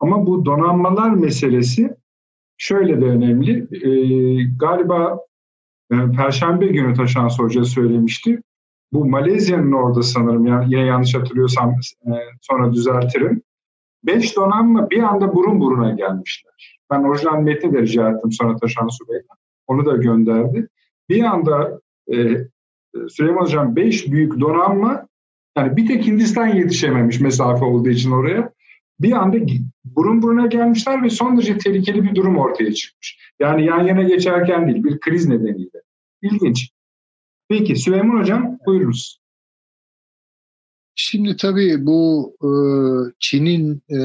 Ama 0.00 0.26
bu 0.26 0.44
donanmalar 0.44 1.10
meselesi 1.10 1.96
şöyle 2.58 3.00
de 3.00 3.04
önemli. 3.04 3.68
Ee, 3.72 4.44
galiba 4.58 5.18
e, 5.92 5.96
Perşembe 6.16 6.66
günü 6.66 6.94
Taşan 6.94 7.28
Hoca 7.28 7.64
söylemişti. 7.64 8.42
Bu 8.92 9.04
Malezya'nın 9.06 9.72
orada 9.72 10.02
sanırım 10.02 10.46
yani 10.46 10.74
yine 10.74 10.86
yanlış 10.86 11.14
hatırlıyorsam 11.14 11.70
e, 12.06 12.10
sonra 12.40 12.72
düzeltirim. 12.72 13.42
Beş 14.04 14.36
donanma 14.36 14.90
bir 14.90 15.02
anda 15.02 15.34
burun 15.34 15.60
buruna 15.60 15.90
gelmişler. 15.90 16.79
Ben 16.90 17.02
orijinal 17.02 17.40
metni 17.42 17.72
de 17.72 17.82
rica 17.82 18.10
ettim 18.10 18.32
sonra 18.32 18.56
Taşan 18.56 18.88
Bey'den. 19.08 19.36
Onu 19.66 19.86
da 19.86 19.96
gönderdi. 19.96 20.68
Bir 21.08 21.22
anda 21.22 21.80
e, 22.12 22.36
Süleyman 23.08 23.42
Hocam 23.42 23.76
beş 23.76 24.12
büyük 24.12 24.40
donanma 24.40 25.06
yani 25.56 25.76
bir 25.76 25.86
tek 25.86 26.06
Hindistan 26.06 26.46
yetişememiş 26.46 27.20
mesafe 27.20 27.64
olduğu 27.64 27.88
için 27.88 28.10
oraya. 28.10 28.52
Bir 29.00 29.12
anda 29.12 29.36
burun 29.84 30.22
buruna 30.22 30.46
gelmişler 30.46 31.02
ve 31.02 31.10
son 31.10 31.36
derece 31.36 31.58
tehlikeli 31.58 32.02
bir 32.02 32.14
durum 32.14 32.38
ortaya 32.38 32.72
çıkmış. 32.72 33.18
Yani 33.40 33.64
yan 33.64 33.86
yana 33.86 34.02
geçerken 34.02 34.68
değil, 34.68 34.84
bir 34.84 35.00
kriz 35.00 35.28
nedeniyle. 35.28 35.82
İlginç. 36.22 36.70
Peki 37.48 37.76
Süleyman 37.76 38.20
Hocam 38.20 38.58
buyurunuz. 38.66 39.20
Şimdi 40.94 41.36
tabii 41.36 41.86
bu 41.86 42.32
e, 42.42 42.50
Çin'in 43.18 43.82
e, 43.90 44.00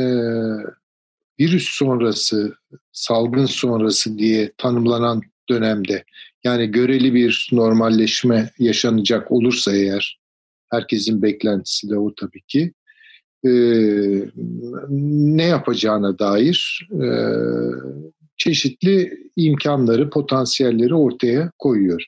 virüs 1.40 1.70
sonrası, 1.70 2.56
salgın 2.92 3.46
sonrası 3.46 4.18
diye 4.18 4.52
tanımlanan 4.58 5.22
dönemde 5.50 6.04
yani 6.44 6.72
göreli 6.72 7.14
bir 7.14 7.50
normalleşme 7.52 8.52
yaşanacak 8.60 9.32
olursa 9.32 9.76
eğer 9.76 10.20
herkesin 10.72 11.22
beklentisi 11.22 11.90
de 11.90 11.98
o 11.98 12.16
tabii 12.16 12.42
ki 12.42 12.74
e, 13.46 13.52
ne 14.90 15.44
yapacağına 15.44 16.20
dair 16.20 16.90
e, 16.92 17.08
çeşitli 18.38 19.18
imkanları, 19.36 20.10
potansiyelleri 20.10 20.96
ortaya 20.96 21.52
koyuyor. 21.60 22.06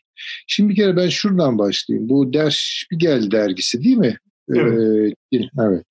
Şimdi 0.47 0.69
bir 0.69 0.75
kere 0.75 0.95
ben 0.95 1.09
şuradan 1.09 1.57
başlayayım. 1.57 2.09
Bu 2.09 2.33
Der 2.33 2.57
Spiegel 2.59 3.31
dergisi 3.31 3.83
değil 3.83 3.97
mi? 3.97 4.17
Evet. 4.55 5.13
Ee, 5.33 5.37
evet. 5.61 5.83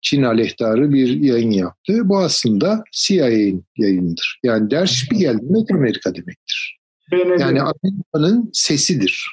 Çin 0.00 0.22
aleyhtarı 0.22 0.92
bir 0.92 1.20
yayın 1.20 1.50
yaptı. 1.50 2.08
Bu 2.08 2.18
aslında 2.18 2.84
CIA'nin 2.92 3.64
yayınıdır. 3.76 4.40
Yani 4.42 4.70
Der 4.70 4.86
Spiegel 4.86 5.38
demek 5.42 5.70
Amerika 5.70 6.14
demektir. 6.14 6.78
Yani 7.12 7.62
Amerika'nın 7.62 8.50
sesidir. 8.52 9.26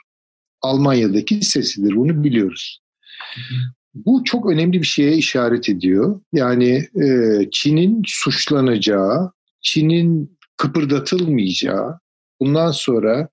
Almanya'daki 0.62 1.42
sesidir. 1.42 1.96
Bunu 1.96 2.24
biliyoruz. 2.24 2.82
Bu 3.96 4.24
çok 4.24 4.52
önemli 4.52 4.82
bir 4.82 4.88
şeye 4.88 5.14
işaret 5.14 5.70
ediyor. 5.70 6.22
Yani 6.34 6.88
e, 7.04 7.40
Çin'in 7.52 8.02
suçlanacağı, 8.06 9.32
Çin'in 9.62 10.38
kıpırdatılmayacağı, 10.58 12.00
bundan 12.40 12.72
sonra 12.72 13.30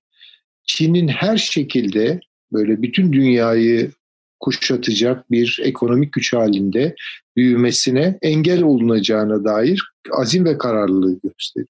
Çin'in 0.63 1.07
her 1.07 1.37
şekilde 1.37 2.19
böyle 2.51 2.81
bütün 2.81 3.13
dünyayı 3.13 3.91
kuşatacak 4.39 5.31
bir 5.31 5.59
ekonomik 5.63 6.13
güç 6.13 6.33
halinde 6.33 6.95
büyümesine 7.35 8.17
engel 8.21 8.63
olunacağına 8.63 9.43
dair 9.43 9.83
azim 10.11 10.45
ve 10.45 10.57
kararlılığı 10.57 11.19
gösteriyor. 11.23 11.67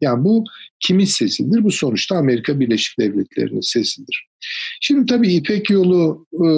Yani 0.00 0.24
bu 0.24 0.44
kimin 0.80 1.04
sesidir? 1.04 1.64
Bu 1.64 1.70
sonuçta 1.70 2.16
Amerika 2.16 2.60
Birleşik 2.60 2.98
Devletleri'nin 2.98 3.60
sesidir. 3.60 4.28
Şimdi 4.80 5.06
tabii 5.06 5.32
İpek 5.32 5.70
yolu 5.70 6.26
e, 6.32 6.48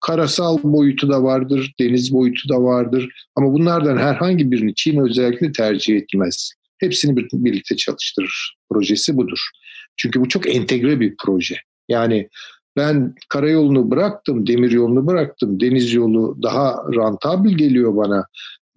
karasal 0.00 0.58
boyutu 0.62 1.08
da 1.08 1.22
vardır, 1.22 1.74
deniz 1.80 2.12
boyutu 2.12 2.48
da 2.48 2.62
vardır. 2.62 3.08
Ama 3.36 3.52
bunlardan 3.52 3.96
herhangi 3.96 4.50
birini 4.50 4.74
Çin 4.74 5.00
özellikle 5.00 5.52
tercih 5.52 5.96
etmez. 5.96 6.52
Hepsini 6.78 7.16
birlikte 7.16 7.76
çalıştırır. 7.76 8.56
Projesi 8.70 9.16
budur. 9.16 9.38
Çünkü 9.96 10.20
bu 10.20 10.28
çok 10.28 10.54
entegre 10.54 11.00
bir 11.00 11.14
proje. 11.24 11.56
Yani 11.88 12.28
ben 12.76 13.14
karayolunu 13.28 13.90
bıraktım, 13.90 14.46
demir 14.46 14.70
yolunu 14.70 15.06
bıraktım, 15.06 15.60
deniz 15.60 15.92
yolu 15.92 16.38
daha 16.42 16.76
rantabil 16.96 17.56
geliyor 17.56 17.96
bana 17.96 18.26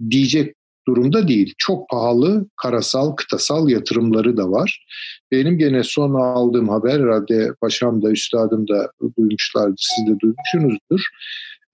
diyecek 0.10 0.56
durumda 0.88 1.28
değil. 1.28 1.54
Çok 1.58 1.90
pahalı 1.90 2.48
karasal, 2.62 3.12
kıtasal 3.12 3.70
yatırımları 3.70 4.38
da 4.38 4.52
var. 4.52 4.86
Benim 5.32 5.58
gene 5.58 5.84
son 5.84 6.14
aldığım 6.14 6.70
haber 6.70 7.00
herhalde 7.00 7.54
paşam 7.62 8.02
da 8.02 8.12
üstadım 8.12 8.68
da 8.68 8.92
duymuşlardı, 9.18 9.76
siz 9.78 10.08
de 10.08 10.20
duymuşsunuzdur. 10.20 11.02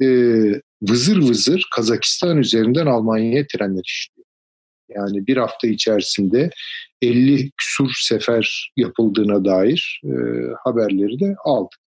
Ee, 0.02 0.62
vızır 0.82 1.18
vızır 1.18 1.68
Kazakistan 1.76 2.38
üzerinden 2.38 2.86
Almanya'ya 2.86 3.48
trenler 3.48 3.84
işliyor. 3.86 4.26
Yani 4.90 5.28
bir 5.28 5.38
hafta 5.38 5.68
içerisinde 5.68 6.50
50 7.02 7.52
küsur 7.58 7.92
sefer 7.96 8.72
yapıldığına 8.78 9.46
dair 9.46 10.02
e, 10.04 10.12
haberleri 10.64 11.20
de 11.20 11.36
aldık. 11.46 11.85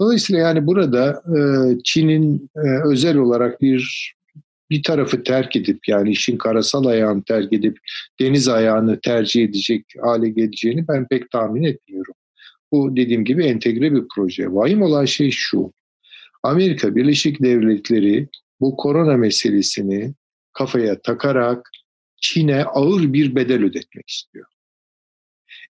Dolayısıyla 0.00 0.42
yani 0.42 0.66
burada 0.66 1.22
e, 1.36 1.38
Çin'in 1.84 2.50
e, 2.56 2.88
özel 2.88 3.16
olarak 3.16 3.60
bir 3.60 4.14
bir 4.70 4.82
tarafı 4.82 5.22
terk 5.22 5.56
edip 5.56 5.88
yani 5.88 6.10
işin 6.10 6.36
karasal 6.36 6.84
ayağını 6.84 7.22
terk 7.22 7.52
edip 7.52 7.78
deniz 8.20 8.48
ayağını 8.48 9.00
tercih 9.00 9.44
edecek 9.44 9.84
hale 10.02 10.28
geleceğini 10.28 10.88
ben 10.88 11.08
pek 11.08 11.30
tahmin 11.30 11.62
etmiyorum. 11.62 12.14
Bu 12.72 12.96
dediğim 12.96 13.24
gibi 13.24 13.44
entegre 13.44 13.92
bir 13.94 14.02
proje. 14.14 14.54
Vahim 14.54 14.82
olan 14.82 15.04
şey 15.04 15.30
şu. 15.30 15.72
Amerika 16.42 16.96
Birleşik 16.96 17.42
Devletleri 17.42 18.28
bu 18.60 18.76
korona 18.76 19.16
meselesini 19.16 20.14
kafaya 20.52 21.02
takarak 21.02 21.70
Çin'e 22.16 22.64
ağır 22.64 23.12
bir 23.12 23.34
bedel 23.34 23.64
ödetmek 23.64 24.08
istiyor. 24.08 24.46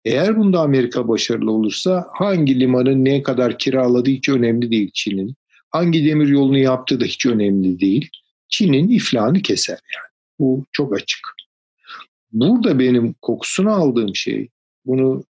Eğer 0.04 0.36
bunda 0.36 0.60
Amerika 0.60 1.08
başarılı 1.08 1.50
olursa 1.50 2.06
hangi 2.12 2.60
limanın 2.60 3.04
ne 3.04 3.22
kadar 3.22 3.58
kiraladığı 3.58 4.10
hiç 4.10 4.28
önemli 4.28 4.70
değil 4.70 4.90
Çin'in. 4.94 5.34
Hangi 5.70 6.04
demir 6.04 6.28
yolunu 6.28 6.58
yaptığı 6.58 7.00
da 7.00 7.04
hiç 7.04 7.26
önemli 7.26 7.80
değil. 7.80 8.10
Çin'in 8.48 8.88
iflahını 8.88 9.42
keser 9.42 9.78
yani. 9.94 10.10
Bu 10.38 10.64
çok 10.72 10.94
açık. 10.94 11.20
Burada 12.32 12.78
benim 12.78 13.14
kokusunu 13.22 13.70
aldığım 13.70 14.14
şey, 14.14 14.48
bunu 14.86 15.24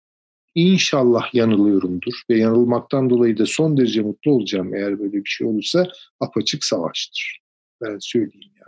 inşallah 0.55 1.35
yanılıyorumdur 1.35 2.23
ve 2.31 2.39
yanılmaktan 2.39 3.11
dolayı 3.11 3.39
da 3.39 3.47
son 3.47 3.77
derece 3.77 4.03
mutlu 4.03 4.31
olacağım 4.31 4.75
eğer 4.75 4.99
böyle 4.99 5.13
bir 5.13 5.29
şey 5.29 5.47
olursa 5.47 5.89
apaçık 6.21 6.65
savaştır. 6.65 7.39
Ben 7.83 7.99
söyleyeyim 8.01 8.53
yani. 8.57 8.64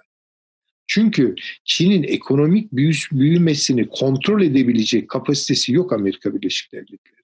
Çünkü 0.86 1.34
Çin'in 1.64 2.02
ekonomik 2.02 2.72
büyümesini 3.12 3.88
kontrol 3.88 4.42
edebilecek 4.42 5.08
kapasitesi 5.08 5.72
yok 5.72 5.92
Amerika 5.92 6.34
Birleşik 6.34 6.72
Devletleri. 6.72 7.16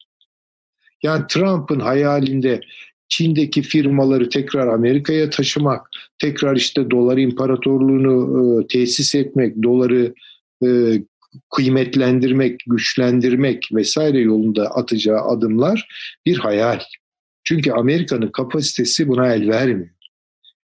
Yani 1.03 1.25
Trump'ın 1.29 1.81
hayalinde 1.81 2.61
Çin'deki 3.09 3.63
firmaları 3.63 4.29
tekrar 4.29 4.67
Amerika'ya 4.67 5.31
taşımak, 5.31 5.89
tekrar 6.19 6.57
işte 6.57 6.91
dolar 6.91 7.19
imparatorluğunu 7.19 8.63
e, 8.63 8.67
tesis 8.67 9.15
etmek, 9.15 9.63
doları 9.63 10.15
e, 10.65 10.69
kıymetlendirmek, 11.55 12.61
güçlendirmek 12.67 13.69
vesaire 13.73 14.21
yolunda 14.21 14.71
atacağı 14.71 15.21
adımlar 15.21 15.89
bir 16.27 16.39
hayal. 16.39 16.81
Çünkü 17.45 17.73
Amerika'nın 17.73 18.29
kapasitesi 18.29 19.09
buna 19.09 19.35
el 19.35 19.49
vermiyor. 19.49 19.91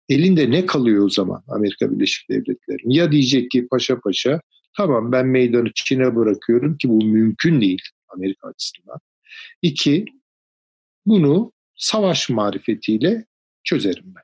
Elinde 0.08 0.50
ne 0.50 0.66
kalıyor 0.66 1.04
o 1.04 1.10
zaman 1.10 1.42
Amerika 1.48 1.92
Birleşik 1.92 2.30
Devletleri? 2.30 2.82
Ya 2.84 3.12
diyecek 3.12 3.50
ki 3.50 3.68
paşa 3.68 4.00
paşa 4.00 4.40
tamam 4.76 5.12
ben 5.12 5.26
meydanı 5.26 5.70
Çin'e 5.74 6.16
bırakıyorum 6.16 6.78
ki 6.78 6.88
bu 6.88 7.04
mümkün 7.04 7.60
değil 7.60 7.82
Amerika 8.08 8.48
açısından. 8.48 8.98
İki, 9.62 10.04
bunu 11.06 11.52
savaş 11.76 12.28
marifetiyle 12.30 13.26
çözerim 13.64 14.14
ben. 14.14 14.22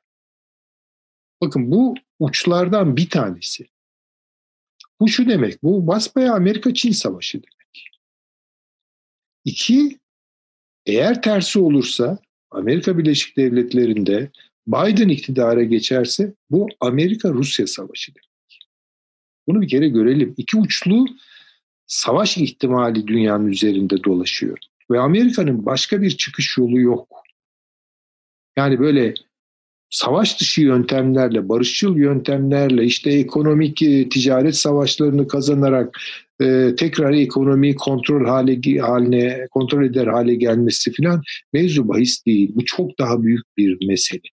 Bakın 1.41 1.71
bu 1.71 1.95
uçlardan 2.19 2.97
bir 2.97 3.09
tanesi. 3.09 3.67
Bu 4.99 5.07
şu 5.07 5.29
demek, 5.29 5.63
bu 5.63 5.87
basbaya 5.87 6.33
Amerika-Çin 6.33 6.91
savaşı 6.91 7.37
demek. 7.37 7.89
İki, 9.45 9.99
eğer 10.85 11.21
tersi 11.21 11.59
olursa 11.59 12.17
Amerika 12.51 12.97
Birleşik 12.97 13.37
Devletleri'nde 13.37 14.31
Biden 14.67 15.09
iktidara 15.09 15.63
geçerse 15.63 16.33
bu 16.49 16.67
Amerika-Rusya 16.79 17.67
savaşı 17.67 18.11
demek. 18.15 18.69
Bunu 19.47 19.61
bir 19.61 19.67
kere 19.67 19.87
görelim. 19.87 20.33
İki 20.37 20.57
uçlu 20.57 21.05
savaş 21.87 22.37
ihtimali 22.37 23.07
dünyanın 23.07 23.47
üzerinde 23.47 24.03
dolaşıyor. 24.03 24.57
Ve 24.91 24.99
Amerika'nın 24.99 25.65
başka 25.65 26.01
bir 26.01 26.11
çıkış 26.11 26.57
yolu 26.57 26.79
yok. 26.79 27.07
Yani 28.57 28.79
böyle 28.79 29.13
savaş 29.89 30.39
dışı 30.39 30.61
yöntemlerle, 30.61 31.49
barışçıl 31.49 31.97
yöntemlerle 31.97 32.83
işte 32.83 33.11
ekonomik 33.11 33.81
e, 33.81 34.09
ticaret 34.09 34.55
savaşlarını 34.55 35.27
kazanarak 35.27 35.97
e, 36.41 36.75
tekrar 36.77 37.13
ekonomiyi 37.13 37.75
kontrol 37.75 38.25
hale 38.25 38.79
haline 38.79 39.47
kontrol 39.51 39.83
eder 39.83 40.07
hale 40.07 40.35
gelmesi 40.35 40.91
filan 40.91 41.21
mevzu 41.53 41.87
bahis 41.87 42.25
değil. 42.25 42.51
Bu 42.55 42.65
çok 42.65 42.99
daha 42.99 43.23
büyük 43.23 43.57
bir 43.57 43.87
mesele. 43.87 44.34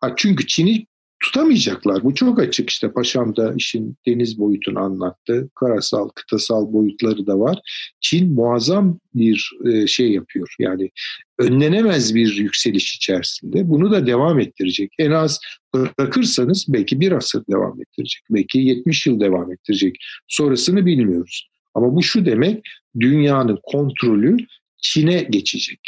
Ha, 0.00 0.12
çünkü 0.16 0.46
Çin'i 0.46 0.86
tutamayacaklar. 1.20 2.04
Bu 2.04 2.14
çok 2.14 2.38
açık 2.38 2.70
işte 2.70 2.92
Paşam 2.92 3.36
da 3.36 3.54
işin 3.56 3.96
deniz 4.06 4.38
boyutunu 4.38 4.78
anlattı. 4.78 5.50
Karasal, 5.54 6.08
kıtasal 6.08 6.72
boyutları 6.72 7.26
da 7.26 7.38
var. 7.38 7.58
Çin 8.00 8.32
muazzam 8.32 8.98
bir 9.14 9.50
e, 9.66 9.86
şey 9.86 10.12
yapıyor. 10.12 10.54
Yani 10.58 10.90
önlenemez 11.38 12.14
bir 12.14 12.36
yükseliş 12.36 12.96
içerisinde. 12.96 13.68
Bunu 13.68 13.90
da 13.92 14.06
devam 14.06 14.40
ettirecek. 14.40 14.92
En 14.98 15.10
az 15.10 15.40
bırakırsanız 15.74 16.66
belki 16.68 17.00
bir 17.00 17.12
asır 17.12 17.44
devam 17.50 17.80
ettirecek. 17.80 18.22
Belki 18.30 18.58
70 18.58 19.06
yıl 19.06 19.20
devam 19.20 19.52
ettirecek. 19.52 19.96
Sonrasını 20.28 20.86
bilmiyoruz. 20.86 21.48
Ama 21.74 21.94
bu 21.94 22.02
şu 22.02 22.26
demek 22.26 22.62
dünyanın 23.00 23.58
kontrolü 23.62 24.36
Çin'e 24.78 25.22
geçecek. 25.22 25.80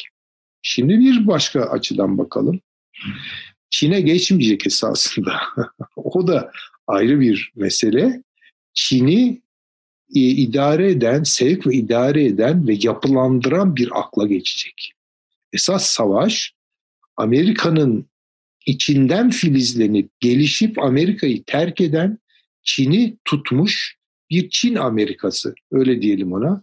Şimdi 0.62 0.98
bir 0.98 1.26
başka 1.26 1.60
açıdan 1.60 2.18
bakalım. 2.18 2.60
Çin'e 3.70 4.00
geçmeyecek 4.00 4.66
esasında. 4.66 5.40
o 5.96 6.26
da 6.26 6.52
ayrı 6.86 7.20
bir 7.20 7.52
mesele. 7.56 8.22
Çin'i 8.74 9.42
e, 10.14 10.20
idare 10.20 10.90
eden, 10.90 11.22
sevk 11.22 11.66
ve 11.66 11.74
idare 11.74 12.24
eden 12.24 12.68
ve 12.68 12.78
yapılandıran 12.80 13.76
bir 13.76 14.00
akla 14.00 14.26
geçecek. 14.26 14.92
Esas 15.52 15.86
savaş 15.86 16.54
Amerika'nın 17.16 18.06
içinden 18.66 19.30
filizlenip 19.30 20.10
gelişip 20.20 20.78
Amerika'yı 20.78 21.44
terk 21.44 21.80
eden 21.80 22.18
Çin'i 22.62 23.16
tutmuş 23.24 23.96
bir 24.30 24.50
Çin 24.50 24.74
Amerikası 24.74 25.54
öyle 25.70 26.02
diyelim 26.02 26.32
ona. 26.32 26.60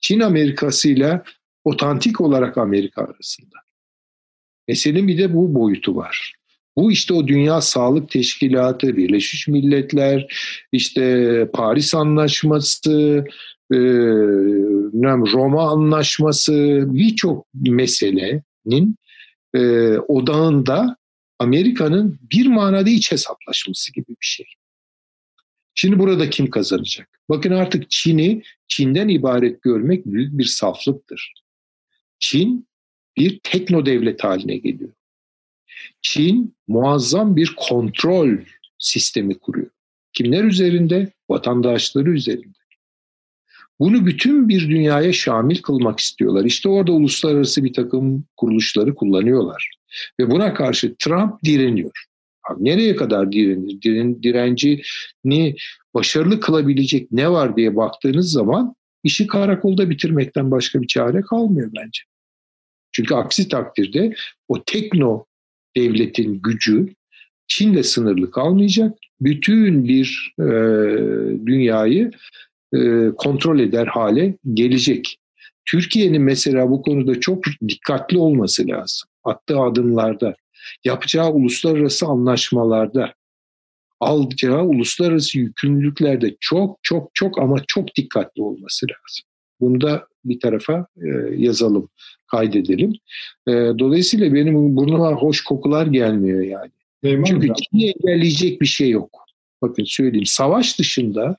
Çin 0.00 0.20
Amerikası 0.20 0.88
ile 0.88 1.22
otantik 1.64 2.20
olarak 2.20 2.58
Amerika 2.58 3.02
arasında. 3.02 3.63
Meselenin 4.68 5.08
bir 5.08 5.18
de 5.18 5.34
bu 5.34 5.54
boyutu 5.54 5.96
var. 5.96 6.34
Bu 6.76 6.92
işte 6.92 7.14
o 7.14 7.26
Dünya 7.26 7.60
Sağlık 7.60 8.10
Teşkilatı, 8.10 8.96
Birleşmiş 8.96 9.48
Milletler, 9.48 10.26
işte 10.72 11.48
Paris 11.52 11.94
Anlaşması, 11.94 13.24
e, 13.72 13.76
Roma 15.32 15.70
Anlaşması 15.70 16.84
birçok 16.86 17.46
meselenin 17.54 18.96
e, 19.54 19.60
odağında 19.98 20.96
Amerika'nın 21.38 22.18
bir 22.32 22.46
manada 22.46 22.90
iç 22.90 23.12
hesaplaşması 23.12 23.92
gibi 23.92 24.08
bir 24.08 24.26
şey. 24.26 24.46
Şimdi 25.74 25.98
burada 25.98 26.30
kim 26.30 26.50
kazanacak? 26.50 27.20
Bakın 27.28 27.50
artık 27.50 27.90
Çin'i 27.90 28.42
Çin'den 28.68 29.08
ibaret 29.08 29.62
görmek 29.62 30.06
büyük 30.06 30.38
bir 30.38 30.44
saflıktır. 30.44 31.34
Çin 32.18 32.68
bir 33.16 33.40
tekno 33.42 33.86
devlet 33.86 34.24
haline 34.24 34.56
geliyor. 34.56 34.90
Çin 36.02 36.54
muazzam 36.68 37.36
bir 37.36 37.54
kontrol 37.56 38.36
sistemi 38.78 39.38
kuruyor. 39.38 39.70
Kimler 40.12 40.44
üzerinde? 40.44 41.12
Vatandaşları 41.30 42.10
üzerinde. 42.10 42.58
Bunu 43.80 44.06
bütün 44.06 44.48
bir 44.48 44.68
dünyaya 44.68 45.12
şamil 45.12 45.62
kılmak 45.62 46.00
istiyorlar. 46.00 46.44
İşte 46.44 46.68
orada 46.68 46.92
uluslararası 46.92 47.64
bir 47.64 47.72
takım 47.72 48.24
kuruluşları 48.36 48.94
kullanıyorlar. 48.94 49.70
Ve 50.20 50.30
buna 50.30 50.54
karşı 50.54 50.94
Trump 50.98 51.44
direniyor. 51.44 51.90
Abi 52.50 52.64
nereye 52.64 52.96
kadar 52.96 53.32
direnir? 53.32 53.82
Diren, 53.82 54.22
direncini 54.22 55.56
başarılı 55.94 56.40
kılabilecek 56.40 57.12
ne 57.12 57.30
var 57.30 57.56
diye 57.56 57.76
baktığınız 57.76 58.32
zaman 58.32 58.74
işi 59.04 59.26
karakolda 59.26 59.90
bitirmekten 59.90 60.50
başka 60.50 60.82
bir 60.82 60.86
çare 60.86 61.20
kalmıyor 61.20 61.70
bence. 61.76 62.02
Çünkü 62.94 63.14
aksi 63.14 63.48
takdirde 63.48 64.14
o 64.48 64.64
tekno 64.64 65.24
devletin 65.76 66.40
gücü 66.42 66.94
Çin'le 67.46 67.82
sınırlı 67.82 68.30
kalmayacak. 68.30 68.98
Bütün 69.20 69.84
bir 69.84 70.34
e, 70.38 70.44
dünyayı 71.46 72.10
e, 72.74 73.08
kontrol 73.16 73.58
eder 73.58 73.86
hale 73.86 74.36
gelecek. 74.54 75.18
Türkiye'nin 75.64 76.22
mesela 76.22 76.70
bu 76.70 76.82
konuda 76.82 77.20
çok 77.20 77.44
dikkatli 77.68 78.18
olması 78.18 78.68
lazım. 78.68 79.08
Attığı 79.24 79.60
adımlarda, 79.60 80.34
yapacağı 80.84 81.30
uluslararası 81.30 82.06
anlaşmalarda, 82.06 83.14
alacağı 84.00 84.62
uluslararası 84.62 85.38
yükümlülüklerde 85.38 86.36
çok 86.40 86.78
çok 86.82 87.10
çok 87.14 87.38
ama 87.38 87.56
çok 87.66 87.96
dikkatli 87.96 88.42
olması 88.42 88.86
lazım. 88.86 89.33
Bunu 89.60 89.80
da 89.80 90.06
bir 90.24 90.40
tarafa 90.40 90.86
e, 90.96 91.08
yazalım, 91.36 91.88
kaydedelim. 92.26 92.92
E, 93.48 93.52
dolayısıyla 93.52 94.34
benim 94.34 94.76
burnuma 94.76 95.12
hoş 95.12 95.40
kokular 95.40 95.86
gelmiyor 95.86 96.40
yani. 96.40 96.70
Eyvallah. 97.02 97.24
Çünkü 97.24 97.46
Çin'i 97.46 97.90
engelleyecek 97.90 98.60
bir 98.60 98.66
şey 98.66 98.90
yok. 98.90 99.24
Bakın 99.62 99.84
söyleyeyim, 99.84 100.26
savaş 100.26 100.78
dışında 100.78 101.36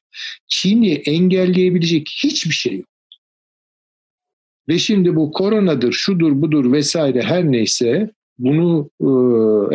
Çin'i 0.48 0.92
engelleyebilecek 0.94 2.10
hiçbir 2.24 2.54
şey 2.54 2.78
yok. 2.78 2.88
Ve 4.70 4.80
şimdi 4.80 5.16
bu 5.16 5.32
koronadır, 5.32 5.92
şudur, 5.92 6.42
budur 6.42 6.72
vesaire 6.72 7.22
her 7.22 7.52
neyse 7.52 8.10
bunu 8.40 8.90
e, 9.02 9.10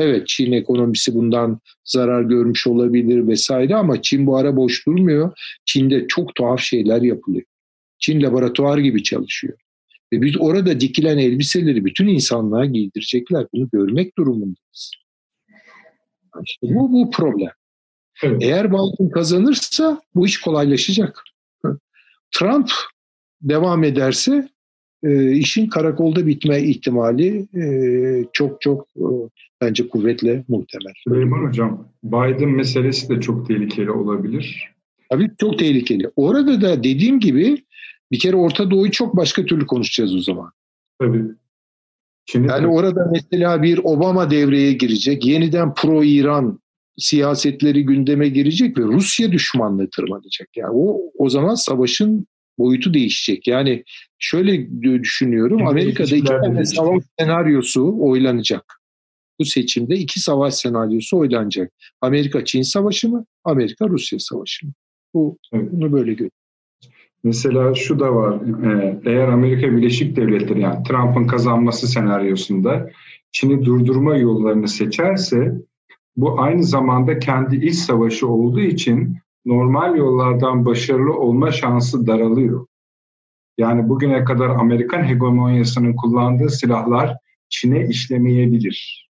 evet 0.02 0.28
Çin 0.28 0.52
ekonomisi 0.52 1.14
bundan 1.14 1.60
zarar 1.84 2.22
görmüş 2.22 2.66
olabilir 2.66 3.28
vesaire 3.28 3.74
ama 3.74 4.02
Çin 4.02 4.26
bu 4.26 4.36
ara 4.36 4.56
boş 4.56 4.86
durmuyor. 4.86 5.32
Çin'de 5.64 6.06
çok 6.06 6.34
tuhaf 6.34 6.60
şeyler 6.60 7.02
yapılıyor. 7.02 7.44
Çin 8.00 8.22
laboratuvar 8.22 8.78
gibi 8.78 9.02
çalışıyor. 9.02 9.58
Ve 10.12 10.22
biz 10.22 10.40
orada 10.40 10.80
dikilen 10.80 11.18
elbiseleri 11.18 11.84
bütün 11.84 12.06
insanlığa 12.06 12.64
giydirecekler. 12.64 13.46
Bunu 13.52 13.68
görmek 13.72 14.18
durumundayız. 14.18 14.90
İşte 16.44 16.66
bu, 16.74 16.92
bu 16.92 17.10
problem. 17.10 17.50
Evet. 18.22 18.42
Eğer 18.42 18.70
Biden 18.70 19.10
kazanırsa 19.10 20.00
bu 20.14 20.26
iş 20.26 20.40
kolaylaşacak. 20.40 21.22
Trump 22.30 22.70
devam 23.42 23.84
ederse 23.84 24.48
e, 25.02 25.32
işin 25.32 25.66
karakolda 25.66 26.26
bitme 26.26 26.62
ihtimali 26.62 27.46
e, 27.54 27.64
çok 28.32 28.60
çok 28.60 28.88
e, 28.96 29.04
bence 29.60 29.88
kuvvetle 29.88 30.44
muhtemel. 30.48 30.92
Süleyman 31.04 31.48
Hocam, 31.48 31.88
Biden 32.04 32.48
meselesi 32.48 33.08
de 33.08 33.20
çok 33.20 33.48
tehlikeli 33.48 33.90
olabilir. 33.90 34.72
Tabii 35.10 35.30
çok 35.38 35.58
tehlikeli. 35.58 36.10
Orada 36.16 36.62
da 36.62 36.84
dediğim 36.84 37.20
gibi 37.20 37.64
bir 38.10 38.18
kere 38.18 38.36
Orta 38.36 38.70
Doğu'yu 38.70 38.90
çok 38.90 39.16
başka 39.16 39.44
türlü 39.44 39.66
konuşacağız 39.66 40.14
o 40.14 40.20
zaman. 40.20 40.52
Tabii. 41.00 41.24
Şimdi 42.26 42.48
yani 42.48 42.62
tabii. 42.62 42.72
orada 42.72 43.08
mesela 43.12 43.62
bir 43.62 43.80
Obama 43.84 44.30
devreye 44.30 44.72
girecek. 44.72 45.26
Yeniden 45.26 45.74
pro-İran 45.74 46.60
siyasetleri 46.98 47.84
gündeme 47.84 48.28
girecek 48.28 48.78
ve 48.78 48.82
Rusya 48.82 49.32
düşmanlığı 49.32 49.90
tırmanacak. 49.90 50.48
Yani 50.56 50.72
o 50.74 51.00
o 51.18 51.30
zaman 51.30 51.54
savaşın 51.54 52.26
boyutu 52.58 52.94
değişecek. 52.94 53.48
Yani 53.48 53.84
şöyle 54.18 54.82
düşünüyorum. 54.82 55.58
Şimdi 55.58 55.70
Amerika'da 55.70 56.16
iki 56.16 56.26
tane 56.26 56.64
savaş 56.64 57.02
senaryosu 57.18 57.96
oylanacak. 58.00 58.80
Bu 59.40 59.44
seçimde 59.44 59.94
iki 59.94 60.20
savaş 60.20 60.54
senaryosu 60.54 61.18
oylanacak. 61.18 61.72
Amerika-Çin 62.00 62.62
savaşı 62.62 63.08
mı? 63.08 63.24
Amerika-Rusya 63.44 64.18
savaşı 64.18 64.66
mı? 64.66 64.72
Bu, 65.14 65.38
evet. 65.52 65.68
Bunu 65.72 65.92
böyle 65.92 66.12
görüyorum. 66.12 66.39
Mesela 67.24 67.74
şu 67.74 67.98
da 67.98 68.14
var. 68.14 68.34
E, 68.66 69.00
eğer 69.04 69.28
Amerika 69.28 69.72
Birleşik 69.72 70.16
Devletleri 70.16 70.60
yani 70.60 70.82
Trump'ın 70.82 71.26
kazanması 71.26 71.86
senaryosunda 71.86 72.90
Çin'i 73.32 73.64
durdurma 73.64 74.16
yollarını 74.16 74.68
seçerse 74.68 75.54
bu 76.16 76.40
aynı 76.40 76.64
zamanda 76.64 77.18
kendi 77.18 77.56
iç 77.56 77.74
savaşı 77.74 78.28
olduğu 78.28 78.60
için 78.60 79.16
normal 79.46 79.96
yollardan 79.96 80.64
başarılı 80.64 81.12
olma 81.12 81.52
şansı 81.52 82.06
daralıyor. 82.06 82.66
Yani 83.58 83.88
bugüne 83.88 84.24
kadar 84.24 84.48
Amerikan 84.48 85.08
hegemonyasının 85.08 85.96
kullandığı 85.96 86.50
silahlar 86.50 87.16
Çin'e 87.48 87.88
işlemeyebilir. 87.88 89.10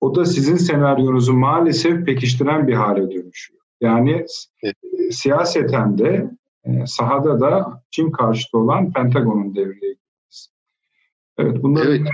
O 0.00 0.14
da 0.14 0.24
sizin 0.24 0.56
senaryonuzu 0.56 1.32
maalesef 1.32 2.06
pekiştiren 2.06 2.68
bir 2.68 2.74
hale 2.74 3.10
dönüşüyor. 3.10 3.60
Yani 3.80 4.24
evet. 4.62 4.76
siyaseten 5.10 5.98
de 5.98 6.30
e, 6.66 6.86
sahada 6.86 7.40
da 7.40 7.82
Çin 7.90 8.10
karşıtı 8.10 8.58
olan 8.58 8.92
Pentagon'un 8.92 9.54
devreye 9.54 9.94
girmesi. 9.94 10.50
Evet 11.38 11.62
bunlar 11.62 11.86
evet. 11.86 12.08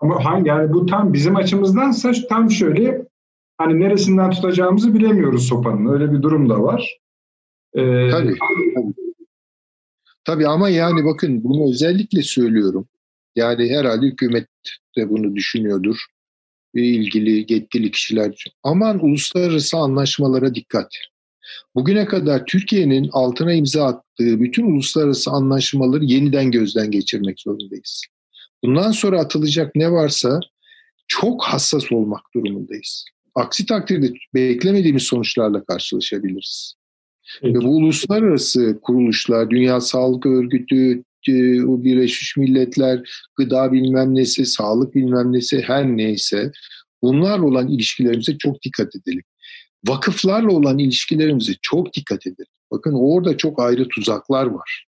ama 0.00 0.24
hangi 0.24 0.48
yani 0.48 0.72
bu 0.72 0.86
tam 0.86 1.12
bizim 1.12 1.36
açımızdansa 1.36 2.12
tam 2.28 2.50
şöyle 2.50 3.06
hani 3.58 3.80
neresinden 3.80 4.30
tutacağımızı 4.30 4.94
bilemiyoruz 4.94 5.46
sopanın. 5.48 5.92
Öyle 5.92 6.12
bir 6.12 6.22
durum 6.22 6.50
da 6.50 6.62
var. 6.62 6.98
Ee, 7.74 8.10
tabii. 8.10 8.36
Tabii 10.24 10.48
ama 10.48 10.68
yani 10.68 11.04
bakın 11.04 11.44
bunu 11.44 11.70
özellikle 11.70 12.22
söylüyorum. 12.22 12.88
Yani 13.36 13.70
herhalde 13.70 14.06
hükümet 14.06 14.48
de 14.96 15.10
bunu 15.10 15.36
düşünüyordur. 15.36 15.96
ilgili 16.74 17.52
yetkili 17.52 17.90
kişiler. 17.90 18.44
Aman 18.62 19.04
uluslararası 19.04 19.76
anlaşmalara 19.76 20.54
dikkat. 20.54 20.92
Bugüne 21.74 22.04
kadar 22.04 22.46
Türkiye'nin 22.46 23.08
altına 23.12 23.52
imza 23.52 23.86
attığı 23.86 24.40
bütün 24.40 24.64
uluslararası 24.64 25.30
anlaşmaları 25.30 26.04
yeniden 26.04 26.50
gözden 26.50 26.90
geçirmek 26.90 27.40
zorundayız. 27.40 28.02
Bundan 28.64 28.90
sonra 28.90 29.20
atılacak 29.20 29.76
ne 29.76 29.92
varsa 29.92 30.40
çok 31.08 31.44
hassas 31.44 31.92
olmak 31.92 32.22
durumundayız. 32.34 33.04
Aksi 33.34 33.66
takdirde 33.66 34.12
beklemediğimiz 34.34 35.02
sonuçlarla 35.02 35.64
karşılaşabiliriz. 35.64 36.74
Ve 37.42 37.54
bu 37.54 37.76
uluslararası 37.76 38.78
kuruluşlar, 38.82 39.50
Dünya 39.50 39.80
Sağlık 39.80 40.26
Örgütü, 40.26 41.02
e, 41.28 41.32
Birleşmiş 41.84 42.36
Milletler, 42.36 43.24
gıda 43.36 43.72
bilmem 43.72 44.14
nesi, 44.14 44.46
sağlık 44.46 44.94
bilmem 44.94 45.32
nesi 45.32 45.62
her 45.62 45.86
neyse 45.86 46.52
bunlarla 47.02 47.44
olan 47.44 47.68
ilişkilerimize 47.68 48.38
çok 48.38 48.62
dikkat 48.62 48.96
edelim. 48.96 49.22
Vakıflarla 49.88 50.52
olan 50.52 50.78
ilişkilerimize 50.78 51.52
çok 51.62 51.94
dikkat 51.94 52.26
edelim. 52.26 52.52
Bakın 52.70 52.92
orada 52.92 53.36
çok 53.36 53.60
ayrı 53.60 53.88
tuzaklar 53.88 54.46
var. 54.46 54.86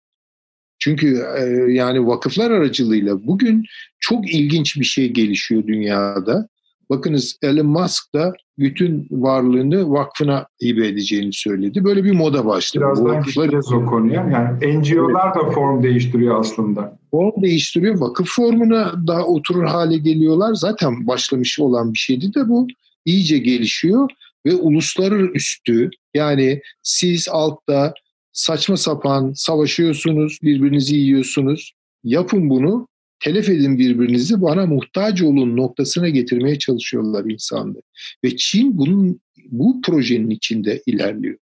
Çünkü 0.78 1.24
e, 1.39 1.73
yani 1.73 2.06
vakıflar 2.06 2.51
aracılığıyla 2.51 3.27
bugün 3.27 3.64
çok 4.01 4.35
ilginç 4.35 4.77
bir 4.77 4.85
şey 4.85 5.12
gelişiyor 5.12 5.66
dünyada. 5.66 6.48
Bakınız 6.90 7.39
Elon 7.43 7.66
Musk 7.66 8.14
da 8.14 8.32
bütün 8.59 9.09
varlığını 9.10 9.90
vakfına 9.90 10.47
hibe 10.64 10.89
edeceğini 10.89 11.32
söyledi. 11.32 11.85
Böyle 11.85 12.05
bir 12.05 12.12
moda 12.12 12.47
başladı. 12.47 12.85
Birazdan 12.85 13.06
vakıflar... 13.06 13.44
gideceğiz 13.44 13.73
o 13.73 13.86
konuya. 13.86 14.28
Yani 14.32 14.78
NGO'lar 14.78 15.35
da 15.35 15.51
form 15.51 15.82
değiştiriyor 15.82 16.40
aslında. 16.40 16.98
Form 17.10 17.43
değiştiriyor. 17.43 18.01
Vakıf 18.01 18.28
formuna 18.28 19.06
da 19.06 19.27
oturur 19.27 19.64
hale 19.64 19.98
geliyorlar. 19.98 20.55
Zaten 20.55 21.06
başlamış 21.06 21.60
olan 21.60 21.94
bir 21.94 21.98
şeydi 21.98 22.35
de 22.35 22.48
bu. 22.48 22.66
iyice 23.05 23.39
gelişiyor 23.39 24.10
ve 24.47 24.55
uluslararası 24.55 25.90
yani 26.14 26.60
siz 26.82 27.28
altta 27.28 27.94
saçma 28.32 28.77
sapan 28.77 29.32
savaşıyorsunuz, 29.32 30.39
birbirinizi 30.43 30.97
yiyorsunuz. 30.97 31.73
Yapın 32.05 32.51
bunu 32.51 32.89
telef 33.20 33.48
edin 33.48 33.78
birbirinizi 33.78 34.43
bana 34.43 34.66
muhtaç 34.66 35.23
olun 35.23 35.56
noktasına 35.56 36.09
getirmeye 36.09 36.59
çalışıyorlar 36.59 37.24
insanları. 37.24 37.82
Ve 38.24 38.36
Çin 38.36 38.78
bunun 38.78 39.20
bu 39.44 39.81
projenin 39.82 40.31
içinde 40.31 40.82
ilerliyor. 40.86 41.39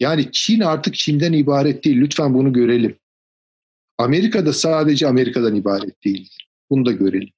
Yani 0.00 0.28
Çin 0.32 0.60
artık 0.60 0.94
Çin'den 0.94 1.32
ibaret 1.32 1.84
değil. 1.84 1.96
Lütfen 1.96 2.34
bunu 2.34 2.52
görelim. 2.52 2.98
Amerika 3.98 4.46
da 4.46 4.52
sadece 4.52 5.06
Amerika'dan 5.06 5.54
ibaret 5.54 6.04
değil. 6.04 6.30
Bunu 6.70 6.86
da 6.86 6.92
görelim. 6.92 7.32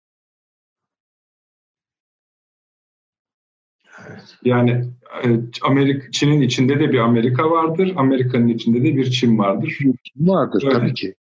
Yani 4.45 4.85
e, 5.25 5.29
Amerika 5.63 6.11
Çin'in 6.11 6.41
içinde 6.41 6.81
de 6.81 6.93
bir 6.93 6.99
Amerika 6.99 7.51
vardır, 7.51 7.93
Amerika'nın 7.97 8.49
içinde 8.49 8.79
de 8.79 8.97
bir 8.97 9.11
Çin 9.11 9.39
vardır. 9.39 9.79
Vardır 10.17 10.65
Öyle. 10.67 10.79
tabii 10.79 10.95
ki. 10.95 11.15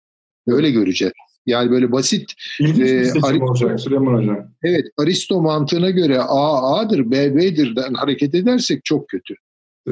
Öyle 0.48 0.72
göreceğiz. 0.72 1.14
Yani 1.46 1.72
böyle 1.72 1.92
basit. 1.92 2.34
İlginç 2.60 2.78
bir 2.78 2.86
e, 2.86 3.06
seçim 3.06 3.42
e, 3.42 3.44
olacak 3.44 3.80
Süleyman 3.80 4.14
Hocam. 4.14 4.48
Evet, 4.64 4.86
Aristo 4.98 5.42
mantığına 5.42 5.90
göre 5.90 6.20
A 6.20 6.76
A'dır, 6.76 7.12
B 7.12 7.36
B'dir'den 7.36 7.94
hareket 7.94 8.36
edersek 8.36 8.86
çok 8.86 9.10
kötü. 9.10 9.34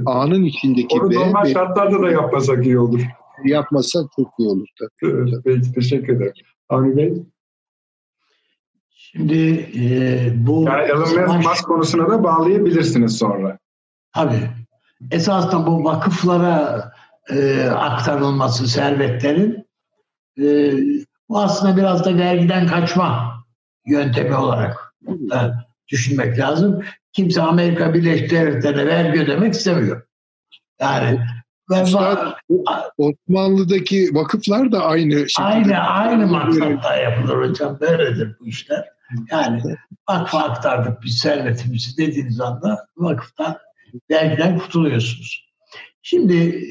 A'nın 0.05 0.43
içindeki 0.43 0.95
Onu 0.95 1.11
B... 1.11 1.17
Onu 1.17 1.25
normal 1.25 1.45
B, 1.45 1.53
şartlarda 1.53 2.01
da 2.01 2.11
yapmasak 2.11 2.65
iyi 2.65 2.79
olur. 2.79 3.01
Yapmasak 3.45 4.05
çok 4.15 4.29
iyi 4.39 4.49
olur 4.49 4.67
tabii. 4.79 5.11
Evet, 5.11 5.33
peki, 5.43 5.73
teşekkür 5.73 6.15
ederim. 6.15 6.33
Avni 6.69 6.97
Bey? 6.97 7.13
Şimdi 9.11 9.69
e, 9.75 10.47
bu... 10.47 10.65
Yani 10.67 10.83
Elon 10.83 11.37
Musk 11.37 11.65
konusuna 11.65 12.09
da 12.09 12.23
bağlayabilirsiniz 12.23 13.17
sonra. 13.17 13.57
Tabii. 14.13 14.49
Esasında 15.11 15.67
bu 15.67 15.83
vakıflara 15.83 16.91
e, 17.29 17.65
aktarılması 17.69 18.67
servetlerin 18.67 19.67
e, 20.37 20.73
bu 21.29 21.39
aslında 21.39 21.77
biraz 21.77 22.05
da 22.05 22.17
vergiden 22.17 22.67
kaçma 22.67 23.33
yöntemi 23.85 24.35
olarak 24.35 24.93
da 25.07 25.65
düşünmek 25.89 26.39
lazım. 26.39 26.83
Kimse 27.13 27.41
Amerika 27.41 27.93
Birleşik 27.93 28.31
Devletleri'ne 28.31 28.85
vergi 28.85 29.21
ödemek 29.21 29.53
istemiyor. 29.53 30.01
Yani 30.79 31.19
Üstad, 31.83 32.33
Osmanlı'daki 32.97 34.09
vakıflar 34.13 34.71
da 34.71 34.85
aynı 34.85 35.29
şekilde. 35.29 35.43
Aynı, 35.43 35.77
aynı 35.77 36.27
maksatta 36.27 36.95
yapılır 36.95 37.49
hocam. 37.49 37.77
Böyledir 37.79 38.35
bu 38.39 38.47
işler. 38.47 38.85
Yani 39.31 39.61
vakfa 40.09 40.39
aktardık 40.39 41.03
biz 41.03 41.17
servetimizi 41.17 41.97
dediğiniz 41.97 42.41
anda 42.41 42.87
vakıftan 42.97 43.57
vergiden 44.11 44.59
kurtuluyorsunuz. 44.59 45.51
Şimdi 46.01 46.63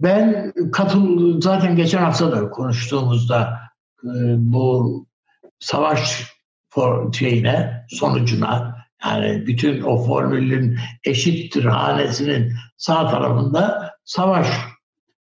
ben 0.00 0.52
katıl 0.72 1.40
zaten 1.40 1.76
geçen 1.76 2.02
hafta 2.02 2.32
da 2.32 2.50
konuştuğumuzda 2.50 3.58
e, 4.04 4.08
bu 4.38 5.06
savaş 5.58 6.32
şeyine 7.12 7.86
sonucuna 7.88 8.76
yani 9.04 9.46
bütün 9.46 9.82
o 9.82 10.04
formülün 10.06 10.78
eşittir 11.04 11.64
hanesinin 11.64 12.52
sağ 12.76 13.08
tarafında 13.08 13.94
savaş 14.04 14.48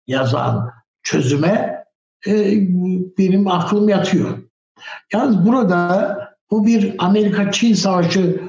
yazan 0.08 0.72
çözüme 1.04 1.84
e, 2.28 2.34
benim 3.18 3.48
aklım 3.48 3.90
yatıyor. 3.90 4.38
Yalnız 5.14 5.46
burada 5.46 6.18
bu 6.52 6.66
bir 6.66 6.96
Amerika-Çin 6.98 7.74
savaşı 7.74 8.42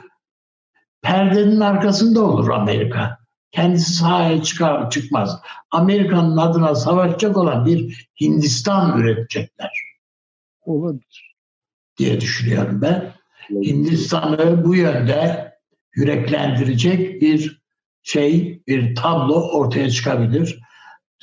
perdenin 1.03 1.61
arkasında 1.61 2.21
olur 2.21 2.49
Amerika. 2.49 3.19
Kendisi 3.53 3.93
sahaya 3.93 4.43
çıkar 4.43 4.91
çıkmaz. 4.91 5.41
Amerika'nın 5.71 6.37
adına 6.37 6.75
savaşacak 6.75 7.37
olan 7.37 7.67
bir 7.67 8.09
Hindistan 8.21 9.01
üretecekler. 9.01 9.71
Olabilir. 10.61 11.37
Diye 11.99 12.21
düşünüyorum 12.21 12.83
ben. 12.83 13.13
Hindistan'ı 13.51 14.65
bu 14.65 14.75
yönde 14.75 15.53
yüreklendirecek 15.95 17.23
bir 17.23 17.63
şey, 18.03 18.63
bir 18.67 18.95
tablo 18.95 19.51
ortaya 19.51 19.91
çıkabilir. 19.91 20.61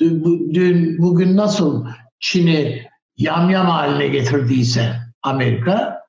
Dün, 0.00 0.24
dün 0.54 0.98
bugün 0.98 1.36
nasıl 1.36 1.86
Çin'i 2.20 2.86
yamyam 3.16 3.66
haline 3.66 4.08
getirdiyse 4.08 4.96
Amerika, 5.22 6.05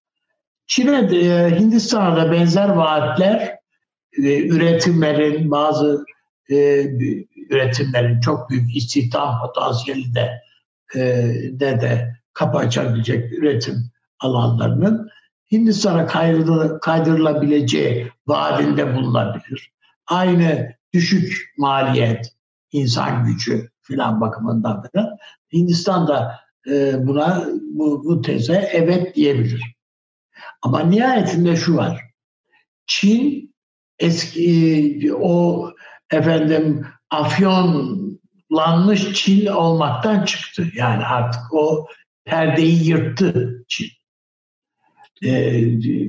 Çin'e 0.67 1.09
de, 1.09 1.19
e, 1.19 1.59
Hindistan'a 1.59 2.15
da 2.15 2.31
benzer 2.31 2.69
vaatler 2.69 3.57
e, 4.17 4.47
üretimlerin 4.47 5.51
bazı 5.51 6.05
e, 6.49 6.85
üretimlerin 7.49 8.19
çok 8.19 8.49
büyük 8.49 8.77
istihdam 8.77 9.39
potansiyeli 9.41 10.15
de 10.15 10.41
de, 11.51 11.81
de 11.81 12.15
kapı 12.33 12.57
açabilecek 12.57 13.33
üretim 13.33 13.91
alanlarının 14.19 15.09
Hindistan'a 15.51 16.05
kaydırılabileceği 16.79 18.11
vaadinde 18.27 18.95
bulunabilir. 18.95 19.71
Aynı 20.07 20.75
düşük 20.93 21.53
maliyet, 21.57 22.33
insan 22.71 23.25
gücü 23.25 23.69
filan 23.81 24.21
bakımından 24.21 24.83
da 24.95 25.17
Hindistan 25.53 26.07
da 26.07 26.39
buna 26.97 27.45
bu, 27.61 28.03
bu 28.05 28.21
teze 28.21 28.69
evet 28.73 29.15
diyebilir. 29.15 29.76
Ama 30.67 30.83
nihayetinde 30.83 31.55
şu 31.55 31.75
var. 31.75 32.01
Çin 32.87 33.53
eski 33.99 35.11
o 35.19 35.69
efendim 36.11 36.85
afyonlanmış 37.09 39.13
Çin 39.13 39.45
olmaktan 39.45 40.25
çıktı. 40.25 40.67
Yani 40.75 41.05
artık 41.05 41.53
o 41.53 41.87
perdeyi 42.25 42.87
yırttı 42.87 43.63
Çin. 43.67 43.87
Ee, 45.23 45.63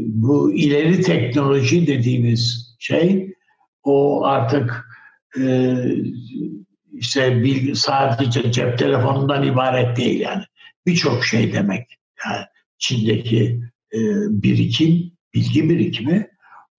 bu 0.07 0.55
ileri 0.55 1.03
teknoloji 1.03 1.87
dediğimiz 1.87 2.77
şey 2.79 3.35
o 3.83 4.25
artık 4.25 4.87
e, 5.41 5.75
işte 6.93 7.43
bilgi, 7.43 7.77
sadece 7.77 8.53
cep 8.53 8.79
telefonundan 8.79 9.43
ibaret 9.43 9.97
değil 9.97 10.21
yani. 10.21 10.43
Birçok 10.87 11.25
şey 11.25 11.53
demek. 11.53 11.99
Yani 12.27 12.45
Çin'deki 12.79 13.61
e, 13.93 13.99
birikim, 14.43 15.13
bilgi 15.35 15.71
birikimi. 15.71 16.31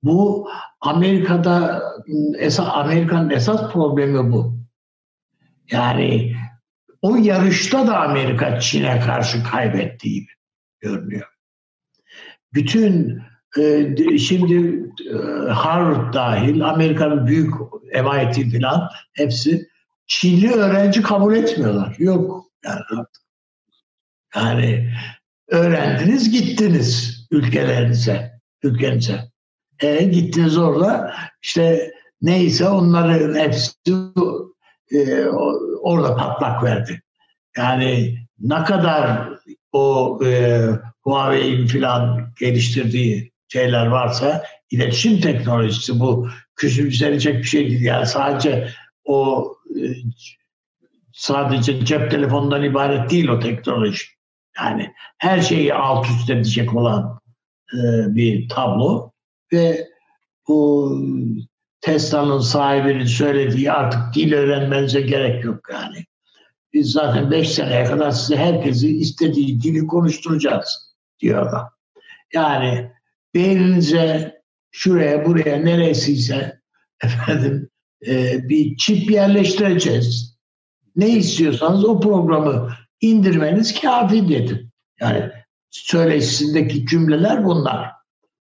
Bu 0.03 0.49
Amerika'da 0.81 1.83
esas 2.37 2.69
Amerika'nın 2.71 3.29
esas 3.29 3.73
problemi 3.73 4.31
bu. 4.31 4.59
Yani 5.71 6.35
o 7.01 7.15
yarışta 7.15 7.87
da 7.87 7.99
Amerika 7.99 8.59
Çin'e 8.59 8.99
karşı 8.99 9.43
kaybettiği 9.43 10.13
gibi. 10.13 10.31
görünüyor. 10.79 11.27
Bütün 12.53 13.21
e, 13.57 14.17
şimdi 14.17 14.85
e, 15.11 15.15
Harvard 15.51 16.13
dahil, 16.13 16.69
Amerika'nın 16.69 17.27
büyük 17.27 17.53
MIT 17.83 18.35
filan 18.35 18.89
hepsi 19.13 19.69
Çinli 20.07 20.51
öğrenci 20.51 21.01
kabul 21.01 21.35
etmiyorlar. 21.35 21.95
Yok 21.99 22.45
yani. 22.65 22.81
Yani 24.35 24.93
öğrendiniz 25.51 26.31
gittiniz 26.31 27.19
ülkelerinize, 27.31 28.31
ülkenize. 28.63 29.19
E, 29.79 30.03
gittiniz 30.03 30.57
orada 30.57 31.13
işte 31.41 31.91
neyse 32.21 32.69
onların 32.69 33.39
hepsi 33.39 33.71
e, 34.91 35.25
orada 35.81 36.15
patlak 36.15 36.63
verdi. 36.63 37.01
Yani 37.57 38.17
ne 38.39 38.63
kadar 38.63 39.29
o 39.71 40.19
e, 40.25 40.61
Huawei'in 41.01 41.67
filan 41.67 42.33
geliştirdiği 42.39 43.31
şeyler 43.47 43.85
varsa 43.85 44.43
iletişim 44.71 45.21
teknolojisi 45.21 45.99
bu 45.99 46.29
küçümsenecek 46.55 47.37
bir 47.37 47.43
şey 47.43 47.69
değil. 47.69 47.81
Yani 47.81 48.05
sadece 48.05 48.69
o 49.05 49.51
e, 49.75 49.81
sadece 51.13 51.85
cep 51.85 52.11
telefonundan 52.11 52.63
ibaret 52.63 53.11
değil 53.11 53.27
o 53.27 53.39
teknoloji. 53.39 54.18
Yani 54.57 54.93
her 55.17 55.41
şeyi 55.41 55.73
alt 55.73 56.05
üst 56.05 56.29
edecek 56.29 56.75
olan 56.75 57.19
e, 57.73 57.77
bir 58.15 58.49
tablo 58.49 59.11
ve 59.53 59.87
bu 60.47 60.91
Tesla'nın 61.81 62.39
sahibinin 62.39 63.05
söylediği 63.05 63.71
artık 63.71 63.99
dil 64.15 64.33
öğrenmenize 64.33 65.01
gerek 65.01 65.45
yok 65.45 65.59
yani. 65.71 66.05
Biz 66.73 66.91
zaten 66.91 67.31
beş 67.31 67.51
seneye 67.51 67.83
kadar 67.83 68.11
size 68.11 68.37
herkesi 68.37 68.97
istediği 68.97 69.61
dili 69.61 69.87
konuşturacağız 69.87 70.95
diyor 71.19 71.47
adam. 71.47 71.69
Yani 72.33 72.91
beyninize 73.35 74.41
şuraya 74.71 75.25
buraya 75.25 75.57
neresiyse 75.57 76.59
efendim 77.03 77.69
e, 78.07 78.49
bir 78.49 78.77
çip 78.77 79.11
yerleştireceğiz. 79.11 80.37
Ne 80.95 81.09
istiyorsanız 81.09 81.85
o 81.85 81.99
programı 81.99 82.73
indirmeniz 83.01 83.81
kafi 83.81 84.29
dedim. 84.29 84.71
Yani 85.01 85.29
söyleşisindeki 85.69 86.85
cümleler 86.85 87.45
bunlar. 87.45 87.91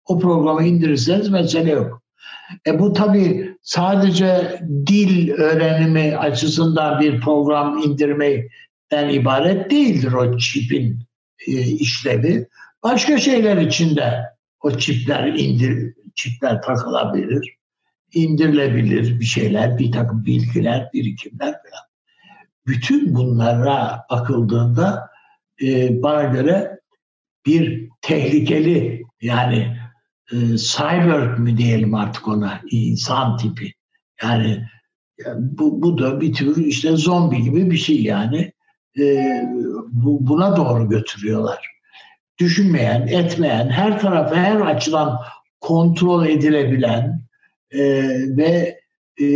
O 0.04 0.18
programı 0.18 0.64
indirirseniz 0.64 1.28
mesele 1.28 1.70
yok. 1.70 2.02
E 2.66 2.78
bu 2.78 2.92
tabii 2.92 3.56
sadece 3.62 4.60
dil 4.86 5.30
öğrenimi 5.30 6.16
açısından 6.16 7.00
bir 7.00 7.20
program 7.20 7.78
indirmeden 7.78 9.08
ibaret 9.08 9.70
değildir 9.70 10.12
o 10.12 10.38
çipin 10.38 10.98
e, 11.46 11.52
işlevi. 11.60 12.48
Başka 12.82 13.18
şeyler 13.18 13.56
içinde 13.56 14.22
o 14.60 14.70
çipler 14.70 15.26
indir, 15.26 15.94
çipler 16.14 16.62
takılabilir, 16.62 17.56
indirilebilir 18.12 19.20
bir 19.20 19.24
şeyler, 19.24 19.78
bir 19.78 19.92
takım 19.92 20.24
bilgiler, 20.24 20.90
birikimler 20.92 21.52
falan. 21.52 21.85
Bütün 22.66 23.14
bunlara 23.14 24.06
bakıldığında 24.10 25.10
e, 25.62 26.02
bana 26.02 26.22
göre 26.22 26.80
bir 27.46 27.88
tehlikeli 28.00 29.02
yani 29.20 29.76
e, 30.32 30.36
cyber 30.56 31.38
mi 31.38 31.56
diyelim 31.56 31.94
artık 31.94 32.28
ona 32.28 32.60
insan 32.70 33.36
tipi. 33.36 33.72
Yani 34.22 34.64
bu, 35.36 35.82
bu 35.82 35.98
da 35.98 36.20
bir 36.20 36.32
tür 36.32 36.56
işte 36.56 36.96
zombi 36.96 37.42
gibi 37.42 37.70
bir 37.70 37.76
şey 37.76 38.02
yani. 38.02 38.52
E, 38.98 39.42
bu, 39.88 40.26
buna 40.26 40.56
doğru 40.56 40.88
götürüyorlar. 40.88 41.66
Düşünmeyen, 42.38 43.06
etmeyen, 43.06 43.68
her 43.68 44.00
tarafı 44.00 44.34
her 44.34 44.60
açıdan 44.60 45.18
kontrol 45.60 46.26
edilebilen 46.26 47.22
e, 47.70 47.80
ve 48.36 48.80
e, 49.20 49.26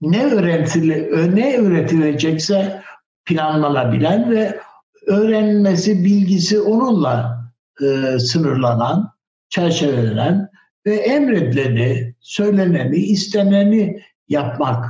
ne 0.00 0.24
öğretile, 0.24 1.08
ne 1.34 1.56
öğretilecekse 1.56 2.82
planlanabilen 3.24 4.30
ve 4.30 4.60
öğrenmesi, 5.06 6.04
bilgisi 6.04 6.60
onunla 6.60 7.44
e, 7.82 8.18
sınırlanan, 8.18 9.12
çerçevelenen 9.48 10.48
ve 10.86 10.94
emredileni, 10.94 12.14
söyleneni, 12.20 12.96
isteneni 12.96 14.02
yapmak 14.28 14.84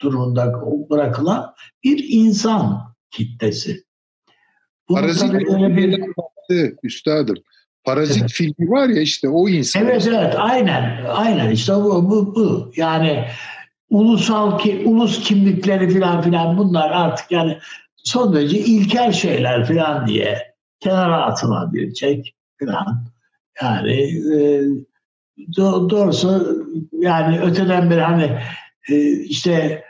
durumunda 0.00 0.52
bırakılan 0.90 1.54
bir 1.84 2.04
insan 2.08 2.94
kitlesi. 3.10 3.84
Bunu 4.88 5.00
Parazit 5.00 5.32
bir... 5.32 6.00
baktı 6.00 6.76
üstadım. 6.82 7.36
Parazit 7.84 8.20
evet. 8.20 8.30
filmi 8.32 8.70
var 8.70 8.88
ya 8.88 9.00
işte 9.02 9.28
o 9.28 9.48
insan. 9.48 9.82
Evet 9.82 10.06
evet 10.06 10.34
aynen 10.38 11.04
aynen 11.08 11.50
işte 11.50 11.74
bu 11.74 12.10
bu, 12.10 12.34
bu. 12.34 12.72
yani 12.76 13.24
ulusal 13.90 14.58
ki 14.58 14.82
ulus 14.86 15.20
kimlikleri 15.20 15.88
filan 15.88 16.22
filan 16.22 16.58
bunlar 16.58 16.90
artık 16.90 17.30
yani 17.30 17.58
son 17.96 18.34
derece 18.34 18.58
ilkel 18.58 19.12
şeyler 19.12 19.66
filan 19.66 20.06
diye 20.06 20.54
kenara 20.80 21.22
atılabilecek 21.22 22.34
falan. 22.60 23.06
Yani 23.62 23.92
e, 24.34 24.62
do, 25.56 25.90
doğrusu 25.90 26.62
yani 26.92 27.40
öteden 27.40 27.90
beri 27.90 28.00
hani 28.00 28.38
e, 28.88 29.10
işte 29.10 29.84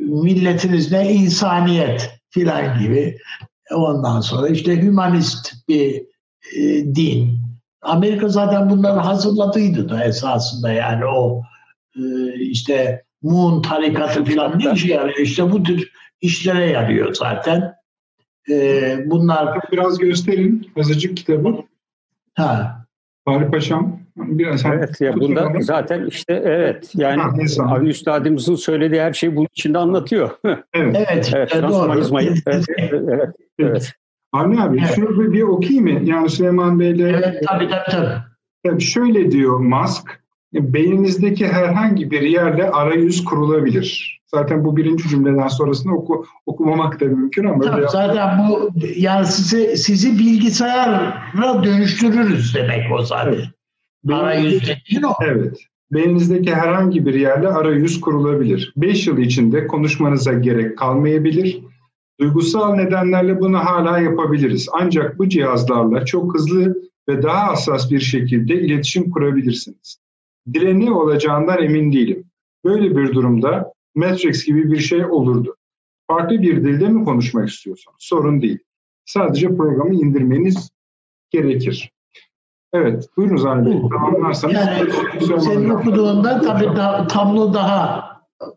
milletiniz 0.00 0.92
ne 0.92 1.12
insaniyet 1.12 2.10
filan 2.30 2.78
gibi 2.78 3.18
ondan 3.74 4.20
sonra 4.20 4.48
işte 4.48 4.82
hümanist 4.82 5.68
bir 5.68 6.02
e, 6.56 6.84
din. 6.94 7.40
Amerika 7.82 8.28
zaten 8.28 8.70
bunları 8.70 9.00
hazırladıydı 9.00 9.88
da 9.88 10.04
esasında 10.04 10.72
yani 10.72 11.06
o 11.06 11.42
e, 11.96 12.34
işte 12.40 13.05
Moon 13.26 13.62
tarikatı 13.62 14.24
filan 14.24 14.58
ne 14.58 14.72
işe 14.72 14.94
yarıyor? 14.94 15.18
İşte 15.18 15.52
bu 15.52 15.62
tür 15.62 15.90
işlere 16.20 16.66
yarıyor 16.70 17.14
zaten. 17.14 17.74
E, 18.50 18.96
bunlar 19.06 19.58
biraz 19.72 19.98
gösterin 19.98 20.70
azıcık 20.78 21.16
kitabı. 21.16 21.54
Ha. 22.34 22.76
Fahri 23.24 23.50
Paşam 23.50 24.00
biraz 24.16 24.64
Evet 24.66 25.00
ya 25.00 25.14
bunda 25.20 25.52
zaten 25.60 26.06
işte 26.06 26.42
evet 26.44 26.90
yani 26.94 27.22
ha, 27.22 27.32
abi 27.66 27.88
üstadımızın 27.88 28.54
söylediği 28.54 29.00
her 29.00 29.12
şeyi 29.12 29.36
bunun 29.36 29.48
içinde 29.52 29.78
anlatıyor. 29.78 30.30
evet. 30.44 30.66
Evet. 30.74 31.32
evet 31.34 31.50
transhumanizmayı. 31.50 32.34
evet, 32.46 32.64
evet, 32.78 33.30
evet. 33.58 33.92
Avni 34.32 34.60
abi 34.62 34.78
evet. 34.80 34.94
şunu 34.94 35.20
bir, 35.20 35.32
bir 35.32 35.42
okuyayım 35.42 35.84
mı? 35.84 36.10
Yani 36.10 36.30
Süleyman 36.30 36.80
Bey'le 36.80 37.00
Evet 37.00 37.42
tabii 37.48 37.68
tabii 37.68 37.90
tabii. 37.90 38.22
tabii 38.64 38.82
şöyle 38.82 39.30
diyor 39.30 39.58
Musk 39.58 40.25
beyninizdeki 40.72 41.46
herhangi 41.46 42.10
bir 42.10 42.22
yerde 42.22 42.70
arayüz 42.70 43.24
kurulabilir. 43.24 44.16
Zaten 44.26 44.64
bu 44.64 44.76
birinci 44.76 45.08
cümleden 45.08 45.48
sonrasını 45.48 45.96
oku, 45.96 46.26
okumamak 46.46 47.00
da 47.00 47.04
mümkün 47.04 47.44
ama. 47.44 47.64
Tabii, 47.64 47.86
zaten 47.88 48.48
bu 48.48 48.70
yani 48.96 49.26
sizi, 49.26 49.76
sizi 49.76 50.18
bilgisayara 50.18 51.22
dönüştürürüz 51.64 52.54
demek 52.54 52.92
o 52.92 53.02
zaten. 53.02 53.32
Evet. 53.32 53.48
Arayüz 54.12 54.62
dediğin 54.62 55.02
o. 55.02 55.12
Evet. 55.20 55.58
Beyninizdeki 55.92 56.54
herhangi 56.54 57.06
bir 57.06 57.14
yerde 57.14 57.48
arayüz 57.48 58.00
kurulabilir. 58.00 58.72
5 58.76 59.06
yıl 59.06 59.18
içinde 59.18 59.66
konuşmanıza 59.66 60.32
gerek 60.32 60.78
kalmayabilir. 60.78 61.60
Duygusal 62.20 62.74
nedenlerle 62.74 63.40
bunu 63.40 63.58
hala 63.58 63.98
yapabiliriz. 63.98 64.68
Ancak 64.72 65.18
bu 65.18 65.28
cihazlarla 65.28 66.04
çok 66.04 66.34
hızlı 66.34 66.76
ve 67.08 67.22
daha 67.22 67.48
hassas 67.48 67.90
bir 67.90 68.00
şekilde 68.00 68.54
iletişim 68.54 69.10
kurabilirsiniz. 69.10 69.98
Dile 70.52 70.80
ne 70.80 70.92
olacağından 70.92 71.62
emin 71.62 71.92
değilim. 71.92 72.24
Böyle 72.64 72.96
bir 72.96 73.14
durumda 73.14 73.72
Matrix 73.94 74.44
gibi 74.44 74.72
bir 74.72 74.78
şey 74.78 75.04
olurdu. 75.04 75.56
Farklı 76.10 76.42
bir 76.42 76.64
dilde 76.64 76.88
mi 76.88 77.04
konuşmak 77.04 77.48
istiyorsanız 77.48 77.96
sorun 77.98 78.42
değil. 78.42 78.58
Sadece 79.04 79.56
programı 79.56 79.94
indirmeniz 79.94 80.70
gerekir. 81.30 81.92
Evet, 82.72 83.08
buyurunuz 83.16 83.44
Ali 83.44 83.88
Tamamlarsanız. 83.88 84.54
Yani 84.54 84.90
senin 85.40 85.70
okuduğunda 85.70 86.40
tabii 86.40 86.76
da, 86.76 87.06
tablo 87.06 87.54
daha 87.54 88.06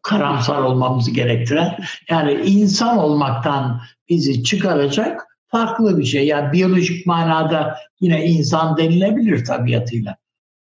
karamsar 0.04 0.62
olmamızı 0.62 1.12
gerektiren, 1.12 1.78
yani 2.10 2.34
insan 2.34 2.98
olmaktan 2.98 3.82
bizi 4.10 4.44
çıkaracak 4.44 5.28
farklı 5.48 5.98
bir 5.98 6.06
şey. 6.06 6.28
Yani 6.28 6.54
biyolojik 6.54 7.06
manada 7.06 7.76
yine 8.00 8.26
insan 8.26 8.78
denilebilir 8.78 9.46
tabiatıyla 9.46 10.16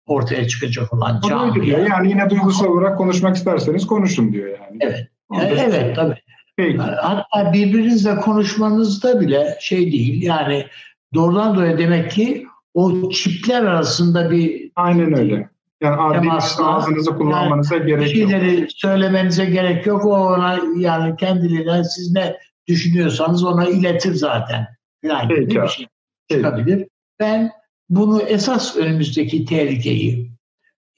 ortaya 0.08 0.48
çıkacak 0.48 0.94
olan 0.94 1.20
canlı. 1.28 1.64
Yani 1.64 2.08
yine 2.08 2.30
duygusal 2.30 2.66
olarak 2.66 2.98
konuşmak 2.98 3.36
isterseniz 3.36 3.86
konuşun 3.86 4.32
diyor 4.32 4.48
yani. 4.48 4.78
Evet. 4.80 5.08
Yani, 5.32 5.60
evet 5.66 5.96
tabii. 5.96 6.16
Peki. 6.56 6.78
Hatta 6.78 7.52
birbirinizle 7.52 8.16
konuşmanızda 8.16 9.20
bile 9.20 9.56
şey 9.60 9.92
değil 9.92 10.22
yani 10.22 10.66
doğrudan 11.14 11.56
doğruya 11.56 11.78
demek 11.78 12.10
ki 12.10 12.46
o 12.74 13.10
çipler 13.10 13.62
arasında 13.62 14.30
bir 14.30 14.70
Aynen 14.76 15.18
öyle. 15.18 15.48
Yani 15.80 15.96
adil 15.96 16.30
ağzınızı 16.58 17.16
kullanmanıza 17.16 17.76
yani 17.76 17.86
gerek 17.86 18.16
yok. 18.16 18.30
Şeyleri 18.30 18.66
söylemenize 18.70 19.44
gerek 19.44 19.86
yok. 19.86 20.04
O 20.04 20.10
ona 20.10 20.60
yani 20.76 21.16
kendiliğinden 21.16 21.82
siz 21.82 22.12
ne 22.12 22.36
düşünüyorsanız 22.68 23.44
ona 23.44 23.66
iletir 23.66 24.14
zaten. 24.14 24.66
Yani 25.02 25.30
bir 25.30 25.68
şey 25.68 25.86
çıkabilir. 26.30 26.88
Ben 27.20 27.50
bunu 27.88 28.22
esas 28.22 28.76
önümüzdeki 28.76 29.44
tehlikeyi 29.44 30.32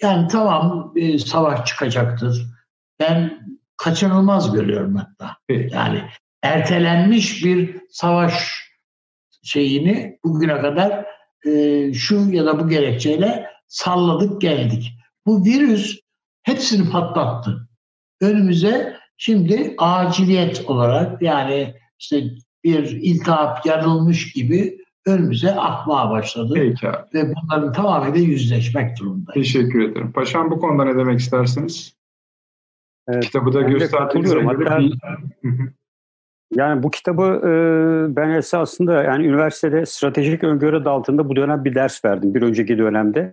yani 0.02 0.28
tamam 0.28 0.92
bir 0.94 1.18
savaş 1.18 1.68
çıkacaktır. 1.68 2.46
Ben 3.00 3.46
kaçınılmaz 3.76 4.52
görüyorum 4.52 4.96
hatta. 4.96 5.36
Yani 5.48 6.02
ertelenmiş 6.42 7.44
bir 7.44 7.76
savaş 7.90 8.60
şeyini 9.42 10.18
bugüne 10.24 10.60
kadar 10.60 11.06
e, 11.46 11.92
şu 11.94 12.30
ya 12.30 12.46
da 12.46 12.60
bu 12.60 12.68
gerekçeyle 12.68 13.46
salladık 13.68 14.40
geldik. 14.40 14.92
Bu 15.26 15.44
virüs 15.44 16.00
hepsini 16.42 16.90
patlattı. 16.90 17.68
Önümüze 18.20 18.96
şimdi 19.16 19.74
aciliyet 19.78 20.64
olarak 20.70 21.22
yani 21.22 21.74
işte 21.98 22.24
bir 22.64 22.84
iltihap 22.84 23.66
yarılmış 23.66 24.32
gibi 24.32 24.79
önümüze 25.06 25.54
akmaya 25.54 26.10
başladı. 26.10 26.52
Peki 26.56 26.88
abi. 26.88 26.96
Ve 27.14 27.32
bunların 27.34 27.72
tamamıyla 27.72 28.20
yüzleşmek 28.20 28.98
durumundayız. 28.98 29.34
Teşekkür 29.34 29.80
ederim. 29.90 30.12
Paşam 30.12 30.50
bu 30.50 30.58
konuda 30.60 30.84
ne 30.84 30.96
demek 30.96 31.20
istersiniz? 31.20 31.96
Evet, 33.08 33.24
Kitabı 33.24 33.52
da 33.52 33.60
Hatta- 34.46 34.78
bir- 34.78 34.98
Yani 36.54 36.82
bu 36.82 36.90
kitabı 36.90 37.22
e, 37.22 37.50
ben 38.16 38.30
esasında 38.30 39.02
yani 39.02 39.26
üniversitede 39.26 39.86
stratejik 39.86 40.44
öngörü 40.44 40.76
adı 40.76 40.90
altında 40.90 41.28
bu 41.28 41.36
dönem 41.36 41.64
bir 41.64 41.74
ders 41.74 42.04
verdim 42.04 42.34
bir 42.34 42.42
önceki 42.42 42.78
dönemde. 42.78 43.32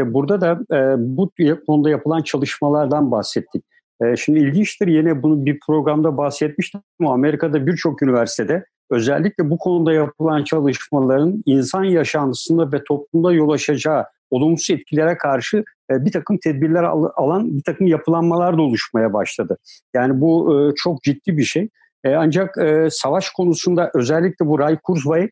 Ve 0.00 0.14
burada 0.14 0.40
da 0.40 0.76
e, 0.76 0.94
bu 0.98 1.30
konuda 1.66 1.90
yapılan 1.90 2.22
çalışmalardan 2.22 3.10
bahsettik. 3.10 3.64
E, 4.02 4.16
şimdi 4.16 4.38
ilginçtir 4.38 4.86
yine 4.86 5.22
bunu 5.22 5.46
bir 5.46 5.58
programda 5.66 6.16
bahsetmiştim 6.16 6.80
ama 7.00 7.12
Amerika'da 7.12 7.66
birçok 7.66 8.02
üniversitede 8.02 8.66
özellikle 8.90 9.50
bu 9.50 9.58
konuda 9.58 9.92
yapılan 9.92 10.44
çalışmaların 10.44 11.42
insan 11.46 11.84
yaşantısında 11.84 12.72
ve 12.72 12.84
toplumda 12.84 13.32
yol 13.32 13.50
açacağı 13.50 14.04
olumsuz 14.30 14.70
etkilere 14.70 15.18
karşı 15.18 15.64
e, 15.90 16.04
bir 16.04 16.12
takım 16.12 16.38
tedbirler 16.38 16.82
al- 16.82 17.10
alan 17.16 17.56
bir 17.56 17.62
takım 17.62 17.86
yapılanmalar 17.86 18.58
da 18.58 18.62
oluşmaya 18.62 19.12
başladı. 19.12 19.58
Yani 19.94 20.20
bu 20.20 20.54
e, 20.54 20.74
çok 20.76 21.02
ciddi 21.02 21.36
bir 21.36 21.44
şey. 21.44 21.68
E, 22.04 22.14
ancak 22.14 22.54
savaş 22.90 23.30
konusunda 23.30 23.90
özellikle 23.94 24.46
bu 24.46 24.58
Ray 24.58 24.78
Kurzweil 24.82 25.28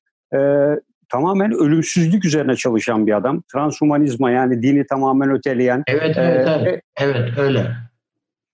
tamamen 1.08 1.52
ölümsüzlük 1.52 2.24
üzerine 2.24 2.56
çalışan 2.56 3.06
bir 3.06 3.16
adam. 3.16 3.42
Transhumanizma 3.52 4.30
yani 4.30 4.62
dini 4.62 4.86
tamamen 4.86 5.30
öteleyen. 5.30 5.82
Evet, 5.86 6.16
evet, 6.18 6.48
evet. 6.60 6.82
Evet, 7.00 7.38
öyle. 7.38 7.76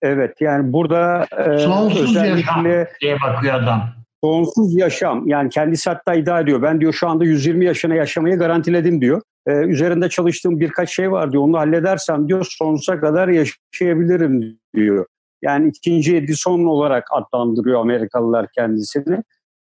evet 0.01 0.41
yani 0.41 0.73
burada 0.73 1.25
Sonsuz 1.59 2.15
yaşam 2.15 2.65
özellikle 2.65 2.91
diye 3.01 3.17
bakıyor 3.21 3.53
adam. 3.53 3.98
Sonsuz 4.23 4.75
yaşam 4.75 5.27
yani 5.27 5.49
kendisi 5.49 5.89
hatta 5.89 6.13
iddia 6.13 6.39
ediyor. 6.39 6.61
Ben 6.61 6.81
diyor 6.81 6.93
şu 6.93 7.07
anda 7.07 7.25
120 7.25 7.65
yaşına 7.65 7.95
yaşamayı 7.95 8.37
garantiledim 8.37 9.01
diyor. 9.01 9.21
Ee, 9.47 9.51
üzerinde 9.51 10.09
çalıştığım 10.09 10.59
birkaç 10.59 10.95
şey 10.95 11.11
var 11.11 11.31
diyor. 11.31 11.43
Onu 11.43 11.57
halledersem 11.57 12.27
diyor 12.27 12.47
sonsuza 12.49 12.99
kadar 12.99 13.27
yaşayabilirim 13.27 14.59
diyor. 14.75 15.05
Yani 15.41 15.67
ikinci 15.67 16.15
Edison 16.15 16.65
olarak 16.65 17.07
adlandırıyor 17.11 17.79
Amerikalılar 17.79 18.47
kendisini. 18.55 19.23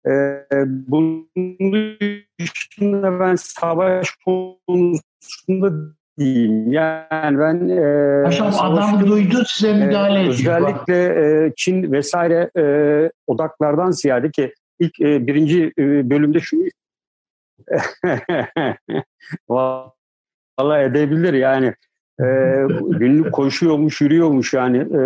Ee, 0.08 0.44
bunun 0.66 1.28
dışında 2.40 3.20
ben 3.20 3.34
savaş 3.34 4.10
konusunda 4.24 5.72
diyeyim. 6.18 6.72
Yani 6.72 7.38
ben 7.38 7.68
e, 7.68 8.22
Paşam 8.24 9.06
duydu 9.06 9.42
size 9.46 9.74
müdahale 9.74 10.18
ee, 10.18 10.22
ediyor. 10.22 10.56
Özellikle 10.56 11.04
e, 11.46 11.52
Çin 11.56 11.92
vesaire 11.92 12.50
e, 12.58 12.64
odaklardan 13.26 13.90
ziyade 13.90 14.30
ki 14.30 14.54
ilk 14.78 15.00
e, 15.00 15.26
birinci 15.26 15.72
e, 15.78 16.10
bölümde 16.10 16.40
şunu 16.40 16.62
Valla 19.48 20.82
edebilir 20.82 21.32
yani 21.32 21.74
e, 22.20 22.26
günlük 22.88 23.32
koşuyormuş 23.32 24.00
yürüyormuş 24.00 24.54
yani 24.54 24.78
e, 24.78 24.98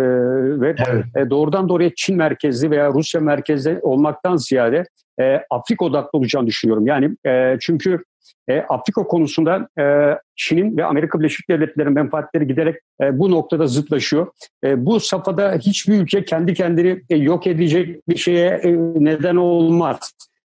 ve 0.61 0.75
Evet. 0.89 1.05
e, 1.15 1.29
doğrudan 1.29 1.69
doğruya 1.69 1.91
Çin 1.95 2.17
merkezli 2.17 2.71
veya 2.71 2.89
Rusya 2.93 3.21
merkezli 3.21 3.79
olmaktan 3.81 4.35
ziyade 4.35 4.85
e, 5.21 5.41
Afrika 5.49 5.85
odaklı 5.85 6.19
olacağını 6.19 6.47
düşünüyorum. 6.47 6.87
Yani 6.87 7.15
e, 7.25 7.57
çünkü 7.59 8.03
e, 8.49 8.59
Afrika 8.59 9.03
konusunda 9.03 9.67
e, 9.79 10.17
Çin'in 10.35 10.77
ve 10.77 10.85
Amerika 10.85 11.19
Birleşik 11.19 11.49
Devletleri'nin 11.49 11.93
menfaatleri 11.93 12.47
giderek 12.47 12.75
e, 13.01 13.19
bu 13.19 13.31
noktada 13.31 13.67
zıtlaşıyor. 13.67 14.27
E, 14.63 14.85
bu 14.85 14.99
safhada 14.99 15.53
hiçbir 15.55 16.01
ülke 16.01 16.25
kendi 16.25 16.53
kendini 16.53 17.01
e, 17.09 17.15
yok 17.15 17.47
edecek 17.47 18.09
bir 18.09 18.17
şeye 18.17 18.49
e, 18.49 18.73
neden 18.77 19.35
olmaz. 19.35 20.13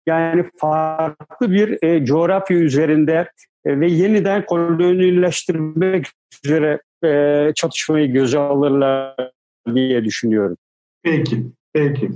Yani 0.06 0.44
farklı 0.56 1.52
bir 1.52 1.82
e, 1.82 2.04
coğrafya 2.04 2.58
üzerinde 2.58 3.30
e, 3.64 3.80
ve 3.80 3.90
yeniden 3.90 4.46
kolonileştirmek 4.46 6.06
üzere 6.44 6.80
e, 7.04 7.52
çatışmayı 7.54 8.12
göze 8.12 8.38
alırlar 8.38 9.30
diye 9.74 10.04
düşünüyorum. 10.04 10.56
Peki, 11.02 11.42
peki. 11.72 12.10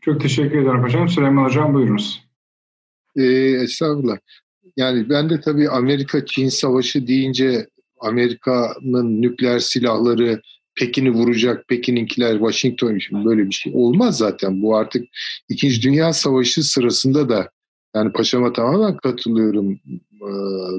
Çok 0.00 0.20
teşekkür 0.20 0.62
ederim 0.62 0.82
paşam. 0.82 1.08
Süleyman 1.08 1.44
Hocam 1.44 1.74
buyurunuz. 1.74 2.28
Ee, 3.16 3.22
estağfurullah. 3.62 4.16
Yani 4.78 5.08
ben 5.08 5.30
de 5.30 5.40
tabii 5.40 5.68
Amerika-Çin 5.68 6.48
savaşı 6.48 7.06
deyince 7.06 7.68
Amerika'nın 8.00 9.22
nükleer 9.22 9.58
silahları 9.58 10.42
Pekin'i 10.74 11.10
vuracak, 11.10 11.68
Pekin'inkiler 11.68 12.32
Washington 12.32 12.94
için 12.94 13.24
böyle 13.24 13.46
bir 13.46 13.54
şey 13.54 13.72
olmaz 13.76 14.18
zaten. 14.18 14.62
Bu 14.62 14.76
artık 14.76 15.08
İkinci 15.48 15.82
Dünya 15.82 16.12
Savaşı 16.12 16.62
sırasında 16.62 17.28
da 17.28 17.50
yani 17.96 18.12
paşama 18.12 18.52
tamamen 18.52 18.96
katılıyorum. 18.96 19.80
Ee, 20.12 20.30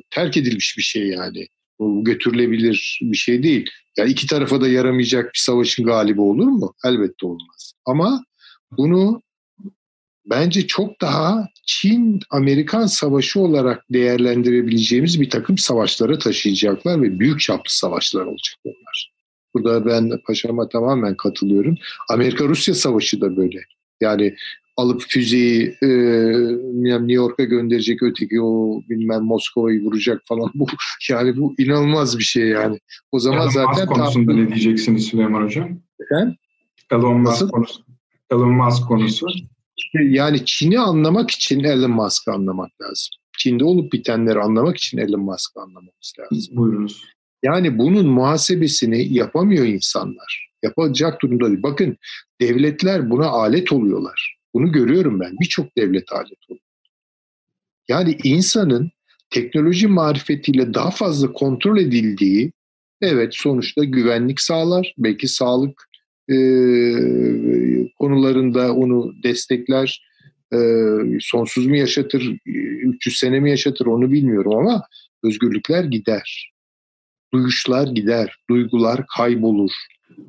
terk 0.10 0.38
edilmiş 0.38 0.78
bir 0.78 0.84
şey 0.84 1.08
yani. 1.08 1.48
Bu 1.80 2.04
götürülebilir 2.04 3.00
bir 3.02 3.18
şey 3.18 3.44
değil. 3.44 3.70
Ya 3.98 4.06
iki 4.06 4.28
tarafa 4.28 4.62
da 4.62 4.68
yaramayacak 4.68 5.26
bir 5.26 5.40
savaşın 5.40 5.86
galibi 5.86 6.22
olur 6.22 6.48
mu? 6.48 6.74
Elbette 6.86 7.26
olmaz. 7.26 7.74
Ama 7.86 8.24
bunu 8.78 9.22
bence 10.30 10.68
çok 10.68 11.02
daha 11.02 11.48
Çin-Amerikan 11.66 12.86
savaşı 12.86 13.40
olarak 13.40 13.86
değerlendirebileceğimiz 13.90 15.22
bir 15.22 15.30
takım 15.30 15.58
savaşlara 15.58 16.18
taşıyacaklar 16.18 17.02
ve 17.02 17.20
büyük 17.20 17.40
çaplı 17.40 17.72
savaşlar 17.72 18.22
olacak 18.22 18.56
onlar. 18.66 19.12
Burada 19.54 19.86
ben 19.86 20.12
paşama 20.28 20.70
tamamen 20.70 21.18
katılıyorum. 21.18 21.76
Amerika-Rusya 22.10 22.74
savaşı 22.74 23.22
da 23.22 23.38
böyle. 23.38 23.60
Yani 24.02 24.36
alıp 24.78 25.02
füzeyi 25.02 25.76
e, 25.82 25.88
New 26.84 27.14
York'a 27.14 27.44
gönderecek 27.44 28.04
öteki 28.04 28.42
o 28.42 28.82
bilmem 28.90 29.24
Moskova'yı 29.24 29.84
vuracak 29.84 30.22
falan 30.26 30.52
bu 30.56 30.68
yani 31.10 31.38
bu 31.38 31.56
inanılmaz 31.58 32.18
bir 32.18 32.24
şey 32.24 32.48
yani. 32.48 32.80
O 33.12 33.20
zaman 33.20 33.42
Elon 33.42 33.50
zaten 33.50 33.86
Musk 33.86 33.88
konusunda 33.88 34.34
ne 34.34 34.48
diyeceksiniz 34.48 35.04
Süleyman 35.06 35.44
Hocam? 35.44 35.70
Efendim? 36.00 36.36
Elon 36.92 37.18
Musk 37.18 37.32
Nasıl? 37.32 37.50
konusu. 37.50 37.82
Elon 38.32 38.52
Musk 38.52 38.88
konusu. 38.88 39.28
Yani 39.94 40.46
Çin'i 40.46 40.80
anlamak 40.80 41.32
için 41.32 41.64
Elon 41.64 41.92
Musk'ı 41.92 42.32
anlamak 42.32 42.82
lazım. 42.82 43.10
Çin'de 43.38 43.64
olup 43.64 43.94
bitenleri 43.94 44.40
anlamak 44.40 44.78
için 44.78 44.98
Elon 44.98 45.22
Musk'ı 45.22 45.62
anlamamız 45.62 46.14
lazım. 46.20 46.58
Buyurunuz. 46.58 47.06
Yani 47.44 47.78
bunun 47.78 48.08
muhasebesini 48.08 49.14
yapamıyor 49.14 49.66
insanlar. 49.66 50.50
Yapacak 50.64 51.22
durumda 51.22 51.48
değil. 51.48 51.64
Bakın 51.64 51.98
devletler 52.42 53.10
buna 53.10 53.28
alet 53.28 53.72
oluyorlar. 53.72 54.38
Bunu 54.54 54.72
görüyorum 54.72 55.20
ben. 55.20 55.36
Birçok 55.42 55.78
devlet 55.78 56.12
alet 56.12 56.50
oluyor. 56.50 56.64
Yani 57.88 58.18
insanın 58.24 58.92
teknoloji 59.30 59.88
marifetiyle 59.88 60.74
daha 60.74 60.92
fazla 60.92 61.34
kontrol 61.34 61.78
edildiği 61.78 62.52
evet 63.02 63.36
sonuçta 63.36 63.84
güvenlik 63.84 64.42
sağlar. 64.42 64.94
Belki 64.98 65.28
sağlık 65.28 65.89
e, 66.30 66.40
konularında 68.00 68.74
onu 68.74 69.14
destekler. 69.24 70.10
E, 70.54 70.58
sonsuz 71.20 71.68
mu 71.68 71.76
yaşatır, 71.76 72.36
300 72.46 73.18
sene 73.18 73.40
mi 73.40 73.50
yaşatır 73.50 73.86
onu 73.86 74.12
bilmiyorum 74.12 74.58
ama 74.58 74.84
özgürlükler 75.24 75.84
gider 75.84 76.52
duyuşlar 77.34 77.88
gider, 77.88 78.36
duygular 78.50 79.06
kaybolur. 79.18 79.72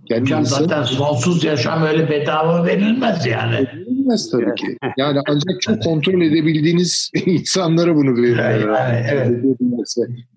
Yani 0.09 0.22
Hocam 0.22 0.40
insan 0.40 0.59
zaten 0.59 0.82
sonsuz 0.82 1.44
yaşam 1.44 1.82
öyle 1.82 2.10
bedava 2.10 2.66
verilmez 2.66 3.27
yani. 3.27 3.68
Verilmez 4.01 4.31
tabii 4.31 4.55
ki. 4.55 4.77
Yani 4.97 5.18
ancak 5.28 5.60
çok 5.60 5.82
kontrol 5.82 6.20
edebildiğiniz 6.20 7.10
insanlara 7.27 7.97
bunu 7.97 8.16
verirler. 8.16 8.60
Yani, 8.60 9.06
evet. 9.10 9.44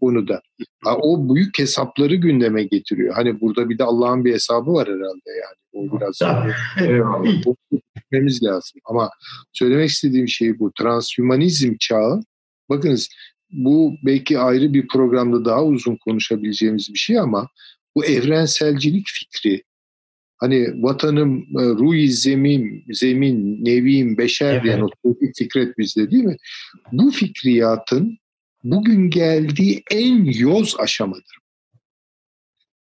Bunu 0.02 0.28
da. 0.28 0.42
Ha, 0.84 0.98
o 0.98 1.36
büyük 1.36 1.60
hesapları 1.60 2.16
gündeme 2.16 2.64
getiriyor. 2.64 3.14
Hani 3.16 3.42
burada 3.42 3.70
bir 3.70 3.78
de 3.78 3.84
Allah'ın 3.84 4.26
bir 4.26 4.34
hesabı 4.34 4.74
var 4.74 4.88
herhalde 4.88 5.30
yani. 5.30 5.56
O 5.74 6.00
biraz 6.00 6.20
düşünmemiz 7.24 8.44
lazım. 8.44 8.82
Ama 8.86 9.10
söylemek 9.54 9.90
istediğim 9.90 10.28
şey 10.28 10.60
bu. 10.60 10.72
Transhümanizm 10.80 11.76
çağı. 11.80 12.20
Bakınız 12.70 13.10
bu 13.52 13.94
belki 14.06 14.40
ayrı 14.40 14.74
bir 14.74 14.88
programda 14.88 15.46
daha 15.46 15.64
uzun 15.64 15.98
konuşabileceğimiz 16.06 16.94
bir 16.94 17.00
şey 17.00 17.20
ama 17.20 17.48
bu 17.96 18.06
evrenselcilik 18.06 19.08
fikri 19.08 19.64
Hani 20.44 20.84
vatanım, 20.84 21.40
e, 21.42 21.64
ruh 21.64 22.08
zemin, 22.08 22.86
zemin, 22.92 23.66
nevim, 23.66 24.18
beşer 24.18 24.54
evet. 24.54 24.64
diyen 24.64 24.82
o 24.82 24.90
Fikret 25.38 25.78
bizde 25.78 26.12
değil 26.12 26.24
mi? 26.24 26.38
Bu 26.92 27.12
fikriyatın 27.12 28.18
bugün 28.64 29.10
geldiği 29.10 29.84
en 29.92 30.24
yoz 30.24 30.76
aşamadır. 30.80 31.38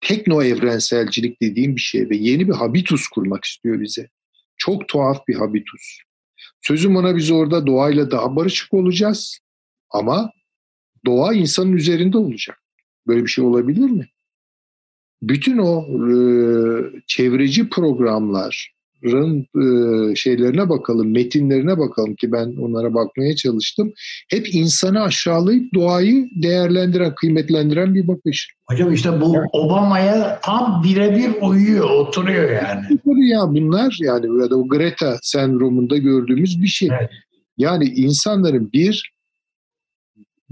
Tekno 0.00 0.42
evrenselcilik 0.42 1.42
dediğim 1.42 1.76
bir 1.76 1.80
şey 1.80 2.10
ve 2.10 2.16
yeni 2.16 2.48
bir 2.48 2.52
habitus 2.52 3.08
kurmak 3.08 3.44
istiyor 3.44 3.80
bize. 3.80 4.08
Çok 4.56 4.88
tuhaf 4.88 5.28
bir 5.28 5.34
habitus. 5.34 5.98
Sözüm 6.60 6.96
ona 6.96 7.16
biz 7.16 7.30
orada 7.30 7.66
doğayla 7.66 8.10
daha 8.10 8.36
barışık 8.36 8.74
olacağız 8.74 9.38
ama 9.90 10.32
doğa 11.06 11.34
insanın 11.34 11.72
üzerinde 11.72 12.18
olacak. 12.18 12.62
Böyle 13.06 13.22
bir 13.22 13.30
şey 13.30 13.44
olabilir 13.44 13.90
mi? 13.90 14.08
Bütün 15.22 15.58
o 15.58 15.82
e, 15.82 16.14
çevreci 17.06 17.68
programların 17.68 19.46
e, 19.56 20.14
şeylerine 20.16 20.68
bakalım, 20.68 21.12
metinlerine 21.12 21.78
bakalım 21.78 22.14
ki 22.14 22.32
ben 22.32 22.56
onlara 22.60 22.94
bakmaya 22.94 23.36
çalıştım. 23.36 23.92
Hep 24.30 24.54
insanı 24.54 25.02
aşağılayıp 25.02 25.74
doğayı 25.74 26.28
değerlendiren, 26.42 27.14
kıymetlendiren 27.14 27.94
bir 27.94 28.08
bakış. 28.08 28.48
Hocam 28.66 28.92
işte 28.92 29.20
bu 29.20 29.34
yani, 29.34 29.46
Obama'ya 29.52 30.40
tam 30.42 30.82
birebir 30.84 31.30
uyuyor, 31.40 31.90
oturuyor 31.90 32.50
yani. 32.50 32.84
Ya 33.32 33.40
bunlar 33.48 33.98
yani 34.00 34.28
burada 34.28 34.56
o 34.56 34.68
Greta 34.68 35.18
sendromunda 35.22 35.96
gördüğümüz 35.96 36.62
bir 36.62 36.68
şey. 36.68 36.88
Evet. 37.00 37.10
Yani 37.58 37.84
insanların 37.84 38.72
bir 38.72 39.11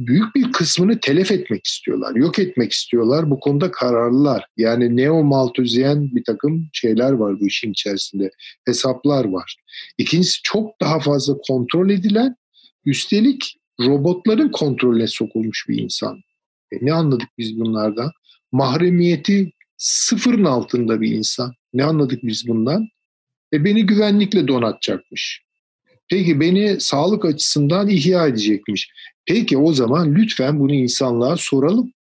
büyük 0.06 0.34
bir 0.34 0.52
kısmını 0.52 1.00
telef 1.00 1.32
etmek 1.32 1.66
istiyorlar, 1.66 2.16
yok 2.16 2.38
etmek 2.38 2.72
istiyorlar. 2.72 3.30
Bu 3.30 3.40
konuda 3.40 3.70
kararlılar. 3.70 4.44
Yani 4.56 4.96
neo 4.96 5.24
malthusian 5.24 6.16
bir 6.16 6.24
takım 6.24 6.68
şeyler 6.72 7.12
var 7.12 7.40
bu 7.40 7.46
işin 7.46 7.70
içerisinde. 7.70 8.30
Hesaplar 8.66 9.24
var. 9.24 9.56
İkincisi 9.98 10.38
çok 10.42 10.80
daha 10.80 11.00
fazla 11.00 11.34
kontrol 11.48 11.90
edilen, 11.90 12.36
üstelik 12.84 13.56
robotların 13.80 14.48
kontrolüne 14.48 15.06
sokulmuş 15.06 15.66
bir 15.68 15.82
insan. 15.82 16.20
E 16.72 16.76
ne 16.80 16.92
anladık 16.92 17.28
biz 17.38 17.60
bunlardan? 17.60 18.10
Mahremiyeti 18.52 19.52
sıfırın 19.76 20.44
altında 20.44 21.00
bir 21.00 21.12
insan. 21.12 21.52
Ne 21.72 21.84
anladık 21.84 22.22
biz 22.22 22.48
bundan? 22.48 22.88
E 23.52 23.64
beni 23.64 23.86
güvenlikle 23.86 24.48
donatacakmış. 24.48 25.42
Peki 26.10 26.40
beni 26.40 26.80
sağlık 26.80 27.24
açısından 27.24 27.88
ihya 27.88 28.26
edecekmiş. 28.26 28.90
Peki 29.26 29.58
o 29.58 29.72
zaman 29.72 30.14
lütfen 30.14 30.60
bunu 30.60 30.74
insanlığa 30.74 31.36
soralım. 31.36 31.92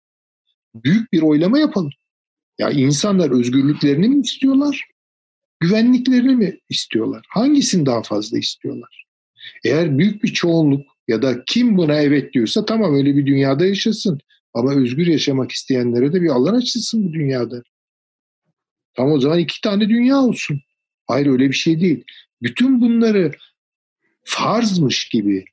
Büyük 0.75 1.13
bir 1.13 1.21
oylama 1.21 1.59
yapalım. 1.59 1.91
Ya 2.59 2.69
insanlar 2.69 3.31
özgürlüklerini 3.39 4.09
mi 4.09 4.21
istiyorlar? 4.21 4.87
Güvenliklerini 5.59 6.35
mi 6.35 6.59
istiyorlar? 6.69 7.25
Hangisini 7.29 7.85
daha 7.85 8.03
fazla 8.03 8.37
istiyorlar? 8.37 9.05
Eğer 9.63 9.97
büyük 9.97 10.23
bir 10.23 10.33
çoğunluk 10.33 10.81
ya 11.07 11.21
da 11.21 11.43
kim 11.45 11.77
buna 11.77 12.01
evet 12.01 12.33
diyorsa 12.33 12.65
tamam 12.65 12.95
öyle 12.95 13.15
bir 13.15 13.25
dünyada 13.25 13.65
yaşasın. 13.65 14.19
Ama 14.53 14.75
özgür 14.75 15.07
yaşamak 15.07 15.51
isteyenlere 15.51 16.13
de 16.13 16.21
bir 16.21 16.29
alan 16.29 16.53
açılsın 16.53 17.07
bu 17.07 17.13
dünyada. 17.13 17.63
Tamam 18.93 19.11
o 19.11 19.19
zaman 19.19 19.39
iki 19.39 19.61
tane 19.61 19.89
dünya 19.89 20.17
olsun. 20.17 20.61
Hayır 21.07 21.27
öyle 21.27 21.49
bir 21.49 21.55
şey 21.55 21.81
değil. 21.81 22.03
Bütün 22.41 22.81
bunları 22.81 23.31
farzmış 24.23 25.09
gibi 25.09 25.45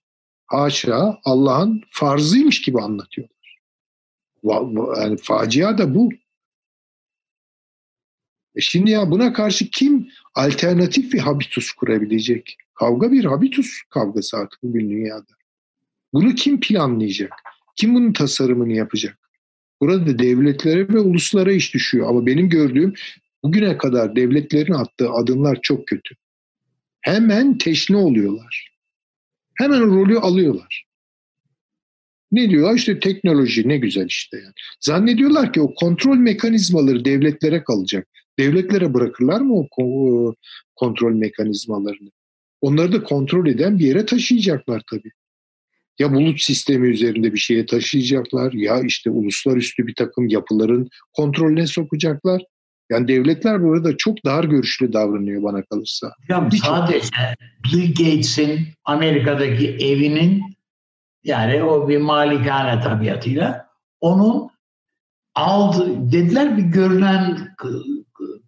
haşa 0.47 1.19
Allah'ın 1.25 1.83
farzıymış 1.91 2.63
gibi 2.63 2.81
anlatıyorlar. 2.81 3.59
Yani 5.03 5.17
facia 5.17 5.79
da 5.79 5.95
bu. 5.95 6.11
E 8.55 8.61
şimdi 8.61 8.91
ya 8.91 9.11
buna 9.11 9.33
karşı 9.33 9.71
kim 9.71 10.09
alternatif 10.35 11.13
bir 11.13 11.19
habitus 11.19 11.73
kurabilecek? 11.73 12.57
Kavga 12.75 13.13
bir 13.13 13.25
habitus 13.25 13.83
kavgası 13.91 14.37
artık 14.37 14.63
bugün 14.63 14.91
dünyada. 14.91 15.33
Bunu 16.13 16.35
kim 16.35 16.61
planlayacak? 16.61 17.33
Kim 17.77 17.95
bunun 17.95 18.13
tasarımını 18.13 18.73
yapacak? 18.73 19.19
Burada 19.81 20.19
devletlere 20.19 20.89
ve 20.89 20.99
uluslara 20.99 21.53
iş 21.53 21.75
düşüyor. 21.75 22.09
Ama 22.09 22.27
benim 22.27 22.49
gördüğüm 22.49 22.95
bugüne 23.43 23.79
kadar 23.79 24.17
devletlerin 24.17 24.73
attığı 24.73 25.11
adımlar 25.11 25.59
çok 25.63 25.87
kötü. 25.87 26.15
Hemen 27.07 27.59
teşne 27.59 27.97
oluyorlar. 27.97 28.71
Hemen 29.55 29.81
rolü 29.81 30.19
alıyorlar. 30.19 30.85
Ne 32.33 32.51
diyorlar? 32.51 32.75
İşte 32.75 33.01
teknoloji 33.01 33.69
ne 33.69 33.79
güzel 33.79 34.07
işte. 34.07 34.37
Yani. 34.37 34.53
Zannediyorlar 34.81 35.53
ki 35.53 35.61
o 35.61 35.75
kontrol 35.75 36.17
mekanizmaları 36.17 37.05
devletlere 37.05 37.65
kalacak. 37.65 38.09
Devletlere 38.39 38.95
bırakırlar 38.95 39.41
mı 39.41 39.67
o 39.79 40.35
kontrol 40.75 41.13
mekanizmalarını? 41.13 42.11
Onları 42.61 42.93
da 42.93 43.03
kontrol 43.03 43.47
eden 43.47 43.79
bir 43.79 43.87
yere 43.87 44.07
taşıyacaklar 44.07 44.83
tabii. 44.91 45.11
Ya 45.99 46.13
bulut 46.13 46.41
sistemi 46.41 46.89
üzerinde 46.89 47.33
bir 47.33 47.39
şeye 47.39 47.67
taşıyacaklar 47.67 48.53
ya 48.53 48.81
işte 48.81 49.11
uluslararası 49.11 49.87
bir 49.87 49.95
takım 49.95 50.29
yapıların 50.29 50.89
kontrolüne 51.13 51.67
sokacaklar. 51.67 52.43
Yani 52.91 53.09
devletler 53.09 53.63
burada 53.63 53.97
çok 53.97 54.25
dar 54.25 54.45
görüşlü 54.45 54.93
davranıyor 54.93 55.43
bana 55.43 55.63
kalırsa. 55.63 56.13
Ya 56.29 56.49
sadece 56.65 57.09
Bill 57.65 57.89
Gates'in 57.89 58.69
Amerika'daki 58.85 59.71
evinin 59.71 60.57
yani 61.25 61.63
o 61.63 61.89
bir 61.89 61.99
malikane 61.99 62.81
tabiatıyla 62.81 63.67
onun 64.01 64.51
aldı 65.35 66.13
dediler 66.13 66.57
bir 66.57 66.63
görünen 66.63 67.49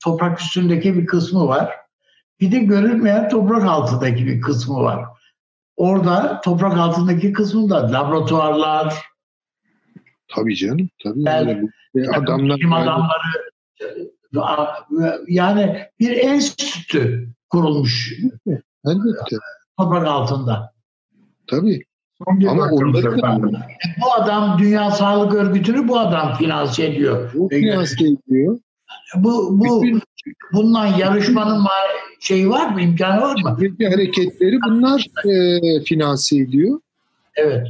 toprak 0.05 0.41
üstündeki 0.41 0.95
bir 0.95 1.07
kısmı 1.07 1.49
var. 1.49 1.77
Bir 2.41 2.53
de 2.53 2.59
görünmeyen 2.59 3.29
toprak 3.29 3.65
altındaki 3.65 4.27
bir 4.27 4.41
kısmı 4.41 4.83
var. 4.83 5.05
Orada 5.77 6.41
toprak 6.41 6.79
altındaki 6.79 7.33
kısmında 7.33 7.93
laboratuvarlar. 7.93 8.95
Tabii 10.29 10.57
canım. 10.57 10.89
Tabii. 11.03 11.23
Yani, 11.27 11.69
yani 11.95 12.09
adamlar, 12.17 12.57
bilim 12.57 12.73
adamları 12.73 13.49
yani 15.29 15.79
bir 16.01 16.17
enstitü 16.17 17.29
kurulmuş. 17.51 18.15
Elbette. 18.87 19.37
Toprak 19.79 20.07
altında. 20.07 20.73
Tabii. 21.47 21.83
Ama 22.27 22.69
onları 22.71 23.23
da, 23.23 23.53
bu 24.03 24.13
adam 24.13 24.59
Dünya 24.59 24.91
Sağlık 24.91 25.35
Örgütü'nü 25.35 25.89
bu 25.89 25.99
adam 25.99 26.35
finanse 26.35 26.87
ediyor. 26.87 27.31
Bu 27.35 27.49
finanse 27.49 28.05
ediyor. 28.05 28.59
Bu, 29.15 29.61
bu 29.61 29.85
bundan 30.53 30.87
yarışmanın 30.87 31.67
şeyi 32.21 32.51
var 32.51 32.73
mı, 32.73 32.81
imkanı 32.83 33.21
var 33.21 33.43
mı? 33.43 33.59
hareketleri 33.91 34.59
bunlar 34.67 35.07
e, 35.25 35.81
finanse 35.85 36.37
ediyor. 36.37 36.81
Evet. 37.37 37.67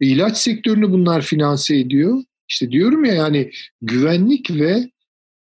İlaç 0.00 0.36
sektörünü 0.36 0.92
bunlar 0.92 1.22
finanse 1.22 1.76
ediyor. 1.76 2.22
İşte 2.48 2.70
diyorum 2.70 3.04
ya 3.04 3.14
yani 3.14 3.50
güvenlik 3.82 4.50
ve 4.50 4.90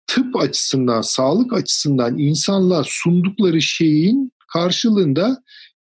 tıp 0.08 0.36
açısından, 0.36 1.02
sağlık 1.02 1.54
açısından 1.54 2.18
insanlığa 2.18 2.84
sundukları 2.86 3.62
şeyin 3.62 4.32
karşılığında 4.54 5.44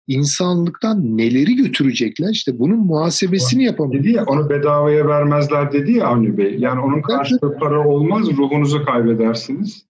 insanlıktan 0.07 1.17
neleri 1.17 1.57
götürecekler 1.57 2.31
işte 2.31 2.59
bunun 2.59 2.79
muhasebesini 2.79 3.65
yapamıyor. 3.65 4.05
Dedi 4.05 4.13
ya 4.13 4.25
onu 4.25 4.51
bedavaya 4.51 5.09
vermezler 5.09 5.73
dedi 5.73 5.93
ya 5.93 6.07
Avni 6.07 6.39
Bey. 6.39 6.57
Yani 6.59 6.81
onun 6.81 7.03
karşılığı 7.03 7.59
para 7.59 7.89
olmaz 7.89 8.27
ruhunuzu 8.37 8.85
kaybedersiniz. 8.85 9.87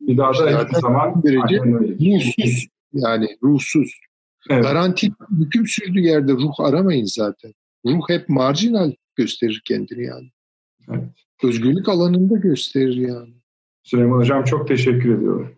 Bir 0.00 0.16
daha 0.16 0.32
da 0.32 0.62
hiçbir 0.62 0.80
zaman 0.80 1.22
derece 1.22 1.58
ruhsuz 1.58 2.66
yani 2.92 3.26
ruhsuz. 3.42 3.90
Evet. 4.50 4.64
Garanti 4.64 5.08
hüküm 5.40 5.66
sürdüğü 5.66 6.00
yerde 6.00 6.32
ruh 6.32 6.60
aramayın 6.60 7.04
zaten. 7.04 7.52
Ruh 7.86 8.00
hep 8.08 8.28
marjinal 8.28 8.92
gösterir 9.16 9.62
kendini 9.64 10.04
yani. 10.04 10.30
Evet. 10.88 11.08
Özgürlük 11.42 11.88
alanında 11.88 12.36
gösterir 12.36 12.96
yani. 12.96 13.34
Süleyman 13.84 14.18
Hocam 14.18 14.44
çok 14.44 14.68
teşekkür 14.68 15.18
ediyorum. 15.18 15.48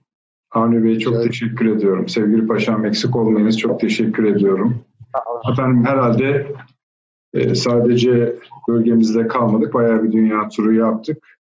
Avni 0.51 0.85
Bey 0.85 0.99
çok 0.99 1.15
evet. 1.15 1.27
teşekkür 1.27 1.77
ediyorum. 1.77 2.09
Sevgili 2.09 2.47
Paşam 2.47 2.85
eksik 2.85 3.17
olmayınız 3.17 3.59
çok 3.59 3.81
teşekkür 3.81 4.25
ediyorum. 4.25 4.81
Efendim 5.53 5.85
herhalde 5.85 6.47
e, 7.35 7.55
sadece 7.55 8.37
bölgemizde 8.69 9.29
kalmadık. 9.29 9.75
Bayağı 9.75 10.03
bir 10.03 10.13
dünya 10.13 10.49
turu 10.49 10.75
yaptık. 10.75 11.39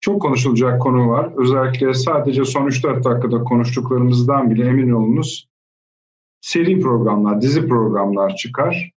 Çok 0.00 0.22
konuşulacak 0.22 0.82
konu 0.82 1.08
var. 1.08 1.32
Özellikle 1.36 1.94
sadece 1.94 2.44
son 2.44 2.66
3-4 2.66 3.04
dakikada 3.04 3.44
konuştuklarımızdan 3.44 4.50
bile 4.50 4.66
emin 4.66 4.90
olunuz 4.90 5.48
seri 6.40 6.80
programlar, 6.80 7.40
dizi 7.40 7.68
programlar 7.68 8.36
çıkar. 8.36 8.90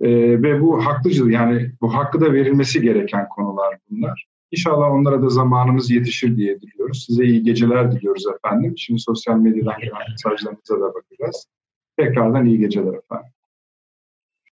E, 0.00 0.08
ve 0.42 0.60
bu 0.60 0.86
haklıcı 0.86 1.24
yani 1.24 1.72
bu 1.80 1.94
hakkı 1.94 2.20
da 2.20 2.32
verilmesi 2.32 2.82
gereken 2.82 3.28
konular 3.28 3.78
bunlar. 3.90 4.29
İnşallah 4.50 4.90
onlara 4.90 5.22
da 5.22 5.28
zamanımız 5.28 5.90
yetişir 5.90 6.36
diye 6.36 6.60
diliyoruz. 6.60 7.04
Size 7.06 7.24
iyi 7.24 7.42
geceler 7.42 7.92
diliyoruz 7.92 8.24
efendim. 8.26 8.74
Şimdi 8.78 9.00
sosyal 9.00 9.36
medyadan 9.36 9.78
gelen 9.80 10.10
mesajlarınıza 10.10 10.80
da 10.80 10.94
bakacağız. 10.94 11.46
Tekrardan 11.96 12.46
iyi 12.46 12.58
geceler 12.58 12.94
efendim. 12.94 13.32